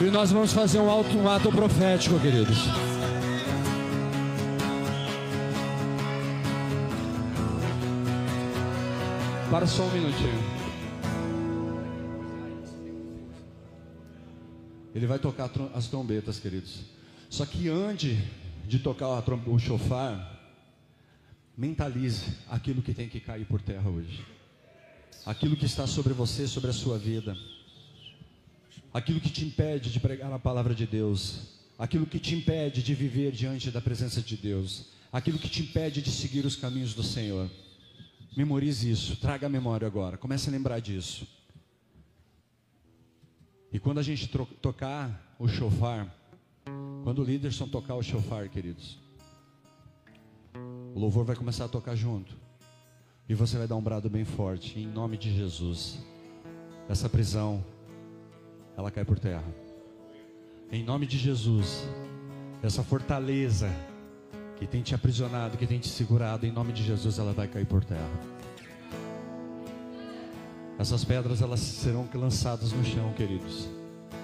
E 0.00 0.10
nós 0.10 0.32
vamos 0.32 0.54
fazer 0.54 0.80
um, 0.80 0.88
alto, 0.88 1.14
um 1.14 1.28
ato 1.28 1.52
profético, 1.52 2.18
queridos. 2.18 2.56
Para 9.50 9.66
só 9.66 9.82
um 9.82 9.90
minutinho. 9.90 10.42
Ele 14.94 15.06
vai 15.06 15.18
tocar 15.18 15.50
as 15.74 15.88
trombetas, 15.88 16.38
queridos. 16.38 16.80
Só 17.28 17.44
que 17.44 17.68
antes 17.68 18.16
de 18.66 18.78
tocar 18.78 19.22
o 19.46 19.58
chofar, 19.58 20.40
mentalize 21.54 22.38
aquilo 22.48 22.80
que 22.80 22.94
tem 22.94 23.06
que 23.06 23.20
cair 23.20 23.44
por 23.44 23.60
terra 23.60 23.90
hoje. 23.90 24.24
Aquilo 25.26 25.56
que 25.56 25.66
está 25.66 25.86
sobre 25.86 26.14
você, 26.14 26.48
sobre 26.48 26.70
a 26.70 26.72
sua 26.72 26.96
vida. 26.96 27.36
Aquilo 28.92 29.20
que 29.20 29.30
te 29.30 29.44
impede 29.44 29.90
de 29.90 30.00
pregar 30.00 30.32
a 30.32 30.38
palavra 30.38 30.74
de 30.74 30.86
Deus. 30.86 31.58
Aquilo 31.78 32.06
que 32.06 32.18
te 32.18 32.34
impede 32.34 32.82
de 32.82 32.94
viver 32.94 33.32
diante 33.32 33.70
da 33.70 33.80
presença 33.80 34.20
de 34.20 34.36
Deus. 34.36 34.86
Aquilo 35.12 35.38
que 35.38 35.48
te 35.48 35.62
impede 35.62 36.02
de 36.02 36.10
seguir 36.10 36.44
os 36.44 36.56
caminhos 36.56 36.92
do 36.92 37.02
Senhor. 37.02 37.50
Memorize 38.36 38.90
isso, 38.90 39.16
traga 39.16 39.46
a 39.46 39.50
memória 39.50 39.86
agora. 39.86 40.16
Comece 40.16 40.48
a 40.48 40.52
lembrar 40.52 40.80
disso. 40.80 41.26
E 43.72 43.78
quando 43.78 43.98
a 43.98 44.02
gente 44.02 44.28
tocar 44.60 45.36
o 45.38 45.46
chofar, 45.46 46.12
quando 47.04 47.20
o 47.20 47.24
Liderson 47.24 47.68
tocar 47.68 47.94
o 47.94 48.02
chofar, 48.02 48.48
queridos, 48.48 48.98
o 50.94 50.98
louvor 50.98 51.24
vai 51.24 51.36
começar 51.36 51.66
a 51.66 51.68
tocar 51.68 51.94
junto. 51.94 52.34
E 53.28 53.34
você 53.34 53.56
vai 53.56 53.68
dar 53.68 53.76
um 53.76 53.82
brado 53.82 54.10
bem 54.10 54.24
forte, 54.24 54.78
em 54.80 54.86
nome 54.86 55.16
de 55.16 55.32
Jesus. 55.32 55.98
Essa 56.88 57.08
prisão, 57.08 57.64
ela 58.76 58.90
cai 58.90 59.04
por 59.04 59.18
terra. 59.18 59.44
Em 60.72 60.84
nome 60.84 61.06
de 61.06 61.18
Jesus, 61.18 61.88
essa 62.62 62.82
fortaleza 62.82 63.68
que 64.56 64.66
tem 64.66 64.82
te 64.82 64.94
aprisionado, 64.94 65.56
que 65.56 65.66
tem 65.66 65.78
te 65.78 65.88
segurado, 65.88 66.46
em 66.46 66.52
nome 66.52 66.72
de 66.72 66.82
Jesus, 66.82 67.18
ela 67.18 67.32
vai 67.32 67.48
cair 67.48 67.66
por 67.66 67.84
terra. 67.84 68.10
Essas 70.78 71.04
pedras 71.04 71.42
elas 71.42 71.60
serão 71.60 72.08
lançadas 72.14 72.72
no 72.72 72.84
chão, 72.84 73.12
queridos. 73.14 73.68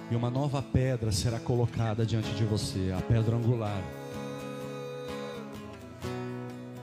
E 0.09 0.15
uma 0.15 0.29
nova 0.29 0.61
pedra 0.61 1.11
será 1.11 1.39
colocada 1.39 2.05
diante 2.05 2.31
de 2.31 2.45
você, 2.45 2.93
a 2.97 3.01
pedra 3.01 3.35
angular. 3.35 3.81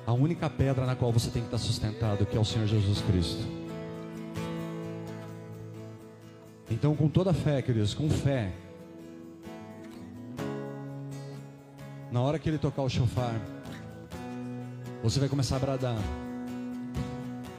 A 0.07 0.13
única 0.13 0.51
pedra 0.51 0.85
na 0.85 0.95
qual 0.95 1.11
você 1.11 1.31
tem 1.31 1.43
que 1.43 1.49
estar 1.49 1.59
sustentado, 1.59 2.27
que 2.27 2.37
é 2.37 2.41
o 2.41 2.45
Senhor 2.45 2.67
Jesus 2.69 3.01
Cristo. 3.01 3.64
Então, 6.71 6.95
com 6.97 7.09
toda 7.09 7.33
fé, 7.33 7.61
queridos, 7.63 7.95
com 7.95 8.09
fé, 8.09 8.53
Na 12.15 12.21
hora 12.21 12.39
que 12.39 12.49
ele 12.49 12.59
tocar 12.59 12.83
o 12.83 12.89
chofar, 12.89 13.35
você 15.03 15.19
vai 15.19 15.29
começar 15.29 15.57
a 15.57 15.59
bradar. 15.59 15.99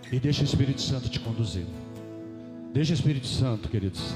E 0.10 0.18
deixa 0.18 0.44
o 0.44 0.46
Espírito 0.46 0.82
Santo 0.82 1.10
te 1.10 1.20
conduzir. 1.20 1.66
Deixa 2.72 2.94
o 2.94 2.96
Espírito 2.96 3.28
Santo, 3.28 3.68
queridos. 3.68 4.16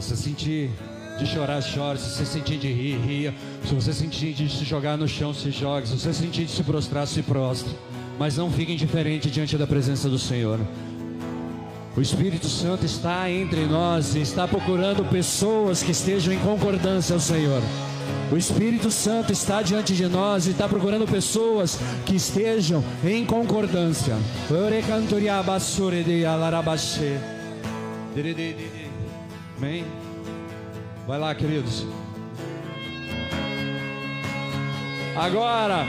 Se 0.00 0.02
você 0.02 0.16
sentir 0.16 0.70
de 1.16 1.26
chorar, 1.28 1.62
chore. 1.62 1.96
Se 2.00 2.10
você 2.10 2.26
sentir 2.26 2.58
de 2.58 2.72
rir, 2.72 2.98
ria. 2.98 3.32
Se 3.64 3.72
você 3.72 3.92
sentir 3.92 4.34
de 4.34 4.50
se 4.50 4.64
jogar 4.64 4.98
no 4.98 5.06
chão, 5.06 5.32
se 5.32 5.52
jogue. 5.52 5.86
Se 5.86 5.96
você 5.96 6.12
sentir 6.12 6.46
de 6.46 6.50
se 6.50 6.64
prostrar, 6.64 7.06
se 7.06 7.22
prostre. 7.22 7.72
Mas 8.18 8.36
não 8.36 8.50
fique 8.50 8.72
indiferente 8.72 9.30
diante 9.30 9.56
da 9.56 9.64
presença 9.64 10.08
do 10.08 10.18
Senhor. 10.18 10.58
O 11.98 12.00
Espírito 12.00 12.46
Santo 12.46 12.86
está 12.86 13.28
entre 13.28 13.66
nós 13.66 14.14
e 14.14 14.20
está 14.20 14.46
procurando 14.46 15.04
pessoas 15.04 15.82
que 15.82 15.90
estejam 15.90 16.32
em 16.32 16.38
concordância 16.38 17.12
ao 17.12 17.18
Senhor. 17.18 17.60
O 18.30 18.36
Espírito 18.36 18.88
Santo 18.88 19.32
está 19.32 19.62
diante 19.62 19.96
de 19.96 20.06
nós 20.06 20.46
e 20.46 20.50
está 20.50 20.68
procurando 20.68 21.08
pessoas 21.08 21.76
que 22.06 22.14
estejam 22.14 22.84
em 23.04 23.26
concordância. 23.26 24.16
Amém. 29.56 29.84
Vai 31.04 31.18
lá, 31.18 31.34
queridos. 31.34 31.84
Agora. 35.16 35.84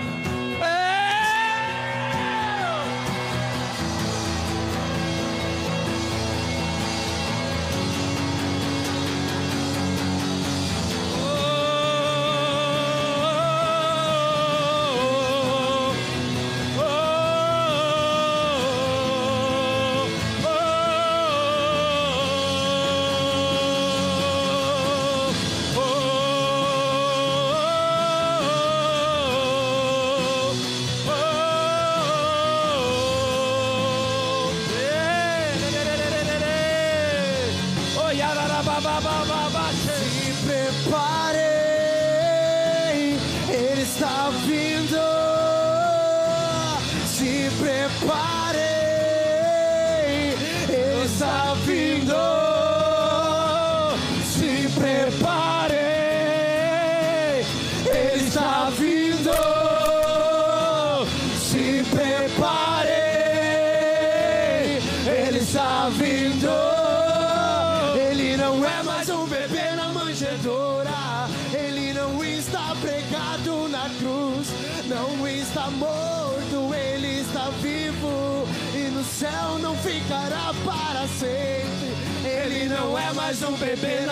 Mais 83.30 83.43
um 83.43 83.51
bebê 83.57 84.09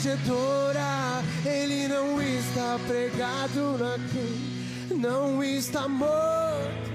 manjedoura. 0.00 1.22
Ele 1.44 1.86
não 1.86 2.20
está 2.22 2.78
pregado 2.86 3.76
na 3.78 3.98
cruz, 4.08 4.98
não 4.98 5.44
está 5.44 5.86
morto. 5.86 6.90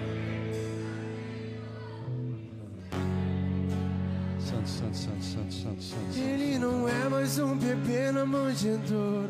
Santo, 4.40 4.70
santo, 4.70 4.98
santo, 4.98 5.24
santo, 5.24 5.54
santo, 5.54 5.84
santo. 5.84 6.18
Ele 6.18 6.58
não 6.58 6.90
é 6.90 7.08
mais 7.10 7.38
um 7.38 7.56
bebê 7.56 8.12
na 8.12 8.26
manjedoura. 8.26 9.30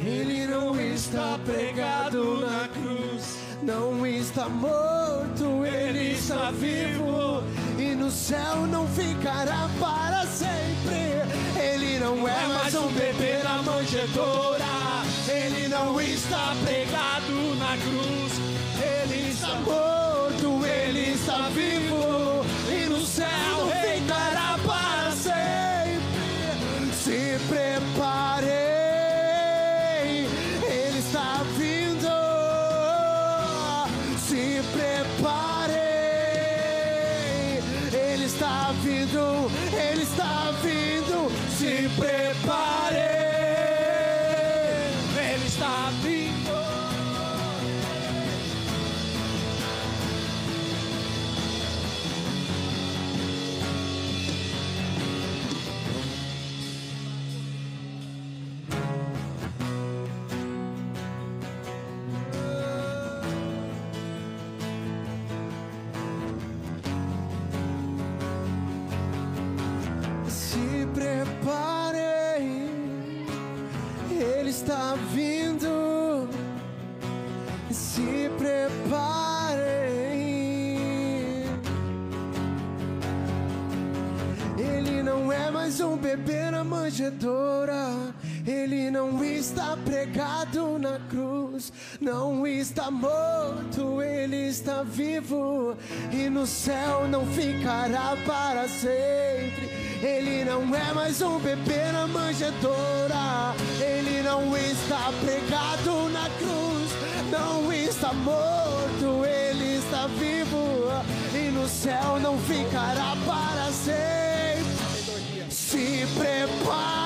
Ele 0.00 0.46
não 0.46 0.78
está 0.80 1.38
pregado 1.44 2.40
na 2.40 2.68
cruz, 2.68 3.38
não 3.62 4.06
está 4.06 4.48
morto, 4.48 5.64
ele 5.64 6.12
está 6.12 6.50
vivo 6.50 7.42
e 7.78 7.94
no 7.94 8.10
céu 8.10 8.66
não 8.66 8.86
ficará 8.86 9.68
para 9.80 9.91
sempre. 9.91 9.91
Ele 9.91 9.91
não 12.14 12.28
é 12.28 12.46
mais 12.46 12.74
um 12.74 12.88
bebê 12.88 13.42
na 13.42 13.62
manjedoura, 13.62 14.64
ele 15.28 15.68
não 15.68 15.98
está 16.00 16.54
pregado 16.62 17.54
na 17.58 17.76
cruz, 17.78 18.32
ele 18.78 19.30
está 19.30 19.54
morto, 19.60 20.66
ele 20.66 21.12
está 21.14 21.48
vivo 21.48 22.21
está 38.42 38.72
vindo. 38.82 39.50
Ele 39.72 40.02
está 40.02 40.50
vindo. 40.62 41.30
Se 41.56 41.88
preparem, 41.96 43.21
vivo 94.92 95.74
e 96.12 96.28
no 96.28 96.46
céu 96.46 97.08
não 97.08 97.26
ficará 97.26 98.14
para 98.26 98.68
sempre. 98.68 99.70
Ele 100.02 100.44
não 100.44 100.62
é 100.74 100.92
mais 100.92 101.22
um 101.22 101.38
bebê 101.38 101.90
na 101.92 102.06
manjedoura, 102.06 103.54
ele 103.80 104.22
não 104.22 104.56
está 104.56 105.10
pregado 105.24 106.10
na 106.10 106.28
cruz, 106.38 106.92
não 107.30 107.72
está 107.72 108.12
morto, 108.12 109.24
ele 109.24 109.78
está 109.78 110.06
vivo 110.08 110.90
e 111.34 111.50
no 111.50 111.66
céu 111.68 112.20
não 112.20 112.36
ficará 112.38 113.16
para 113.26 113.72
sempre. 113.72 115.50
Se 115.50 116.06
preparem, 116.18 117.01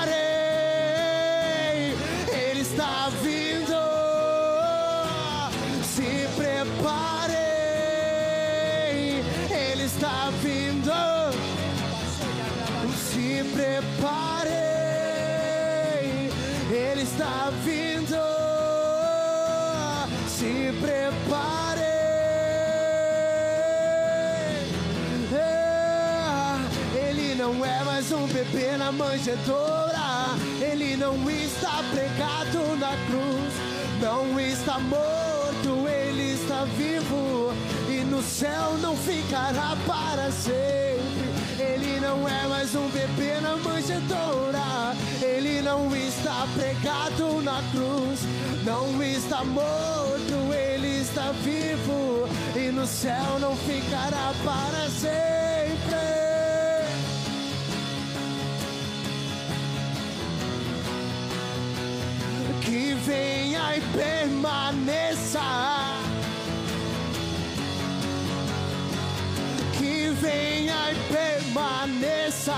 está 17.17 17.51
vindo. 17.65 18.15
Se 20.29 20.71
preparem. 20.83 21.83
É, 25.33 27.09
Ele 27.09 27.35
não 27.37 27.65
é 27.65 27.83
mais 27.85 28.13
um 28.13 28.27
bebê 28.27 28.77
na 28.77 28.93
manjedoura. 28.93 30.37
Ele 30.61 30.95
não 30.97 31.31
está 31.31 31.83
pregado 31.91 32.77
na 32.77 32.93
cruz. 33.07 33.55
Não 33.99 34.39
está 34.39 34.79
morto, 34.79 35.89
ele 35.89 36.35
está 36.35 36.65
vivo. 36.77 37.55
E 37.89 38.05
no 38.05 38.23
céu 38.23 38.77
não 38.83 38.95
ficará 38.95 39.75
para 39.87 40.31
sempre. 40.31 40.86
Não 42.07 42.29
é 42.29 42.47
mais 42.47 42.73
um 42.77 42.89
bebê 42.91 43.41
na 43.41 43.57
manjedoura. 43.57 44.95
Ele 45.21 45.61
não 45.61 45.95
está 45.97 46.47
pregado 46.55 47.43
na 47.43 47.61
cruz. 47.73 48.21
Não 48.65 49.03
está 49.03 49.43
morto, 49.45 50.55
ele 50.55 51.01
está 51.01 51.33
vivo. 51.43 52.29
E 52.55 52.71
no 52.71 52.87
céu 52.87 53.41
não 53.41 53.57
ficará 53.57 54.33
para 54.45 54.89
sempre. 54.89 55.97
que 62.63 62.95
venha 62.95 63.77
e 63.77 63.81
permaneça. 63.97 65.41
Que 70.07 70.13
venha 70.13 70.93
e 70.93 71.13
permaneça. 71.13 72.55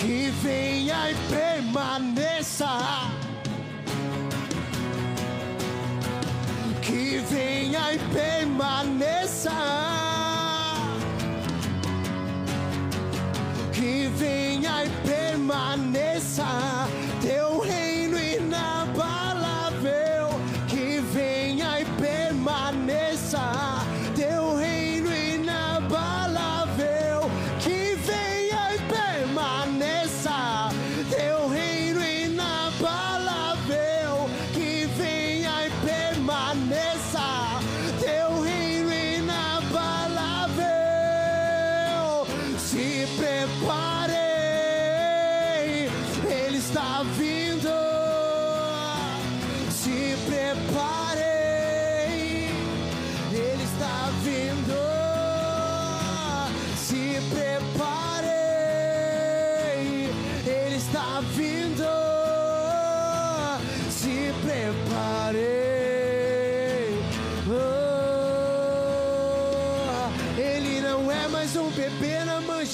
Que 0.00 0.32
venha 0.42 1.10
e 1.10 1.14
permaneça. 1.30 2.66
que 6.82 7.18
venha 7.30 7.94
e 7.94 7.98
permaneça. 8.12 9.52
Que 13.72 14.08
venha 14.16 14.84
e 14.84 14.88
permaneça. 14.88 15.21
Teu 17.20 17.60
reino 17.60 17.81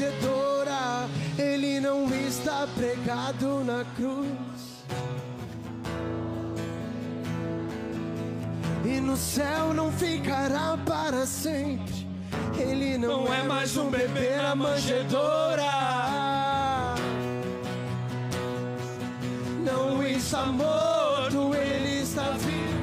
Oh, 0.00 1.42
ele 1.42 1.80
não 1.80 2.06
bebê 2.06 2.28
está 2.28 2.68
pregado 2.76 3.64
na 3.64 3.84
cruz. 3.96 4.84
E 8.84 9.00
no 9.00 9.16
céu 9.16 9.74
não 9.74 9.90
ficará 9.90 10.78
para 10.86 11.26
sempre. 11.26 12.06
Ele 12.56 12.96
não, 12.96 13.24
não 13.24 13.34
é, 13.34 13.40
é 13.40 13.42
mais 13.42 13.76
um 13.76 13.90
bebê 13.90 14.36
na 14.36 14.54
manjedoura. 14.54 15.64
Não 19.64 20.04
está 20.04 20.46
morto, 20.46 21.54
ele 21.56 22.02
está 22.02 22.30
vivo. 22.30 22.78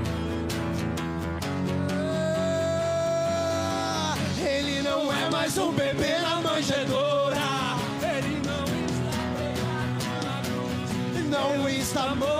Ele 4.46 4.82
não 4.82 5.14
é 5.14 5.30
mais 5.30 5.58
um 5.58 5.72
bebê 5.72 6.18
na 6.20 6.45
Não 11.96 12.35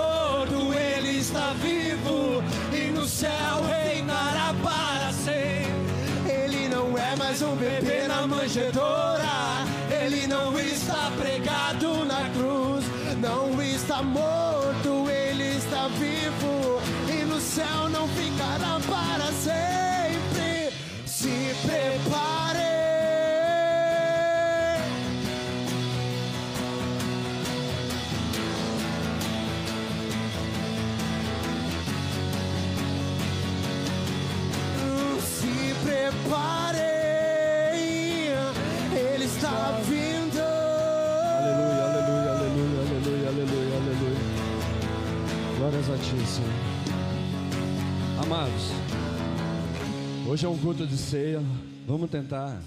hoje 50.36 50.44
é 50.44 50.48
um 50.50 50.58
culto 50.58 50.86
de 50.86 50.98
ceia. 50.98 51.42
Vamos 51.86 52.10
tentar 52.10 52.60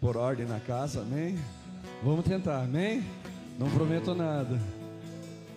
por 0.00 0.16
ordem 0.16 0.46
na 0.46 0.58
casa, 0.58 1.02
amém? 1.02 1.36
Vamos 2.02 2.24
tentar, 2.24 2.62
amém? 2.62 3.04
Não 3.58 3.68
prometo 3.68 4.14
nada, 4.14 4.58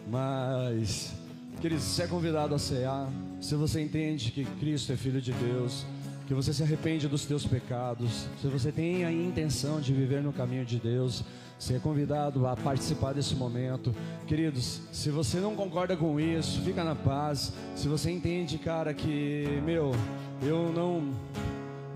mas, 0.09 1.13
queridos, 1.61 1.85
se 1.85 2.01
é 2.01 2.07
convidado 2.07 2.53
a 2.53 2.59
cear, 2.59 3.09
se 3.39 3.55
você 3.55 3.81
entende 3.81 4.29
que 4.29 4.43
Cristo 4.43 4.91
é 4.91 4.97
Filho 4.97 5.21
de 5.21 5.31
Deus, 5.31 5.85
que 6.27 6.33
você 6.33 6.51
se 6.53 6.63
arrepende 6.63 7.07
dos 7.07 7.23
teus 7.23 7.45
pecados, 7.45 8.27
se 8.41 8.47
você 8.47 8.69
tem 8.69 9.05
a 9.05 9.11
intenção 9.13 9.79
de 9.79 9.93
viver 9.93 10.21
no 10.21 10.33
caminho 10.33 10.65
de 10.65 10.79
Deus, 10.79 11.23
você 11.57 11.75
é 11.75 11.79
convidado 11.79 12.45
a 12.45 12.57
participar 12.57 13.13
desse 13.13 13.35
momento. 13.35 13.95
Queridos, 14.27 14.81
se 14.91 15.09
você 15.09 15.39
não 15.39 15.55
concorda 15.55 15.95
com 15.95 16.19
isso, 16.19 16.59
fica 16.59 16.83
na 16.83 16.95
paz. 16.95 17.53
Se 17.73 17.87
você 17.87 18.11
entende, 18.11 18.57
cara, 18.57 18.93
que, 18.93 19.61
meu, 19.63 19.93
eu 20.41 20.71
não 20.73 21.13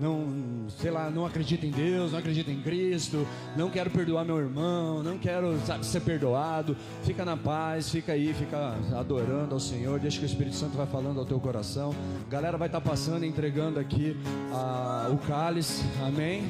não, 0.00 0.66
sei 0.78 0.90
lá, 0.90 1.10
não 1.10 1.24
acredito 1.24 1.64
em 1.64 1.70
Deus, 1.70 2.12
não 2.12 2.18
acredito 2.18 2.50
em 2.50 2.60
Cristo, 2.60 3.26
não 3.56 3.70
quero 3.70 3.90
perdoar 3.90 4.24
meu 4.24 4.38
irmão, 4.38 5.02
não 5.02 5.18
quero, 5.18 5.58
sabe, 5.64 5.86
ser 5.86 6.00
perdoado. 6.00 6.76
Fica 7.04 7.24
na 7.24 7.36
paz, 7.36 7.90
fica 7.90 8.12
aí, 8.12 8.34
fica 8.34 8.76
adorando 8.94 9.54
ao 9.54 9.60
Senhor, 9.60 9.98
deixa 9.98 10.18
que 10.18 10.24
o 10.24 10.26
Espírito 10.26 10.56
Santo 10.56 10.76
vai 10.76 10.86
falando 10.86 11.18
ao 11.18 11.26
teu 11.26 11.40
coração. 11.40 11.94
A 12.26 12.30
galera 12.30 12.58
vai 12.58 12.68
estar 12.68 12.80
tá 12.80 12.90
passando, 12.90 13.24
entregando 13.24 13.80
aqui 13.80 14.16
a, 14.52 15.08
o 15.10 15.18
cálice, 15.18 15.82
amém? 16.06 16.44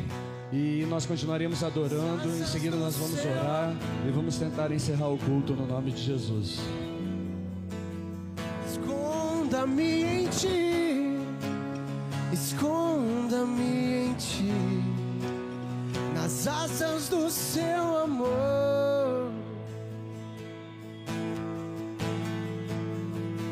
E 0.53 0.87
nós 0.89 1.07
continuaremos 1.07 1.63
adorando, 1.65 2.29
em 2.29 2.47
seguida 2.47 2.77
nós 2.77 2.97
vamos 2.97 3.25
orar 3.25 3.75
e 4.07 4.11
vamos 4.11 4.37
tentar 4.37 4.71
encerrar 4.71 5.09
o 5.09 5.19
culto 5.19 5.55
no 5.55 5.67
nome 5.67 5.91
de 5.91 6.03
Jesus. 6.03 6.61
Esconda-me 8.69 10.03
em 10.03 10.29
ti 10.29 10.96
esconda-me 12.33 14.09
em 14.09 14.15
ti, 14.15 14.53
nas 16.15 16.47
asas 16.47 17.09
do 17.09 17.31
seu 17.31 17.99
amor. 17.99 19.31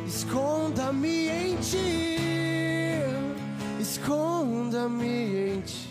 Esconda-me 0.07 1.29
em 1.29 1.57
ti, 1.57 3.01
esconda-me 3.81 5.55
em 5.55 5.61
ti, 5.61 5.91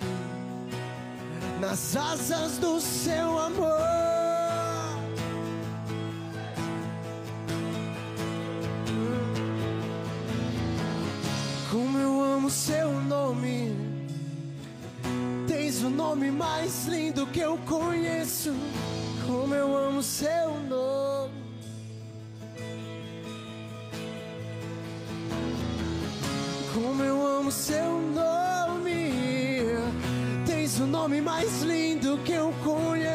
nas 1.59 1.95
asas 1.95 2.57
do 2.57 2.79
seu 2.81 3.39
amor. 3.39 3.92
Lindo 17.23 17.27
que 17.27 17.39
eu 17.39 17.57
conheço. 17.65 18.53
Como 19.25 19.55
eu 19.55 19.75
amo 19.77 20.03
seu 20.03 20.59
nome. 20.69 21.31
Como 26.73 27.03
eu 27.03 27.25
amo 27.25 27.51
seu 27.51 28.01
nome. 28.01 29.13
Tens 30.45 30.79
o 30.79 30.85
nome 30.85 31.21
mais 31.21 31.61
lindo 31.61 32.17
que 32.25 32.33
eu 32.33 32.53
conheço. 32.63 33.12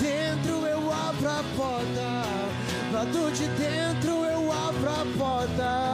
Dentro 0.00 0.66
eu 0.66 0.78
abro 0.92 1.28
a 1.28 1.44
porta. 1.56 2.10
Lado 2.92 3.30
de 3.32 3.46
dentro 3.48 4.24
eu 4.24 4.52
abro 4.52 4.90
a 4.90 5.06
porta. 5.18 5.90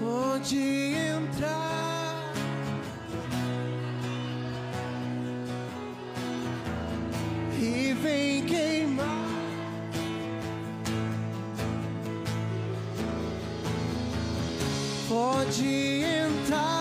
Pode 0.00 0.94
entrar. 0.94 1.77
Pode 15.48 16.77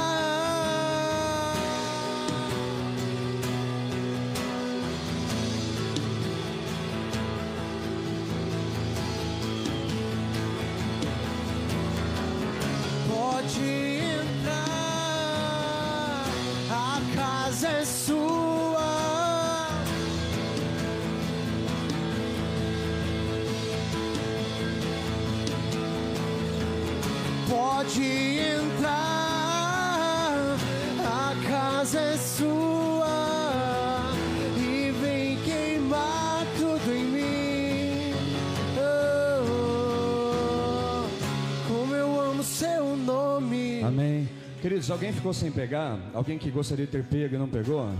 Pode 27.77 28.01
entrar, 28.39 28.89
a 30.99 31.35
casa 31.47 31.99
é 31.99 32.17
sua. 32.17 33.05
E 34.57 34.89
vem 34.99 35.37
queimar 35.43 36.43
tudo 36.57 36.91
em 36.91 37.03
mim. 37.03 38.13
Oh, 39.45 41.05
como 41.67 41.93
eu 41.93 42.19
amo 42.19 42.41
seu 42.41 42.97
nome. 42.97 43.83
Amém. 43.83 44.27
Queridos, 44.59 44.89
alguém 44.89 45.13
ficou 45.13 45.31
sem 45.31 45.51
pegar? 45.51 45.99
Alguém 46.15 46.39
que 46.39 46.49
gostaria 46.49 46.87
de 46.87 46.91
ter 46.91 47.03
pego 47.03 47.35
e 47.35 47.37
não 47.37 47.47
pegou? 47.47 47.91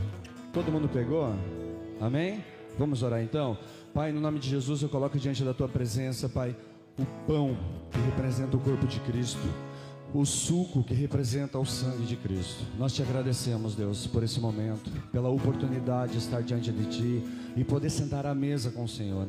Todo 0.52 0.72
mundo 0.72 0.90
pegou? 0.90 1.36
Amém? 2.02 2.44
Vamos 2.80 3.04
orar 3.04 3.22
então? 3.22 3.56
Pai, 3.94 4.12
no 4.12 4.20
nome 4.20 4.40
de 4.40 4.50
Jesus, 4.50 4.82
eu 4.82 4.90
coloco 4.90 5.20
diante 5.20 5.44
da 5.44 5.54
tua 5.54 5.68
presença, 5.70 6.28
Pai, 6.28 6.56
o 6.98 7.06
pão 7.28 7.56
que 7.92 8.00
representa 8.00 8.58
o 8.58 8.60
corpo 8.60 8.88
de 8.88 9.00
Cristo, 9.02 9.67
o 10.14 10.26
suco 10.26 10.84
que 10.84 10.94
representa 10.94 11.60
o 11.60 11.66
sangue 11.66 12.06
de 12.06 12.16
Cristo. 12.16 12.64
Nós 12.78 12.94
te 12.94 13.02
agradecemos, 13.02 13.76
Deus, 13.76 14.08
por 14.08 14.24
esse 14.24 14.40
momento, 14.40 14.90
pela 15.12 15.30
oportunidade 15.30 16.14
de 16.14 16.18
estar 16.20 16.42
diante 16.42 16.72
de 16.72 16.86
ti 16.86 17.24
e 17.56 17.64
poder 17.64 17.90
sentar 17.90 18.26
à 18.26 18.34
mesa 18.34 18.72
com 18.72 18.84
o 18.84 18.88
Senhor. 18.88 19.28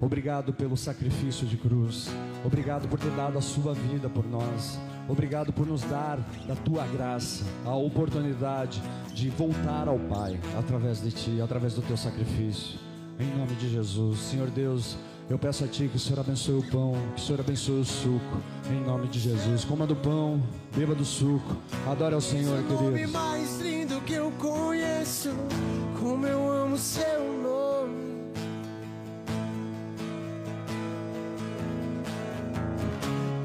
Obrigado 0.00 0.52
pelo 0.52 0.76
sacrifício 0.76 1.46
de 1.46 1.56
cruz. 1.56 2.08
Obrigado 2.44 2.88
por 2.88 3.00
ter 3.00 3.10
dado 3.12 3.36
a 3.36 3.40
sua 3.40 3.74
vida 3.74 4.08
por 4.08 4.24
nós. 4.24 4.78
Obrigado 5.08 5.52
por 5.52 5.66
nos 5.66 5.82
dar 5.82 6.18
da 6.46 6.54
tua 6.54 6.86
graça 6.86 7.44
a 7.64 7.74
oportunidade 7.74 8.80
de 9.12 9.30
voltar 9.30 9.88
ao 9.88 9.98
Pai 9.98 10.38
através 10.56 11.00
de 11.02 11.10
ti, 11.10 11.40
através 11.40 11.74
do 11.74 11.82
teu 11.82 11.96
sacrifício. 11.96 12.78
Em 13.18 13.36
nome 13.36 13.56
de 13.56 13.68
Jesus, 13.68 14.18
Senhor 14.20 14.48
Deus, 14.50 14.96
eu 15.30 15.38
peço 15.38 15.62
a 15.62 15.68
ti 15.68 15.88
que 15.88 15.96
o 15.96 16.00
Senhor 16.00 16.20
abençoe 16.20 16.58
o 16.58 16.62
pão, 16.70 16.94
que 17.14 17.20
o 17.20 17.24
Senhor 17.24 17.40
abençoe 17.40 17.80
o 17.80 17.84
suco. 17.84 18.38
Em 18.70 18.80
nome 18.80 19.08
de 19.08 19.18
Jesus, 19.18 19.64
coma 19.64 19.86
do 19.86 19.94
pão, 19.94 20.42
beba 20.74 20.94
do 20.94 21.04
suco. 21.04 21.56
Adore 21.86 22.14
ao 22.14 22.20
Senhor, 22.20 22.58
o 22.58 22.82
nome 22.82 23.06
mais 23.06 23.60
lindo 23.60 24.00
que 24.02 24.14
eu 24.14 24.30
conheço. 24.32 25.30
Como 26.00 26.26
eu 26.26 26.50
amo 26.50 26.78
seu 26.78 27.20
nome. 27.42 28.32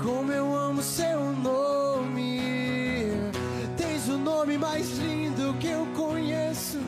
Como 0.01 0.31
eu 0.31 0.55
amo 0.55 0.81
seu 0.81 1.19
nome. 1.34 2.39
Tens 3.76 4.07
o 4.07 4.18
nome 4.18 4.57
mais 4.57 4.97
lindo 4.99 5.53
que 5.60 5.68
eu 5.68 5.85
conheço. 5.95 6.80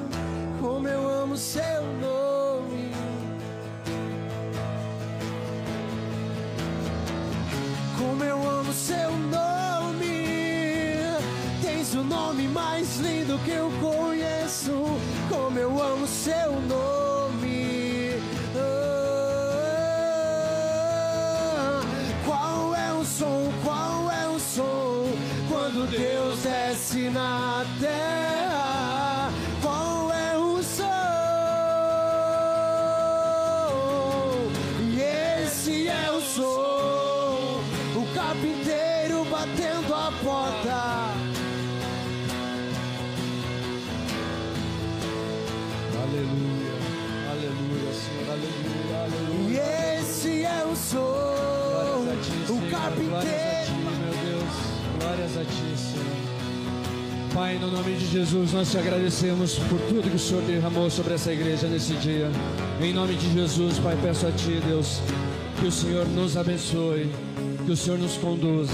Como 0.62 0.88
eu 0.88 1.10
amo 1.10 1.36
seu 1.36 1.84
nome. 2.02 2.35
Como 8.16 8.24
eu 8.24 8.50
amo 8.50 8.72
seu 8.72 9.12
nome. 9.12 10.24
Tens 11.62 11.94
o 11.96 12.02
nome 12.02 12.48
mais 12.48 12.96
lindo 12.96 13.38
que 13.40 13.52
eu 13.52 13.70
conheço. 13.82 14.72
Como 15.28 15.60
eu 15.60 15.84
amo 15.84 16.08
seu 16.08 16.62
nome. 16.62 18.14
Ah, 18.56 18.62
qual 22.26 22.74
é 22.74 22.94
o 22.94 23.04
som? 23.04 23.52
Qual 23.66 24.10
é 24.10 24.30
o 24.30 24.40
som? 24.40 25.12
Quando 25.50 25.86
Deus 25.86 26.40
desce 26.40 27.10
na 27.10 27.66
terra. 27.82 28.45
Pai, 57.46 57.60
no 57.60 57.70
nome 57.70 57.96
de 57.96 58.08
Jesus, 58.08 58.54
nós 58.54 58.72
te 58.72 58.78
agradecemos 58.80 59.60
por 59.70 59.80
tudo 59.82 60.10
que 60.10 60.16
o 60.16 60.20
Senhor 60.20 60.42
derramou 60.46 60.90
sobre 60.90 61.14
essa 61.14 61.32
igreja 61.32 61.68
nesse 61.68 61.94
dia. 61.94 62.28
Em 62.82 62.92
nome 62.92 63.14
de 63.14 63.32
Jesus, 63.32 63.78
Pai, 63.78 63.96
peço 64.02 64.26
a 64.26 64.32
ti, 64.32 64.60
Deus, 64.66 65.00
que 65.60 65.68
o 65.68 65.72
Senhor 65.72 66.08
nos 66.08 66.36
abençoe, 66.38 67.08
que 67.64 67.72
o 67.72 67.78
Senhor 67.78 68.00
nos 68.00 68.18
conduza, 68.18 68.74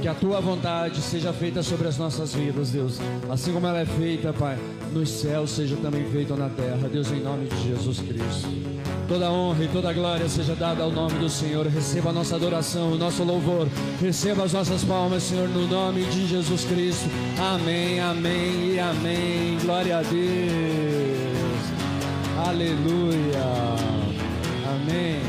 que 0.00 0.08
a 0.08 0.14
tua 0.14 0.40
vontade 0.40 0.98
seja 1.02 1.30
feita 1.30 1.62
sobre 1.62 1.88
as 1.88 1.98
nossas 1.98 2.34
vidas, 2.34 2.70
Deus. 2.70 2.98
Assim 3.28 3.52
como 3.52 3.66
ela 3.66 3.80
é 3.80 3.84
feita, 3.84 4.32
Pai, 4.32 4.58
nos 4.94 5.10
céus, 5.10 5.50
seja 5.50 5.76
também 5.76 6.10
feita 6.10 6.34
na 6.36 6.48
terra, 6.48 6.88
Deus, 6.90 7.12
em 7.12 7.20
nome 7.20 7.48
de 7.48 7.68
Jesus 7.68 7.98
Cristo. 7.98 8.75
Toda 9.08 9.30
honra 9.30 9.62
e 9.62 9.68
toda 9.68 9.92
glória 9.92 10.28
seja 10.28 10.56
dada 10.56 10.82
ao 10.82 10.90
nome 10.90 11.16
do 11.20 11.28
Senhor. 11.28 11.64
Receba 11.68 12.10
a 12.10 12.12
nossa 12.12 12.34
adoração, 12.34 12.92
o 12.92 12.98
nosso 12.98 13.22
louvor. 13.22 13.68
Receba 14.00 14.42
as 14.42 14.52
nossas 14.52 14.82
palmas, 14.82 15.22
Senhor, 15.22 15.48
no 15.48 15.68
nome 15.68 16.04
de 16.06 16.26
Jesus 16.26 16.64
Cristo. 16.64 17.08
Amém, 17.38 18.00
amém 18.00 18.74
e 18.74 18.80
amém. 18.80 19.58
Glória 19.62 19.98
a 19.98 20.02
Deus. 20.02 20.16
Aleluia. 22.48 23.44
Amém. 24.74 25.20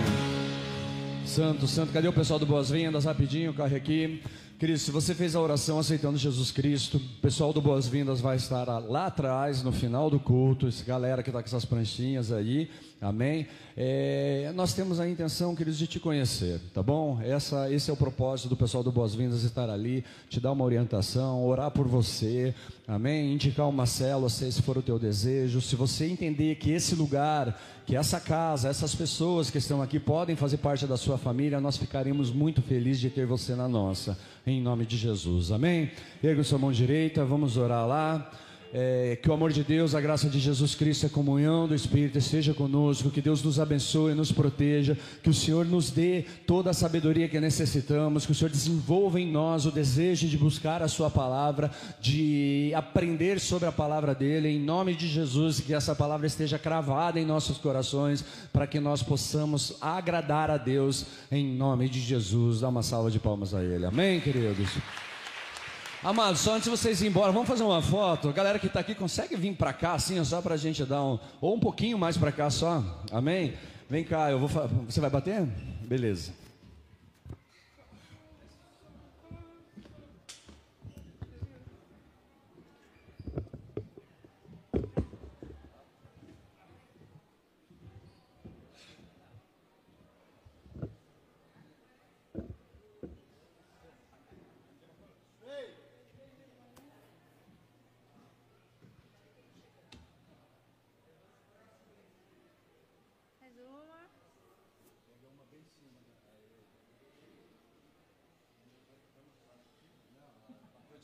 Santo, 1.23 1.67
santo. 1.67 1.93
Cadê 1.93 2.07
o 2.07 2.13
pessoal 2.13 2.39
do 2.39 2.47
Boas-Vindas? 2.47 3.05
Rapidinho, 3.05 3.53
corre 3.53 3.75
aqui. 3.75 4.23
Querido, 4.57 4.79
se 4.79 4.89
você 4.89 5.13
fez 5.13 5.35
a 5.35 5.39
oração 5.39 5.77
aceitando 5.77 6.17
Jesus 6.17 6.49
Cristo, 6.49 6.97
o 6.97 7.21
pessoal 7.21 7.53
do 7.53 7.61
Boas-Vindas 7.61 8.19
vai 8.19 8.37
estar 8.37 8.65
lá 8.79 9.05
atrás, 9.05 9.61
no 9.61 9.71
final 9.71 10.09
do 10.09 10.19
culto. 10.19 10.65
Essa 10.65 10.83
galera 10.83 11.21
que 11.21 11.29
está 11.29 11.43
com 11.43 11.45
essas 11.45 11.63
pranchinhas 11.63 12.31
aí, 12.31 12.67
amém? 13.01 13.47
É, 13.75 14.51
nós 14.55 14.73
temos 14.73 14.99
a 14.99 15.07
intenção, 15.07 15.55
queridos, 15.55 15.77
de 15.77 15.85
te 15.85 15.99
conhecer, 15.99 16.59
tá 16.73 16.81
bom? 16.81 17.19
Essa, 17.21 17.71
esse 17.71 17.89
é 17.89 17.93
o 17.93 17.97
propósito 17.97 18.49
do 18.49 18.57
pessoal 18.57 18.83
do 18.83 18.91
Boas-Vindas 18.91 19.43
estar 19.43 19.69
ali, 19.69 20.03
te 20.29 20.39
dar 20.39 20.51
uma 20.51 20.65
orientação, 20.65 21.45
orar 21.45 21.69
por 21.69 21.87
você, 21.87 22.55
amém? 22.87 23.33
Indicar 23.33 23.69
uma 23.69 23.85
célula, 23.85 24.29
se 24.29 24.45
esse 24.45 24.61
for 24.61 24.77
o 24.77 24.81
teu 24.81 24.97
desejo. 24.97 25.61
Se 25.61 25.75
você 25.75 26.07
entender 26.07 26.55
que 26.55 26.71
esse 26.71 26.95
lugar, 26.95 27.59
que 27.85 27.95
essa 27.95 28.19
casa, 28.19 28.67
essas 28.67 28.95
pessoas 28.95 29.51
que 29.51 29.59
estão 29.59 29.81
aqui 29.81 29.99
podem 29.99 30.35
fazer 30.35 30.57
parte 30.57 30.87
da 30.87 30.97
sua 30.97 31.17
família, 31.17 31.61
nós 31.61 31.77
ficaremos 31.77 32.31
muito 32.31 32.61
felizes 32.61 33.01
de 33.01 33.09
ter 33.09 33.27
você 33.27 33.53
na 33.55 33.67
nossa, 33.67 34.17
em 34.45 34.61
nome 34.61 34.85
de 34.85 34.97
Jesus, 34.97 35.51
amém? 35.51 35.91
Erga 36.23 36.43
sua 36.43 36.57
mão 36.57 36.71
direita, 36.71 37.23
vamos 37.23 37.57
orar 37.57 37.87
lá. 37.87 38.31
É, 38.73 39.17
que 39.21 39.29
o 39.29 39.33
amor 39.33 39.51
de 39.51 39.63
Deus, 39.63 39.95
a 39.95 40.01
graça 40.01 40.29
de 40.29 40.39
Jesus 40.39 40.75
Cristo, 40.75 41.05
a 41.05 41.09
comunhão 41.09 41.67
do 41.67 41.75
Espírito 41.75 42.17
esteja 42.17 42.53
conosco, 42.53 43.09
que 43.09 43.21
Deus 43.21 43.41
nos 43.41 43.59
abençoe, 43.59 44.13
nos 44.13 44.31
proteja, 44.31 44.97
que 45.23 45.29
o 45.29 45.33
Senhor 45.33 45.65
nos 45.65 45.89
dê 45.89 46.25
toda 46.45 46.71
a 46.71 46.73
sabedoria 46.73 47.29
que 47.29 47.39
necessitamos, 47.39 48.25
que 48.25 48.31
o 48.31 48.35
Senhor 48.35 48.49
desenvolva 48.49 49.19
em 49.19 49.31
nós 49.31 49.65
o 49.65 49.71
desejo 49.71 50.27
de 50.27 50.37
buscar 50.37 50.83
a 50.83 50.87
Sua 50.87 51.09
palavra, 51.09 51.71
de 52.01 52.71
aprender 52.75 53.39
sobre 53.39 53.69
a 53.69 53.71
palavra 53.71 54.13
dele, 54.13 54.49
em 54.49 54.59
nome 54.59 54.95
de 54.95 55.07
Jesus, 55.07 55.59
que 55.59 55.73
essa 55.73 55.95
palavra 55.95 56.27
esteja 56.27 56.59
cravada 56.59 57.19
em 57.19 57.25
nossos 57.25 57.57
corações, 57.57 58.23
para 58.51 58.67
que 58.67 58.79
nós 58.79 59.01
possamos 59.01 59.77
agradar 59.79 60.51
a 60.51 60.57
Deus, 60.57 61.05
em 61.31 61.45
nome 61.45 61.87
de 61.87 62.01
Jesus. 62.01 62.61
Dá 62.61 62.69
uma 62.69 62.83
salva 62.83 63.09
de 63.09 63.19
palmas 63.19 63.53
a 63.53 63.63
Ele, 63.63 63.85
amém, 63.85 64.19
queridos? 64.19 64.69
Amados, 66.03 66.41
só 66.41 66.53
antes 66.53 66.65
de 66.65 66.69
vocês 66.69 67.01
ir 67.01 67.07
embora, 67.07 67.31
vamos 67.31 67.47
fazer 67.47 67.63
uma 67.63 67.81
foto. 67.81 68.29
A 68.29 68.31
galera 68.31 68.59
que 68.59 68.67
está 68.67 68.81
aqui 68.81 68.93
consegue 68.93 69.35
vir 69.35 69.55
para 69.55 69.73
cá, 69.73 69.93
assim, 69.93 70.23
só 70.23 70.41
para 70.41 70.53
a 70.53 70.57
gente 70.57 70.85
dar 70.85 71.03
um. 71.03 71.19
Ou 71.41 71.55
um 71.55 71.59
pouquinho 71.59 71.97
mais 71.97 72.15
para 72.15 72.31
cá 72.31 72.49
só. 72.51 72.83
Amém? 73.11 73.55
Vem 73.89 74.03
cá, 74.03 74.29
eu 74.29 74.39
vou. 74.39 74.47
Você 74.85 75.01
vai 75.01 75.09
bater? 75.09 75.41
Beleza. 75.81 76.31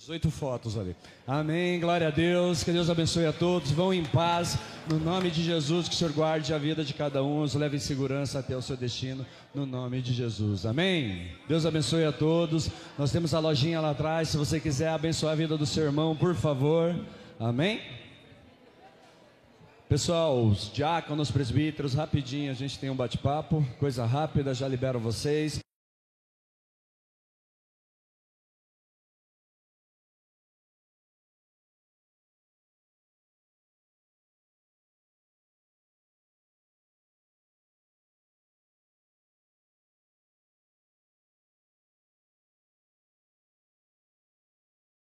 18 0.04 0.30
fotos 0.32 0.78
ali. 0.78 0.94
Amém, 1.26 1.80
glória 1.80 2.10
a 2.10 2.12
Deus, 2.12 2.62
que 2.62 2.74
Deus 2.74 2.90
abençoe 2.90 3.26
a 3.26 3.32
todos. 3.32 3.72
Vão 3.72 3.94
em 3.94 4.04
paz, 4.04 4.58
no 4.90 5.00
nome 5.00 5.32
de 5.32 5.42
Jesus, 5.42 5.88
que 5.88 5.96
o 5.96 5.98
Senhor 5.98 6.12
guarde 6.12 6.54
a 6.54 6.58
vida 6.58 6.84
de 6.84 6.94
cada 6.94 7.24
um, 7.24 7.42
os 7.42 7.56
leve 7.56 7.78
em 7.78 7.80
segurança 7.80 8.38
até 8.38 8.54
o 8.54 8.62
seu 8.62 8.76
destino, 8.76 9.26
no 9.56 9.66
nome 9.66 10.02
de 10.02 10.12
Jesus. 10.12 10.66
Amém. 10.66 11.30
Deus 11.48 11.66
abençoe 11.66 12.04
a 12.04 12.12
todos. 12.12 12.70
Nós 13.00 13.14
temos 13.14 13.34
a 13.34 13.40
lojinha 13.40 13.80
lá 13.80 13.92
atrás, 13.92 14.28
se 14.28 14.36
você 14.36 14.60
quiser 14.60 14.90
abençoar 14.90 15.32
a 15.32 15.38
vida 15.38 15.58
do 15.58 15.66
seu 15.66 15.86
irmão, 15.86 16.14
por 16.18 16.36
favor. 16.36 16.94
Amém. 17.40 17.80
Pessoal, 19.88 20.46
os 20.46 20.70
diáconos, 20.74 21.32
presbíteros, 21.32 21.94
rapidinho, 21.94 22.52
a 22.52 22.56
gente 22.56 22.78
tem 22.78 22.90
um 22.90 22.96
bate-papo, 22.96 23.66
coisa 23.80 24.06
rápida, 24.06 24.54
já 24.54 24.68
libero 24.68 25.00
vocês. 25.00 25.64